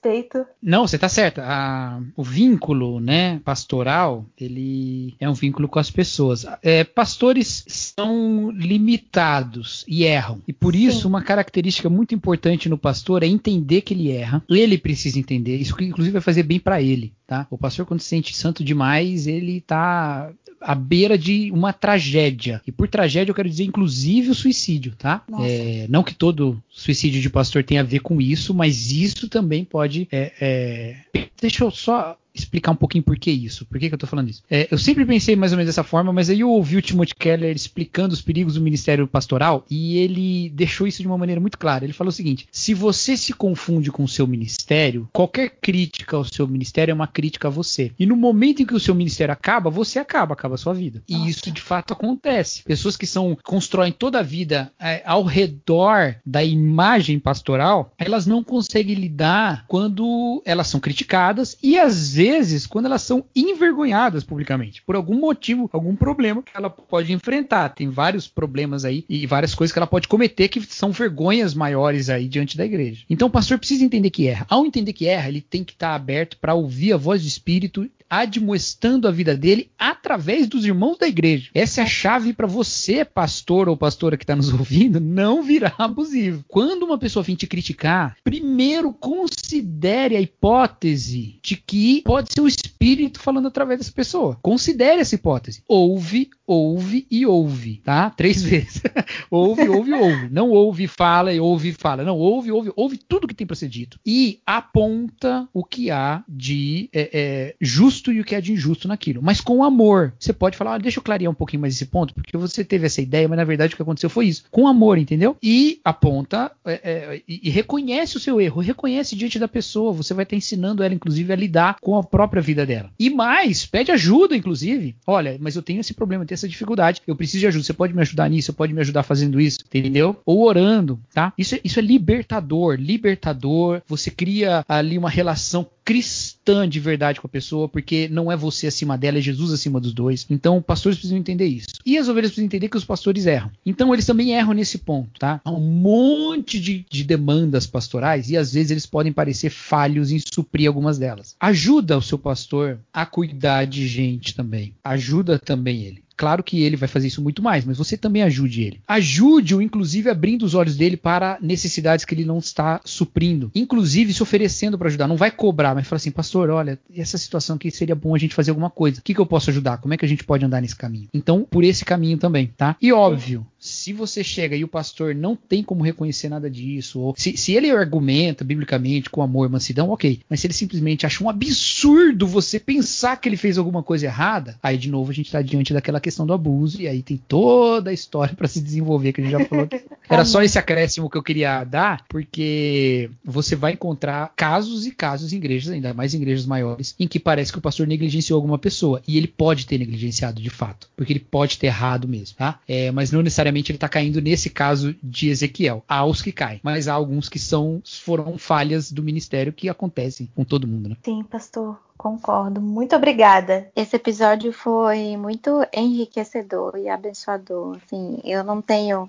Não, 0.62 0.86
você 0.86 0.96
está 0.96 1.08
certa. 1.08 1.42
A, 1.44 2.00
o 2.16 2.22
vínculo, 2.22 3.00
né, 3.00 3.40
pastoral, 3.44 4.24
ele 4.38 5.14
é 5.20 5.28
um 5.28 5.34
vínculo 5.34 5.68
com 5.68 5.78
as 5.78 5.90
pessoas. 5.90 6.46
É, 6.62 6.84
pastores 6.84 7.64
são 7.68 8.50
limitados 8.50 9.84
e 9.86 10.04
erram. 10.04 10.40
E 10.46 10.52
por 10.52 10.74
isso, 10.74 11.02
Sim. 11.02 11.08
uma 11.08 11.22
característica 11.22 11.88
muito 11.88 12.14
importante 12.14 12.68
no 12.68 12.78
pastor 12.78 13.22
é 13.22 13.26
entender 13.26 13.82
que 13.82 13.94
ele 13.94 14.10
erra. 14.10 14.42
Ele 14.48 14.78
precisa 14.78 15.18
entender. 15.18 15.56
Isso, 15.56 15.74
inclusive, 15.80 16.14
vai 16.14 16.22
fazer 16.22 16.42
bem 16.42 16.58
para 16.58 16.80
ele. 16.80 17.12
Tá? 17.26 17.46
O 17.48 17.56
pastor, 17.56 17.86
quando 17.86 18.00
se 18.00 18.08
sente 18.08 18.36
santo 18.36 18.64
demais, 18.64 19.28
ele 19.28 19.58
está 19.58 20.32
à 20.60 20.74
beira 20.74 21.16
de 21.16 21.50
uma 21.52 21.72
tragédia. 21.72 22.60
E 22.66 22.72
por 22.72 22.88
tragédia 22.88 23.30
eu 23.30 23.34
quero 23.34 23.48
dizer, 23.48 23.64
inclusive, 23.64 24.30
o 24.30 24.34
suicídio, 24.34 24.94
tá? 24.96 25.22
É, 25.40 25.86
não 25.88 26.02
que 26.02 26.14
todo 26.14 26.62
suicídio 26.68 27.20
de 27.20 27.30
pastor 27.30 27.64
tenha 27.64 27.80
a 27.80 27.84
ver 27.84 28.00
com 28.00 28.20
isso, 28.20 28.52
mas 28.52 28.90
isso 28.90 29.28
também 29.28 29.64
pode. 29.64 30.06
É, 30.12 30.32
é... 30.40 31.26
Deixa 31.40 31.64
eu 31.64 31.70
só 31.70 32.16
explicar 32.34 32.72
um 32.72 32.76
pouquinho 32.76 33.04
por 33.04 33.18
que 33.18 33.30
isso. 33.30 33.66
Por 33.66 33.78
que, 33.78 33.88
que 33.88 33.94
eu 33.94 33.98
tô 33.98 34.06
falando 34.06 34.28
isso? 34.28 34.42
É, 34.50 34.68
eu 34.70 34.78
sempre 34.78 35.04
pensei 35.04 35.36
mais 35.36 35.52
ou 35.52 35.58
menos 35.58 35.68
dessa 35.68 35.84
forma, 35.84 36.12
mas 36.12 36.30
aí 36.30 36.40
eu 36.40 36.50
ouvi 36.50 36.76
o 36.76 36.82
Timothy 36.82 37.14
Keller 37.14 37.54
explicando 37.54 38.14
os 38.14 38.22
perigos 38.22 38.54
do 38.54 38.60
ministério 38.60 39.06
pastoral 39.06 39.64
e 39.70 39.98
ele 39.98 40.50
deixou 40.50 40.86
isso 40.86 41.02
de 41.02 41.08
uma 41.08 41.18
maneira 41.18 41.40
muito 41.40 41.58
clara. 41.58 41.84
Ele 41.84 41.92
falou 41.92 42.10
o 42.10 42.12
seguinte: 42.12 42.48
se 42.50 42.74
você 42.74 43.16
se 43.16 43.32
confunde 43.32 43.90
com 43.90 44.04
o 44.04 44.08
seu 44.08 44.26
ministério, 44.26 45.08
qualquer 45.12 45.50
crítica 45.60 46.16
ao 46.16 46.24
seu 46.24 46.46
ministério 46.46 46.92
é 46.92 46.94
uma 46.94 47.06
crítica 47.06 47.48
a 47.48 47.50
você. 47.50 47.92
E 47.98 48.06
no 48.06 48.16
momento 48.16 48.62
em 48.62 48.66
que 48.66 48.74
o 48.74 48.80
seu 48.80 48.94
ministério 48.94 49.32
acaba, 49.32 49.70
você 49.70 49.98
acaba, 49.98 50.34
acaba 50.34 50.54
a 50.54 50.58
sua 50.58 50.74
vida. 50.74 51.02
E 51.08 51.14
Nossa. 51.16 51.30
isso 51.30 51.50
de 51.50 51.60
fato 51.60 51.92
acontece. 51.92 52.62
Pessoas 52.62 52.96
que 52.96 53.06
são 53.06 53.36
constroem 53.42 53.92
toda 53.92 54.20
a 54.20 54.22
vida 54.22 54.72
é, 54.78 55.02
ao 55.04 55.24
redor 55.24 56.16
da 56.24 56.42
imagem 56.44 57.18
pastoral, 57.18 57.92
elas 57.98 58.26
não 58.26 58.42
conseguem 58.42 58.94
lidar 58.94 59.64
quando 59.66 60.42
elas 60.44 60.68
são 60.68 60.80
criticadas 60.80 61.56
e 61.62 61.78
às 61.78 62.14
vezes 62.14 62.19
vezes 62.20 62.66
quando 62.66 62.84
elas 62.84 63.00
são 63.00 63.24
envergonhadas 63.34 64.22
publicamente, 64.22 64.82
por 64.82 64.94
algum 64.94 65.18
motivo, 65.18 65.70
algum 65.72 65.96
problema 65.96 66.42
que 66.42 66.52
ela 66.54 66.68
pode 66.68 67.14
enfrentar. 67.14 67.70
Tem 67.70 67.88
vários 67.88 68.28
problemas 68.28 68.84
aí 68.84 69.06
e 69.08 69.26
várias 69.26 69.54
coisas 69.54 69.72
que 69.72 69.78
ela 69.78 69.86
pode 69.86 70.06
cometer 70.06 70.48
que 70.48 70.60
são 70.60 70.92
vergonhas 70.92 71.54
maiores 71.54 72.10
aí 72.10 72.28
diante 72.28 72.58
da 72.58 72.66
igreja. 72.66 73.06
Então 73.08 73.28
o 73.28 73.30
pastor 73.30 73.56
precisa 73.56 73.82
entender 73.82 74.10
que 74.10 74.26
erra. 74.26 74.44
Ao 74.50 74.66
entender 74.66 74.92
que 74.92 75.06
erra, 75.06 75.28
ele 75.28 75.40
tem 75.40 75.64
que 75.64 75.72
estar 75.72 75.94
aberto 75.94 76.36
para 76.36 76.52
ouvir 76.52 76.92
a 76.92 76.98
voz 76.98 77.22
do 77.22 77.28
Espírito 77.28 77.88
admoestando 78.10 79.06
a 79.06 79.12
vida 79.12 79.36
dele 79.36 79.70
através 79.78 80.48
dos 80.48 80.64
irmãos 80.64 80.98
da 80.98 81.06
igreja. 81.06 81.48
Essa 81.54 81.80
é 81.80 81.84
a 81.84 81.86
chave 81.86 82.32
para 82.32 82.48
você, 82.48 83.04
pastor 83.04 83.68
ou 83.68 83.76
pastora 83.76 84.16
que 84.16 84.24
está 84.24 84.34
nos 84.34 84.52
ouvindo, 84.52 84.98
não 84.98 85.42
virar 85.42 85.76
abusivo. 85.78 86.44
Quando 86.48 86.82
uma 86.82 86.98
pessoa 86.98 87.22
vem 87.22 87.36
te 87.36 87.46
criticar, 87.46 88.16
primeiro 88.24 88.92
considere 88.92 90.16
a 90.16 90.20
hipótese 90.20 91.38
de 91.40 91.56
que 91.56 92.02
pode 92.02 92.32
ser 92.32 92.40
o 92.40 92.48
Espírito 92.48 93.20
falando 93.20 93.46
através 93.46 93.78
dessa 93.78 93.92
pessoa. 93.92 94.36
Considere 94.42 95.00
essa 95.00 95.14
hipótese. 95.14 95.62
Ouve, 95.68 96.30
ouve 96.46 97.06
e 97.10 97.24
ouve, 97.24 97.80
tá? 97.84 98.10
Três 98.10 98.42
vezes. 98.42 98.82
ouve, 99.30 99.68
ouve, 99.68 99.92
ouve. 99.92 100.28
Não 100.30 100.50
ouve, 100.50 100.88
fala 100.88 101.32
e 101.32 101.38
ouve, 101.38 101.72
fala. 101.72 102.02
Não, 102.02 102.18
ouve, 102.18 102.50
ouve, 102.50 102.72
ouve 102.74 102.98
tudo 102.98 103.28
que 103.28 103.34
tem 103.34 103.46
para 103.46 103.54
ser 103.54 103.68
dito. 103.68 104.00
E 104.04 104.40
aponta 104.44 105.48
o 105.52 105.62
que 105.62 105.90
há 105.90 106.24
de 106.28 106.88
é, 106.92 107.10
é, 107.12 107.56
justo 107.60 107.99
justo 108.00 108.12
e 108.12 108.20
o 108.20 108.24
que 108.24 108.34
é 108.34 108.40
de 108.40 108.52
injusto 108.52 108.88
naquilo. 108.88 109.22
Mas 109.22 109.40
com 109.40 109.62
amor. 109.62 110.12
Você 110.18 110.32
pode 110.32 110.56
falar, 110.56 110.74
ah, 110.74 110.78
deixa 110.78 110.98
eu 110.98 111.02
clarear 111.02 111.30
um 111.30 111.34
pouquinho 111.34 111.60
mais 111.60 111.74
esse 111.74 111.86
ponto, 111.86 112.14
porque 112.14 112.36
você 112.36 112.64
teve 112.64 112.86
essa 112.86 113.00
ideia, 113.00 113.28
mas 113.28 113.36
na 113.36 113.44
verdade 113.44 113.74
o 113.74 113.76
que 113.76 113.82
aconteceu 113.82 114.08
foi 114.08 114.26
isso. 114.26 114.44
Com 114.50 114.66
amor, 114.66 114.98
entendeu? 114.98 115.36
E 115.42 115.80
aponta 115.84 116.50
é, 116.64 116.72
é, 116.72 117.22
e, 117.28 117.50
reconhece 117.50 118.16
o 118.16 118.20
seu 118.20 118.40
erro, 118.40 118.60
reconhece 118.60 119.14
diante 119.14 119.38
da 119.38 119.46
pessoa. 119.46 119.92
Você 119.92 120.14
vai 120.14 120.22
estar 120.22 120.36
ensinando 120.36 120.82
ela, 120.82 120.94
inclusive, 120.94 121.32
a 121.32 121.36
lidar 121.36 121.76
com 121.80 121.96
a 121.96 122.02
própria 122.02 122.42
vida 122.42 122.64
dela. 122.64 122.90
E 122.98 123.10
mais, 123.10 123.66
pede 123.66 123.92
ajuda, 123.92 124.36
inclusive. 124.36 124.96
Olha, 125.06 125.36
mas 125.40 125.56
eu 125.56 125.62
tenho 125.62 125.80
esse 125.80 125.92
problema, 125.92 126.24
eu 126.24 126.26
tenho 126.26 126.36
essa 126.36 126.48
dificuldade. 126.48 127.02
Eu 127.06 127.16
preciso 127.16 127.40
de 127.40 127.46
ajuda. 127.46 127.64
Você 127.64 127.72
pode 127.72 127.94
me 127.94 128.00
ajudar 128.00 128.28
nisso? 128.30 128.46
Você 128.46 128.52
pode 128.52 128.72
me 128.72 128.80
ajudar 128.80 129.02
fazendo 129.02 129.40
isso? 129.40 129.58
Entendeu? 129.66 130.16
Ou 130.24 130.42
orando, 130.42 130.98
tá? 131.12 131.32
Isso, 131.36 131.58
isso 131.62 131.78
é 131.78 131.82
libertador. 131.82 132.76
Libertador. 132.78 133.82
Você 133.86 134.10
cria 134.10 134.64
ali 134.68 134.96
uma 134.96 135.10
relação 135.10 135.66
cristã 135.90 136.68
de 136.68 136.78
verdade 136.78 137.20
com 137.20 137.26
a 137.26 137.30
pessoa, 137.30 137.68
porque 137.68 137.89
não 138.10 138.30
é 138.30 138.36
você 138.36 138.66
acima 138.66 138.96
dela, 138.96 139.18
é 139.18 139.20
Jesus 139.20 139.52
acima 139.52 139.80
dos 139.80 139.92
dois. 139.92 140.26
Então, 140.30 140.62
pastores 140.62 140.98
precisam 140.98 141.18
entender 141.18 141.46
isso. 141.46 141.68
E 141.84 141.98
as 141.98 142.08
ovelhas 142.08 142.30
precisam 142.30 142.46
entender 142.46 142.68
que 142.68 142.76
os 142.76 142.84
pastores 142.84 143.26
erram. 143.26 143.50
Então, 143.64 143.92
eles 143.92 144.06
também 144.06 144.32
erram 144.32 144.52
nesse 144.52 144.78
ponto, 144.78 145.18
tá? 145.18 145.40
Há 145.44 145.50
um 145.50 145.60
monte 145.60 146.60
de, 146.60 146.84
de 146.88 147.04
demandas 147.04 147.66
pastorais 147.66 148.30
e 148.30 148.36
às 148.36 148.52
vezes 148.52 148.70
eles 148.70 148.86
podem 148.86 149.12
parecer 149.12 149.50
falhos 149.50 150.10
em 150.10 150.18
suprir 150.32 150.68
algumas 150.68 150.98
delas. 150.98 151.34
Ajuda 151.40 151.98
o 151.98 152.02
seu 152.02 152.18
pastor 152.18 152.78
a 152.92 153.06
cuidar 153.06 153.66
de 153.66 153.86
gente 153.86 154.34
também. 154.34 154.74
Ajuda 154.84 155.38
também 155.38 155.82
ele. 155.82 156.02
Claro 156.20 156.44
que 156.44 156.62
ele 156.62 156.76
vai 156.76 156.86
fazer 156.86 157.06
isso 157.06 157.22
muito 157.22 157.42
mais, 157.42 157.64
mas 157.64 157.78
você 157.78 157.96
também 157.96 158.22
ajude 158.22 158.60
ele. 158.60 158.82
Ajude-o, 158.86 159.62
inclusive, 159.62 160.10
abrindo 160.10 160.42
os 160.42 160.52
olhos 160.52 160.76
dele 160.76 160.94
para 160.94 161.38
necessidades 161.40 162.04
que 162.04 162.14
ele 162.14 162.26
não 162.26 162.36
está 162.36 162.78
suprindo. 162.84 163.50
Inclusive, 163.54 164.12
se 164.12 164.22
oferecendo 164.22 164.76
para 164.76 164.88
ajudar. 164.88 165.08
Não 165.08 165.16
vai 165.16 165.30
cobrar, 165.30 165.74
mas 165.74 165.88
fala 165.88 165.96
assim, 165.96 166.10
pastor, 166.10 166.50
olha, 166.50 166.78
essa 166.94 167.16
situação 167.16 167.56
aqui 167.56 167.70
seria 167.70 167.94
bom 167.94 168.14
a 168.14 168.18
gente 168.18 168.34
fazer 168.34 168.50
alguma 168.50 168.68
coisa. 168.68 169.00
O 169.00 169.02
que, 169.02 169.14
que 169.14 169.20
eu 169.20 169.24
posso 169.24 169.48
ajudar? 169.48 169.78
Como 169.78 169.94
é 169.94 169.96
que 169.96 170.04
a 170.04 170.08
gente 170.08 170.22
pode 170.22 170.44
andar 170.44 170.60
nesse 170.60 170.76
caminho? 170.76 171.08
Então, 171.14 171.46
por 171.50 171.64
esse 171.64 171.86
caminho 171.86 172.18
também, 172.18 172.52
tá? 172.54 172.76
E 172.82 172.92
óbvio, 172.92 173.46
se 173.58 173.92
você 173.92 174.24
chega 174.24 174.56
e 174.56 174.64
o 174.64 174.68
pastor 174.68 175.14
não 175.14 175.36
tem 175.36 175.62
como 175.62 175.84
reconhecer 175.84 176.28
nada 176.28 176.50
disso, 176.50 176.98
ou 177.00 177.14
se, 177.16 177.36
se 177.36 177.52
ele 177.52 177.70
argumenta 177.70 178.42
biblicamente 178.42 179.10
com 179.10 179.22
amor 179.22 179.48
e 179.48 179.52
mansidão, 179.52 179.90
ok. 179.90 180.20
Mas 180.28 180.40
se 180.40 180.46
ele 180.46 180.54
simplesmente 180.54 181.06
acha 181.06 181.22
um 181.22 181.28
absurdo 181.28 182.26
você 182.26 182.58
pensar 182.58 183.16
que 183.16 183.28
ele 183.28 183.36
fez 183.36 183.58
alguma 183.58 183.82
coisa 183.82 184.06
errada, 184.06 184.58
aí 184.62 184.78
de 184.78 184.90
novo 184.90 185.10
a 185.10 185.14
gente 185.14 185.26
está 185.26 185.42
diante 185.42 185.74
daquela 185.74 186.00
questão 186.00 186.09
questão 186.10 186.26
do 186.26 186.32
abuso, 186.32 186.82
e 186.82 186.88
aí 186.88 187.02
tem 187.02 187.16
toda 187.16 187.90
a 187.90 187.92
história 187.92 188.34
para 188.36 188.48
se 188.48 188.60
desenvolver, 188.60 189.12
que 189.12 189.20
a 189.20 189.24
gente 189.24 189.32
já 189.32 189.44
falou. 189.44 189.66
Que 189.68 189.82
era 190.08 190.24
só 190.24 190.42
esse 190.42 190.58
acréscimo 190.58 191.08
que 191.08 191.16
eu 191.16 191.22
queria 191.22 191.64
dar, 191.64 192.04
porque 192.08 193.10
você 193.24 193.54
vai 193.54 193.72
encontrar 193.72 194.32
casos 194.36 194.86
e 194.86 194.90
casos 194.90 195.32
em 195.32 195.36
igrejas, 195.36 195.72
ainda 195.72 195.94
mais 195.94 196.12
em 196.12 196.18
igrejas 196.18 196.46
maiores, 196.46 196.94
em 196.98 197.06
que 197.06 197.20
parece 197.20 197.52
que 197.52 197.58
o 197.58 197.62
pastor 197.62 197.86
negligenciou 197.86 198.36
alguma 198.36 198.58
pessoa. 198.58 199.00
E 199.06 199.16
ele 199.16 199.28
pode 199.28 199.66
ter 199.66 199.78
negligenciado 199.78 200.42
de 200.42 200.50
fato, 200.50 200.90
porque 200.96 201.12
ele 201.12 201.20
pode 201.20 201.58
ter 201.58 201.68
errado 201.68 202.08
mesmo, 202.08 202.36
tá? 202.36 202.60
É, 202.66 202.90
mas 202.90 203.12
não 203.12 203.22
necessariamente 203.22 203.70
ele 203.70 203.76
está 203.76 203.88
caindo 203.88 204.20
nesse 204.20 204.50
caso 204.50 204.94
de 205.02 205.28
Ezequiel. 205.28 205.84
Há 205.88 206.04
os 206.04 206.20
que 206.20 206.32
caem, 206.32 206.60
mas 206.62 206.88
há 206.88 206.92
alguns 206.92 207.28
que 207.28 207.38
são 207.38 207.80
foram 207.84 208.36
falhas 208.36 208.90
do 208.90 209.02
ministério 209.02 209.52
que 209.52 209.68
acontecem 209.68 210.28
com 210.34 210.44
todo 210.44 210.66
mundo, 210.66 210.88
né? 210.88 210.96
Sim, 211.04 211.22
pastor. 211.22 211.78
Concordo. 212.00 212.62
Muito 212.62 212.96
obrigada. 212.96 213.70
Esse 213.76 213.96
episódio 213.96 214.54
foi 214.54 215.18
muito 215.18 215.50
enriquecedor 215.70 216.78
e 216.78 216.88
abençoador. 216.88 217.76
Assim, 217.76 218.18
eu 218.24 218.42
não 218.42 218.62
tenho 218.62 219.06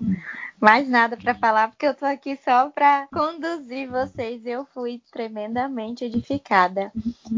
mais 0.62 0.88
nada 0.88 1.16
para 1.16 1.34
falar, 1.34 1.68
porque 1.68 1.84
eu 1.84 1.94
tô 1.94 2.06
aqui 2.06 2.36
só 2.36 2.70
para 2.70 3.08
conduzir 3.12 3.90
vocês. 3.90 4.46
Eu 4.46 4.64
fui 4.64 5.02
tremendamente 5.12 6.04
edificada. 6.04 6.92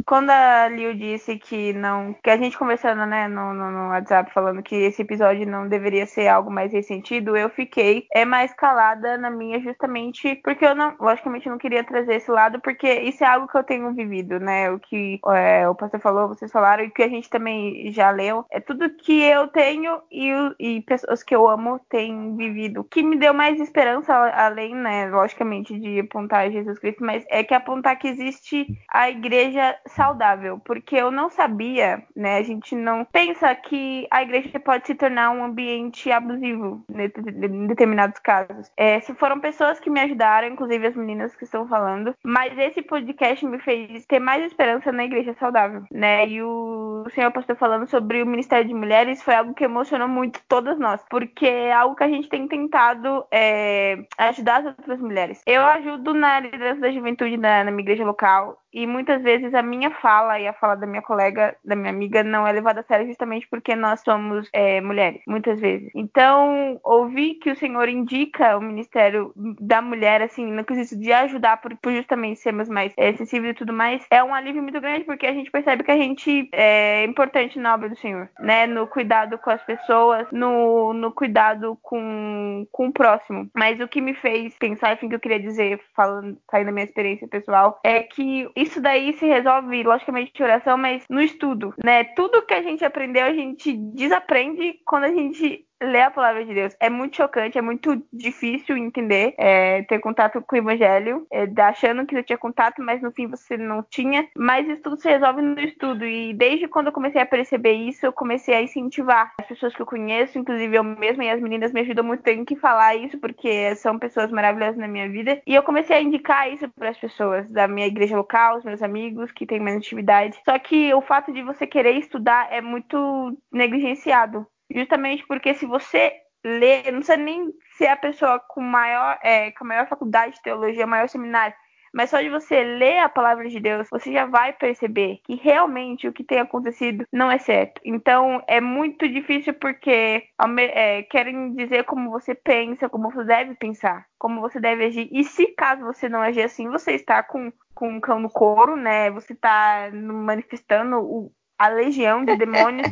Quando 0.05 0.29
a 0.29 0.69
Liu 0.69 0.95
disse 0.95 1.39
que 1.39 1.73
não. 1.73 2.15
Que 2.23 2.29
a 2.29 2.37
gente 2.37 2.59
conversando, 2.59 3.07
né, 3.07 3.27
no, 3.27 3.55
no, 3.55 3.71
no 3.71 3.89
WhatsApp, 3.89 4.31
falando 4.33 4.63
que 4.63 4.75
esse 4.75 5.01
episódio 5.01 5.47
não 5.47 5.67
deveria 5.67 6.07
ser 6.07 6.29
algo 6.29 6.51
mais 6.51 6.71
ressentido, 6.71 7.35
eu 7.35 7.49
fiquei 7.49 8.07
é 8.13 8.27
mais 8.27 8.53
calada 8.53 9.17
na 9.17 9.31
minha, 9.31 9.59
justamente 9.59 10.35
porque 10.45 10.67
eu 10.67 10.75
não. 10.75 10.95
Logicamente, 11.01 11.49
não 11.49 11.57
queria 11.57 11.83
trazer 11.83 12.17
esse 12.17 12.31
lado, 12.31 12.61
porque 12.61 12.93
isso 13.01 13.25
é 13.25 13.27
algo 13.27 13.49
que 13.49 13.57
eu 13.57 13.65
tenho 13.65 13.95
vivido, 13.95 14.39
né? 14.39 14.71
O 14.71 14.79
que 14.79 15.19
é, 15.29 15.67
o 15.67 15.75
pastor 15.75 16.01
falou, 16.01 16.29
vocês 16.29 16.53
falaram, 16.53 16.85
e 16.85 16.91
que 16.91 17.03
a 17.03 17.09
gente 17.09 17.31
também 17.31 17.91
já 17.91 18.11
leu. 18.11 18.45
É 18.51 18.61
tudo 18.61 18.91
que 18.91 19.23
eu 19.23 19.49
tenho 19.49 20.03
e, 20.13 20.31
e 20.59 20.83
pessoas 20.83 21.23
que 21.23 21.35
eu 21.35 21.49
amo 21.49 21.81
têm 21.89 22.37
vivido. 22.37 22.85
Que 22.85 23.03
me 23.03 23.14
deu 23.17 23.35
mais 23.35 23.61
esperança, 23.61 24.15
além, 24.15 24.75
né, 24.75 25.07
logicamente, 25.07 25.79
de 25.79 26.01
apontar 26.01 26.51
Jesus 26.51 26.79
Cristo, 26.79 27.05
mas 27.05 27.25
é 27.29 27.43
que 27.43 27.55
apontar 27.55 27.99
que 27.99 28.09
existe 28.09 28.67
a 28.91 29.11
igreja 29.11 29.77
saudável. 29.87 30.61
Porque 30.65 30.97
eu 30.97 31.11
não 31.11 31.29
sabia, 31.31 32.03
né? 32.15 32.39
A 32.39 32.43
gente 32.43 32.75
não 32.75 33.05
pensa 33.05 33.55
que 33.55 34.07
a 34.11 34.23
igreja 34.23 34.59
pode 34.61 34.87
se 34.87 34.95
tornar 34.95 35.31
um 35.31 35.45
ambiente 35.45 36.11
abusivo 36.11 36.85
em 36.89 37.67
determinados 37.67 38.19
casos. 38.19 38.71
É, 38.77 39.01
se 39.01 39.15
foram 39.15 39.41
pessoas 39.41 39.81
que 39.81 39.91
me 39.91 40.01
ajudaram, 40.01 40.49
inclusive 40.49 40.87
as 40.87 40.97
meninas 40.97 41.35
que 41.35 41.45
estão 41.45 41.67
falando, 41.69 42.15
mas 42.23 42.57
esse 42.59 42.83
podcast 42.83 43.45
me 43.47 43.59
fez 43.59 44.07
ter 44.07 44.19
mais 44.19 44.45
esperança 44.45 44.93
na 44.93 45.05
igreja 45.05 45.35
saudável, 45.35 45.83
né? 45.91 46.27
E 46.29 46.43
o 46.43 47.05
senhor 47.15 47.31
pastor 47.33 47.57
falando 47.57 47.89
sobre 47.89 48.23
o 48.23 48.27
Ministério 48.27 48.67
de 48.67 48.75
Mulheres 48.75 49.23
foi 49.23 49.35
algo 49.35 49.55
que 49.55 49.65
emocionou 49.65 50.09
muito 50.09 50.41
todas 50.49 50.79
nós, 50.79 51.05
porque 51.11 51.47
é 51.47 51.73
algo 51.73 51.97
que 51.97 52.05
a 52.05 52.09
gente 52.09 52.29
tem 52.29 52.47
tentado 52.49 53.04
é, 53.31 54.05
ajudar 54.19 54.61
as 54.61 54.67
outras 54.67 55.01
mulheres. 55.01 55.43
Eu 55.47 55.63
ajudo 55.63 56.15
na 56.15 56.41
liderança 56.41 56.81
da 56.81 56.91
juventude 56.91 57.37
na, 57.37 57.65
na 57.65 57.71
minha 57.71 57.83
igreja 57.83 58.05
local 58.05 58.59
e 58.75 58.87
muitas 58.87 59.23
vezes 59.23 59.55
a 59.55 59.63
minha 59.63 59.91
fala 59.91 60.39
e 60.41 60.49
a 60.49 60.53
fala 60.53 60.75
da 60.75 60.87
minha 60.87 61.01
colega, 61.01 61.57
da 61.65 61.77
minha 61.77 61.91
amiga, 61.91 62.25
não 62.25 62.45
é 62.47 62.51
levada 62.51 62.81
a 62.81 62.83
sério 62.83 63.07
justamente 63.07 63.47
porque 63.49 63.77
nós 63.77 64.01
somos 64.01 64.49
é, 64.53 64.81
mulheres, 64.81 65.23
muitas 65.29 65.61
vezes. 65.61 65.91
Então, 65.95 66.81
ouvir 66.83 67.35
que 67.37 67.51
o 67.51 67.57
Senhor 67.57 67.89
indica 67.89 68.57
o 68.57 68.61
ministério 68.61 69.33
da 69.61 69.81
mulher, 69.81 70.21
assim, 70.23 70.51
no 70.51 70.65
quesito 70.65 71.01
de 71.01 71.13
ajudar 71.13 71.59
por, 71.59 71.77
por 71.77 71.93
justamente 71.93 72.41
sermos 72.41 72.69
mais 72.69 72.93
é, 72.97 73.13
sensíveis 73.13 73.53
e 73.53 73.59
tudo 73.59 73.73
mais, 73.73 74.05
é 74.11 74.23
um 74.23 74.35
alívio 74.35 74.63
muito 74.63 74.81
grande 74.81 75.05
porque 75.05 75.27
a 75.27 75.33
gente 75.33 75.51
percebe 75.51 75.85
que 75.85 75.93
a 75.93 75.97
gente 75.97 76.49
é 76.53 77.05
importante 77.05 77.59
na 77.59 77.75
obra 77.75 77.89
do 77.89 77.97
Senhor, 77.97 78.29
né? 78.41 78.67
No 78.67 78.89
cuidado 78.89 79.39
com 79.39 79.51
as 79.51 79.63
pessoas, 79.63 80.27
no, 80.33 80.93
no 80.93 81.13
cuidado 81.13 81.79
com, 81.81 82.67
com 82.73 82.89
o 82.89 82.93
próximo. 82.93 83.49
Mas 83.55 83.79
o 83.79 83.87
que 83.87 84.01
me 84.01 84.15
fez 84.15 84.57
pensar, 84.59 84.95
enfim, 84.95 85.09
que 85.09 85.15
eu 85.15 85.21
queria 85.21 85.39
dizer, 85.39 85.81
falando, 85.95 86.37
saindo 86.51 86.67
da 86.67 86.73
minha 86.73 86.85
experiência 86.85 87.29
pessoal, 87.29 87.79
é 87.85 88.03
que 88.03 88.49
isso 88.65 88.81
daí 88.81 89.13
se 89.15 89.27
resolve, 89.27 89.83
logicamente, 89.83 90.33
de 90.35 90.43
oração, 90.43 90.77
mas 90.77 91.05
no 91.09 91.21
estudo, 91.21 91.75
né? 91.85 92.05
Tudo 92.05 92.45
que 92.45 92.55
a 92.55 92.63
gente 92.63 92.85
aprendeu, 92.85 93.25
a 93.25 93.33
gente 93.33 93.73
desaprende 93.95 94.81
quando 94.85 95.05
a 95.05 95.13
gente 95.13 95.67
ler 95.83 96.03
a 96.03 96.11
palavra 96.11 96.45
de 96.45 96.55
Deus. 96.55 96.77
É 96.81 96.89
muito 96.89 97.17
chocante, 97.17 97.59
é 97.59 97.63
muito 97.63 98.03
difícil 98.13 98.77
entender, 98.77 99.35
é, 99.39 99.83
ter 99.83 99.99
contato 99.99 100.41
com 100.43 100.57
o 100.57 100.59
evangelho, 100.59 101.27
é, 101.33 101.47
achando 101.63 102.07
que 102.07 102.15
você 102.15 102.23
tinha 102.23 102.39
contato, 102.39 102.83
mas 102.83 103.03
no 103.03 103.13
fim 103.13 103.27
você 103.27 103.57
não 103.57 103.83
tinha. 103.83 104.29
Mas 104.37 104.69
isso 104.69 104.83
tudo 104.83 105.01
se 105.01 105.09
resolve 105.09 105.43
no 105.43 105.61
estudo. 105.61 106.05
E 106.05 106.35
desde 106.35 106.69
quando 106.69 106.89
eu 106.89 106.93
comecei 106.93 107.21
a 107.21 107.27
perceber 107.27 107.73
isso, 107.73 108.07
eu 108.07 108.13
comecei 108.13 108.55
a 108.55 108.63
incentivar 108.63 109.33
as 109.41 109.47
pessoas 109.47 109.75
que 109.75 109.83
eu 109.83 109.87
conheço, 109.87 110.39
inclusive 110.39 110.77
eu 110.77 110.85
mesma 110.85 111.25
e 111.25 111.31
as 111.31 111.41
meninas 111.41 111.73
me 111.73 111.81
ajudam 111.81 112.05
muito, 112.05 112.23
tenho 112.23 112.45
que 112.45 112.57
falar 112.57 112.95
isso, 112.97 113.19
porque 113.19 113.75
são 113.77 113.99
pessoas 113.99 114.31
maravilhosas 114.31 114.77
na 114.77 114.89
minha 114.89 115.09
vida. 115.09 115.41
E 115.47 115.55
eu 115.55 115.63
comecei 115.63 115.97
a 115.97 116.03
indicar 116.03 116.53
isso 116.53 116.69
para 116.69 116.91
as 116.91 116.99
pessoas 116.99 117.49
da 117.51 117.69
minha 117.69 117.87
igreja 117.87 118.17
local, 118.17 118.59
os 118.59 118.65
meus 118.65 118.83
amigos 118.83 119.33
que 119.33 119.47
têm 119.47 119.61
menos 119.61 119.85
atividade. 119.85 120.39
Só 120.45 120.59
que 120.59 120.93
o 120.95 121.01
fato 121.01 121.33
de 121.33 121.43
você 121.43 121.67
querer 121.67 121.93
estudar 121.93 122.49
é 122.51 122.61
muito 122.61 123.37
negligenciado. 123.53 124.47
Justamente 124.71 125.27
porque 125.27 125.55
se 125.55 125.67
você 125.67 126.13
lê, 126.45 126.91
não 126.91 127.03
sei 127.03 127.17
nem 127.17 127.53
se 127.77 127.85
é 127.85 127.93
a 127.93 127.97
pessoa 127.97 128.39
com 128.39 128.61
maior, 128.61 129.19
é, 129.23 129.51
com 129.53 129.65
a 129.65 129.69
maior 129.69 129.89
faculdade 129.89 130.35
de 130.35 130.43
teologia, 130.43 130.87
maior 130.87 131.09
seminário, 131.09 131.55
mas 131.95 132.11
só 132.11 132.21
de 132.21 132.29
você 132.29 132.65
ler 132.65 132.99
a 132.99 133.09
palavra 133.09 133.49
de 133.49 133.61
Deus, 133.61 133.89
você 133.89 134.13
já 134.13 134.27
vai 134.27 134.53
perceber 134.53 135.21
que 135.25 135.37
realmente 135.37 136.09
o 136.09 136.13
que 136.13 136.25
tem 136.25 136.41
acontecido 136.41 137.07
não 137.13 137.31
é 137.31 137.39
certo. 137.39 137.81
Então 137.85 138.43
é 138.49 138.61
muito 138.61 139.09
difícil 139.09 139.55
porque 139.55 140.25
é, 140.59 141.03
querem 141.05 141.55
dizer 141.55 141.85
como 141.85 142.11
você 142.11 142.35
pensa, 142.35 142.89
como 142.89 143.13
você 143.13 143.25
deve 143.25 143.55
pensar, 143.55 144.07
como 144.19 144.41
você 144.41 144.59
deve 144.59 144.87
agir. 144.87 145.09
E 145.13 145.23
se 145.23 145.47
caso 145.55 145.85
você 145.85 146.09
não 146.09 146.21
agir 146.21 146.43
assim, 146.43 146.69
você 146.69 146.93
está 146.93 147.23
com, 147.23 147.53
com 147.73 147.89
um 147.89 148.01
cão 148.01 148.19
no 148.19 148.29
couro, 148.29 148.77
né? 148.77 149.09
Você 149.13 149.33
está 149.33 149.89
manifestando 149.93 150.97
o, 150.97 151.31
a 151.59 151.69
legião 151.69 152.25
de 152.25 152.37
demônios 152.37 152.89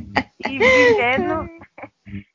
e 0.46 0.58
vivendo 0.58 1.48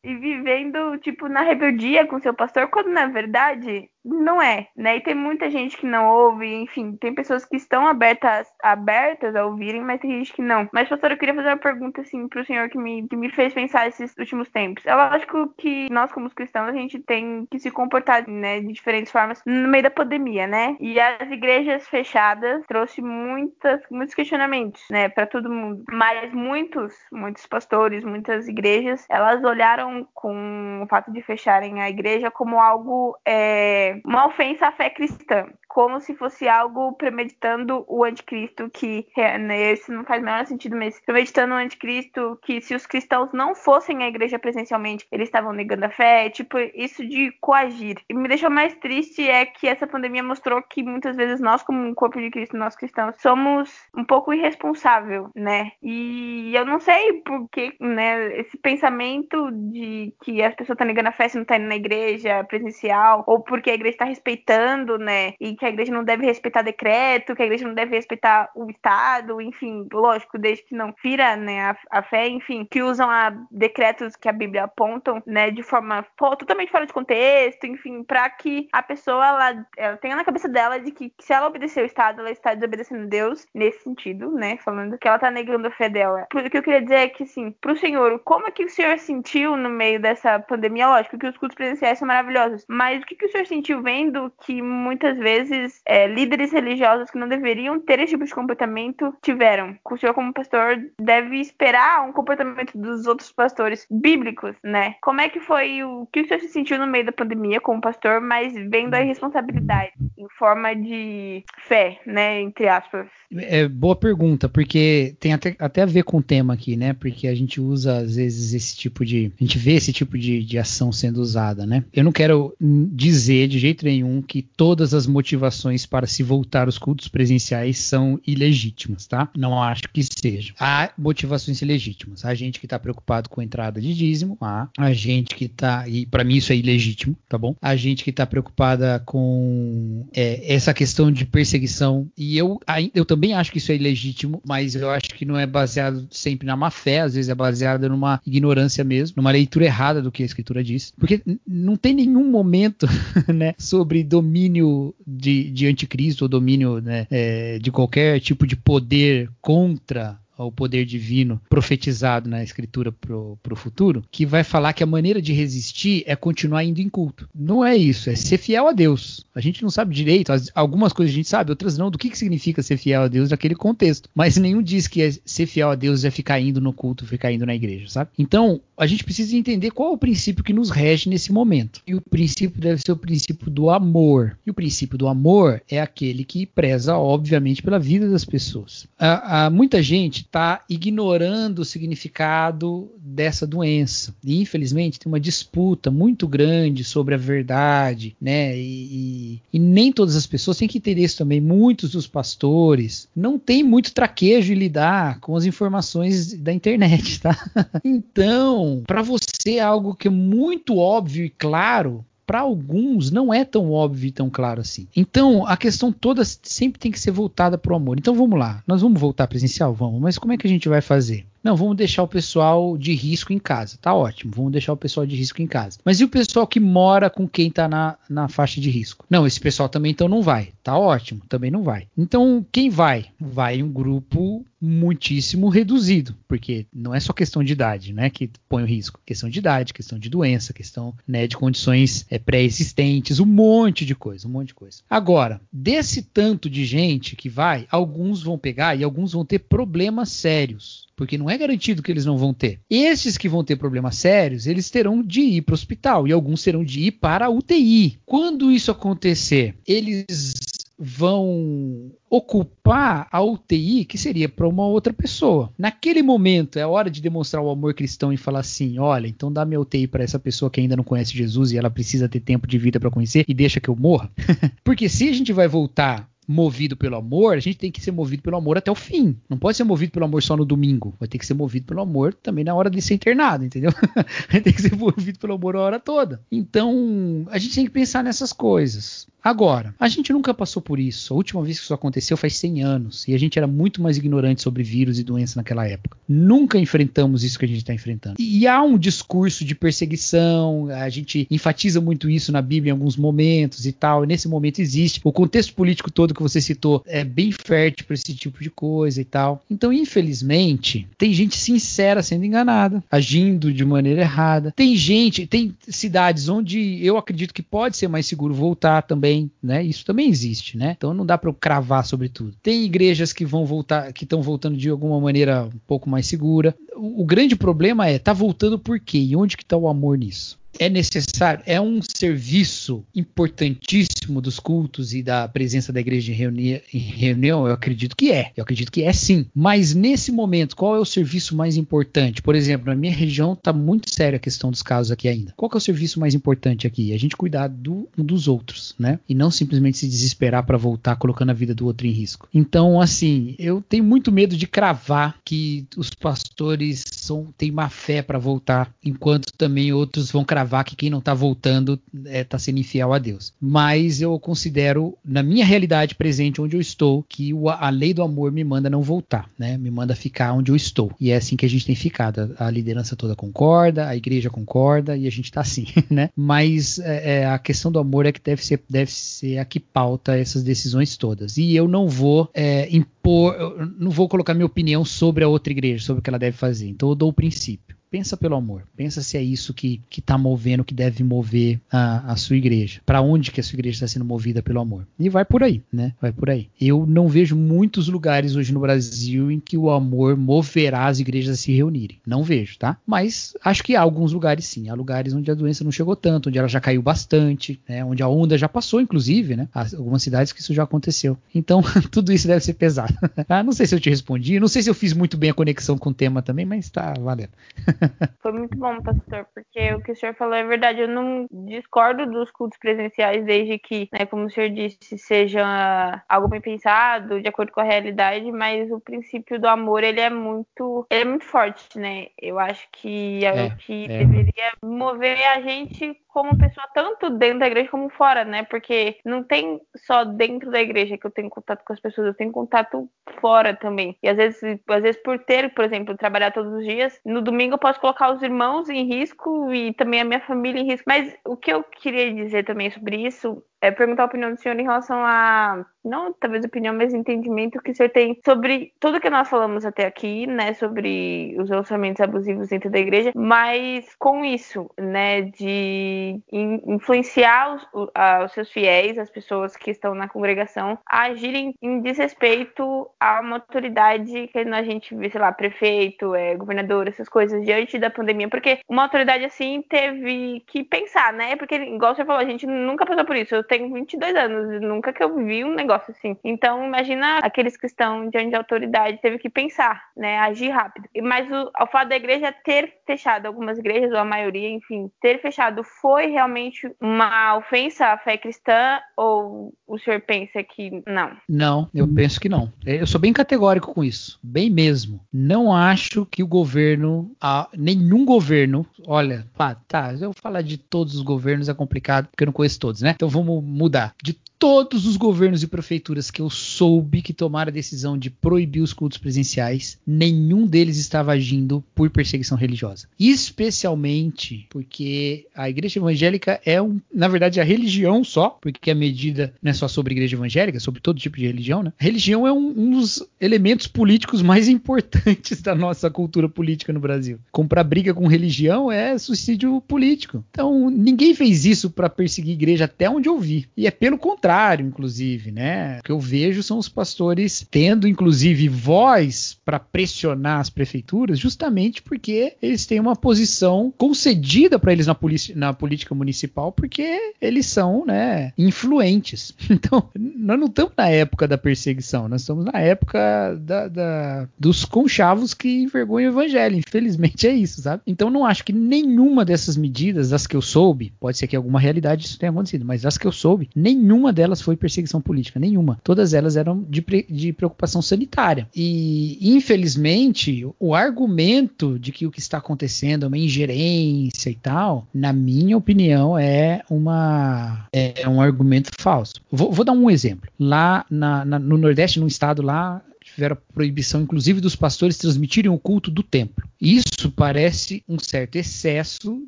e 0.03 0.15
vivendo 0.15 0.97
tipo 0.99 1.27
na 1.27 1.41
rebeldia 1.41 2.07
com 2.07 2.19
seu 2.19 2.33
pastor, 2.33 2.67
quando 2.67 2.89
na 2.89 3.07
verdade 3.07 3.89
não 4.07 4.41
é, 4.41 4.67
né? 4.75 4.97
E 4.97 5.01
tem 5.01 5.13
muita 5.13 5.49
gente 5.49 5.77
que 5.77 5.85
não 5.85 6.07
ouve, 6.07 6.47
enfim, 6.47 6.95
tem 6.95 7.13
pessoas 7.13 7.45
que 7.45 7.57
estão 7.57 7.85
abertas, 7.85 8.47
abertas 8.63 9.35
a 9.35 9.45
ouvirem, 9.45 9.81
mas 9.81 9.99
tem 9.99 10.11
gente 10.11 10.33
que 10.33 10.41
não. 10.41 10.69
Mas, 10.71 10.87
pastor, 10.87 11.11
eu 11.11 11.17
queria 11.17 11.35
fazer 11.35 11.49
uma 11.49 11.57
pergunta, 11.57 12.01
assim, 12.01 12.27
pro 12.27 12.45
senhor 12.45 12.69
que 12.69 12.77
me, 12.77 13.07
que 13.07 13.15
me 13.15 13.29
fez 13.29 13.53
pensar 13.53 13.87
esses 13.87 14.15
últimos 14.17 14.49
tempos. 14.49 14.85
É 14.85 14.95
lógico 14.95 15.53
que 15.57 15.91
nós, 15.91 16.11
como 16.11 16.29
cristãos, 16.37 16.69
a 16.69 16.73
gente 16.73 16.99
tem 16.99 17.45
que 17.49 17.59
se 17.59 17.71
comportar, 17.71 18.27
né, 18.27 18.61
de 18.61 18.71
diferentes 18.71 19.11
formas 19.11 19.41
no 19.45 19.67
meio 19.67 19.83
da 19.83 19.89
pandemia, 19.89 20.47
né? 20.47 20.77
E 20.79 20.99
as 20.99 21.29
igrejas 21.29 21.87
fechadas 21.87 22.63
trouxe 22.67 23.01
muitas, 23.01 23.81
muitos 23.89 24.15
questionamentos, 24.15 24.83
né, 24.89 25.09
para 25.09 25.25
todo 25.25 25.51
mundo. 25.51 25.83
Mas 25.91 26.31
muitos, 26.33 26.93
muitos 27.11 27.45
pastores, 27.47 28.03
muitas 28.03 28.47
igrejas, 28.47 29.05
elas 29.09 29.43
olharam 29.43 30.07
com 30.13 30.81
o 30.83 30.87
fato 30.87 31.11
de 31.11 31.21
fecharem 31.21 31.81
a 31.81 31.89
igreja 31.89 32.29
como 32.29 32.59
algo 32.59 33.17
é, 33.25 33.96
uma 34.05 34.27
ofensa 34.27 34.67
à 34.67 34.71
fé 34.71 34.89
cristã, 34.89 35.45
como 35.77 36.01
se 36.01 36.15
fosse 36.15 36.47
algo 36.47 36.93
premeditando 36.93 37.85
o 37.87 38.03
anticristo, 38.03 38.67
que 38.67 39.05
né, 39.39 39.73
isso 39.73 39.93
não 39.93 40.03
faz 40.03 40.23
o 40.23 40.25
menor 40.25 40.43
sentido, 40.47 40.75
mas 40.75 40.99
premeditando 41.01 41.53
o 41.53 41.57
anticristo, 41.57 42.35
que 42.41 42.59
se 42.59 42.73
os 42.73 42.87
cristãos 42.87 43.31
não 43.31 43.53
fossem 43.53 44.01
à 44.01 44.07
igreja 44.07 44.39
presencialmente, 44.39 45.05
eles 45.11 45.27
estavam 45.27 45.53
negando 45.53 45.85
a 45.85 45.91
fé, 45.91 46.31
tipo, 46.31 46.57
isso 46.73 47.07
de 47.07 47.31
coagir. 47.39 47.97
E 48.09 48.13
me 48.15 48.27
deixou 48.27 48.49
mais 48.49 48.73
triste 48.73 49.29
é 49.29 49.45
que 49.45 49.67
essa 49.67 49.85
pandemia 49.85 50.23
mostrou 50.23 50.63
que 50.63 50.81
muitas 50.81 51.15
vezes 51.15 51.39
nós, 51.39 51.61
como 51.61 51.79
um 51.79 51.93
corpo 51.93 52.19
de 52.19 52.31
Cristo, 52.31 52.57
nós 52.57 52.75
cristãos, 52.75 53.13
somos 53.21 53.71
um 53.95 54.03
pouco 54.03 54.33
irresponsável, 54.33 55.29
né? 55.35 55.73
E 55.83 56.55
eu 56.55 56.65
não 56.65 56.79
sei 56.79 57.21
porque, 57.23 57.75
né, 57.79 58.35
esse 58.39 58.57
pensamento 58.57 59.51
de 59.51 60.11
que 60.23 60.41
as 60.41 60.55
pessoas 60.55 60.73
estão 60.73 60.87
negando 60.87 61.09
a 61.09 61.11
fé 61.11 61.29
se 61.29 61.35
não 61.35 61.43
estão 61.43 61.57
indo 61.57 61.67
na 61.67 61.75
igreja 61.75 62.43
presencial, 62.45 63.23
ou 63.27 63.43
porque 63.43 63.69
a 63.69 63.75
igreja 63.75 63.93
está 63.93 64.05
respeitando, 64.05 64.97
né? 64.97 65.35
E 65.39 65.55
que 65.55 65.66
a 65.67 65.69
igreja 65.69 65.91
não 65.91 66.03
deve 66.03 66.25
respeitar 66.25 66.61
decreto, 66.61 67.35
que 67.35 67.41
a 67.41 67.45
igreja 67.45 67.67
não 67.67 67.73
deve 67.73 67.95
respeitar 67.95 68.49
o 68.55 68.69
Estado, 68.69 69.41
enfim, 69.41 69.87
lógico, 69.91 70.37
desde 70.37 70.63
que 70.63 70.75
não 70.75 70.93
fira 70.93 71.35
né, 71.35 71.61
a, 71.61 71.77
a 71.91 72.01
fé, 72.01 72.27
enfim, 72.27 72.65
que 72.69 72.81
usam 72.81 73.09
a 73.09 73.33
decretos 73.51 74.15
que 74.15 74.29
a 74.29 74.33
Bíblia 74.33 74.65
apontam, 74.65 75.21
né, 75.25 75.51
de 75.51 75.63
forma 75.63 76.05
totalmente 76.17 76.71
fora 76.71 76.85
de 76.85 76.93
contexto, 76.93 77.65
enfim, 77.65 78.03
para 78.03 78.29
que 78.29 78.67
a 78.71 78.81
pessoa 78.81 79.25
ela, 79.25 79.65
ela, 79.77 79.97
tenha 79.97 80.15
na 80.15 80.23
cabeça 80.23 80.47
dela 80.47 80.79
de 80.79 80.91
que, 80.91 81.09
que 81.09 81.23
se 81.23 81.33
ela 81.33 81.47
obedecer 81.47 81.83
o 81.83 81.85
Estado, 81.85 82.19
ela 82.19 82.31
está 82.31 82.53
desobedecendo 82.53 83.07
Deus, 83.07 83.45
nesse 83.53 83.83
sentido, 83.83 84.31
né, 84.31 84.57
falando 84.57 84.97
que 84.97 85.07
ela 85.07 85.17
está 85.17 85.31
negando 85.31 85.67
a 85.67 85.71
fé 85.71 85.89
dela. 85.89 86.27
O 86.33 86.49
que 86.49 86.57
eu 86.57 86.63
queria 86.63 86.81
dizer 86.81 86.95
é 86.95 87.09
que, 87.09 87.23
assim, 87.23 87.51
pro 87.61 87.77
Senhor, 87.77 88.19
como 88.19 88.47
é 88.47 88.51
que 88.51 88.65
o 88.65 88.69
Senhor 88.69 88.97
sentiu 88.97 89.55
no 89.55 89.69
meio 89.69 89.99
dessa 89.99 90.39
pandemia? 90.39 90.87
Lógico 90.87 91.17
que 91.17 91.27
os 91.27 91.37
cultos 91.37 91.55
presenciais 91.55 91.99
são 91.99 92.07
maravilhosos, 92.07 92.65
mas 92.67 93.01
o 93.01 93.05
que, 93.05 93.15
que 93.15 93.25
o 93.25 93.31
Senhor 93.31 93.45
sentiu 93.45 93.81
vendo 93.81 94.31
que 94.43 94.61
muitas 94.61 95.17
vezes 95.17 95.56
é, 95.85 96.07
líderes 96.07 96.51
religiosos 96.51 97.09
que 97.09 97.17
não 97.17 97.27
deveriam 97.27 97.79
ter 97.79 97.99
esse 97.99 98.11
tipo 98.11 98.25
de 98.25 98.33
comportamento 98.33 99.13
tiveram. 99.21 99.75
O 99.89 99.97
senhor, 99.97 100.13
como 100.13 100.33
pastor, 100.33 100.79
deve 100.99 101.39
esperar 101.39 102.07
um 102.07 102.11
comportamento 102.11 102.77
dos 102.77 103.05
outros 103.05 103.31
pastores 103.31 103.85
bíblicos, 103.89 104.55
né? 104.63 104.95
Como 105.01 105.21
é 105.21 105.29
que 105.29 105.39
foi 105.39 105.83
o 105.83 106.07
que 106.11 106.21
o 106.21 106.27
senhor 106.27 106.39
se 106.39 106.49
sentiu 106.49 106.77
no 106.77 106.87
meio 106.87 107.05
da 107.05 107.11
pandemia 107.11 107.59
como 107.59 107.81
pastor, 107.81 108.21
mas 108.21 108.53
vendo 108.53 108.93
a 108.93 108.99
responsabilidade 108.99 109.91
em 110.17 110.27
forma 110.37 110.75
de 110.75 111.43
fé, 111.67 111.99
né? 112.05 112.41
Entre 112.41 112.67
aspas. 112.67 113.07
É 113.35 113.67
boa 113.67 113.95
pergunta, 113.95 114.47
porque 114.47 115.15
tem 115.19 115.33
até, 115.33 115.55
até 115.59 115.81
a 115.81 115.85
ver 115.85 116.03
com 116.03 116.17
o 116.17 116.23
tema 116.23 116.53
aqui, 116.53 116.75
né? 116.75 116.93
Porque 116.93 117.27
a 117.27 117.35
gente 117.35 117.59
usa, 117.59 117.97
às 117.97 118.15
vezes, 118.15 118.53
esse 118.53 118.75
tipo 118.75 119.05
de. 119.05 119.31
A 119.39 119.43
gente 119.43 119.57
vê 119.57 119.73
esse 119.73 119.91
tipo 119.91 120.17
de, 120.17 120.43
de 120.43 120.57
ação 120.57 120.91
sendo 120.91 121.21
usada, 121.21 121.65
né? 121.65 121.83
Eu 121.93 122.03
não 122.03 122.11
quero 122.11 122.55
dizer 122.59 123.47
de 123.47 123.59
jeito 123.59 123.85
nenhum 123.85 124.21
que 124.21 124.41
todas 124.41 124.93
as 124.93 125.05
motivações 125.07 125.46
motivações 125.47 125.85
para 125.85 126.05
se 126.05 126.23
voltar 126.23 126.67
aos 126.67 126.77
cultos 126.77 127.07
presenciais 127.07 127.77
são 127.77 128.19
ilegítimas, 128.25 129.07
tá? 129.07 129.29
Não 129.35 129.61
acho 129.61 129.83
que 129.91 130.03
seja. 130.03 130.53
Há 130.59 130.91
motivações 130.97 131.61
ilegítimas. 131.61 132.25
Há 132.25 132.33
gente 132.35 132.59
que 132.59 132.65
está 132.65 132.77
preocupado 132.77 133.29
com 133.29 133.41
a 133.41 133.43
entrada 133.43 133.79
de 133.79 133.93
dízimo, 133.93 134.37
há. 134.41 134.67
A 134.77 134.93
gente 134.93 135.35
que 135.35 135.45
está 135.45 135.87
e 135.87 136.05
para 136.05 136.23
mim 136.23 136.35
isso 136.35 136.51
é 136.51 136.55
ilegítimo, 136.55 137.15
tá 137.29 137.37
bom? 137.37 137.55
A 137.61 137.75
gente 137.75 138.03
que 138.03 138.09
está 138.09 138.25
preocupada 138.25 139.01
com 139.05 140.05
é, 140.13 140.53
essa 140.53 140.73
questão 140.73 141.11
de 141.11 141.25
perseguição 141.25 142.07
e 142.17 142.37
eu, 142.37 142.59
eu 142.93 143.05
também 143.05 143.33
acho 143.33 143.51
que 143.51 143.57
isso 143.57 143.71
é 143.71 143.75
ilegítimo, 143.75 144.41
mas 144.45 144.75
eu 144.75 144.89
acho 144.89 145.09
que 145.09 145.25
não 145.25 145.37
é 145.37 145.45
baseado 145.45 146.07
sempre 146.11 146.45
na 146.45 146.55
má 146.55 146.69
fé, 146.69 147.01
às 147.01 147.15
vezes 147.15 147.29
é 147.29 147.35
baseado 147.35 147.87
numa 147.87 148.21
ignorância 148.25 148.83
mesmo, 148.83 149.15
numa 149.17 149.31
leitura 149.31 149.65
errada 149.65 150.01
do 150.01 150.11
que 150.11 150.23
a 150.23 150.25
escritura 150.25 150.63
diz, 150.63 150.93
porque 150.97 151.21
não 151.47 151.75
tem 151.75 151.93
nenhum 151.93 152.29
momento, 152.29 152.87
né, 153.33 153.53
sobre 153.57 154.03
domínio 154.03 154.57
de, 155.05 155.26
de 155.51 155.67
anticristo 155.67 156.25
ou 156.25 156.29
domínio 156.29 156.81
né, 156.81 157.07
é, 157.09 157.59
de 157.59 157.71
qualquer 157.71 158.19
tipo 158.19 158.45
de 158.45 158.55
poder 158.55 159.29
contra 159.41 160.19
ao 160.37 160.51
poder 160.51 160.85
divino 160.85 161.41
profetizado 161.49 162.29
na 162.29 162.43
escritura 162.43 162.91
pro, 162.91 163.37
pro 163.41 163.55
futuro, 163.55 164.03
que 164.11 164.25
vai 164.25 164.43
falar 164.43 164.73
que 164.73 164.83
a 164.83 164.87
maneira 164.87 165.21
de 165.21 165.33
resistir 165.33 166.03
é 166.05 166.15
continuar 166.15 166.63
indo 166.63 166.79
em 166.79 166.89
culto. 166.89 167.27
Não 167.33 167.65
é 167.65 167.75
isso, 167.75 168.09
é 168.09 168.15
ser 168.15 168.37
fiel 168.37 168.67
a 168.67 168.73
Deus. 168.73 169.25
A 169.33 169.41
gente 169.41 169.63
não 169.63 169.69
sabe 169.69 169.95
direito, 169.95 170.31
algumas 170.53 170.93
coisas 170.93 171.13
a 171.13 171.17
gente 171.17 171.27
sabe, 171.27 171.51
outras 171.51 171.77
não, 171.77 171.89
do 171.89 171.97
que, 171.97 172.09
que 172.09 172.17
significa 172.17 172.61
ser 172.61 172.77
fiel 172.77 173.03
a 173.03 173.07
Deus 173.07 173.31
naquele 173.31 173.55
contexto. 173.55 174.09
Mas 174.13 174.37
nenhum 174.37 174.61
diz 174.61 174.87
que 174.87 175.01
é 175.01 175.11
ser 175.25 175.45
fiel 175.45 175.71
a 175.71 175.75
Deus 175.75 176.03
é 176.03 176.11
ficar 176.11 176.39
indo 176.39 176.61
no 176.61 176.73
culto, 176.73 177.05
ficar 177.05 177.31
indo 177.31 177.45
na 177.45 177.55
igreja, 177.55 177.89
sabe? 177.89 178.11
Então, 178.17 178.61
a 178.77 178.85
gente 178.85 179.03
precisa 179.03 179.35
entender 179.35 179.71
qual 179.71 179.91
é 179.91 179.93
o 179.93 179.97
princípio 179.97 180.43
que 180.43 180.53
nos 180.53 180.69
rege 180.69 181.09
nesse 181.09 181.31
momento. 181.31 181.81
E 181.87 181.95
o 181.95 182.01
princípio 182.01 182.61
deve 182.61 182.81
ser 182.81 182.91
o 182.91 182.97
princípio 182.97 183.49
do 183.49 183.69
amor. 183.69 184.37
E 184.45 184.51
o 184.51 184.53
princípio 184.53 184.97
do 184.97 185.07
amor 185.07 185.61
é 185.69 185.81
aquele 185.81 186.23
que 186.23 186.45
preza, 186.45 186.95
obviamente, 186.95 187.63
pela 187.63 187.79
vida 187.79 188.09
das 188.09 188.23
pessoas. 188.23 188.87
Há, 188.99 189.45
há 189.45 189.49
muita 189.49 189.81
gente 189.81 190.26
está 190.27 190.63
ignorando 190.69 191.59
o 191.59 191.65
significado 191.65 192.91
dessa 192.99 193.47
doença. 193.47 194.13
E, 194.23 194.39
infelizmente, 194.39 194.99
tem 194.99 195.11
uma 195.11 195.19
disputa 195.19 195.89
muito 195.89 196.27
grande 196.27 196.83
sobre 196.83 197.15
a 197.15 197.17
verdade, 197.17 198.15
né? 198.21 198.55
E, 198.55 198.61
e, 198.61 199.41
e, 199.53 199.59
nem 199.59 199.91
todas 199.91 200.15
as 200.15 200.27
pessoas 200.27 200.57
têm 200.57 200.67
que 200.67 200.77
entender 200.77 201.03
isso 201.03 201.17
também. 201.17 201.41
Muitos 201.41 201.91
dos 201.91 202.05
pastores 202.05 203.07
não 203.15 203.39
têm 203.39 203.63
muito 203.63 203.93
traquejo 203.93 204.53
em 204.53 204.57
lidar 204.57 205.19
com 205.19 205.35
as 205.35 205.45
informações 205.45 206.33
da 206.33 206.53
internet, 206.53 207.19
tá? 207.21 207.35
Então, 207.83 208.83
para 208.85 209.01
você 209.01 209.55
é 209.55 209.59
algo 209.59 209.95
que 209.95 210.07
é 210.07 210.11
muito 210.11 210.77
óbvio 210.77 211.25
e 211.25 211.29
claro, 211.29 212.05
para 212.27 212.41
alguns 212.41 213.09
não 213.09 213.33
é 213.33 213.45
tão 213.45 213.71
óbvio 213.71 214.09
e 214.09 214.11
tão 214.11 214.29
claro 214.29 214.59
assim. 214.59 214.85
Então, 214.93 215.47
a 215.47 215.55
questão 215.55 215.93
toda 215.93 216.25
sempre 216.25 216.77
tem 216.77 216.91
que 216.91 216.99
ser 216.99 217.11
voltada 217.11 217.57
para 217.57 217.71
o 217.71 217.75
amor. 217.77 217.97
Então, 217.97 218.13
vamos 218.13 218.37
lá. 218.37 218.61
Nós 218.67 218.81
vamos 218.81 218.99
voltar 218.99 219.27
presencial? 219.27 219.73
Vamos. 219.73 220.01
Mas 220.01 220.17
como 220.17 220.33
é 220.33 220.37
que 220.37 220.45
a 220.45 220.49
gente 220.49 220.67
vai 220.67 220.81
fazer? 220.81 221.25
Não, 221.47 221.55
vamos 221.55 221.77
deixar 221.77 222.03
o 222.03 222.07
pessoal 222.09 222.77
de 222.77 222.93
risco 222.93 223.31
em 223.31 223.39
casa. 223.39 223.77
Tá 223.81 223.93
ótimo, 223.93 224.33
vamos 224.35 224.51
deixar 224.51 224.73
o 224.73 224.77
pessoal 224.77 225.05
de 225.05 225.15
risco 225.15 225.41
em 225.41 225.47
casa. 225.47 225.79
Mas 225.85 226.01
e 226.01 226.03
o 226.03 226.09
pessoal 226.09 226.45
que 226.45 226.59
mora 226.59 227.09
com 227.09 227.25
quem 227.25 227.49
tá 227.49 227.69
na, 227.69 227.97
na 228.09 228.27
faixa 228.27 228.59
de 228.59 228.69
risco? 228.69 229.05
Não, 229.09 229.25
esse 229.25 229.39
pessoal 229.39 229.69
também 229.69 229.93
então 229.93 230.09
não 230.09 230.21
vai. 230.21 230.49
Tá 230.61 230.77
ótimo, 230.77 231.21
também 231.29 231.49
não 231.49 231.63
vai. 231.63 231.87
Então, 231.97 232.45
quem 232.51 232.69
vai? 232.69 233.05
Vai 233.17 233.63
um 233.63 233.71
grupo 233.71 234.45
muitíssimo 234.59 235.47
reduzido, 235.47 236.17
porque 236.27 236.65
não 236.73 236.93
é 236.93 236.99
só 236.99 237.13
questão 237.13 237.43
de 237.43 237.53
idade, 237.53 237.93
né, 237.93 238.09
que 238.09 238.29
põe 238.49 238.63
o 238.63 238.65
risco, 238.65 238.99
questão 239.05 239.29
de 239.29 239.39
idade, 239.39 239.73
questão 239.73 239.99
de 239.99 240.09
doença, 240.09 240.51
questão, 240.51 240.95
né, 241.07 241.27
de 241.27 241.37
condições 241.37 242.05
é, 242.09 242.17
pré-existentes, 242.17 243.19
um 243.19 243.25
monte 243.25 243.85
de 243.85 243.93
coisa, 243.93 244.27
um 244.27 244.31
monte 244.31 244.47
de 244.47 244.55
coisa. 244.55 244.81
Agora, 244.89 245.39
desse 245.53 246.01
tanto 246.01 246.49
de 246.49 246.65
gente 246.65 247.15
que 247.15 247.29
vai, 247.29 247.67
alguns 247.69 248.23
vão 248.23 248.37
pegar 248.37 248.75
e 248.75 248.83
alguns 248.83 249.13
vão 249.13 249.23
ter 249.23 249.39
problemas 249.39 250.09
sérios 250.09 250.86
porque 250.97 251.17
não 251.17 251.29
é 251.29 251.37
garantido 251.37 251.83
que 251.83 251.91
eles 251.91 252.05
não 252.05 252.17
vão 252.17 252.33
ter. 252.33 252.59
Esses 252.69 253.17
que 253.17 253.29
vão 253.29 253.43
ter 253.43 253.55
problemas 253.55 253.95
sérios, 253.95 254.47
eles 254.47 254.69
terão 254.69 255.03
de 255.03 255.21
ir 255.21 255.43
para 255.43 255.53
o 255.53 255.55
hospital 255.55 256.07
e 256.07 256.11
alguns 256.11 256.43
terão 256.43 256.65
de 256.65 256.81
ir 256.81 256.91
para 256.93 257.27
a 257.27 257.29
UTI. 257.29 257.99
Quando 258.03 258.51
isso 258.51 258.71
acontecer, 258.71 259.55
eles 259.65 260.33
vão 260.79 261.91
ocupar 262.09 263.07
a 263.11 263.21
UTI 263.21 263.85
que 263.85 263.97
seria 263.97 264.27
para 264.27 264.47
uma 264.47 264.65
outra 264.65 264.93
pessoa. 264.93 265.51
Naquele 265.57 266.01
momento 266.01 266.57
é 266.57 266.65
hora 266.65 266.89
de 266.89 267.01
demonstrar 267.01 267.43
o 267.43 267.49
amor 267.49 267.73
cristão 267.73 268.11
e 268.11 268.17
falar 268.17 268.39
assim: 268.39 268.79
olha, 268.79 269.07
então 269.07 269.31
dá 269.31 269.45
minha 269.45 269.59
UTI 269.59 269.87
para 269.87 270.03
essa 270.03 270.19
pessoa 270.19 270.49
que 270.49 270.59
ainda 270.59 270.75
não 270.75 270.83
conhece 270.83 271.15
Jesus 271.15 271.51
e 271.51 271.57
ela 271.57 271.69
precisa 271.69 272.09
ter 272.09 272.19
tempo 272.19 272.47
de 272.47 272.57
vida 272.57 272.79
para 272.79 272.91
conhecer 272.91 273.23
e 273.27 273.33
deixa 273.33 273.59
que 273.59 273.69
eu 273.69 273.75
morra. 273.75 274.09
Porque 274.63 274.89
se 274.89 275.09
a 275.09 275.13
gente 275.13 275.31
vai 275.31 275.47
voltar 275.47 276.09
movido 276.27 276.75
pelo 276.75 276.97
amor, 276.97 277.37
a 277.37 277.39
gente 277.39 277.57
tem 277.57 277.71
que 277.71 277.81
ser 277.81 277.91
movido 277.91 278.21
pelo 278.21 278.37
amor 278.37 278.57
até 278.57 278.69
o 278.69 278.75
fim. 278.75 279.15
Não 279.29 279.37
pode 279.37 279.55
ser 279.55 279.63
movido 279.63 279.91
pelo 279.91 280.05
amor 280.05 280.21
só 280.21 280.35
no 280.35 280.43
domingo. 280.45 280.93
Vai 280.99 281.07
ter 281.07 281.17
que 281.17 281.25
ser 281.25 281.33
movido 281.33 281.65
pelo 281.65 281.81
amor 281.81 282.13
também 282.13 282.43
na 282.43 282.53
hora 282.53 282.69
de 282.69 282.81
ser 282.81 282.95
internado, 282.95 283.45
entendeu? 283.45 283.71
tem 284.29 284.53
que 284.53 284.61
ser 284.61 284.75
movido 284.75 285.17
pelo 285.19 285.33
amor 285.33 285.55
a 285.55 285.61
hora 285.61 285.79
toda. 285.79 286.21
Então, 286.31 287.25
a 287.29 287.37
gente 287.37 287.55
tem 287.55 287.65
que 287.65 287.71
pensar 287.71 288.03
nessas 288.03 288.33
coisas. 288.33 289.07
Agora, 289.23 289.75
a 289.77 289.89
gente 289.89 290.13
nunca 290.13 290.33
passou 290.33 290.61
por 290.61 290.79
isso. 290.79 291.13
A 291.13 291.17
última 291.17 291.43
vez 291.43 291.57
que 291.57 291.65
isso 291.65 291.73
aconteceu 291.73 292.15
faz 292.15 292.37
100 292.37 292.63
anos 292.63 293.07
e 293.07 293.13
a 293.13 293.17
gente 293.17 293.37
era 293.37 293.45
muito 293.45 293.81
mais 293.81 293.97
ignorante 293.97 294.41
sobre 294.41 294.63
vírus 294.63 294.99
e 294.99 295.03
doença 295.03 295.37
naquela 295.37 295.67
época. 295.67 295.97
Nunca 296.07 296.57
enfrentamos 296.57 297.25
isso 297.25 297.37
que 297.37 297.43
a 297.43 297.47
gente 297.47 297.57
está 297.57 297.73
enfrentando. 297.73 298.15
E 298.19 298.47
há 298.47 298.61
um 298.61 298.77
discurso 298.77 299.43
de 299.43 299.53
perseguição, 299.53 300.69
a 300.69 300.87
gente 300.87 301.27
enfatiza 301.29 301.81
muito 301.81 302.09
isso 302.09 302.31
na 302.31 302.41
Bíblia 302.41 302.71
em 302.71 302.73
alguns 302.73 302.95
momentos 302.95 303.65
e 303.65 303.73
tal, 303.73 304.05
e 304.05 304.07
nesse 304.07 304.29
momento 304.29 304.59
existe. 304.59 305.01
O 305.03 305.11
contexto 305.11 305.53
político 305.53 305.91
todo 305.91 306.13
que 306.17 306.23
você 306.23 306.41
citou 306.41 306.83
é 306.85 307.03
bem 307.03 307.31
fértil 307.31 307.85
para 307.85 307.93
esse 307.93 308.13
tipo 308.13 308.43
de 308.43 308.49
coisa 308.49 308.99
e 308.99 309.05
tal. 309.05 309.41
Então, 309.49 309.71
infelizmente, 309.71 310.87
tem 310.97 311.13
gente 311.13 311.37
sincera 311.37 312.03
sendo 312.03 312.25
enganada, 312.25 312.83
agindo 312.91 313.53
de 313.53 313.63
maneira 313.63 314.01
errada. 314.01 314.51
Tem 314.55 314.75
gente, 314.75 315.25
tem 315.25 315.55
cidades 315.67 316.27
onde 316.27 316.83
eu 316.85 316.97
acredito 316.97 317.33
que 317.33 317.41
pode 317.41 317.77
ser 317.77 317.87
mais 317.87 318.05
seguro 318.05 318.33
voltar 318.33 318.81
também 318.81 319.31
né? 319.41 319.63
Isso 319.63 319.85
também 319.85 320.09
existe, 320.09 320.57
né? 320.57 320.75
Então 320.77 320.93
não 320.93 321.05
dá 321.05 321.17
para 321.17 321.33
cravar 321.33 321.85
sobre 321.85 322.09
tudo. 322.09 322.33
Tem 322.43 322.63
igrejas 322.63 323.13
que 323.13 323.25
vão 323.25 323.45
voltar, 323.45 323.93
que 323.93 324.03
estão 324.03 324.21
voltando 324.21 324.57
de 324.57 324.69
alguma 324.69 324.99
maneira 324.99 325.45
um 325.45 325.59
pouco 325.65 325.89
mais 325.89 326.05
segura. 326.05 326.55
O, 326.75 327.03
o 327.03 327.05
grande 327.05 327.35
problema 327.35 327.87
é, 327.87 327.97
tá 327.97 328.13
voltando 328.13 328.59
por 328.59 328.79
quê? 328.79 328.97
E 328.97 329.15
onde 329.15 329.37
que 329.37 329.45
tá 329.45 329.55
o 329.55 329.67
amor 329.67 329.97
nisso? 329.97 330.37
É 330.59 330.69
necessário, 330.69 331.43
é 331.45 331.59
um 331.59 331.79
serviço 331.81 332.83
importantíssimo 332.95 334.21
dos 334.21 334.39
cultos 334.39 334.93
e 334.93 335.03
da 335.03 335.27
presença 335.27 335.71
da 335.71 335.79
igreja 335.79 336.11
em, 336.11 336.15
reuni 336.15 336.61
em 336.73 336.77
reunião? 336.77 337.47
Eu 337.47 337.53
acredito 337.53 337.95
que 337.95 338.11
é. 338.11 338.31
Eu 338.35 338.43
acredito 338.43 338.71
que 338.71 338.83
é 338.83 338.93
sim. 338.93 339.25
Mas 339.33 339.73
nesse 339.73 340.11
momento, 340.11 340.55
qual 340.55 340.75
é 340.75 340.79
o 340.79 340.85
serviço 340.85 341.35
mais 341.35 341.57
importante? 341.57 342.21
Por 342.21 342.35
exemplo, 342.35 342.67
na 342.67 342.75
minha 342.75 342.93
região 342.93 343.33
está 343.33 343.53
muito 343.53 343.93
séria 343.93 344.17
a 344.17 344.19
questão 344.19 344.51
dos 344.51 344.61
casos 344.61 344.91
aqui 344.91 345.07
ainda. 345.07 345.33
Qual 345.35 345.51
é 345.53 345.57
o 345.57 345.61
serviço 345.61 345.99
mais 345.99 346.13
importante 346.13 346.65
aqui? 346.67 346.93
A 346.93 346.99
gente 346.99 347.15
cuidar 347.15 347.47
do, 347.47 347.87
um 347.97 348.03
dos 348.03 348.27
outros, 348.27 348.75
né? 348.77 348.99
E 349.07 349.13
não 349.13 349.31
simplesmente 349.31 349.77
se 349.77 349.87
desesperar 349.87 350.45
para 350.45 350.57
voltar 350.57 350.95
colocando 350.95 351.29
a 351.29 351.33
vida 351.33 351.53
do 351.53 351.65
outro 351.65 351.87
em 351.87 351.91
risco. 351.91 352.27
Então, 352.33 352.81
assim, 352.81 353.35
eu 353.37 353.63
tenho 353.67 353.83
muito 353.83 354.11
medo 354.11 354.35
de 354.35 354.47
cravar 354.47 355.19
que 355.23 355.67
os 355.75 355.89
pastores 355.89 356.83
são, 356.91 357.27
têm 357.37 357.51
má 357.51 357.69
fé 357.69 358.01
para 358.01 358.19
voltar, 358.19 358.73
enquanto 358.83 359.31
também 359.33 359.71
outros 359.73 360.11
vão 360.11 360.23
cravar 360.23 360.46
cravar 360.47 360.63
que 360.63 360.75
quem 360.75 360.89
não 360.89 360.99
está 360.99 361.13
voltando 361.13 361.79
está 361.93 362.09
é, 362.09 362.23
tá 362.23 362.39
sendo 362.39 362.59
infiel 362.59 362.93
a 362.93 362.97
Deus. 362.97 363.33
Mas 363.39 364.01
eu 364.01 364.17
considero, 364.17 364.97
na 365.03 365.21
minha 365.21 365.45
realidade 365.45 365.95
presente, 365.95 366.41
onde 366.41 366.55
eu 366.55 366.61
estou, 366.61 367.03
que 367.07 367.31
a 367.59 367.69
lei 367.69 367.93
do 367.93 368.01
amor 368.01 368.31
me 368.31 368.43
manda 368.43 368.69
não 368.69 368.81
voltar, 368.81 369.29
né? 369.37 369.57
Me 369.57 369.69
manda 369.69 369.93
ficar 369.95 370.33
onde 370.33 370.51
eu 370.51 370.55
estou. 370.55 370.91
E 370.99 371.11
é 371.11 371.17
assim 371.17 371.35
que 371.35 371.45
a 371.45 371.49
gente 371.49 371.65
tem 371.65 371.75
ficado. 371.75 372.35
A, 372.37 372.47
a 372.47 372.51
liderança 372.51 372.95
toda 372.95 373.15
concorda, 373.15 373.87
a 373.87 373.95
igreja 373.95 374.29
concorda 374.29 374.95
e 374.95 375.05
a 375.05 375.11
gente 375.11 375.25
está 375.25 375.41
assim, 375.41 375.65
né? 375.91 376.09
Mas 376.15 376.79
é, 376.79 377.19
é, 377.19 377.25
a 377.25 377.37
questão 377.37 377.71
do 377.71 377.79
amor 377.79 378.05
é 378.05 378.11
que 378.11 378.21
deve 378.21 378.43
ser, 378.43 378.61
deve 378.69 378.91
ser 378.91 379.37
a 379.37 379.45
que 379.45 379.59
pauta 379.59 380.17
essas 380.17 380.43
decisões 380.43 380.95
todas. 380.95 381.37
E 381.37 381.55
eu 381.55 381.67
não 381.67 381.89
vou 381.89 382.29
é, 382.33 382.73
impor, 382.73 383.35
não 383.77 383.91
vou 383.91 384.07
colocar 384.07 384.33
minha 384.33 384.45
opinião 384.45 384.85
sobre 384.85 385.23
a 385.23 385.27
outra 385.27 385.51
igreja, 385.51 385.83
sobre 385.83 385.99
o 385.99 386.03
que 386.03 386.09
ela 386.09 386.19
deve 386.19 386.37
fazer. 386.37 386.67
Então 386.69 386.89
eu 386.89 386.95
dou 386.95 387.09
o 387.09 387.13
princípio 387.13 387.76
pensa 387.89 388.17
pelo 388.17 388.35
amor. 388.35 388.63
Pensa 388.75 389.01
se 389.01 389.17
é 389.17 389.21
isso 389.21 389.53
que 389.53 389.81
está 389.97 390.17
movendo, 390.17 390.63
que 390.63 390.73
deve 390.73 391.03
mover 391.03 391.59
a, 391.71 392.11
a 392.11 392.15
sua 392.15 392.35
igreja. 392.35 392.81
Para 392.85 393.01
onde 393.01 393.31
que 393.31 393.39
a 393.39 393.43
sua 393.43 393.55
igreja 393.55 393.77
está 393.77 393.87
sendo 393.87 394.05
movida 394.05 394.41
pelo 394.41 394.59
amor? 394.59 394.87
E 394.99 395.09
vai 395.09 395.25
por 395.25 395.43
aí, 395.43 395.61
né? 395.71 395.93
Vai 396.01 396.11
por 396.11 396.29
aí. 396.29 396.49
Eu 396.59 396.85
não 396.85 397.07
vejo 397.07 397.35
muitos 397.35 397.87
lugares 397.87 398.35
hoje 398.35 398.53
no 398.53 398.59
Brasil 398.59 399.31
em 399.31 399.39
que 399.39 399.57
o 399.57 399.69
amor 399.69 400.15
moverá 400.17 400.87
as 400.87 400.99
igrejas 400.99 401.33
a 401.33 401.37
se 401.37 401.51
reunirem. 401.51 401.99
Não 402.05 402.23
vejo, 402.23 402.57
tá? 402.57 402.77
Mas 402.85 403.33
acho 403.43 403.63
que 403.63 403.75
há 403.75 403.81
alguns 403.81 404.13
lugares 404.13 404.45
sim. 404.45 404.69
Há 404.69 404.73
lugares 404.73 405.13
onde 405.13 405.31
a 405.31 405.35
doença 405.35 405.63
não 405.63 405.71
chegou 405.71 405.95
tanto, 405.95 406.29
onde 406.29 406.37
ela 406.37 406.47
já 406.47 406.59
caiu 406.59 406.81
bastante, 406.81 407.59
né? 407.67 407.83
Onde 407.83 408.03
a 408.03 408.07
onda 408.07 408.37
já 408.37 408.49
passou, 408.49 408.81
inclusive, 408.81 409.35
né? 409.35 409.47
Há 409.53 409.65
algumas 409.75 410.03
cidades 410.03 410.31
que 410.33 410.41
isso 410.41 410.53
já 410.53 410.63
aconteceu. 410.63 411.17
Então, 411.33 411.61
tudo 411.91 412.11
isso 412.11 412.27
deve 412.27 412.43
ser 412.43 412.53
pesado. 412.53 412.93
ah, 413.27 413.43
não 413.43 413.51
sei 413.51 413.65
se 413.65 413.75
eu 413.75 413.79
te 413.79 413.89
respondi, 413.89 414.39
não 414.39 414.47
sei 414.47 414.61
se 414.61 414.69
eu 414.69 414.75
fiz 414.75 414.93
muito 414.93 415.17
bem 415.17 415.29
a 415.29 415.33
conexão 415.33 415.77
com 415.77 415.89
o 415.89 415.93
tema 415.93 416.21
também, 416.21 416.45
mas 416.45 416.69
tá 416.69 416.93
valendo. 416.99 417.31
Foi 418.21 418.31
muito 418.31 418.57
bom, 418.57 418.81
pastor, 418.81 419.27
porque 419.33 419.73
o 419.73 419.81
que 419.81 419.91
o 419.91 419.95
senhor 419.95 420.15
falou 420.15 420.35
é 420.35 420.43
verdade. 420.43 420.81
Eu 420.81 420.87
não 420.87 421.27
discordo 421.31 422.05
dos 422.05 422.31
cultos 422.31 422.57
presenciais, 422.59 423.25
desde 423.25 423.57
que, 423.59 423.89
né, 423.91 424.05
como 424.05 424.25
o 424.25 424.29
senhor 424.29 424.49
disse, 424.49 424.97
seja 424.97 426.03
algo 426.07 426.27
bem 426.27 426.41
pensado, 426.41 427.21
de 427.21 427.27
acordo 427.27 427.51
com 427.51 427.61
a 427.61 427.63
realidade, 427.63 428.31
mas 428.31 428.71
o 428.71 428.79
princípio 428.79 429.39
do 429.39 429.47
amor, 429.47 429.83
ele 429.83 429.99
é 429.99 430.09
muito, 430.09 430.85
ele 430.89 431.01
é 431.01 431.05
muito 431.05 431.25
forte, 431.25 431.77
né? 431.77 432.07
Eu 432.19 432.39
acho 432.39 432.67
que 432.71 433.23
é, 433.25 433.45
é 433.45 433.47
o 433.47 433.57
que 433.57 433.85
é. 433.85 433.97
deveria 433.99 434.51
mover 434.63 435.17
a 435.27 435.41
gente 435.41 435.97
como 436.17 436.35
pessoa, 436.35 436.65
tanto 436.73 437.11
dentro 437.11 437.37
da 437.37 437.45
igreja 437.45 437.69
como 437.69 437.89
fora, 437.91 438.25
né? 438.25 438.41
Porque 438.45 438.97
não 439.05 439.23
tem 439.23 439.61
só 439.75 440.03
dentro 440.03 440.49
da 440.49 440.59
igreja 440.59 440.97
que 440.97 441.05
eu 441.05 441.11
tenho 441.11 441.29
contato 441.29 441.63
com 441.63 441.73
as 441.73 441.79
pessoas, 441.79 442.07
eu 442.07 442.13
tenho 442.15 442.31
contato 442.31 442.89
fora 443.21 443.55
também. 443.55 443.95
E 444.01 444.09
às 444.09 444.17
vezes, 444.17 444.59
às 444.67 444.81
vezes 444.81 444.99
por 445.03 445.19
ter, 445.19 445.53
por 445.53 445.63
exemplo, 445.63 445.95
trabalhar 445.95 446.31
todos 446.31 446.51
os 446.53 446.65
dias, 446.65 446.99
no 447.05 447.21
domingo 447.21 447.53
eu 447.53 447.59
posso 447.67 447.81
colocar 447.81 448.13
os 448.13 448.21
irmãos 448.21 448.69
em 448.69 448.85
risco 448.85 449.51
e 449.53 449.73
também 449.73 449.99
a 449.99 450.05
minha 450.05 450.21
família 450.21 450.61
em 450.61 450.65
risco. 450.65 450.85
Mas 450.87 451.13
o 451.25 451.35
que 451.35 451.51
eu 451.51 451.63
queria 451.63 452.13
dizer 452.13 452.45
também 452.45 452.71
sobre 452.71 452.95
isso 453.05 453.43
é 453.61 453.69
perguntar 453.71 454.03
a 454.03 454.05
opinião 454.05 454.31
do 454.31 454.39
senhor 454.39 454.57
em 454.57 454.63
relação 454.63 454.97
a, 455.03 455.65
não 455.87 456.13
talvez 456.13 456.43
opinião, 456.45 456.73
mas 456.73 456.93
entendimento 456.93 457.61
que 457.61 457.71
o 457.71 457.75
senhor 457.75 457.89
tem 457.89 458.19
sobre 458.23 458.73
tudo 458.79 458.99
que 458.99 459.09
nós 459.09 459.27
falamos 459.27 459.65
até 459.65 459.85
aqui, 459.85 460.27
né, 460.27 460.53
sobre 460.53 461.35
os 461.39 461.49
relacionamentos 461.49 462.01
abusivos 462.01 462.49
dentro 462.49 462.69
da 462.69 462.79
igreja, 462.79 463.11
mas 463.15 463.95
com 463.97 464.23
isso, 464.23 464.69
né, 464.77 465.21
de 465.21 466.19
influenciar 466.31 467.55
os, 467.73 467.91
os 468.25 468.31
seus 468.33 468.51
fiéis, 468.51 468.97
as 468.97 469.09
pessoas 469.09 469.55
que 469.55 469.71
estão 469.71 469.93
na 469.95 470.07
congregação, 470.07 470.77
a 470.85 471.03
agirem 471.03 471.53
em 471.61 471.81
desrespeito 471.81 472.89
a 472.99 473.21
uma 473.21 473.37
autoridade 473.37 474.27
que 474.27 474.37
a 474.37 474.63
gente 474.63 474.95
vê, 474.95 475.09
sei 475.09 475.21
lá, 475.21 475.31
prefeito, 475.31 476.15
é, 476.15 476.35
governador, 476.35 476.87
essas 476.87 477.07
coisas, 477.07 477.43
diante 477.45 477.77
da 477.77 477.89
pandemia, 477.89 478.29
porque 478.29 478.59
uma 478.67 478.83
autoridade 478.83 479.23
assim 479.23 479.63
teve 479.69 480.43
que 480.47 480.63
pensar, 480.63 481.13
né, 481.13 481.35
porque, 481.35 481.55
igual 481.55 481.95
você 481.95 482.05
falou, 482.05 482.21
a 482.21 482.25
gente 482.25 482.45
nunca 482.45 482.85
passou 482.85 483.05
por 483.05 483.15
isso, 483.15 483.35
eu 483.35 483.43
tenho 483.43 483.71
22 483.73 484.15
anos 484.15 484.61
nunca 484.61 484.91
que 484.91 485.03
eu 485.03 485.15
vi 485.15 485.43
um 485.43 485.53
negócio 485.53 485.76
assim. 485.91 486.17
Então, 486.23 486.65
imagina 486.65 487.19
aqueles 487.19 487.57
que 487.57 487.65
estão 487.65 488.09
diante 488.09 488.31
da 488.31 488.39
autoridade, 488.39 488.99
teve 489.01 489.17
que 489.17 489.29
pensar, 489.29 489.83
né, 489.95 490.19
agir 490.19 490.49
rápido. 490.49 490.87
Mas 491.01 491.29
o, 491.29 491.51
o 491.63 491.67
fato 491.67 491.89
da 491.89 491.95
igreja 491.95 492.33
ter 492.43 492.73
fechado, 492.85 493.25
algumas 493.25 493.57
igrejas, 493.57 493.91
ou 493.91 493.97
a 493.97 494.05
maioria, 494.05 494.49
enfim, 494.49 494.89
ter 495.01 495.21
fechado, 495.21 495.63
foi 495.63 496.07
realmente 496.07 496.69
uma 496.79 497.37
ofensa 497.37 497.87
à 497.87 497.97
fé 497.97 498.17
cristã 498.17 498.79
ou 498.95 499.53
o 499.67 499.77
senhor 499.77 500.01
pensa 500.01 500.41
que 500.43 500.83
não? 500.87 501.11
Não, 501.27 501.69
eu 501.73 501.87
penso 501.87 502.19
que 502.19 502.29
não. 502.29 502.51
Eu 502.65 502.87
sou 502.87 502.99
bem 502.99 503.13
categórico 503.13 503.73
com 503.73 503.83
isso, 503.83 504.19
bem 504.23 504.49
mesmo. 504.49 505.01
Não 505.11 505.53
acho 505.53 506.05
que 506.05 506.23
o 506.23 506.27
governo, 506.27 507.11
nenhum 507.55 508.05
governo, 508.05 508.65
olha, 508.87 509.27
pá, 509.37 509.55
tá, 509.67 509.93
eu 509.99 510.13
falar 510.13 510.41
de 510.41 510.57
todos 510.57 510.95
os 510.95 511.01
governos 511.01 511.49
é 511.49 511.53
complicado, 511.53 512.07
porque 512.07 512.23
eu 512.23 512.27
não 512.27 512.33
conheço 512.33 512.59
todos, 512.59 512.81
né? 512.81 512.91
Então 512.95 513.09
vamos 513.09 513.43
mudar. 513.43 513.93
De 514.01 514.13
todos 514.39 514.85
os 514.85 514.97
governos 514.97 515.43
e 515.43 515.47
prefeituras 515.47 516.11
que 516.11 516.21
eu 516.21 516.29
soube 516.29 517.01
que 517.01 517.13
tomaram 517.13 517.49
a 517.49 517.53
decisão 517.53 517.97
de 517.97 518.09
proibir 518.09 518.61
os 518.61 518.73
cultos 518.73 518.97
presenciais, 518.97 519.79
nenhum 519.85 520.45
deles 520.45 520.77
estava 520.77 521.11
agindo 521.11 521.63
por 521.73 521.89
perseguição 521.89 522.37
religiosa. 522.37 522.87
Especialmente 522.99 524.45
porque 524.49 525.25
a 525.35 525.49
igreja 525.49 525.79
evangélica 525.79 526.39
é, 526.45 526.61
um, 526.61 526.79
na 526.93 527.07
verdade, 527.07 527.39
a 527.39 527.43
religião 527.43 528.03
só, 528.03 528.29
porque 528.29 528.69
a 528.69 528.75
medida 528.75 529.33
não 529.41 529.49
é 529.51 529.53
só 529.53 529.67
sobre 529.67 529.93
igreja 529.93 530.15
evangélica, 530.15 530.57
é 530.57 530.61
sobre 530.61 530.81
todo 530.81 530.99
tipo 530.99 531.17
de 531.17 531.25
religião, 531.25 531.63
né? 531.63 531.73
A 531.79 531.83
religião 531.83 532.27
é 532.27 532.31
um, 532.31 532.53
um 532.55 532.71
dos 532.71 533.03
elementos 533.19 533.67
políticos 533.67 534.21
mais 534.21 534.47
importantes 534.49 535.41
da 535.41 535.55
nossa 535.55 535.89
cultura 535.89 536.29
política 536.29 536.71
no 536.71 536.79
Brasil. 536.79 537.19
Comprar 537.31 537.63
briga 537.63 537.93
com 537.93 538.07
religião 538.07 538.71
é 538.71 538.97
suicídio 538.97 539.61
político. 539.61 540.23
Então, 540.31 540.69
ninguém 540.69 541.15
fez 541.15 541.45
isso 541.45 541.69
para 541.69 541.89
perseguir 541.89 542.33
igreja 542.33 542.65
até 542.65 542.89
onde 542.89 543.09
eu 543.09 543.19
vi. 543.19 543.47
E 543.57 543.65
é 543.65 543.71
pelo 543.71 543.97
contrário 543.97 544.26
contrário, 544.27 544.65
inclusive, 544.65 545.31
né? 545.31 545.79
O 545.79 545.83
que 545.83 545.91
eu 545.91 545.99
vejo 545.99 546.43
são 546.43 546.57
os 546.57 546.67
pastores 546.67 547.47
tendo, 547.49 547.87
inclusive, 547.87 548.49
voz 548.49 549.37
para 549.45 549.57
pressionar 549.57 550.41
as 550.41 550.49
prefeituras, 550.49 551.17
justamente 551.17 551.81
porque 551.81 552.33
eles 552.41 552.65
têm 552.65 552.79
uma 552.79 552.95
posição 552.95 553.73
concedida 553.77 554.59
para 554.59 554.73
eles 554.73 554.85
na, 554.85 554.97
na, 555.35 555.53
política 555.53 555.95
municipal, 555.95 556.51
porque 556.51 557.13
eles 557.21 557.45
são, 557.45 557.85
né, 557.85 558.33
influentes. 558.37 559.33
Então, 559.57 559.89
nós 559.95 560.39
não 560.39 560.45
estamos 560.45 560.73
na 560.77 560.87
época 560.87 561.27
da 561.27 561.37
perseguição, 561.37 562.07
nós 562.07 562.21
estamos 562.21 562.45
na 562.45 562.59
época 562.59 563.35
da, 563.41 563.67
da, 563.67 564.29
dos 564.37 564.65
conchavos 564.65 565.33
que 565.33 565.63
envergonham 565.63 566.11
o 566.11 566.13
evangelho. 566.13 566.57
Infelizmente 566.57 567.27
é 567.27 567.33
isso, 567.33 567.61
sabe? 567.61 567.81
Então, 567.87 568.09
não 568.09 568.23
acho 568.23 568.43
que 568.43 568.53
nenhuma 568.53 569.25
dessas 569.25 569.57
medidas, 569.57 570.09
das 570.09 570.27
que 570.27 570.35
eu 570.35 570.41
soube, 570.41 570.93
pode 570.99 571.17
ser 571.17 571.27
que 571.27 571.35
alguma 571.35 571.59
realidade 571.59 572.05
isso 572.05 572.19
tenha 572.19 572.29
acontecido, 572.29 572.65
mas 572.65 572.83
das 572.83 572.97
que 572.97 573.07
eu 573.07 573.11
soube, 573.11 573.49
nenhuma 573.55 574.13
delas 574.17 574.41
foi 574.41 574.57
perseguição 574.57 574.99
política, 574.99 575.39
nenhuma. 575.39 575.79
Todas 575.83 576.13
elas 576.13 576.35
eram 576.35 576.65
de, 576.67 576.83
de 577.09 577.31
preocupação 577.31 577.81
sanitária. 577.81 578.47
E, 578.55 579.17
infelizmente, 579.21 580.47
o 580.59 580.75
argumento 580.75 581.79
de 581.79 581.91
que 581.91 582.05
o 582.05 582.11
que 582.11 582.19
está 582.19 582.39
acontecendo 582.39 583.05
é 583.05 583.07
uma 583.07 583.17
ingerência 583.17 584.29
e 584.29 584.35
tal, 584.35 584.87
na 584.93 585.13
minha 585.13 585.55
opinião, 585.55 586.17
é 586.17 586.61
uma 586.69 587.67
é 587.71 588.07
um 588.07 588.19
argumento 588.19 588.71
falso. 588.77 589.15
Vou, 589.31 589.51
vou 589.51 589.63
dar 589.63 589.73
um 589.73 589.89
exemplo. 589.89 590.29
Lá 590.39 590.85
na, 590.89 591.23
na, 591.23 591.39
no 591.39 591.57
Nordeste, 591.57 591.99
num 591.99 592.07
estado 592.07 592.41
lá, 592.41 592.81
tiveram 593.17 593.33
a 593.33 593.53
proibição, 593.53 594.01
inclusive, 594.01 594.39
dos 594.39 594.55
pastores 594.55 594.95
transmitirem 594.95 595.49
o 595.49 595.57
culto 595.57 595.89
do 595.89 596.03
templo. 596.03 596.47
Isso 596.61 597.11
parece 597.15 597.83
um 597.89 597.97
certo 597.97 598.35
excesso 598.35 599.23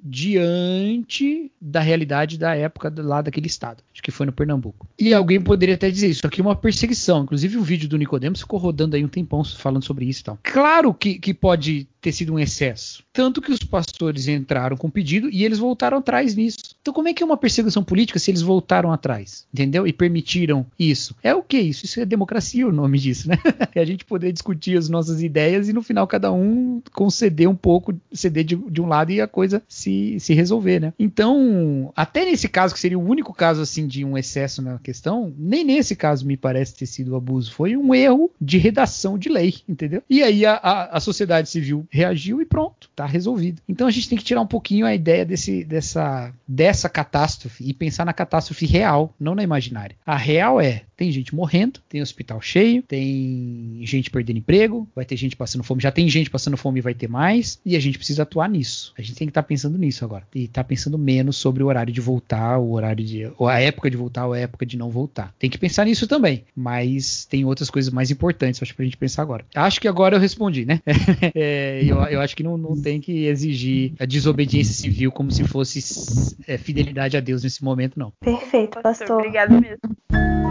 diante 0.03 1.51
da 1.59 1.79
realidade 1.79 2.37
da 2.37 2.55
época 2.55 2.93
lá 2.97 3.21
daquele 3.23 3.47
estado. 3.47 3.83
Acho 3.91 4.03
que 4.03 4.11
foi 4.11 4.27
no 4.27 4.31
Pernambuco. 4.31 4.87
E 4.97 5.11
alguém 5.11 5.41
poderia 5.41 5.73
até 5.73 5.89
dizer 5.89 6.07
isso 6.07 6.25
aqui 6.25 6.39
é 6.39 6.43
uma 6.43 6.55
perseguição. 6.55 7.23
Inclusive 7.23 7.57
o 7.57 7.63
vídeo 7.63 7.89
do 7.89 7.97
Nicodemos 7.97 8.41
ficou 8.41 8.59
rodando 8.59 8.95
aí 8.95 9.03
um 9.03 9.07
tempão 9.07 9.43
falando 9.43 9.83
sobre 9.83 10.05
isso 10.05 10.21
e 10.21 10.23
tal. 10.23 10.39
Claro 10.43 10.93
que, 10.93 11.17
que 11.17 11.33
pode 11.33 11.87
ter 11.99 12.11
sido 12.11 12.33
um 12.33 12.39
excesso. 12.39 13.03
Tanto 13.11 13.41
que 13.41 13.51
os 13.51 13.59
pastores 13.59 14.27
entraram 14.27 14.77
com 14.77 14.89
pedido 14.89 15.29
e 15.29 15.43
eles 15.43 15.59
voltaram 15.59 15.97
atrás 15.97 16.35
nisso. 16.35 16.75
Então, 16.89 16.95
como 16.95 17.07
é 17.07 17.13
que 17.13 17.21
é 17.21 17.25
uma 17.25 17.37
perseguição 17.37 17.83
política 17.83 18.17
se 18.17 18.31
eles 18.31 18.41
voltaram 18.41 18.91
atrás? 18.91 19.45
Entendeu? 19.53 19.85
E 19.85 19.93
permitiram 19.93 20.65
isso. 20.77 21.15
É 21.21 21.35
o 21.35 21.43
que 21.43 21.59
isso? 21.59 21.85
Isso 21.85 21.99
é 21.99 22.05
democracia, 22.05 22.67
o 22.67 22.71
nome 22.71 22.97
disso, 22.97 23.29
né? 23.29 23.37
É 23.75 23.81
a 23.81 23.85
gente 23.85 24.03
poder 24.03 24.31
discutir 24.31 24.75
as 24.77 24.89
nossas 24.89 25.21
ideias 25.21 25.69
e 25.69 25.73
no 25.73 25.83
final 25.83 26.07
cada 26.07 26.31
um 26.31 26.81
conceder 26.91 27.47
um 27.47 27.55
pouco, 27.55 27.93
ceder 28.11 28.43
de, 28.43 28.55
de 28.55 28.81
um 28.81 28.87
lado 28.87 29.11
e 29.11 29.21
a 29.21 29.27
coisa 29.27 29.61
se, 29.67 30.19
se 30.19 30.33
resolver, 30.33 30.79
né? 30.79 30.93
Então, 30.97 31.93
até 31.95 32.25
nesse 32.25 32.49
caso, 32.49 32.73
que 32.73 32.79
seria 32.79 32.97
o 32.97 33.07
único 33.07 33.31
caso 33.31 33.61
assim 33.61 33.85
de 33.85 34.03
um 34.03 34.17
excesso 34.17 34.61
na 34.61 34.79
questão, 34.79 35.31
nem 35.37 35.63
nesse 35.63 35.95
caso 35.95 36.25
me 36.25 36.35
parece 36.35 36.75
ter 36.75 36.87
sido 36.87 37.15
abuso. 37.15 37.53
Foi 37.53 37.77
um 37.77 37.93
erro 37.93 38.31
de 38.41 38.57
redação 38.57 39.19
de 39.19 39.29
lei, 39.29 39.55
entendeu? 39.69 40.01
E 40.09 40.23
aí 40.23 40.45
a, 40.45 40.53
a, 40.53 40.97
a 40.97 40.99
sociedade 40.99 41.49
civil 41.49 41.85
reagiu 41.91 42.41
e 42.41 42.45
pronto, 42.45 42.89
tá 42.95 43.05
resolvido. 43.05 43.61
Então 43.69 43.85
a 43.85 43.91
gente 43.91 44.09
tem 44.09 44.17
que 44.17 44.23
tirar 44.23 44.41
um 44.41 44.47
pouquinho 44.47 44.85
a 44.85 44.95
ideia 44.95 45.23
desse, 45.23 45.63
dessa, 45.63 46.33
dessa 46.47 46.78
catástrofe 46.87 47.67
e 47.67 47.73
pensar 47.73 48.05
na 48.05 48.13
catástrofe 48.13 48.65
real, 48.65 49.13
não 49.19 49.35
na 49.35 49.43
imaginária. 49.43 49.95
A 50.05 50.15
real 50.15 50.61
é: 50.61 50.83
tem 50.95 51.11
gente 51.11 51.33
morrendo, 51.33 51.79
tem 51.87 52.01
hospital 52.01 52.41
cheio, 52.41 52.83
tem 52.83 53.79
gente 53.83 54.11
perdendo 54.11 54.39
emprego, 54.39 54.87
vai 54.93 55.05
ter 55.05 55.15
gente 55.15 55.35
passando 55.35 55.63
fome, 55.63 55.81
já 55.81 55.91
tem 55.91 56.07
gente 56.09 56.29
passando 56.29 56.57
fome 56.57 56.79
e 56.79 56.81
vai 56.81 56.93
ter 56.93 57.07
mais, 57.07 57.59
e 57.65 57.75
a 57.75 57.79
gente 57.79 57.97
precisa 57.97 58.23
atuar 58.23 58.49
nisso. 58.49 58.93
A 58.97 59.01
gente 59.01 59.15
tem 59.15 59.27
que 59.27 59.31
estar 59.31 59.41
tá 59.41 59.47
pensando 59.47 59.77
nisso 59.77 60.03
agora. 60.05 60.27
E 60.35 60.43
estar 60.43 60.61
tá 60.61 60.67
pensando 60.67 60.97
menos 60.97 61.37
sobre 61.37 61.63
o 61.63 61.67
horário 61.67 61.91
de 61.93 62.01
voltar, 62.01 62.59
o 62.59 62.73
horário 62.73 63.03
de. 63.03 63.31
ou 63.37 63.47
a 63.47 63.59
época 63.59 63.89
de 63.89 63.97
voltar 63.97 64.27
ou 64.27 64.33
a 64.33 64.39
época 64.39 64.65
de 64.65 64.77
não 64.77 64.89
voltar. 64.89 65.33
Tem 65.39 65.49
que 65.49 65.57
pensar 65.57 65.85
nisso 65.85 66.05
também. 66.05 66.43
Mas 66.55 67.25
tem 67.25 67.45
outras 67.45 67.69
coisas 67.69 67.91
mais 67.91 68.11
importantes, 68.11 68.61
acho, 68.61 68.75
pra 68.75 68.85
gente 68.85 68.97
pensar 68.97 69.21
agora. 69.21 69.45
Acho 69.55 69.79
que 69.79 69.87
agora 69.87 70.17
eu 70.17 70.19
respondi, 70.19 70.65
né? 70.65 70.81
é, 71.33 71.81
eu, 71.83 71.97
eu 72.03 72.19
acho 72.21 72.35
que 72.35 72.43
não, 72.43 72.57
não 72.57 72.79
tem 72.79 72.99
que 72.99 73.25
exigir 73.25 73.93
a 73.97 74.05
desobediência 74.05 74.73
civil 74.73 75.11
como 75.11 75.31
se 75.31 75.45
fosse 75.45 75.79
é, 76.45 76.58
fidelidade 76.59 77.17
a 77.17 77.19
Deus 77.19 77.43
nesse 77.43 77.63
momento, 77.63 77.97
não. 77.97 78.11
Perfeito, 78.19 78.79
pastor. 78.81 78.83
pastor. 78.83 79.17
Obrigado 79.17 79.51
mesmo. 79.59 80.48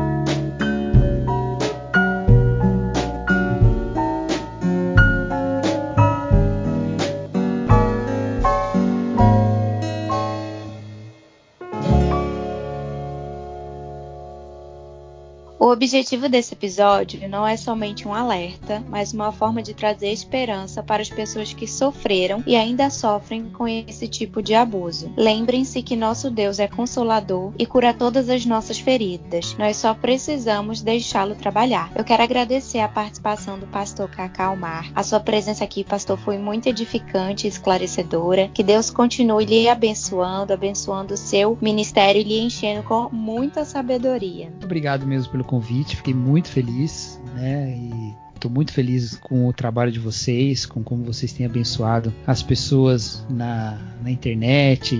O 15.68 15.70
objetivo 15.70 16.30
desse 16.30 16.54
episódio 16.54 17.28
não 17.28 17.46
é 17.46 17.54
somente 17.54 18.08
um 18.08 18.14
alerta, 18.14 18.82
mas 18.88 19.12
uma 19.12 19.30
forma 19.30 19.62
de 19.62 19.74
trazer 19.74 20.10
esperança 20.10 20.82
para 20.82 21.02
as 21.02 21.10
pessoas 21.10 21.52
que 21.52 21.66
sofreram 21.66 22.42
e 22.46 22.56
ainda 22.56 22.88
sofrem 22.88 23.50
com 23.50 23.68
esse 23.68 24.08
tipo 24.08 24.42
de 24.42 24.54
abuso. 24.54 25.12
Lembrem-se 25.14 25.82
que 25.82 25.94
nosso 25.94 26.30
Deus 26.30 26.58
é 26.58 26.66
consolador 26.66 27.52
e 27.58 27.66
cura 27.66 27.92
todas 27.92 28.30
as 28.30 28.46
nossas 28.46 28.78
feridas. 28.78 29.54
Nós 29.58 29.76
só 29.76 29.92
precisamos 29.92 30.80
deixá-lo 30.80 31.34
trabalhar. 31.34 31.92
Eu 31.94 32.02
quero 32.02 32.22
agradecer 32.22 32.78
a 32.78 32.88
participação 32.88 33.58
do 33.58 33.66
pastor 33.66 34.08
Cacau. 34.08 34.56
A 34.94 35.02
sua 35.02 35.20
presença 35.20 35.64
aqui, 35.64 35.84
pastor, 35.84 36.16
foi 36.16 36.38
muito 36.38 36.66
edificante 36.66 37.46
e 37.46 37.50
esclarecedora. 37.50 38.48
Que 38.54 38.62
Deus 38.62 38.88
continue 38.88 39.44
lhe 39.44 39.68
abençoando, 39.68 40.54
abençoando 40.54 41.12
o 41.12 41.18
seu 41.18 41.58
ministério 41.60 42.22
e 42.22 42.24
lhe 42.24 42.40
enchendo 42.40 42.84
com 42.84 43.10
muita 43.12 43.66
sabedoria. 43.66 44.50
Obrigado 44.64 45.06
mesmo 45.06 45.30
pelo 45.30 45.44
convite, 45.44 45.57
fiquei 45.96 46.14
muito 46.14 46.48
feliz, 46.48 47.20
né? 47.34 47.76
E 47.76 48.14
Estou 48.38 48.52
muito 48.52 48.72
feliz 48.72 49.16
com 49.16 49.48
o 49.48 49.52
trabalho 49.52 49.90
de 49.90 49.98
vocês, 49.98 50.64
com 50.64 50.80
como 50.80 51.02
vocês 51.02 51.32
têm 51.32 51.44
abençoado 51.44 52.14
as 52.24 52.40
pessoas 52.40 53.26
na, 53.28 53.76
na 54.00 54.12
internet 54.12 54.96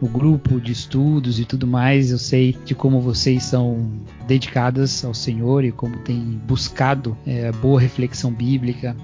no 0.00 0.08
grupo 0.08 0.60
de 0.60 0.70
estudos 0.70 1.40
e 1.40 1.44
tudo 1.44 1.66
mais. 1.66 2.12
Eu 2.12 2.18
sei 2.18 2.56
de 2.64 2.76
como 2.76 3.00
vocês 3.00 3.42
são 3.42 3.90
dedicadas 4.28 5.04
ao 5.04 5.12
Senhor 5.12 5.64
e 5.64 5.72
como 5.72 5.98
têm 5.98 6.40
buscado 6.46 7.16
é, 7.26 7.50
boa 7.50 7.80
reflexão 7.80 8.32
bíblica 8.32 8.96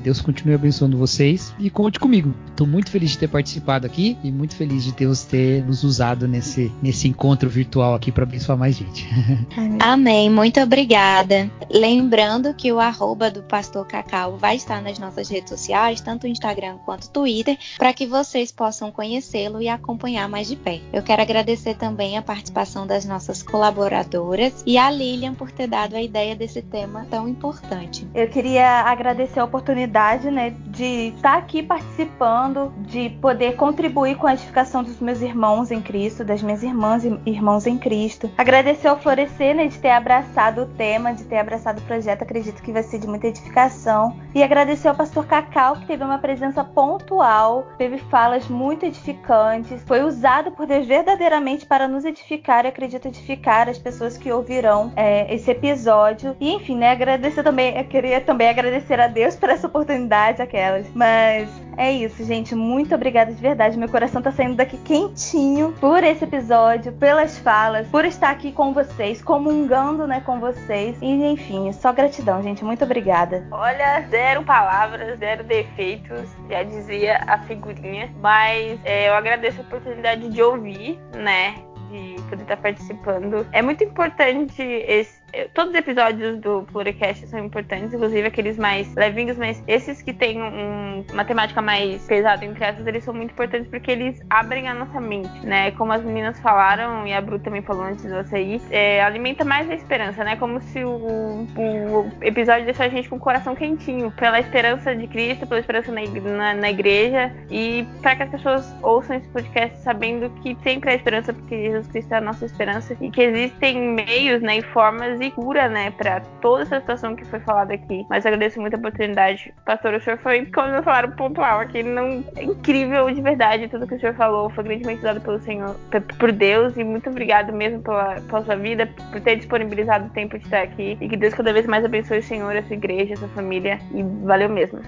Deus 0.00 0.20
continue 0.20 0.54
abençoando 0.54 0.96
vocês 0.96 1.54
e 1.58 1.68
conte 1.68 2.00
comigo. 2.00 2.34
Estou 2.48 2.66
muito 2.66 2.90
feliz 2.90 3.10
de 3.10 3.18
ter 3.18 3.28
participado 3.28 3.86
aqui 3.86 4.16
e 4.24 4.32
muito 4.32 4.56
feliz 4.56 4.84
de 4.84 4.92
Deus 4.92 5.24
ter 5.24 5.64
nos 5.64 5.84
usado 5.84 6.26
nesse, 6.26 6.72
nesse 6.82 7.06
encontro 7.06 7.48
virtual 7.48 7.94
aqui 7.94 8.10
para 8.10 8.24
abençoar 8.24 8.56
mais 8.56 8.76
gente. 8.76 9.08
Amém. 9.78 10.30
Muito 10.30 10.58
obrigada. 10.60 11.50
Lembrando 11.70 12.54
que 12.54 12.72
o 12.72 12.80
arroba 12.80 13.30
do 13.30 13.42
Pastor 13.42 13.86
Cacau 13.86 14.36
vai 14.36 14.56
estar 14.56 14.82
nas 14.82 14.98
nossas 14.98 15.28
redes 15.28 15.50
sociais, 15.50 16.00
tanto 16.00 16.24
o 16.24 16.28
Instagram 16.28 16.78
quanto 16.84 17.04
o 17.04 17.10
Twitter, 17.10 17.58
para 17.76 17.92
que 17.92 18.06
vocês 18.06 18.50
possam 18.50 18.90
conhecê-lo 18.90 19.60
e 19.60 19.68
acompanhar 19.68 20.28
mais 20.28 20.48
de 20.48 20.56
perto. 20.56 20.84
Eu 20.92 21.02
quero 21.02 21.22
agradecer 21.22 21.74
também 21.74 22.16
a 22.16 22.22
participação 22.22 22.86
das 22.86 23.04
nossas 23.04 23.42
colaboradoras 23.42 24.62
e 24.66 24.78
a 24.78 24.90
Lilian 24.90 25.34
por 25.34 25.50
ter 25.50 25.66
dado 25.66 25.94
a 25.94 26.02
ideia 26.02 26.34
desse 26.34 26.62
tema 26.62 27.06
tão 27.10 27.28
importante. 27.28 28.06
Eu 28.14 28.28
queria 28.28 28.82
agradecer 28.82 29.40
a 29.40 29.44
oportunidade 29.44 29.89
oportunidade, 29.90 30.30
né, 30.30 30.54
de 30.66 31.08
estar 31.08 31.36
aqui 31.36 31.62
participando, 31.62 32.72
de 32.78 33.10
poder 33.20 33.56
contribuir 33.56 34.16
com 34.16 34.26
a 34.26 34.32
edificação 34.32 34.82
dos 34.84 35.00
meus 35.00 35.20
irmãos 35.20 35.70
em 35.70 35.80
Cristo, 35.82 36.24
das 36.24 36.42
minhas 36.42 36.62
irmãs 36.62 37.04
e 37.04 37.20
irmãos 37.26 37.66
em 37.66 37.76
Cristo. 37.76 38.30
Agradecer 38.38 38.88
ao 38.88 38.98
Florescer, 38.98 39.54
né, 39.54 39.66
de 39.66 39.78
ter 39.78 39.90
abraçado 39.90 40.62
o 40.62 40.66
tema, 40.66 41.12
de 41.12 41.24
ter 41.24 41.38
abraçado 41.38 41.80
o 41.80 41.82
projeto, 41.82 42.22
acredito 42.22 42.62
que 42.62 42.72
vai 42.72 42.82
ser 42.82 42.98
de 42.98 43.08
muita 43.08 43.26
edificação. 43.26 44.16
E 44.34 44.42
agradecer 44.42 44.88
ao 44.88 44.94
pastor 44.94 45.26
Cacau, 45.26 45.76
que 45.76 45.86
teve 45.86 46.04
uma 46.04 46.18
presença 46.18 46.62
pontual, 46.62 47.66
teve 47.76 47.98
falas 47.98 48.48
muito 48.48 48.86
edificantes, 48.86 49.82
foi 49.84 50.02
usado 50.02 50.52
por 50.52 50.66
Deus 50.66 50.86
verdadeiramente 50.86 51.66
para 51.66 51.88
nos 51.88 52.04
edificar 52.04 52.64
e 52.64 52.68
acredito 52.68 53.08
edificar 53.08 53.68
as 53.68 53.78
pessoas 53.78 54.16
que 54.16 54.30
ouvirão 54.30 54.92
é, 54.94 55.32
esse 55.34 55.50
episódio. 55.50 56.36
E 56.38 56.52
enfim, 56.52 56.76
né, 56.76 56.92
agradecer 56.92 57.42
também, 57.42 57.76
eu 57.76 57.84
queria 57.84 58.20
também 58.20 58.48
agradecer 58.48 59.00
a 59.00 59.08
Deus 59.08 59.34
por 59.34 59.48
essa 59.48 59.66
oportunidade 59.66 59.79
oportunidade 59.80 60.42
aquelas. 60.42 60.86
Mas 60.94 61.48
é 61.76 61.90
isso, 61.90 62.24
gente. 62.24 62.54
Muito 62.54 62.94
obrigada 62.94 63.32
de 63.32 63.40
verdade. 63.40 63.78
Meu 63.78 63.88
coração 63.88 64.20
tá 64.20 64.30
saindo 64.30 64.54
daqui 64.54 64.76
quentinho 64.78 65.72
por 65.80 66.04
esse 66.04 66.24
episódio, 66.24 66.92
pelas 66.92 67.38
falas, 67.38 67.86
por 67.88 68.04
estar 68.04 68.30
aqui 68.30 68.52
com 68.52 68.72
vocês, 68.72 69.22
comungando, 69.22 70.06
né, 70.06 70.20
com 70.20 70.38
vocês. 70.38 70.96
E 71.00 71.24
enfim, 71.24 71.72
só 71.72 71.92
gratidão, 71.92 72.42
gente. 72.42 72.64
Muito 72.64 72.84
obrigada. 72.84 73.46
Olha, 73.50 74.06
zero 74.10 74.44
palavras, 74.44 75.18
zero 75.18 75.42
defeitos, 75.44 76.28
já 76.48 76.62
dizia 76.62 77.24
a 77.26 77.38
figurinha. 77.38 78.12
Mas 78.20 78.78
é, 78.84 79.08
eu 79.08 79.14
agradeço 79.14 79.60
a 79.60 79.64
oportunidade 79.64 80.28
de 80.28 80.42
ouvir, 80.42 80.98
né? 81.14 81.54
De 81.90 82.16
poder 82.28 82.42
estar 82.42 82.56
participando. 82.56 83.46
É 83.52 83.62
muito 83.62 83.82
importante 83.82 84.62
esse 84.62 85.19
Todos 85.54 85.72
os 85.72 85.78
episódios 85.78 86.38
do 86.40 86.62
Pluricast 86.70 87.26
são 87.28 87.38
importantes, 87.38 87.94
inclusive 87.94 88.26
aqueles 88.26 88.58
mais 88.58 88.92
levinhos, 88.94 89.36
mas 89.36 89.62
esses 89.66 90.02
que 90.02 90.12
têm 90.12 90.40
um, 90.42 91.04
uma 91.12 91.24
temática 91.24 91.62
mais 91.62 92.04
pesada, 92.06 92.44
entre 92.44 92.64
aspas, 92.64 92.86
eles 92.86 93.04
são 93.04 93.14
muito 93.14 93.30
importantes 93.32 93.68
porque 93.68 93.90
eles 93.90 94.20
abrem 94.28 94.68
a 94.68 94.74
nossa 94.74 95.00
mente, 95.00 95.30
né? 95.44 95.70
Como 95.72 95.92
as 95.92 96.02
meninas 96.02 96.38
falaram, 96.40 97.06
e 97.06 97.12
a 97.12 97.20
Bru 97.20 97.38
também 97.38 97.62
falou 97.62 97.84
antes 97.84 98.02
de 98.02 98.10
você 98.10 98.40
ir, 98.40 98.62
é, 98.70 99.02
alimenta 99.02 99.44
mais 99.44 99.70
a 99.70 99.74
esperança, 99.74 100.24
né? 100.24 100.36
Como 100.36 100.60
se 100.60 100.84
o, 100.84 100.90
o, 100.90 102.10
episódio 102.20 102.64
deixasse 102.64 102.90
a 102.90 102.96
gente 102.96 103.08
com 103.08 103.16
o 103.16 103.20
coração 103.20 103.54
quentinho, 103.54 104.10
pela 104.12 104.40
esperança 104.40 104.94
de 104.94 105.06
Cristo, 105.06 105.46
pela 105.46 105.60
esperança 105.60 105.92
na, 105.92 106.00
na, 106.36 106.54
na 106.54 106.70
igreja, 106.70 107.32
e 107.50 107.86
para 108.02 108.16
que 108.16 108.22
as 108.24 108.30
pessoas 108.30 108.74
ouçam 108.82 109.16
esse 109.16 109.28
podcast 109.28 109.78
sabendo 109.78 110.30
que 110.42 110.56
sempre 110.62 110.90
há 110.90 110.94
esperança, 110.94 111.32
porque 111.32 111.62
Jesus 111.62 111.86
Cristo 111.88 112.12
é 112.12 112.16
a 112.16 112.20
nossa 112.20 112.44
esperança, 112.44 112.96
e 113.00 113.10
que 113.10 113.22
existem 113.22 113.78
meios 113.78 114.42
né, 114.42 114.58
e 114.58 114.62
formas 114.62 115.19
cura, 115.28 115.68
né, 115.68 115.90
para 115.90 116.20
toda 116.40 116.62
essa 116.62 116.78
situação 116.78 117.16
que 117.16 117.24
foi 117.24 117.40
falada 117.40 117.74
aqui. 117.74 118.06
Mas 118.08 118.24
agradeço 118.24 118.60
muito 118.60 118.74
a 118.74 118.78
oportunidade. 118.78 119.52
Pastor, 119.66 119.94
o 119.94 120.00
senhor 120.00 120.18
foi, 120.18 120.46
como 120.46 120.68
eu 120.68 120.82
falaram, 120.84 121.10
pontual 121.10 121.60
aqui. 121.60 121.82
Não, 121.82 122.24
é 122.36 122.44
incrível 122.44 123.10
de 123.10 123.20
verdade 123.20 123.66
tudo 123.66 123.88
que 123.88 123.96
o 123.96 124.00
senhor 124.00 124.14
falou. 124.14 124.48
Foi 124.50 124.62
grandemente 124.62 125.02
dado 125.02 125.20
pelo 125.20 125.40
Senhor, 125.40 125.74
por 126.18 126.30
Deus. 126.30 126.76
E 126.76 126.84
muito 126.84 127.10
obrigado 127.10 127.52
mesmo 127.52 127.82
pela, 127.82 128.20
pela 128.20 128.44
sua 128.44 128.56
vida, 128.56 128.86
por 129.10 129.20
ter 129.20 129.36
disponibilizado 129.36 130.06
o 130.06 130.10
tempo 130.10 130.38
de 130.38 130.44
estar 130.44 130.62
aqui. 130.62 130.96
E 131.00 131.08
que 131.08 131.16
Deus 131.16 131.34
cada 131.34 131.52
vez 131.52 131.66
mais 131.66 131.84
abençoe 131.84 132.18
o 132.18 132.22
Senhor, 132.22 132.56
a 132.56 132.62
sua 132.62 132.76
igreja, 132.76 133.14
a 133.14 133.16
sua 133.16 133.28
família. 133.28 133.80
E 133.92 134.02
valeu 134.24 134.48
mesmo. 134.48 134.80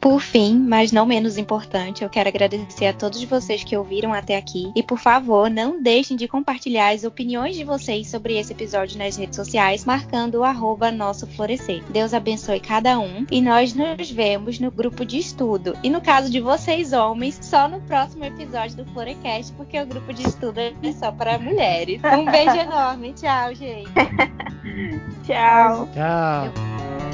Por 0.00 0.20
fim, 0.20 0.58
mas 0.58 0.92
não 0.92 1.04
menos 1.04 1.36
importante, 1.36 2.02
eu 2.02 2.08
quero 2.08 2.30
agradecer 2.30 2.86
a 2.86 2.92
todos 2.92 3.22
vocês 3.24 3.62
que 3.62 3.76
ouviram 3.76 4.14
até 4.14 4.34
aqui 4.34 4.72
e 4.74 4.82
por 4.82 4.98
favor, 4.98 5.50
não 5.50 5.82
deixem 5.82 6.16
de 6.16 6.26
compartilhar 6.26 6.94
as 6.94 7.04
opiniões 7.04 7.54
de 7.54 7.64
vocês 7.64 8.08
sobre 8.08 8.38
esse 8.38 8.52
episódio 8.52 8.96
nas 8.96 9.18
redes 9.18 9.36
sociais, 9.36 9.84
marcando 9.84 10.36
o 10.36 10.44
arroba 10.44 10.90
nosso 10.90 11.26
florescer. 11.26 11.84
Deus 11.90 12.14
abençoe 12.14 12.60
cada 12.60 12.98
um 12.98 13.26
e 13.30 13.42
nós 13.42 13.74
nos 13.74 14.10
vemos 14.10 14.58
no 14.58 14.70
grupo 14.70 15.04
de 15.04 15.18
estudo. 15.18 15.76
E 15.82 15.90
no 15.90 16.00
caso 16.00 16.30
de 16.30 16.40
vocês, 16.40 16.94
homens, 16.94 17.38
só 17.42 17.68
no 17.68 17.80
próximo 17.82 18.24
episódio 18.24 18.78
do 18.78 18.92
Florecast, 18.92 19.52
porque 19.52 19.78
o 19.78 19.86
grupo 19.86 20.14
de 20.14 20.26
estudo 20.26 20.60
é 20.60 20.72
só 20.98 21.12
para 21.12 21.38
mulheres. 21.38 22.00
Um 22.04 22.24
beijo 22.24 22.56
enorme. 22.56 23.12
Tchau, 23.12 23.54
gente. 23.54 23.92
Tchau. 25.26 25.88
Tchau. 25.92 27.09